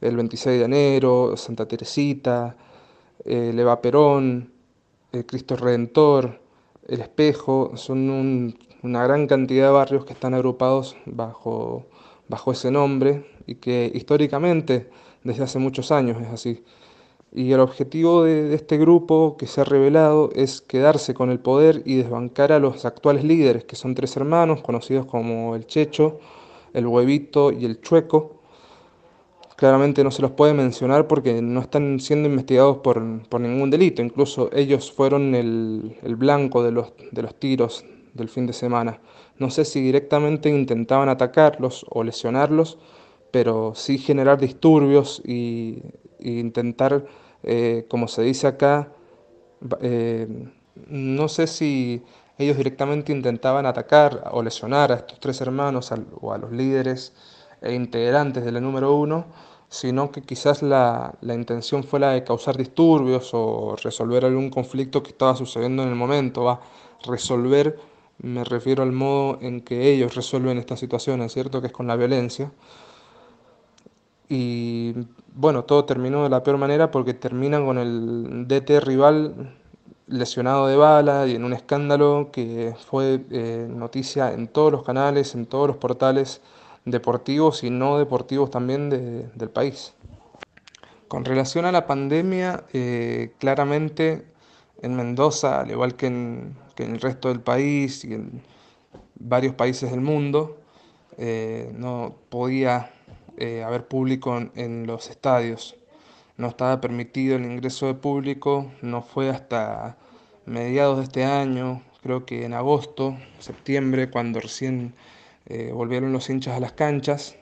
el 0.00 0.16
26 0.16 0.58
de 0.58 0.64
enero, 0.64 1.36
Santa 1.36 1.66
Teresita, 1.66 2.56
el 3.24 3.58
Eva 3.58 3.80
Perón, 3.80 4.52
el 5.12 5.26
Cristo 5.26 5.56
Redentor, 5.56 6.40
el 6.86 7.00
Espejo, 7.00 7.72
son 7.76 8.54
una 8.82 9.04
gran 9.04 9.26
cantidad 9.26 9.66
de 9.66 9.72
barrios 9.72 10.04
que 10.04 10.12
están 10.12 10.34
agrupados 10.34 10.96
bajo, 11.06 11.86
bajo 12.28 12.52
ese 12.52 12.70
nombre 12.70 13.26
y 13.46 13.56
que 13.56 13.90
históricamente, 13.94 14.90
desde 15.24 15.44
hace 15.44 15.58
muchos 15.58 15.90
años, 15.90 16.20
es 16.20 16.28
así. 16.28 16.64
Y 17.32 17.52
el 17.52 17.60
objetivo 17.60 18.24
de, 18.24 18.54
este 18.54 18.78
grupo 18.78 19.36
que 19.36 19.46
se 19.46 19.60
ha 19.60 19.64
revelado 19.64 20.30
es 20.34 20.60
quedarse 20.60 21.12
con 21.12 21.30
el 21.30 21.40
poder 21.40 21.82
y 21.84 21.96
desbancar 21.96 22.52
a 22.52 22.58
los 22.58 22.84
actuales 22.84 23.24
líderes, 23.24 23.64
que 23.64 23.76
son 23.76 23.94
tres 23.94 24.16
hermanos 24.16 24.62
conocidos 24.62 25.06
como 25.06 25.54
el 25.54 25.66
Checho, 25.66 26.18
el 26.76 26.86
huevito 26.86 27.52
y 27.52 27.64
el 27.64 27.80
chueco. 27.80 28.42
Claramente 29.56 30.04
no 30.04 30.10
se 30.10 30.20
los 30.20 30.32
puede 30.32 30.52
mencionar 30.52 31.08
porque 31.08 31.40
no 31.40 31.60
están 31.60 31.98
siendo 31.98 32.28
investigados 32.28 32.78
por, 32.78 33.00
ningún 33.40 33.70
delito. 33.70 34.02
Incluso 34.02 34.50
ellos 34.52 34.92
fueron 34.92 35.34
el, 35.34 35.96
blanco 36.16 36.62
de 36.62 36.72
los, 36.72 36.92
de 37.10 37.22
los 37.22 37.34
tiros 37.40 37.84
del 38.12 38.28
fin 38.28 38.46
de 38.46 38.52
semana. 38.52 39.00
No 39.38 39.48
sé 39.50 39.64
si 39.64 39.80
directamente 39.80 40.50
intentaban 40.50 41.08
atacarlos 41.08 41.86
o 41.88 42.04
lesionarlos, 42.04 42.78
pero 43.30 43.72
sí 43.74 43.96
generar 43.96 44.38
disturbios 44.38 45.22
y, 45.24 45.82
intentar, 46.20 47.06
eh, 47.42 47.86
como 47.88 48.08
se 48.08 48.22
dice 48.22 48.48
acá, 48.48 48.92
eh, 49.80 50.26
no 50.88 51.28
sé 51.28 51.46
si 51.46 52.02
ellos 52.38 52.56
directamente 52.56 53.12
intentaban 53.12 53.66
atacar 53.66 54.30
o 54.32 54.42
lesionar 54.42 54.92
a 54.92 54.96
estos 54.96 55.18
tres 55.20 55.40
hermanos 55.40 55.92
o 56.20 56.32
a 56.32 56.38
los 56.38 56.52
líderes 56.52 57.14
e 57.62 57.74
integrantes 57.74 58.44
de 58.44 58.52
la 58.52 58.60
número 58.60 58.94
uno, 58.94 59.26
sino 59.68 60.10
que 60.10 60.22
quizás 60.22 60.62
la, 60.62 61.14
intención 61.22 61.82
fue 61.84 62.00
la 62.00 62.10
de 62.10 62.24
causar 62.24 62.56
disturbios 62.56 63.30
o 63.32 63.76
resolver 63.82 64.24
algún 64.24 64.50
conflicto 64.50 65.02
que 65.02 65.10
estaba 65.10 65.34
sucediendo 65.34 65.82
en 65.82 65.88
el 65.88 65.94
momento. 65.94 66.44
Va, 66.44 66.60
resolver, 67.06 67.78
me 68.18 68.44
refiero 68.44 68.82
al 68.82 68.92
modo 68.92 69.38
en 69.40 69.60
que 69.62 69.92
ellos 69.92 70.14
resuelven 70.14 70.58
estas 70.58 70.80
situaciones, 70.80 71.32
¿cierto? 71.32 71.60
Que 71.60 71.68
es 71.68 71.72
con 71.72 71.86
la 71.86 71.96
violencia. 71.96 72.52
Y 74.28 74.94
bueno, 75.34 75.64
todo 75.64 75.84
terminó 75.84 76.24
de 76.24 76.30
la 76.30 76.42
peor 76.42 76.58
manera 76.58 76.90
porque 76.90 77.14
terminan 77.14 77.64
con 77.64 77.78
el 77.78 78.46
DT 78.48 78.80
rival 78.80 79.56
lesionado 80.06 80.68
de 80.68 80.76
bala 80.76 81.26
y 81.26 81.34
en 81.34 81.44
un 81.44 81.52
escándalo 81.52 82.30
que 82.32 82.74
fue 82.86 83.20
eh, 83.30 83.66
noticia 83.68 84.32
en 84.32 84.48
todos 84.48 84.70
los 84.70 84.84
canales, 84.84 85.34
en 85.34 85.46
todos 85.46 85.68
los 85.68 85.76
portales 85.76 86.40
deportivos 86.84 87.64
y 87.64 87.70
no 87.70 87.98
deportivos 87.98 88.50
también 88.50 88.88
del 88.90 89.50
país. 89.50 89.94
Con 91.08 91.24
relación 91.24 91.64
a 91.64 91.72
la 91.72 91.86
pandemia, 91.86 92.64
eh, 92.72 93.32
claramente 93.38 94.24
en 94.82 94.94
Mendoza, 94.94 95.60
al 95.60 95.70
igual 95.70 95.96
que 95.96 96.06
en, 96.06 96.56
el 96.76 97.00
resto 97.00 97.28
del 97.28 97.40
país 97.40 98.04
y 98.04 98.14
en 98.14 98.42
varios 99.16 99.54
países 99.54 99.90
del 99.90 100.00
mundo, 100.00 100.58
eh, 101.18 101.72
no 101.74 102.14
podía 102.28 102.92
haber 103.66 103.86
público 103.86 104.38
en 104.54 104.86
los 104.86 105.10
estadios 105.10 105.76
no 106.36 106.48
estaba 106.48 106.80
permitido 106.80 107.36
el 107.36 107.44
ingreso 107.44 107.86
de 107.86 107.94
público, 107.94 108.70
no 108.82 109.02
fue 109.02 109.30
hasta 109.30 109.96
mediados 110.44 110.98
de 110.98 111.04
este 111.04 111.24
año, 111.24 111.82
creo 112.02 112.24
que 112.24 112.44
en 112.44 112.54
agosto, 112.54 113.16
septiembre, 113.38 114.10
cuando 114.10 114.40
recién 114.40 114.94
eh, 115.46 115.72
volvieron 115.72 116.12
los 116.12 116.28
hinchas 116.30 116.56
a 116.56 116.60
las 116.60 116.72
canchas. 116.72 117.36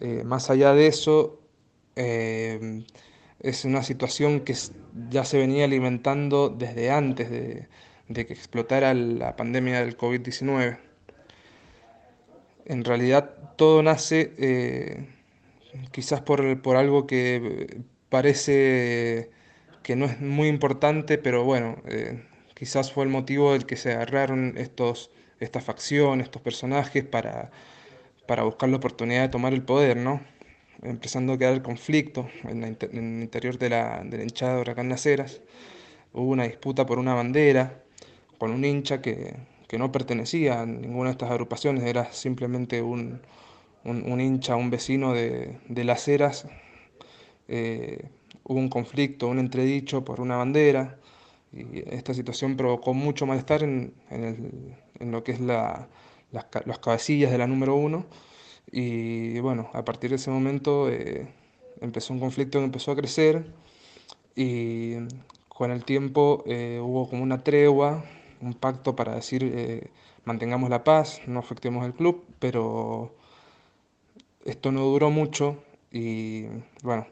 Eh, 0.00 0.22
más 0.24 0.50
allá 0.50 0.72
de 0.72 0.86
eso, 0.86 1.40
eh, 1.96 2.84
es 3.40 3.64
una 3.64 3.82
situación 3.82 4.40
que 4.40 4.54
ya 5.10 5.24
se 5.24 5.38
venía 5.38 5.64
alimentando 5.64 6.48
desde 6.48 6.90
antes 6.90 7.30
de, 7.30 7.68
de 8.08 8.26
que 8.26 8.32
explotara 8.32 8.94
la 8.94 9.36
pandemia 9.36 9.80
del 9.80 9.96
COVID-19. 9.96 10.78
En 12.66 12.84
realidad 12.84 13.30
todo 13.56 13.82
nace 13.82 15.06
quizás 15.92 16.20
por, 16.22 16.62
por 16.62 16.76
algo 16.76 17.06
que 17.06 17.82
parece 18.08 19.30
que 19.82 19.96
no 19.96 20.06
es 20.06 20.20
muy 20.20 20.48
importante, 20.48 21.18
pero 21.18 21.44
bueno, 21.44 21.76
eh, 21.86 22.22
quizás 22.54 22.92
fue 22.92 23.04
el 23.04 23.10
motivo 23.10 23.52
del 23.52 23.66
que 23.66 23.76
se 23.76 23.92
agarraron 23.92 24.54
estos, 24.56 25.10
esta 25.40 25.60
facción, 25.60 26.20
estos 26.20 26.42
personajes 26.42 27.04
para, 27.04 27.50
para 28.26 28.44
buscar 28.44 28.68
la 28.68 28.78
oportunidad 28.78 29.22
de 29.22 29.28
tomar 29.28 29.52
el 29.54 29.62
poder, 29.62 29.96
¿no? 29.96 30.20
Empezando 30.82 31.34
a 31.34 31.38
quedar 31.38 31.54
el 31.54 31.62
conflicto 31.62 32.28
en, 32.44 32.64
el 32.64 33.22
interior 33.22 33.58
de 33.58 33.70
la, 33.70 34.02
de 34.04 34.18
la 34.18 34.24
hinchada 34.24 34.56
de 34.56 34.60
Huracán 34.62 34.88
Las 34.88 35.06
Hubo 36.12 36.30
una 36.30 36.44
disputa 36.44 36.86
por 36.86 36.98
una 36.98 37.14
bandera 37.14 37.82
con 38.38 38.50
un 38.52 38.64
hincha 38.64 39.00
que, 39.00 39.34
que 39.68 39.78
no 39.78 39.92
pertenecía 39.92 40.62
a 40.62 40.66
ninguna 40.66 41.10
de 41.10 41.12
estas 41.12 41.30
agrupaciones, 41.30 41.84
era 41.84 42.12
simplemente 42.12 42.82
un, 42.82 43.20
un, 43.84 44.20
hincha, 44.20 44.56
un 44.56 44.70
vecino 44.70 45.12
de, 45.12 45.58
de 45.68 45.84
Las 45.84 46.08
Heras 46.08 46.46
eh, 47.48 48.08
hubo 48.44 48.58
un 48.58 48.68
conflicto, 48.68 49.28
un 49.28 49.38
entredicho 49.38 50.04
por 50.04 50.20
una 50.20 50.36
bandera, 50.36 50.98
y 51.52 51.78
esta 51.94 52.14
situación 52.14 52.56
provocó 52.56 52.94
mucho 52.94 53.26
malestar 53.26 53.62
en, 53.62 53.94
en, 54.10 55.12
lo 55.12 55.24
que 55.24 55.32
es 55.32 55.40
la, 55.40 55.88
las, 56.32 56.78
cabecillas 56.78 57.30
de 57.30 57.38
la 57.38 57.46
número 57.46 57.74
uno, 57.76 58.06
y 58.70 59.38
bueno, 59.40 59.70
a 59.72 59.84
partir 59.84 60.10
de 60.10 60.16
ese 60.16 60.30
momento 60.30 60.90
eh, 60.90 61.26
empezó 61.80 62.12
un 62.12 62.20
conflicto 62.20 62.58
que 62.58 62.64
empezó 62.64 62.92
a 62.92 62.96
crecer, 62.96 63.46
y 64.34 64.96
con 65.48 65.70
el 65.70 65.84
tiempo 65.84 66.44
eh, 66.46 66.80
hubo 66.82 67.08
como 67.08 67.22
una 67.22 67.42
tregua, 67.42 68.04
un 68.40 68.54
pacto 68.54 68.94
para 68.94 69.14
decir 69.14 69.90
mantengamos 70.26 70.68
la 70.68 70.84
paz, 70.84 71.22
no 71.26 71.38
afectemos 71.38 71.86
el 71.86 71.94
club, 71.94 72.24
pero 72.38 73.14
esto 74.44 74.72
no 74.72 74.82
duró 74.82 75.10
mucho 75.10 75.62
y 75.90 76.44
bueno, 76.82 77.06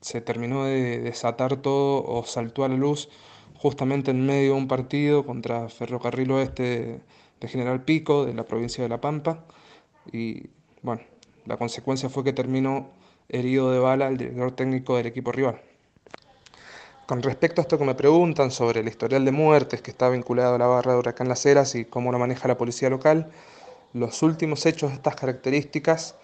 se 0.00 0.20
terminó 0.20 0.64
de 0.64 1.00
desatar 1.00 1.56
todo 1.56 2.04
o 2.04 2.24
saltó 2.24 2.64
a 2.64 2.68
la 2.68 2.76
luz 2.76 3.08
justamente 3.56 4.10
en 4.10 4.24
medio 4.24 4.52
de 4.52 4.58
un 4.58 4.68
partido 4.68 5.24
contra 5.24 5.68
Ferrocarril 5.68 6.30
Oeste 6.32 7.00
de 7.40 7.48
General 7.48 7.82
Pico, 7.82 8.24
de 8.24 8.34
la 8.34 8.44
provincia 8.44 8.82
de 8.82 8.88
La 8.88 9.00
Pampa. 9.00 9.44
Y 10.12 10.48
bueno, 10.82 11.02
la 11.46 11.56
consecuencia 11.56 12.08
fue 12.08 12.24
que 12.24 12.32
terminó 12.32 12.90
herido 13.28 13.70
de 13.70 13.78
bala 13.78 14.08
el 14.08 14.16
director 14.16 14.52
técnico 14.52 14.96
del 14.96 15.06
equipo 15.06 15.32
rival. 15.32 15.60
Con 17.06 17.22
respecto 17.22 17.60
a 17.60 17.62
esto 17.62 17.78
que 17.78 17.84
me 17.84 17.94
preguntan 17.94 18.50
sobre 18.50 18.80
el 18.80 18.88
historial 18.88 19.24
de 19.24 19.32
muertes 19.32 19.80
que 19.80 19.90
está 19.90 20.08
vinculado 20.08 20.56
a 20.56 20.58
la 20.58 20.66
barra 20.66 20.92
de 20.92 20.98
Huracán 20.98 21.28
Las 21.28 21.46
Heras 21.46 21.74
y 21.74 21.84
cómo 21.84 22.10
lo 22.10 22.18
maneja 22.18 22.48
la 22.48 22.58
policía 22.58 22.90
local, 22.90 23.30
los 23.92 24.22
últimos 24.22 24.66
hechos 24.66 24.90
de 24.90 24.96
estas 24.96 25.14
características 25.14 26.16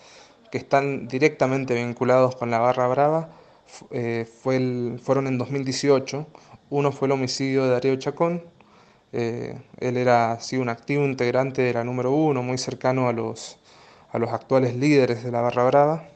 que 0.51 0.59
están 0.59 1.09
directamente 1.09 1.75
vinculados 1.75 2.37
con 2.37 2.51
la 2.51 2.59
barra 2.59 2.89
brava 2.89 3.42
eh, 3.91 4.27
fue 4.43 4.97
fueron 5.03 5.27
en 5.27 5.39
2018. 5.39 6.27
Uno 6.71 6.93
fue 6.93 7.07
el 7.07 7.13
homicidio 7.13 7.65
de 7.65 7.71
Darío 7.71 7.97
Chacón. 7.97 8.43
Eh, 9.13 9.61
él 9.79 9.97
era 9.97 10.33
así 10.33 10.57
un 10.57 10.69
activo 10.71 11.05
integrante 11.05 11.63
de 11.63 11.75
la 11.75 11.85
número 11.85 12.13
uno, 12.13 12.43
muy 12.43 12.59
cercano 12.59 13.09
a 13.09 13.13
los, 13.13 13.59
a 14.11 14.19
los 14.19 14.31
actuales 14.33 14.75
líderes 14.77 15.23
de 15.25 15.31
la 15.31 15.43
Barra 15.43 15.65
Brava. 15.65 16.09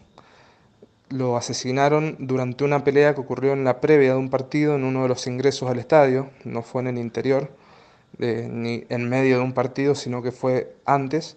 lo 1.10 1.36
asesinaron 1.36 2.16
durante 2.18 2.64
una 2.64 2.84
pelea 2.84 3.14
que 3.14 3.20
ocurrió 3.20 3.52
en 3.52 3.64
la 3.64 3.80
previa 3.80 4.12
de 4.12 4.18
un 4.18 4.30
partido 4.30 4.74
en 4.76 4.84
uno 4.84 5.02
de 5.02 5.08
los 5.08 5.26
ingresos 5.26 5.70
al 5.70 5.78
estadio, 5.78 6.30
no 6.44 6.62
fue 6.62 6.82
en 6.82 6.88
el 6.88 6.98
interior, 6.98 7.50
eh, 8.18 8.48
ni 8.50 8.84
en 8.88 9.08
medio 9.08 9.38
de 9.38 9.44
un 9.44 9.52
partido, 9.52 9.94
sino 9.94 10.22
que 10.22 10.32
fue 10.32 10.76
antes. 10.86 11.36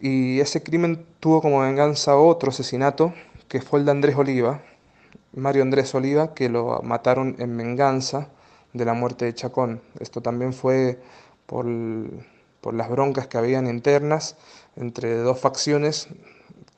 Y 0.00 0.40
ese 0.40 0.62
crimen 0.62 1.06
tuvo 1.20 1.40
como 1.42 1.60
venganza 1.60 2.16
otro 2.16 2.50
asesinato, 2.50 3.14
que 3.48 3.60
fue 3.62 3.80
el 3.80 3.86
de 3.86 3.92
Andrés 3.92 4.16
Oliva, 4.16 4.62
Mario 5.36 5.62
Andrés 5.62 5.94
Oliva, 5.94 6.32
que 6.32 6.48
lo 6.48 6.80
mataron 6.82 7.36
en 7.38 7.56
venganza 7.56 8.30
de 8.72 8.84
la 8.86 8.94
muerte 8.94 9.26
de 9.26 9.34
Chacón. 9.34 9.82
Esto 10.00 10.22
también 10.22 10.54
fue 10.54 10.98
por, 11.44 11.66
las 11.66 12.90
broncas 12.90 13.26
que 13.26 13.36
habían 13.36 13.66
internas 13.66 14.36
entre 14.76 15.18
dos 15.18 15.38
facciones 15.38 16.08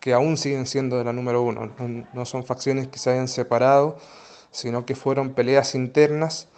que 0.00 0.12
aún 0.12 0.36
siguen 0.36 0.66
siendo 0.66 0.98
de 0.98 1.04
la 1.04 1.12
número 1.12 1.42
uno. 1.42 1.72
No, 2.12 2.24
son 2.24 2.44
facciones 2.44 2.88
que 2.88 2.98
se 2.98 3.10
hayan 3.10 3.28
separado, 3.28 3.96
sino 4.50 4.84
que 4.84 4.96
fueron 4.96 5.34
peleas 5.34 5.76
internas, 5.76 6.48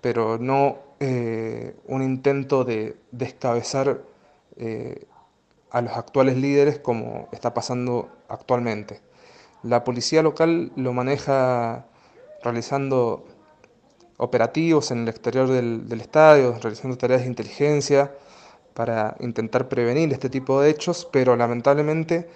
pero 0.00 0.38
no 0.38 0.78
eh, 0.98 1.76
un 1.86 2.02
intento 2.02 2.64
de 2.64 2.96
descabezar 3.12 4.02
eh, 4.56 5.06
a 5.70 5.80
los 5.80 5.92
actuales 5.92 6.36
líderes 6.36 6.80
como 6.80 7.28
está 7.32 7.54
pasando 7.54 8.10
actualmente. 8.28 9.03
La 9.64 9.82
policía 9.82 10.22
local 10.22 10.72
lo 10.76 10.92
maneja 10.92 11.86
realizando 12.42 13.24
operativos 14.18 14.90
en 14.90 14.98
el 14.98 15.08
exterior 15.08 15.48
del, 15.48 16.00
estadio, 16.02 16.58
realizando 16.60 16.98
tareas 16.98 17.22
de 17.22 17.28
inteligencia 17.28 18.12
para 18.74 19.16
intentar 19.20 19.68
prevenir 19.70 20.12
este 20.12 20.28
tipo 20.28 20.60
de 20.60 20.68
hechos, 20.68 21.08
pero 21.10 21.34
lamentablemente 21.34 22.28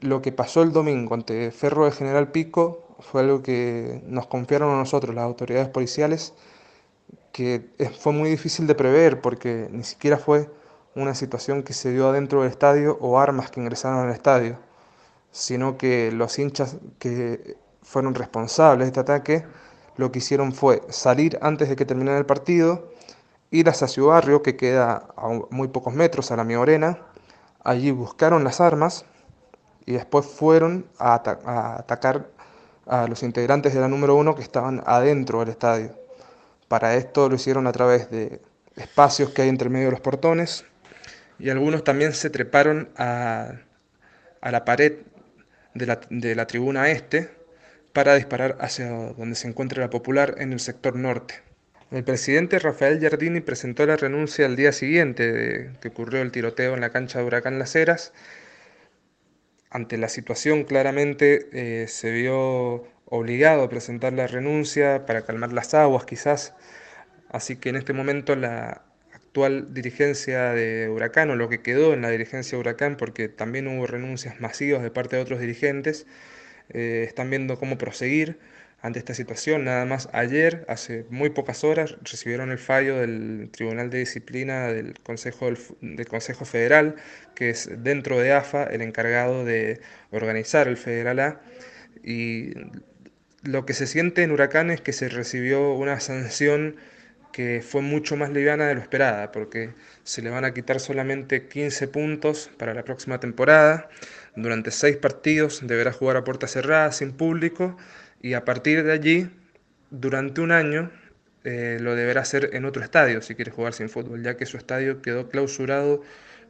lo 0.00 0.20
que 0.20 0.30
pasó 0.30 0.62
el 0.62 0.72
domingo 0.72 1.14
ante 1.14 1.50
Ferro 1.52 1.86
de 1.86 1.90
General 1.92 2.30
Pico 2.30 2.84
fue 3.00 3.22
algo 3.22 3.42
que 3.42 4.02
nos 4.06 4.26
confiaron 4.26 4.70
a 4.70 4.76
nosotros, 4.76 5.14
las 5.14 5.24
autoridades 5.24 5.70
policiales, 5.70 6.34
que 7.32 7.70
fue 7.98 8.12
muy 8.12 8.28
difícil 8.28 8.66
de 8.66 8.74
prever 8.74 9.22
porque 9.22 9.68
ni 9.72 9.84
siquiera 9.84 10.18
fue 10.18 10.50
una 10.94 11.14
situación 11.14 11.62
que 11.62 11.72
se 11.72 11.92
dio 11.92 12.10
adentro 12.10 12.42
del 12.42 12.50
estadio 12.50 12.98
o 13.00 13.18
armas 13.18 13.50
que 13.50 13.60
ingresaron 13.60 14.06
al 14.06 14.12
estadio, 14.12 14.58
sino 15.30 15.76
que 15.76 16.10
los 16.12 16.38
hinchas 16.38 16.76
que 16.98 17.56
fueron 17.82 18.14
responsables 18.14 18.86
de 18.86 18.88
este 18.88 19.00
ataque 19.00 19.44
lo 19.96 20.12
que 20.12 20.20
hicieron 20.20 20.52
fue 20.52 20.82
salir 20.88 21.38
antes 21.42 21.68
de 21.68 21.76
que 21.76 21.84
terminara 21.84 22.18
el 22.18 22.26
partido, 22.26 22.92
ir 23.50 23.68
hacia 23.68 23.88
su 23.88 24.06
barrio 24.06 24.42
que 24.42 24.56
queda 24.56 25.08
a 25.16 25.40
muy 25.50 25.68
pocos 25.68 25.92
metros 25.92 26.30
a 26.30 26.36
la 26.36 26.44
Miorena, 26.44 26.98
allí 27.64 27.90
buscaron 27.90 28.44
las 28.44 28.60
armas 28.60 29.04
y 29.86 29.92
después 29.92 30.24
fueron 30.24 30.86
a, 30.98 31.14
a 31.44 31.78
atacar 31.80 32.30
a 32.86 33.08
los 33.08 33.22
integrantes 33.22 33.74
de 33.74 33.80
la 33.80 33.88
número 33.88 34.14
uno 34.14 34.34
que 34.36 34.42
estaban 34.42 34.82
adentro 34.86 35.40
del 35.40 35.48
estadio. 35.48 35.94
Para 36.68 36.94
esto 36.94 37.28
lo 37.28 37.34
hicieron 37.34 37.66
a 37.66 37.72
través 37.72 38.10
de 38.10 38.40
espacios 38.76 39.30
que 39.30 39.42
hay 39.42 39.48
entre 39.48 39.68
medio 39.68 39.86
de 39.86 39.92
los 39.92 40.00
portones, 40.00 40.64
y 41.38 41.50
algunos 41.50 41.84
también 41.84 42.12
se 42.14 42.30
treparon 42.30 42.88
a, 42.96 43.52
la 44.42 44.64
pared 44.64 44.98
de 45.78 46.34
la, 46.34 46.46
tribuna 46.46 46.90
este 46.90 47.30
para 47.92 48.14
disparar 48.14 48.58
hacia 48.60 48.88
donde 48.88 49.34
se 49.34 49.48
encuentra 49.48 49.80
la 49.80 49.90
popular 49.90 50.34
en 50.38 50.52
el 50.52 50.60
sector 50.60 50.96
norte. 50.96 51.42
El 51.90 52.04
presidente 52.04 52.58
Rafael 52.58 53.00
Giardini 53.00 53.40
presentó 53.40 53.86
la 53.86 53.96
renuncia 53.96 54.44
al 54.46 54.56
día 54.56 54.72
siguiente 54.72 55.32
de 55.32 55.70
que 55.80 55.88
ocurrió 55.88 56.20
el 56.20 56.30
tiroteo 56.30 56.74
en 56.74 56.82
la 56.82 56.90
cancha 56.90 57.18
de 57.18 57.24
Huracán 57.24 57.58
Las 57.58 57.74
Heras. 57.74 58.12
Ante 59.70 59.96
la 59.96 60.08
situación 60.08 60.64
claramente 60.64 61.48
eh, 61.52 61.88
se 61.88 62.10
vio 62.10 62.84
obligado 63.06 63.62
a 63.62 63.68
presentar 63.70 64.12
la 64.12 64.26
renuncia 64.26 65.06
para 65.06 65.22
calmar 65.22 65.52
las 65.52 65.72
aguas 65.74 66.04
quizás. 66.04 66.54
Así 67.30 67.56
que 67.56 67.70
en 67.70 67.76
este 67.76 67.92
momento 67.94 68.36
la, 68.36 68.87
actual 69.38 69.72
dirigencia 69.72 70.52
de 70.52 70.88
Huracán 70.88 71.30
o 71.30 71.36
lo 71.36 71.48
que 71.48 71.60
quedó 71.60 71.94
en 71.94 72.02
la 72.02 72.10
dirigencia 72.10 72.56
de 72.56 72.60
Huracán, 72.60 72.96
porque 72.96 73.28
también 73.28 73.68
hubo 73.68 73.86
renuncias 73.86 74.40
masivas 74.40 74.82
de 74.82 74.90
parte 74.90 75.16
de 75.16 75.22
otros 75.22 75.40
dirigentes, 75.40 76.06
eh, 76.70 77.04
están 77.06 77.30
viendo 77.30 77.58
cómo 77.58 77.78
proseguir 77.78 78.38
ante 78.82 78.98
esta 78.98 79.14
situación. 79.14 79.64
Nada 79.64 79.84
más 79.84 80.08
ayer, 80.12 80.64
hace 80.68 81.06
muy 81.10 81.30
pocas 81.30 81.62
horas, 81.62 81.96
recibieron 82.02 82.50
el 82.50 82.58
fallo 82.58 82.96
del 82.96 83.48
Tribunal 83.52 83.90
de 83.90 83.98
Disciplina 83.98 84.68
del 84.72 84.94
Consejo, 85.04 85.46
del, 85.80 86.06
Consejo 86.08 86.44
Federal, 86.44 86.96
que 87.36 87.50
es 87.50 87.70
dentro 87.78 88.18
de 88.18 88.32
AFA 88.32 88.64
el 88.64 88.82
encargado 88.82 89.44
de 89.44 89.80
organizar 90.10 90.66
el 90.66 90.76
Federal 90.76 91.20
A. 91.20 91.40
Y 92.02 92.54
lo 93.42 93.66
que 93.66 93.74
se 93.74 93.86
siente 93.86 94.24
en 94.24 94.32
Huracán 94.32 94.70
es 94.70 94.80
que 94.80 94.92
se 94.92 95.08
recibió 95.08 95.74
una 95.74 96.00
sanción 96.00 96.76
que 97.38 97.62
fue 97.62 97.82
mucho 97.82 98.16
más 98.16 98.30
liviana 98.30 98.66
de 98.66 98.74
lo 98.74 98.80
esperada, 98.80 99.30
porque 99.30 99.70
se 100.02 100.22
le 100.22 100.28
van 100.28 100.44
a 100.44 100.52
quitar 100.52 100.80
solamente 100.80 101.46
15 101.46 101.86
puntos 101.86 102.50
para 102.58 102.74
la 102.74 102.82
próxima 102.82 103.20
temporada. 103.20 103.88
Durante 104.34 104.72
seis 104.72 104.96
partidos 104.96 105.60
deberá 105.62 105.92
jugar 105.92 106.16
a 106.16 106.24
puerta 106.24 106.48
cerrada, 106.48 106.90
sin 106.90 107.12
público, 107.12 107.76
y 108.20 108.32
a 108.32 108.44
partir 108.44 108.82
de 108.82 108.90
allí, 108.90 109.30
durante 109.92 110.40
un 110.40 110.50
año, 110.50 110.90
eh, 111.44 111.78
lo 111.80 111.94
deberá 111.94 112.22
hacer 112.22 112.50
en 112.54 112.64
otro 112.64 112.82
estadio 112.82 113.22
si 113.22 113.36
quiere 113.36 113.52
jugar 113.52 113.72
sin 113.72 113.88
fútbol, 113.88 114.20
ya 114.24 114.36
que 114.36 114.44
su 114.44 114.56
estadio 114.56 115.00
quedó 115.00 115.28
clausurado 115.28 116.02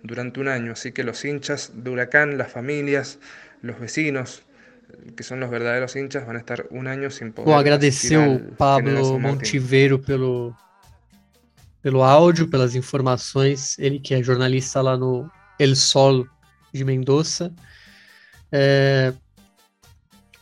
durante 0.02 0.40
un 0.40 0.48
año. 0.48 0.72
Así 0.72 0.92
que 0.92 1.04
los 1.04 1.22
hinchas 1.22 1.72
de 1.74 1.90
Huracán, 1.90 2.38
las 2.38 2.50
familias, 2.50 3.18
los 3.60 3.78
vecinos, 3.78 4.42
que 5.14 5.22
son 5.22 5.38
los 5.38 5.50
verdaderos 5.50 5.94
hinchas, 5.96 6.26
van 6.26 6.36
a 6.36 6.38
estar 6.38 6.66
un 6.70 6.86
año 6.86 7.10
sin 7.10 7.34
poder. 7.34 7.48
Vou 7.48 7.58
agradecer 7.58 8.40
Pablo 8.56 9.18
Montiveiro 9.18 10.00
pelo 10.00 10.56
pelo 11.82 12.02
áudio, 12.02 12.48
pelas 12.48 12.74
informações. 12.74 13.78
Ele 13.78 13.98
que 13.98 14.14
é 14.14 14.22
jornalista 14.22 14.80
lá 14.80 14.96
no 14.96 15.30
El 15.58 15.74
Sol 15.74 16.26
de 16.72 16.84
Mendoza. 16.84 17.52
É... 18.50 19.12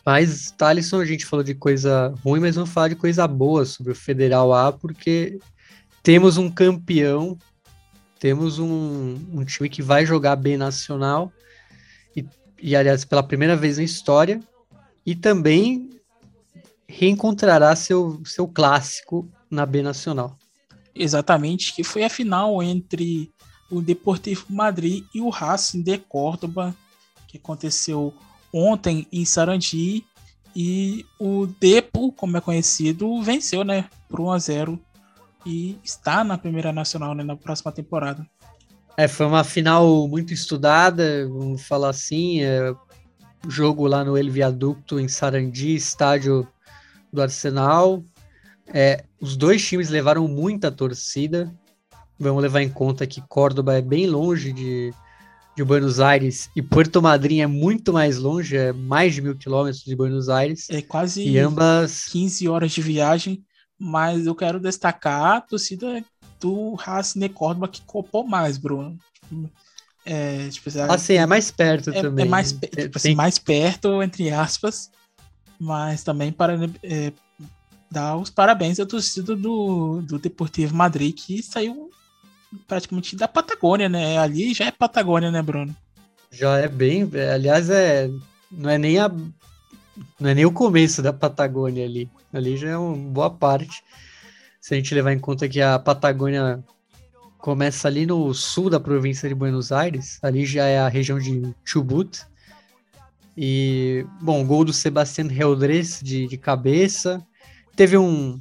Mas, 0.04 0.52
Thalisson, 0.52 1.00
a 1.00 1.04
gente 1.04 1.26
falou 1.26 1.42
de 1.42 1.54
coisa 1.54 2.14
ruim, 2.24 2.38
mas 2.38 2.54
vamos 2.54 2.70
falar 2.70 2.88
de 2.88 2.94
coisa 2.94 3.26
boa 3.26 3.64
sobre 3.64 3.90
o 3.90 3.96
Federal 3.96 4.54
A, 4.54 4.72
porque 4.72 5.38
temos 6.00 6.36
um 6.36 6.48
campeão, 6.48 7.36
temos 8.20 8.60
um, 8.60 9.18
um 9.32 9.44
time 9.44 9.68
que 9.68 9.82
vai 9.82 10.06
jogar 10.06 10.36
bem 10.36 10.56
nacional, 10.56 11.32
e, 12.14 12.24
e, 12.62 12.76
aliás, 12.76 13.04
pela 13.04 13.20
primeira 13.20 13.56
vez 13.56 13.78
na 13.78 13.82
história, 13.82 14.40
e 15.04 15.16
também 15.16 15.90
reencontrará 16.88 17.74
seu, 17.74 18.22
seu 18.24 18.46
clássico 18.46 19.28
na 19.50 19.66
B 19.66 19.82
Nacional. 19.82 20.38
Exatamente, 20.96 21.74
que 21.74 21.84
foi 21.84 22.04
a 22.04 22.10
final 22.10 22.62
entre 22.62 23.30
o 23.70 23.80
Deportivo 23.80 24.46
Madrid 24.48 25.04
e 25.14 25.20
o 25.20 25.28
Racing 25.28 25.82
de 25.82 25.98
Córdoba, 25.98 26.74
que 27.28 27.36
aconteceu 27.36 28.14
ontem 28.52 29.06
em 29.12 29.24
Sarandi. 29.24 30.04
E 30.58 31.04
o 31.18 31.46
Depo, 31.46 32.10
como 32.12 32.36
é 32.38 32.40
conhecido, 32.40 33.20
venceu, 33.22 33.62
né, 33.62 33.90
por 34.08 34.20
1 34.20 34.30
a 34.30 34.38
0 34.38 34.80
e 35.44 35.78
está 35.84 36.24
na 36.24 36.38
primeira 36.38 36.72
nacional, 36.72 37.14
né, 37.14 37.22
na 37.22 37.36
próxima 37.36 37.70
temporada. 37.70 38.26
É, 38.96 39.06
foi 39.06 39.26
uma 39.26 39.44
final 39.44 40.08
muito 40.08 40.32
estudada, 40.32 41.28
vamos 41.28 41.62
falar 41.62 41.90
assim, 41.90 42.42
é, 42.42 42.74
jogo 43.46 43.86
lá 43.86 44.02
no 44.02 44.16
El 44.16 44.30
Viaducto 44.30 44.98
em 44.98 45.08
Sarandi, 45.08 45.74
estádio 45.74 46.48
do 47.12 47.20
Arsenal, 47.20 48.02
é, 48.72 49.04
os 49.20 49.36
dois 49.36 49.64
times 49.66 49.88
levaram 49.88 50.26
muita 50.26 50.70
torcida. 50.70 51.52
Vamos 52.18 52.42
levar 52.42 52.62
em 52.62 52.68
conta 52.68 53.06
que 53.06 53.20
Córdoba 53.28 53.74
é 53.74 53.82
bem 53.82 54.06
longe 54.06 54.52
de, 54.52 54.92
de 55.54 55.64
Buenos 55.64 56.00
Aires 56.00 56.50
e 56.56 56.62
Puerto 56.62 57.02
Madryn 57.02 57.40
é 57.40 57.46
muito 57.46 57.92
mais 57.92 58.18
longe, 58.18 58.56
é 58.56 58.72
mais 58.72 59.14
de 59.14 59.22
mil 59.22 59.36
quilômetros 59.36 59.84
de 59.84 59.94
Buenos 59.94 60.28
Aires. 60.28 60.68
É 60.70 60.80
quase 60.80 61.26
e 61.26 61.38
ambas 61.38 62.06
15 62.06 62.48
horas 62.48 62.72
de 62.72 62.80
viagem, 62.80 63.44
mas 63.78 64.26
eu 64.26 64.34
quero 64.34 64.58
destacar 64.58 65.36
a 65.36 65.40
torcida 65.40 66.02
do 66.40 66.74
Racing 66.74 67.20
de 67.20 67.28
Córdoba 67.28 67.68
que 67.68 67.82
copou 67.82 68.26
mais, 68.26 68.56
Bruno. 68.58 68.98
É, 70.04 70.48
tipo, 70.48 70.70
assim, 70.88 71.14
é 71.14 71.26
mais 71.26 71.50
perto 71.50 71.90
é, 71.90 72.00
também. 72.00 72.24
É 72.24 72.28
mais, 72.28 72.52
tipo, 72.52 72.96
assim, 72.96 73.14
mais 73.14 73.38
perto, 73.38 74.02
entre 74.02 74.30
aspas, 74.30 74.90
mas 75.58 76.04
também 76.04 76.30
para 76.30 76.54
é, 76.82 77.12
dar 77.90 78.16
os 78.16 78.30
parabéns 78.30 78.80
à 78.80 78.86
torcida 78.86 79.34
do, 79.34 80.02
do 80.02 80.18
Deportivo 80.18 80.74
Madrid, 80.74 81.14
que 81.14 81.42
saiu 81.42 81.90
praticamente 82.66 83.16
da 83.16 83.28
Patagônia, 83.28 83.88
né? 83.88 84.18
Ali 84.18 84.54
já 84.54 84.66
é 84.66 84.70
Patagônia, 84.70 85.30
né, 85.30 85.42
Bruno? 85.42 85.74
Já 86.30 86.58
é 86.58 86.68
bem. 86.68 87.08
Aliás, 87.32 87.70
é, 87.70 88.10
não 88.50 88.70
é 88.70 88.78
nem 88.78 88.98
a. 88.98 89.08
Não 90.20 90.30
é 90.30 90.34
nem 90.34 90.44
o 90.44 90.52
começo 90.52 91.02
da 91.02 91.12
Patagônia 91.12 91.84
ali. 91.84 92.10
Ali 92.32 92.56
já 92.56 92.70
é 92.70 92.76
uma 92.76 92.96
boa 92.96 93.30
parte. 93.30 93.82
Se 94.60 94.74
a 94.74 94.76
gente 94.76 94.94
levar 94.94 95.12
em 95.12 95.18
conta 95.18 95.48
que 95.48 95.60
a 95.60 95.78
Patagônia 95.78 96.62
começa 97.38 97.88
ali 97.88 98.04
no 98.04 98.34
sul 98.34 98.68
da 98.68 98.80
província 98.80 99.28
de 99.28 99.34
Buenos 99.34 99.72
Aires, 99.72 100.18
ali 100.22 100.44
já 100.44 100.64
é 100.64 100.78
a 100.78 100.88
região 100.88 101.18
de 101.18 101.54
Chubut. 101.64 102.26
E, 103.36 104.04
bom, 104.20 104.44
gol 104.44 104.64
do 104.64 104.72
Sebastián 104.72 105.28
Heldres 105.30 106.00
de, 106.02 106.26
de 106.26 106.36
cabeça. 106.36 107.24
Teve 107.76 107.98
um, 107.98 108.40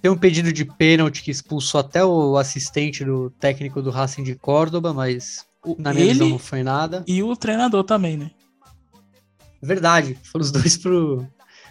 teve 0.00 0.14
um 0.14 0.18
pedido 0.18 0.52
de 0.52 0.64
pênalti 0.64 1.22
que 1.22 1.30
expulsou 1.30 1.80
até 1.80 2.04
o 2.04 2.36
assistente 2.36 3.04
do 3.04 3.30
técnico 3.30 3.82
do 3.82 3.90
Racing 3.90 4.24
de 4.24 4.34
Córdoba, 4.34 4.94
mas 4.94 5.46
na 5.78 5.92
minha 5.92 6.06
Ele 6.06 6.12
visão 6.14 6.28
não 6.30 6.38
foi 6.38 6.62
nada. 6.62 7.04
E 7.06 7.22
o 7.22 7.36
treinador 7.36 7.84
também, 7.84 8.16
né? 8.16 8.30
Verdade, 9.60 10.16
foram 10.22 10.44
os 10.44 10.50
dois 10.52 10.76
pro, 10.76 11.26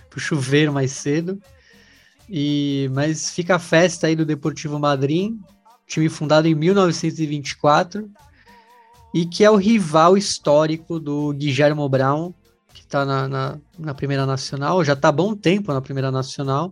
pro 0.09 0.19
chuveiro 0.19 0.71
mais 0.71 0.91
cedo. 0.91 1.41
E, 2.29 2.89
mas 2.93 3.31
fica 3.31 3.55
a 3.55 3.59
festa 3.59 4.07
aí 4.07 4.15
do 4.15 4.25
Deportivo 4.25 4.77
Madrid, 4.77 5.33
time 5.87 6.09
fundado 6.09 6.47
em 6.47 6.53
1924 6.53 8.09
e 9.13 9.25
que 9.25 9.43
é 9.43 9.49
o 9.49 9.55
rival 9.55 10.17
histórico 10.17 10.99
do 10.99 11.33
Guillermo 11.33 11.87
Brown, 11.87 12.33
está 12.87 13.05
na, 13.05 13.27
na, 13.27 13.57
na, 13.77 13.93
Primeira 13.93 14.25
Nacional, 14.25 14.83
já 14.83 14.93
está 14.93 15.11
bom 15.11 15.35
tempo 15.35 15.73
na 15.73 15.81
Primeira 15.81 16.09
Nacional, 16.09 16.71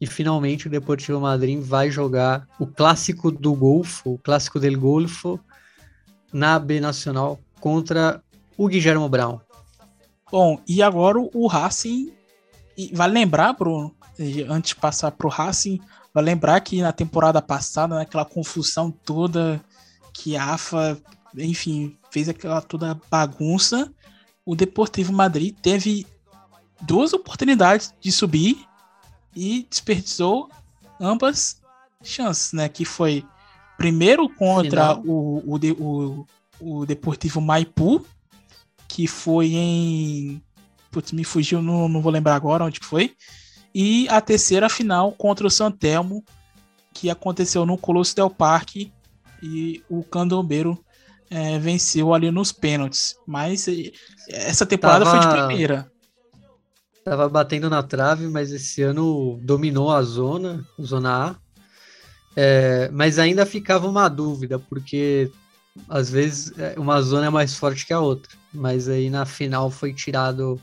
e 0.00 0.06
finalmente 0.06 0.66
o 0.66 0.70
Deportivo 0.70 1.20
Madrid 1.20 1.60
vai 1.62 1.90
jogar 1.90 2.46
o 2.58 2.66
clássico 2.66 3.30
do 3.30 3.54
Golfo, 3.54 4.14
o 4.14 4.18
clássico 4.18 4.60
del 4.60 4.78
Golfo, 4.78 5.40
na 6.32 6.58
B 6.58 6.80
Nacional 6.80 7.38
contra 7.60 8.22
o 8.58 8.68
Guillermo 8.68 9.08
Brown. 9.08 9.40
Bom, 10.30 10.60
e 10.68 10.82
agora 10.82 11.18
o 11.18 11.46
Racing, 11.46 12.12
vai 12.92 13.08
lembrar, 13.08 13.52
Bruno, 13.52 13.94
antes 14.48 14.70
de 14.70 14.76
passar 14.76 15.12
para 15.12 15.26
o 15.26 15.30
Racing, 15.30 15.80
vai 16.12 16.24
lembrar 16.24 16.60
que 16.60 16.82
na 16.82 16.92
temporada 16.92 17.40
passada, 17.40 17.94
naquela 17.94 18.24
confusão 18.24 18.90
toda 18.90 19.64
que 20.12 20.36
a 20.36 20.54
AFA 20.54 21.00
enfim, 21.44 21.96
fez 22.10 22.28
aquela 22.28 22.60
toda 22.60 22.98
bagunça. 23.10 23.92
O 24.46 24.54
Deportivo 24.54 25.12
Madrid 25.12 25.56
teve 25.60 26.06
duas 26.80 27.12
oportunidades 27.12 27.92
de 28.00 28.12
subir 28.12 28.64
e 29.34 29.66
desperdiçou 29.68 30.48
ambas 31.00 31.60
chances, 32.02 32.52
né? 32.52 32.68
Que 32.68 32.84
foi 32.84 33.24
primeiro 33.76 34.28
contra 34.28 34.96
o, 34.96 35.42
o, 35.44 35.58
o, 35.80 36.26
o 36.60 36.86
Deportivo 36.86 37.40
Maipu, 37.40 38.06
que 38.86 39.08
foi 39.08 39.48
em. 39.52 40.42
Putz, 40.92 41.10
me 41.10 41.24
fugiu, 41.24 41.60
não, 41.60 41.88
não 41.88 42.00
vou 42.00 42.12
lembrar 42.12 42.36
agora 42.36 42.64
onde 42.64 42.78
foi. 42.80 43.14
E 43.74 44.08
a 44.08 44.20
terceira 44.20 44.68
final 44.70 45.12
contra 45.12 45.46
o 45.46 45.50
Santelmo, 45.50 46.24
que 46.94 47.10
aconteceu 47.10 47.66
no 47.66 47.76
Colosso 47.76 48.14
del 48.14 48.30
Parque. 48.30 48.92
E 49.42 49.82
o 49.90 50.02
Candombeiro 50.02 50.82
é, 51.30 51.58
venceu 51.58 52.14
ali 52.14 52.30
nos 52.30 52.52
pênaltis. 52.52 53.16
Mas 53.26 53.66
essa 54.28 54.66
temporada 54.66 55.04
tava, 55.04 55.22
foi 55.22 55.30
de 55.30 55.36
primeira. 55.36 55.90
Tava 57.04 57.28
batendo 57.28 57.70
na 57.70 57.82
trave, 57.82 58.26
mas 58.26 58.52
esse 58.52 58.82
ano 58.82 59.38
dominou 59.42 59.90
a 59.90 60.02
zona, 60.02 60.64
zona 60.80 61.30
A. 61.30 61.36
É, 62.36 62.90
mas 62.92 63.18
ainda 63.18 63.46
ficava 63.46 63.88
uma 63.88 64.08
dúvida, 64.08 64.58
porque 64.58 65.30
às 65.88 66.10
vezes 66.10 66.52
é, 66.58 66.74
uma 66.78 67.00
zona 67.00 67.26
é 67.26 67.30
mais 67.30 67.54
forte 67.54 67.86
que 67.86 67.92
a 67.92 68.00
outra. 68.00 68.32
Mas 68.52 68.88
aí 68.88 69.10
na 69.10 69.24
final 69.24 69.70
foi 69.70 69.92
tirado 69.92 70.60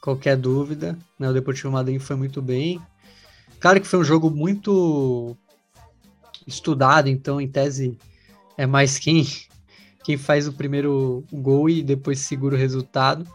qualquer 0.00 0.36
dúvida. 0.36 0.98
Né? 1.18 1.28
O 1.28 1.32
Deportivo 1.32 1.72
Madrid 1.72 2.00
foi 2.00 2.16
muito 2.16 2.40
bem. 2.42 2.80
Claro 3.60 3.80
que 3.80 3.86
foi 3.86 3.98
um 3.98 4.04
jogo 4.04 4.30
muito 4.30 5.36
estudado, 6.46 7.08
então 7.08 7.40
em 7.40 7.48
tese 7.48 7.98
é 8.56 8.66
mais 8.66 8.98
quem 8.98 9.24
quem 10.04 10.16
faz 10.16 10.48
o 10.48 10.52
primeiro 10.52 11.24
gol 11.32 11.68
e 11.68 11.82
depois 11.82 12.20
segura 12.20 12.54
o 12.54 12.58
resultado. 12.58 13.26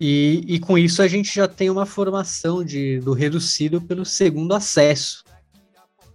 E, 0.00 0.44
e 0.46 0.58
com 0.58 0.76
isso 0.76 1.02
a 1.02 1.08
gente 1.08 1.34
já 1.34 1.46
tem 1.48 1.70
uma 1.70 1.86
formação 1.86 2.64
de, 2.64 3.00
do 3.00 3.12
reduzido 3.12 3.80
pelo 3.80 4.04
segundo 4.04 4.54
acesso. 4.54 5.24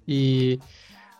E 0.07 0.59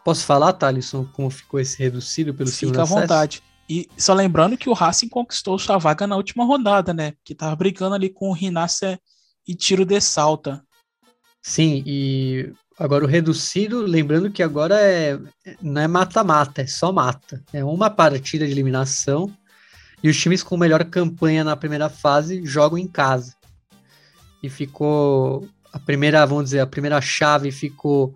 posso 0.04 0.26
falar, 0.26 0.54
Thalisson, 0.54 1.06
como 1.14 1.30
ficou 1.30 1.60
esse 1.60 1.78
reduzido 1.78 2.34
pelo 2.34 2.50
Fica 2.50 2.60
segundo 2.60 2.76
acesso? 2.76 2.94
Fica 2.94 3.00
à 3.00 3.02
vontade. 3.02 3.44
E 3.70 3.88
só 3.96 4.14
lembrando 4.14 4.58
que 4.58 4.70
o 4.70 4.74
Racing 4.74 5.10
conquistou 5.10 5.60
sua 5.60 5.78
vaga 5.78 6.08
na 6.08 6.16
última 6.16 6.44
rodada, 6.44 6.92
né? 6.92 7.14
Que 7.24 7.36
tava 7.36 7.56
brigando 7.56 7.94
ali 7.94 8.10
com 8.10 8.30
o 8.30 8.34
Rinácia 8.34 9.00
e 9.48 9.54
Tiro 9.54 9.86
de 9.86 10.02
Salta. 10.02 10.64
Sim, 11.42 11.84
e 11.86 12.52
Agora, 12.80 13.04
o 13.04 13.08
reduzido, 13.08 13.82
lembrando 13.82 14.32
que 14.32 14.42
agora 14.42 14.80
é, 14.80 15.20
não 15.62 15.82
é 15.82 15.88
mata-mata, 15.88 16.62
é 16.62 16.68
só 16.68 16.94
mata. 16.94 17.44
É 17.52 17.62
uma 17.62 17.90
partida 17.90 18.46
de 18.46 18.54
eliminação 18.54 19.30
e 20.02 20.08
os 20.08 20.18
times 20.18 20.42
com 20.42 20.56
melhor 20.56 20.86
campanha 20.86 21.44
na 21.44 21.58
primeira 21.58 21.90
fase 21.90 22.46
jogam 22.46 22.78
em 22.78 22.88
casa. 22.88 23.36
E 24.42 24.50
ficou 24.50 25.46
a 25.74 25.78
primeira, 25.78 26.26
vamos 26.26 26.46
dizer, 26.46 26.62
a 26.62 26.68
primeira 26.68 27.02
chave 27.02 27.52
ficou 27.52 28.16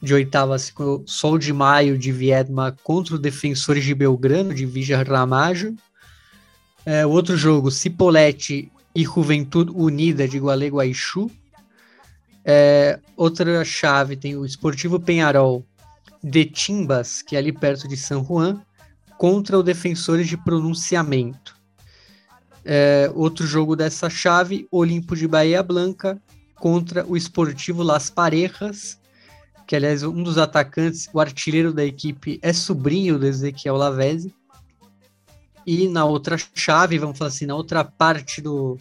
de 0.00 0.12
oitavas 0.12 0.68
ficou 0.68 1.02
Sol 1.06 1.38
de 1.38 1.52
Maio 1.52 1.96
de 1.96 2.12
Viedma 2.12 2.76
contra 2.84 3.14
o 3.14 3.18
Defensores 3.18 3.84
de 3.84 3.94
Belgrano 3.94 4.54
de 4.54 4.66
Vija 4.66 5.02
Ramajo. 5.02 5.74
É, 6.84 7.06
o 7.06 7.10
outro 7.10 7.36
jogo, 7.36 7.70
Cipolletti 7.70 8.70
e 8.94 9.02
Juventude 9.02 9.72
Unida 9.74 10.28
de 10.28 10.38
Gualeguaychú. 10.38 11.30
É, 12.44 13.00
outra 13.16 13.64
chave 13.64 14.16
tem 14.16 14.36
o 14.36 14.44
Esportivo 14.44 15.00
Penharol 15.00 15.64
de 16.22 16.44
Timbas, 16.44 17.22
que 17.22 17.36
é 17.36 17.38
ali 17.38 17.52
perto 17.52 17.88
de 17.88 17.96
San 17.96 18.22
Juan, 18.22 18.60
contra 19.16 19.58
o 19.58 19.62
Defensores 19.62 20.28
de 20.28 20.36
Pronunciamento. 20.36 21.54
É, 22.64 23.10
outro 23.14 23.46
jogo 23.46 23.76
dessa 23.76 24.08
chave, 24.10 24.66
Olimpo 24.70 25.16
de 25.16 25.28
Bahia 25.28 25.62
Blanca 25.62 26.20
contra 26.56 27.06
o 27.06 27.16
Esportivo 27.16 27.82
Las 27.82 28.08
Parejas, 28.08 28.98
que 29.66 29.76
aliás 29.76 30.02
um 30.02 30.22
dos 30.22 30.38
atacantes, 30.38 31.08
o 31.12 31.20
artilheiro 31.20 31.72
da 31.72 31.84
equipe, 31.84 32.38
é 32.42 32.52
sobrinho 32.52 33.18
do 33.18 33.26
Ezequiel 33.26 33.76
Lavezzi. 33.76 34.34
E 35.66 35.88
na 35.88 36.04
outra 36.04 36.36
chave, 36.54 36.98
vamos 36.98 37.16
falar 37.16 37.28
assim, 37.28 37.46
na 37.46 37.54
outra 37.54 37.82
parte 37.84 38.42
do, 38.42 38.78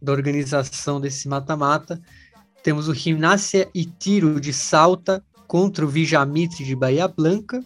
da 0.00 0.12
organização 0.12 1.00
desse 1.00 1.28
mata-mata, 1.28 2.00
temos 2.62 2.88
o 2.88 2.94
Gimnasia 2.94 3.68
e 3.74 3.84
Tiro 3.84 4.40
de 4.40 4.52
Salta 4.52 5.22
contra 5.46 5.84
o 5.84 5.88
Vijamitre 5.88 6.64
de 6.64 6.74
Bahia 6.74 7.08
Blanca. 7.08 7.64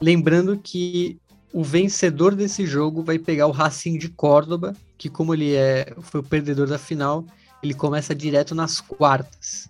Lembrando 0.00 0.58
que 0.58 1.18
o 1.52 1.62
vencedor 1.62 2.34
desse 2.34 2.66
jogo 2.66 3.02
vai 3.02 3.18
pegar 3.18 3.46
o 3.46 3.52
Racing 3.52 3.98
de 3.98 4.08
Córdoba, 4.08 4.74
que 4.96 5.08
como 5.08 5.34
ele 5.34 5.54
é, 5.54 5.94
foi 6.00 6.20
o 6.20 6.24
perdedor 6.24 6.68
da 6.68 6.78
final, 6.78 7.24
ele 7.62 7.74
começa 7.74 8.14
direto 8.14 8.54
nas 8.54 8.80
quartas. 8.80 9.68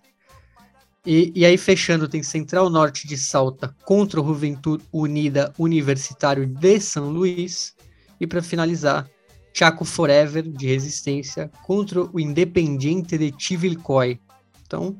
E, 1.05 1.33
e 1.35 1.47
aí, 1.47 1.57
fechando, 1.57 2.09
tem 2.09 2.23
Central 2.23 2.69
Norte 2.69 3.09
de 3.09 3.17
Salta 3.17 3.75
contra 3.85 4.21
o 4.21 4.27
Juventude 4.27 4.85
Unida 4.93 5.53
Universitário 5.59 6.47
de 6.47 6.79
São 6.79 7.11
Luís. 7.11 7.75
E 8.21 8.27
para 8.27 8.43
finalizar, 8.43 9.09
Chaco 9.53 9.85
Forever, 9.85 10.43
de 10.43 10.67
Resistência, 10.67 11.51
contra 11.65 12.03
o 12.03 12.21
Independiente 12.21 13.19
de 13.19 13.35
Chivilcoy. 13.37 14.19
Então, 14.67 14.97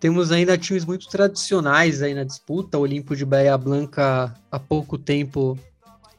temos 0.00 0.30
ainda 0.30 0.56
times 0.56 0.84
muito 0.84 1.08
tradicionais 1.08 2.02
aí 2.02 2.14
na 2.14 2.24
disputa. 2.24 2.78
O 2.78 2.82
Olimpo 2.82 3.16
de 3.16 3.24
Bahia 3.24 3.56
Blanca, 3.56 4.34
há 4.50 4.58
pouco 4.58 4.96
tempo, 4.96 5.58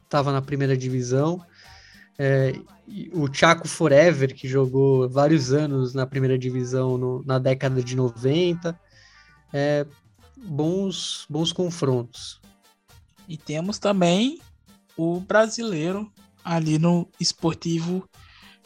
estava 0.04 0.32
na 0.32 0.42
primeira 0.42 0.76
divisão. 0.76 1.44
É, 2.18 2.54
o 3.12 3.32
Chaco 3.32 3.68
Forever, 3.68 4.34
que 4.34 4.48
jogou 4.48 5.08
vários 5.08 5.52
anos 5.52 5.94
na 5.94 6.06
primeira 6.06 6.38
divisão 6.38 6.98
no, 6.98 7.24
na 7.24 7.38
década 7.38 7.82
de 7.82 7.96
90. 7.96 8.78
É, 9.52 9.86
bons, 10.36 11.26
bons 11.28 11.52
confrontos. 11.52 12.40
E 13.28 13.36
temos 13.36 13.78
também 13.78 14.40
o 14.96 15.20
brasileiro 15.20 16.10
ali 16.44 16.78
no 16.78 17.08
Esportivo 17.18 18.08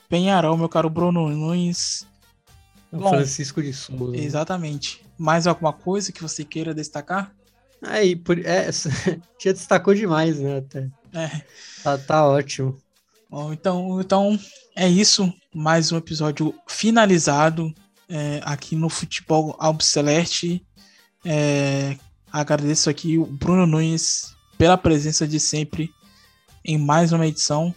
Penharol, 0.08 0.56
meu 0.56 0.68
caro 0.68 0.88
Bruno 0.88 1.28
Nunes. 1.28 2.06
Bom, 2.92 3.08
Francisco 3.08 3.62
de 3.62 3.72
Souza. 3.72 4.16
Exatamente. 4.16 5.04
Mais 5.18 5.46
alguma 5.46 5.72
coisa 5.72 6.12
que 6.12 6.22
você 6.22 6.44
queira 6.44 6.74
destacar? 6.74 7.34
Aí, 7.82 8.14
por, 8.14 8.38
é, 8.38 8.70
já 9.42 9.52
destacou 9.52 9.94
demais, 9.94 10.38
né? 10.38 10.58
Até. 10.58 10.90
É. 11.12 11.42
Tá, 11.82 11.98
tá 11.98 12.26
ótimo. 12.26 12.78
Bom, 13.28 13.52
então, 13.52 14.00
então 14.00 14.38
é 14.76 14.88
isso. 14.88 15.32
Mais 15.52 15.90
um 15.90 15.96
episódio 15.96 16.54
finalizado 16.68 17.74
é, 18.08 18.40
aqui 18.44 18.76
no 18.76 18.88
Futebol 18.88 19.56
Albo 19.58 19.82
Celeste. 19.82 20.64
É, 21.24 21.96
agradeço 22.30 22.88
aqui 22.88 23.18
o 23.18 23.26
Bruno 23.26 23.66
Nunes 23.66 24.34
pela 24.56 24.78
presença 24.78 25.26
de 25.26 25.40
sempre 25.40 25.92
em 26.64 26.78
mais 26.78 27.12
uma 27.12 27.26
edição. 27.26 27.74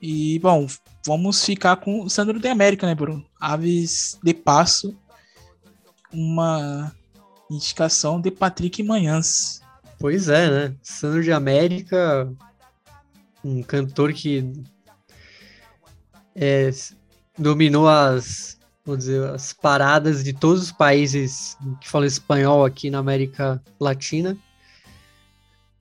E, 0.00 0.38
bom, 0.40 0.66
vamos 1.06 1.44
ficar 1.44 1.76
com 1.76 2.02
o 2.02 2.10
Sandro 2.10 2.40
de 2.40 2.48
América, 2.48 2.86
né, 2.86 2.94
Bruno? 2.94 3.24
Aves 3.40 4.18
de 4.22 4.34
Passo, 4.34 4.96
uma 6.12 6.92
indicação 7.50 8.20
de 8.20 8.30
Patrick 8.30 8.82
Manhãs. 8.82 9.60
Pois 9.98 10.28
é, 10.28 10.50
né? 10.50 10.74
Sandro 10.82 11.22
de 11.22 11.30
América, 11.30 12.28
um 13.44 13.62
cantor 13.62 14.12
que 14.12 14.52
é, 16.34 16.70
dominou 17.38 17.88
as, 17.88 18.58
vou 18.84 18.96
dizer, 18.96 19.22
as 19.30 19.52
paradas 19.52 20.24
de 20.24 20.32
todos 20.32 20.62
os 20.62 20.72
países 20.72 21.56
que 21.80 21.88
falam 21.88 22.06
espanhol 22.06 22.64
aqui 22.64 22.90
na 22.90 22.98
América 22.98 23.62
Latina. 23.78 24.36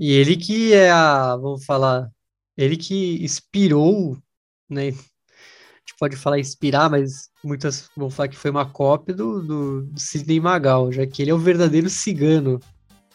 E 0.01 0.13
ele 0.13 0.35
que 0.35 0.73
é 0.73 0.89
a, 0.89 1.37
vamos 1.37 1.63
falar, 1.63 2.09
ele 2.57 2.75
que 2.75 3.23
inspirou, 3.23 4.17
né? 4.67 4.87
A 4.87 4.91
gente 4.91 5.95
pode 5.99 6.15
falar 6.15 6.39
inspirar, 6.39 6.89
mas 6.89 7.29
muitas 7.43 7.87
vão 7.95 8.09
falar 8.09 8.27
que 8.27 8.35
foi 8.35 8.49
uma 8.49 8.65
cópia 8.65 9.13
do, 9.13 9.43
do, 9.43 9.81
do 9.83 9.99
Sidney 9.99 10.39
Magal, 10.39 10.91
já 10.91 11.05
que 11.05 11.21
ele 11.21 11.29
é 11.29 11.33
o 11.35 11.37
verdadeiro 11.37 11.87
cigano, 11.87 12.59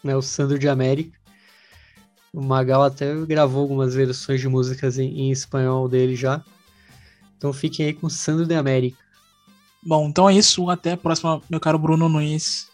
né? 0.04 0.14
O 0.14 0.22
Sandro 0.22 0.60
de 0.60 0.68
América. 0.68 1.18
O 2.32 2.40
Magal 2.40 2.84
até 2.84 3.12
gravou 3.26 3.62
algumas 3.62 3.96
versões 3.96 4.40
de 4.40 4.46
músicas 4.48 4.96
em, 4.96 5.08
em 5.22 5.32
espanhol 5.32 5.88
dele 5.88 6.14
já. 6.14 6.40
Então 7.36 7.52
fiquem 7.52 7.86
aí 7.86 7.94
com 7.94 8.06
o 8.06 8.10
Sandro 8.10 8.46
de 8.46 8.54
América. 8.54 9.02
Bom, 9.82 10.06
então 10.06 10.28
é 10.28 10.34
isso. 10.34 10.70
Até 10.70 10.92
a 10.92 10.96
próxima, 10.96 11.42
meu 11.50 11.58
caro 11.58 11.80
Bruno 11.80 12.08
Nunes. 12.08 12.68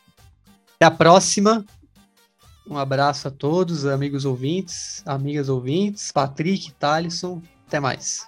Até 0.76 0.84
a 0.84 0.90
próxima. 0.90 1.64
Um 2.68 2.76
abraço 2.76 3.28
a 3.28 3.30
todos, 3.30 3.86
amigos 3.86 4.24
ouvintes, 4.24 5.02
amigas 5.04 5.48
ouvintes, 5.48 6.12
Patrick, 6.12 6.72
Thalisson. 6.72 7.42
Até 7.66 7.80
mais. 7.80 8.26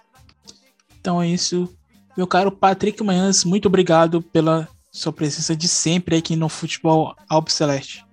Então 1.00 1.20
é 1.20 1.28
isso. 1.28 1.72
Meu 2.16 2.26
caro 2.26 2.50
Patrick 2.50 3.02
Manhãs, 3.02 3.44
muito 3.44 3.66
obrigado 3.66 4.22
pela 4.22 4.68
sua 4.90 5.12
presença 5.12 5.56
de 5.56 5.68
sempre 5.68 6.16
aqui 6.16 6.36
no 6.36 6.48
Futebol 6.48 7.14
Albo 7.28 7.50
Celeste. 7.50 8.04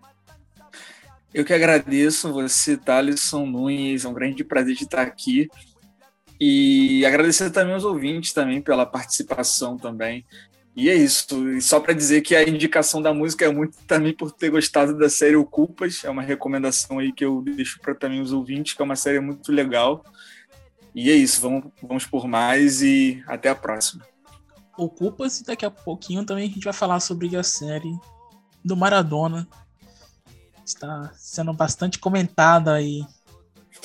Eu 1.33 1.45
que 1.45 1.53
agradeço 1.53 2.31
você, 2.33 2.75
Thalisson 2.75 3.45
Nunes. 3.45 4.03
É 4.03 4.09
um 4.09 4.13
grande 4.13 4.43
prazer 4.43 4.75
de 4.75 4.83
estar 4.83 5.01
aqui. 5.01 5.49
E 6.39 7.05
agradecer 7.05 7.51
também 7.51 7.75
aos 7.75 7.85
ouvintes 7.85 8.33
também 8.33 8.61
pela 8.61 8.85
participação 8.85 9.77
também. 9.77 10.25
E 10.75 10.89
é 10.89 10.95
isso. 10.95 11.49
E 11.49 11.61
só 11.61 11.79
para 11.79 11.93
dizer 11.93 12.21
que 12.21 12.35
a 12.35 12.47
indicação 12.47 13.01
da 13.01 13.13
música 13.13 13.45
é 13.45 13.51
muito 13.51 13.77
também 13.85 14.13
por 14.13 14.31
ter 14.31 14.49
gostado 14.49 14.97
da 14.97 15.09
série 15.09 15.35
Ocupas. 15.35 16.03
É 16.03 16.09
uma 16.09 16.21
recomendação 16.21 16.99
aí 16.99 17.11
que 17.11 17.25
eu 17.25 17.41
deixo 17.41 17.79
para 17.81 17.93
também 17.93 18.21
os 18.21 18.31
ouvintes, 18.31 18.73
que 18.73 18.81
é 18.81 18.85
uma 18.85 18.95
série 18.95 19.19
muito 19.19 19.51
legal. 19.51 20.03
E 20.95 21.09
é 21.09 21.13
isso. 21.13 21.41
Vamos, 21.41 21.65
vamos 21.81 22.05
por 22.05 22.27
mais 22.27 22.81
e 22.81 23.21
até 23.27 23.49
a 23.49 23.55
próxima. 23.55 24.05
Ocupas 24.77 25.41
e 25.41 25.45
daqui 25.45 25.65
a 25.65 25.71
pouquinho 25.71 26.25
também 26.25 26.49
a 26.49 26.53
gente 26.53 26.63
vai 26.63 26.73
falar 26.73 26.99
sobre 27.01 27.35
a 27.35 27.43
série 27.43 27.93
do 28.63 28.77
Maradona. 28.77 29.47
Está 30.65 31.11
sendo 31.15 31.51
bastante 31.53 31.99
comentada 31.99 32.73
aí 32.73 33.03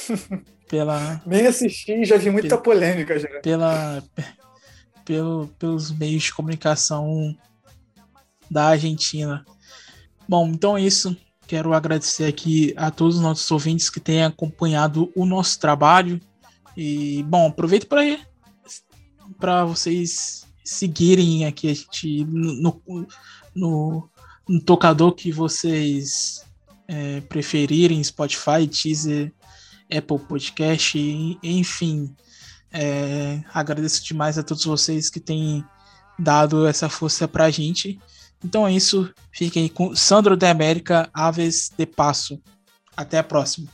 pela. 0.68 1.20
Nem 1.26 1.46
assisti, 1.48 2.04
já 2.04 2.16
vi 2.16 2.30
muita 2.30 2.56
polêmica 2.56 3.18
já. 3.18 3.28
Pela, 3.40 4.02
pelo, 5.06 5.46
pelos 5.58 5.90
meios 5.90 6.24
de 6.24 6.34
comunicação 6.34 7.34
da 8.50 8.66
Argentina. 8.66 9.46
Bom, 10.28 10.48
então 10.48 10.76
é 10.76 10.82
isso. 10.82 11.16
Quero 11.46 11.72
agradecer 11.72 12.24
aqui 12.24 12.74
a 12.76 12.90
todos 12.90 13.16
os 13.16 13.22
nossos 13.22 13.48
ouvintes 13.50 13.88
que 13.88 14.00
têm 14.00 14.24
acompanhado 14.24 15.10
o 15.14 15.24
nosso 15.24 15.58
trabalho. 15.60 16.20
E, 16.76 17.22
bom, 17.22 17.46
aproveito 17.46 17.86
para 19.38 19.64
vocês 19.64 20.44
seguirem 20.64 21.46
aqui 21.46 21.70
a 21.70 21.74
gente 21.74 22.24
no, 22.24 22.82
no, 23.54 24.10
no 24.48 24.60
tocador 24.60 25.12
que 25.12 25.30
vocês 25.30 26.44
é, 26.88 27.20
preferirem, 27.20 28.02
Spotify, 28.02 28.66
Teaser, 28.66 29.32
Apple 29.84 30.18
Podcast, 30.18 30.98
enfim. 31.42 32.12
É, 32.72 33.40
agradeço 33.52 34.04
demais 34.04 34.38
a 34.38 34.42
todos 34.42 34.64
vocês 34.64 35.08
que 35.08 35.20
têm 35.20 35.64
dado 36.18 36.66
essa 36.66 36.88
força 36.88 37.26
pra 37.26 37.50
gente. 37.50 37.98
Então 38.44 38.66
é 38.66 38.72
isso. 38.72 39.12
Fiquem 39.32 39.68
com 39.68 39.94
Sandro 39.94 40.36
da 40.36 40.50
América, 40.50 41.08
Aves 41.12 41.70
de 41.76 41.86
Passo. 41.86 42.40
Até 42.96 43.18
a 43.18 43.24
próxima. 43.24 43.68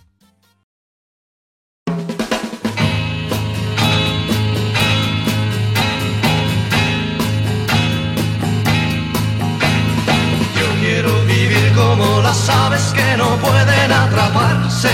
Como 11.75 12.21
las 12.21 12.49
aves 12.51 12.93
que 12.93 13.17
no 13.17 13.37
pueden 13.39 13.93
atraparse 13.93 14.91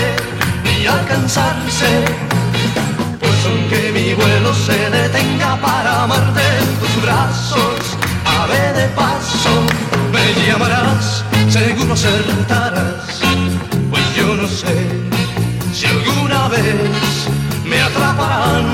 ni 0.63 0.85
alcanzarse 0.85 2.28
aunque 3.45 3.91
mi 3.91 4.13
vuelo 4.13 4.53
se 4.53 4.89
detenga 4.89 5.55
para 5.61 6.03
amarte 6.03 6.41
en 6.61 6.75
tus 6.79 7.01
brazos, 7.01 7.97
ave 8.25 8.73
de 8.73 8.87
paso, 8.89 9.53
me 10.11 10.45
llamarás, 10.45 11.23
seguro 11.49 11.93
acertarás, 11.93 13.19
pues 13.89 14.15
yo 14.15 14.35
no 14.35 14.47
sé 14.47 14.75
si 15.73 15.85
alguna 15.85 16.47
vez 16.49 17.29
me 17.65 17.81
atraparán. 17.81 18.65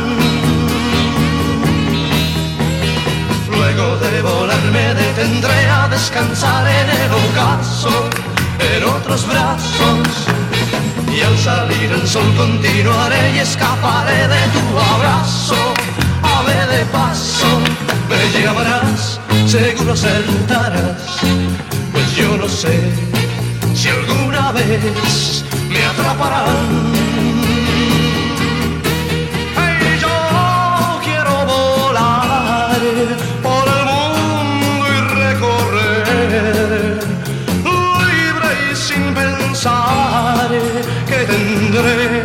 Luego 3.52 3.98
de 3.98 4.22
volar 4.22 4.64
me 4.72 4.94
detendré 4.94 5.70
a 5.70 5.88
descansar 5.88 6.68
en 6.68 6.90
el 7.02 7.12
ocaso, 7.12 8.10
en 8.60 8.84
otros 8.84 9.28
brazos 9.28 10.45
y 11.16 11.22
al 11.22 11.38
salir 11.38 11.92
el 11.92 12.08
sol 12.08 12.26
continuaré 12.36 13.36
y 13.36 13.40
escaparé 13.40 14.28
de 14.28 14.44
tu 14.54 14.80
abrazo. 14.96 15.56
Ave 16.22 16.78
de 16.78 16.86
paso, 16.86 17.48
me 18.10 18.42
llamarás, 18.42 19.20
seguro 19.46 19.94
acertarás, 19.94 21.20
pues 21.92 22.16
yo 22.16 22.38
no 22.38 22.48
sé 22.50 22.92
si 23.74 23.90
alguna 23.90 24.52
vez 24.52 25.44
me 25.70 25.86
atraparán. 25.86 27.05
amores 41.86 42.24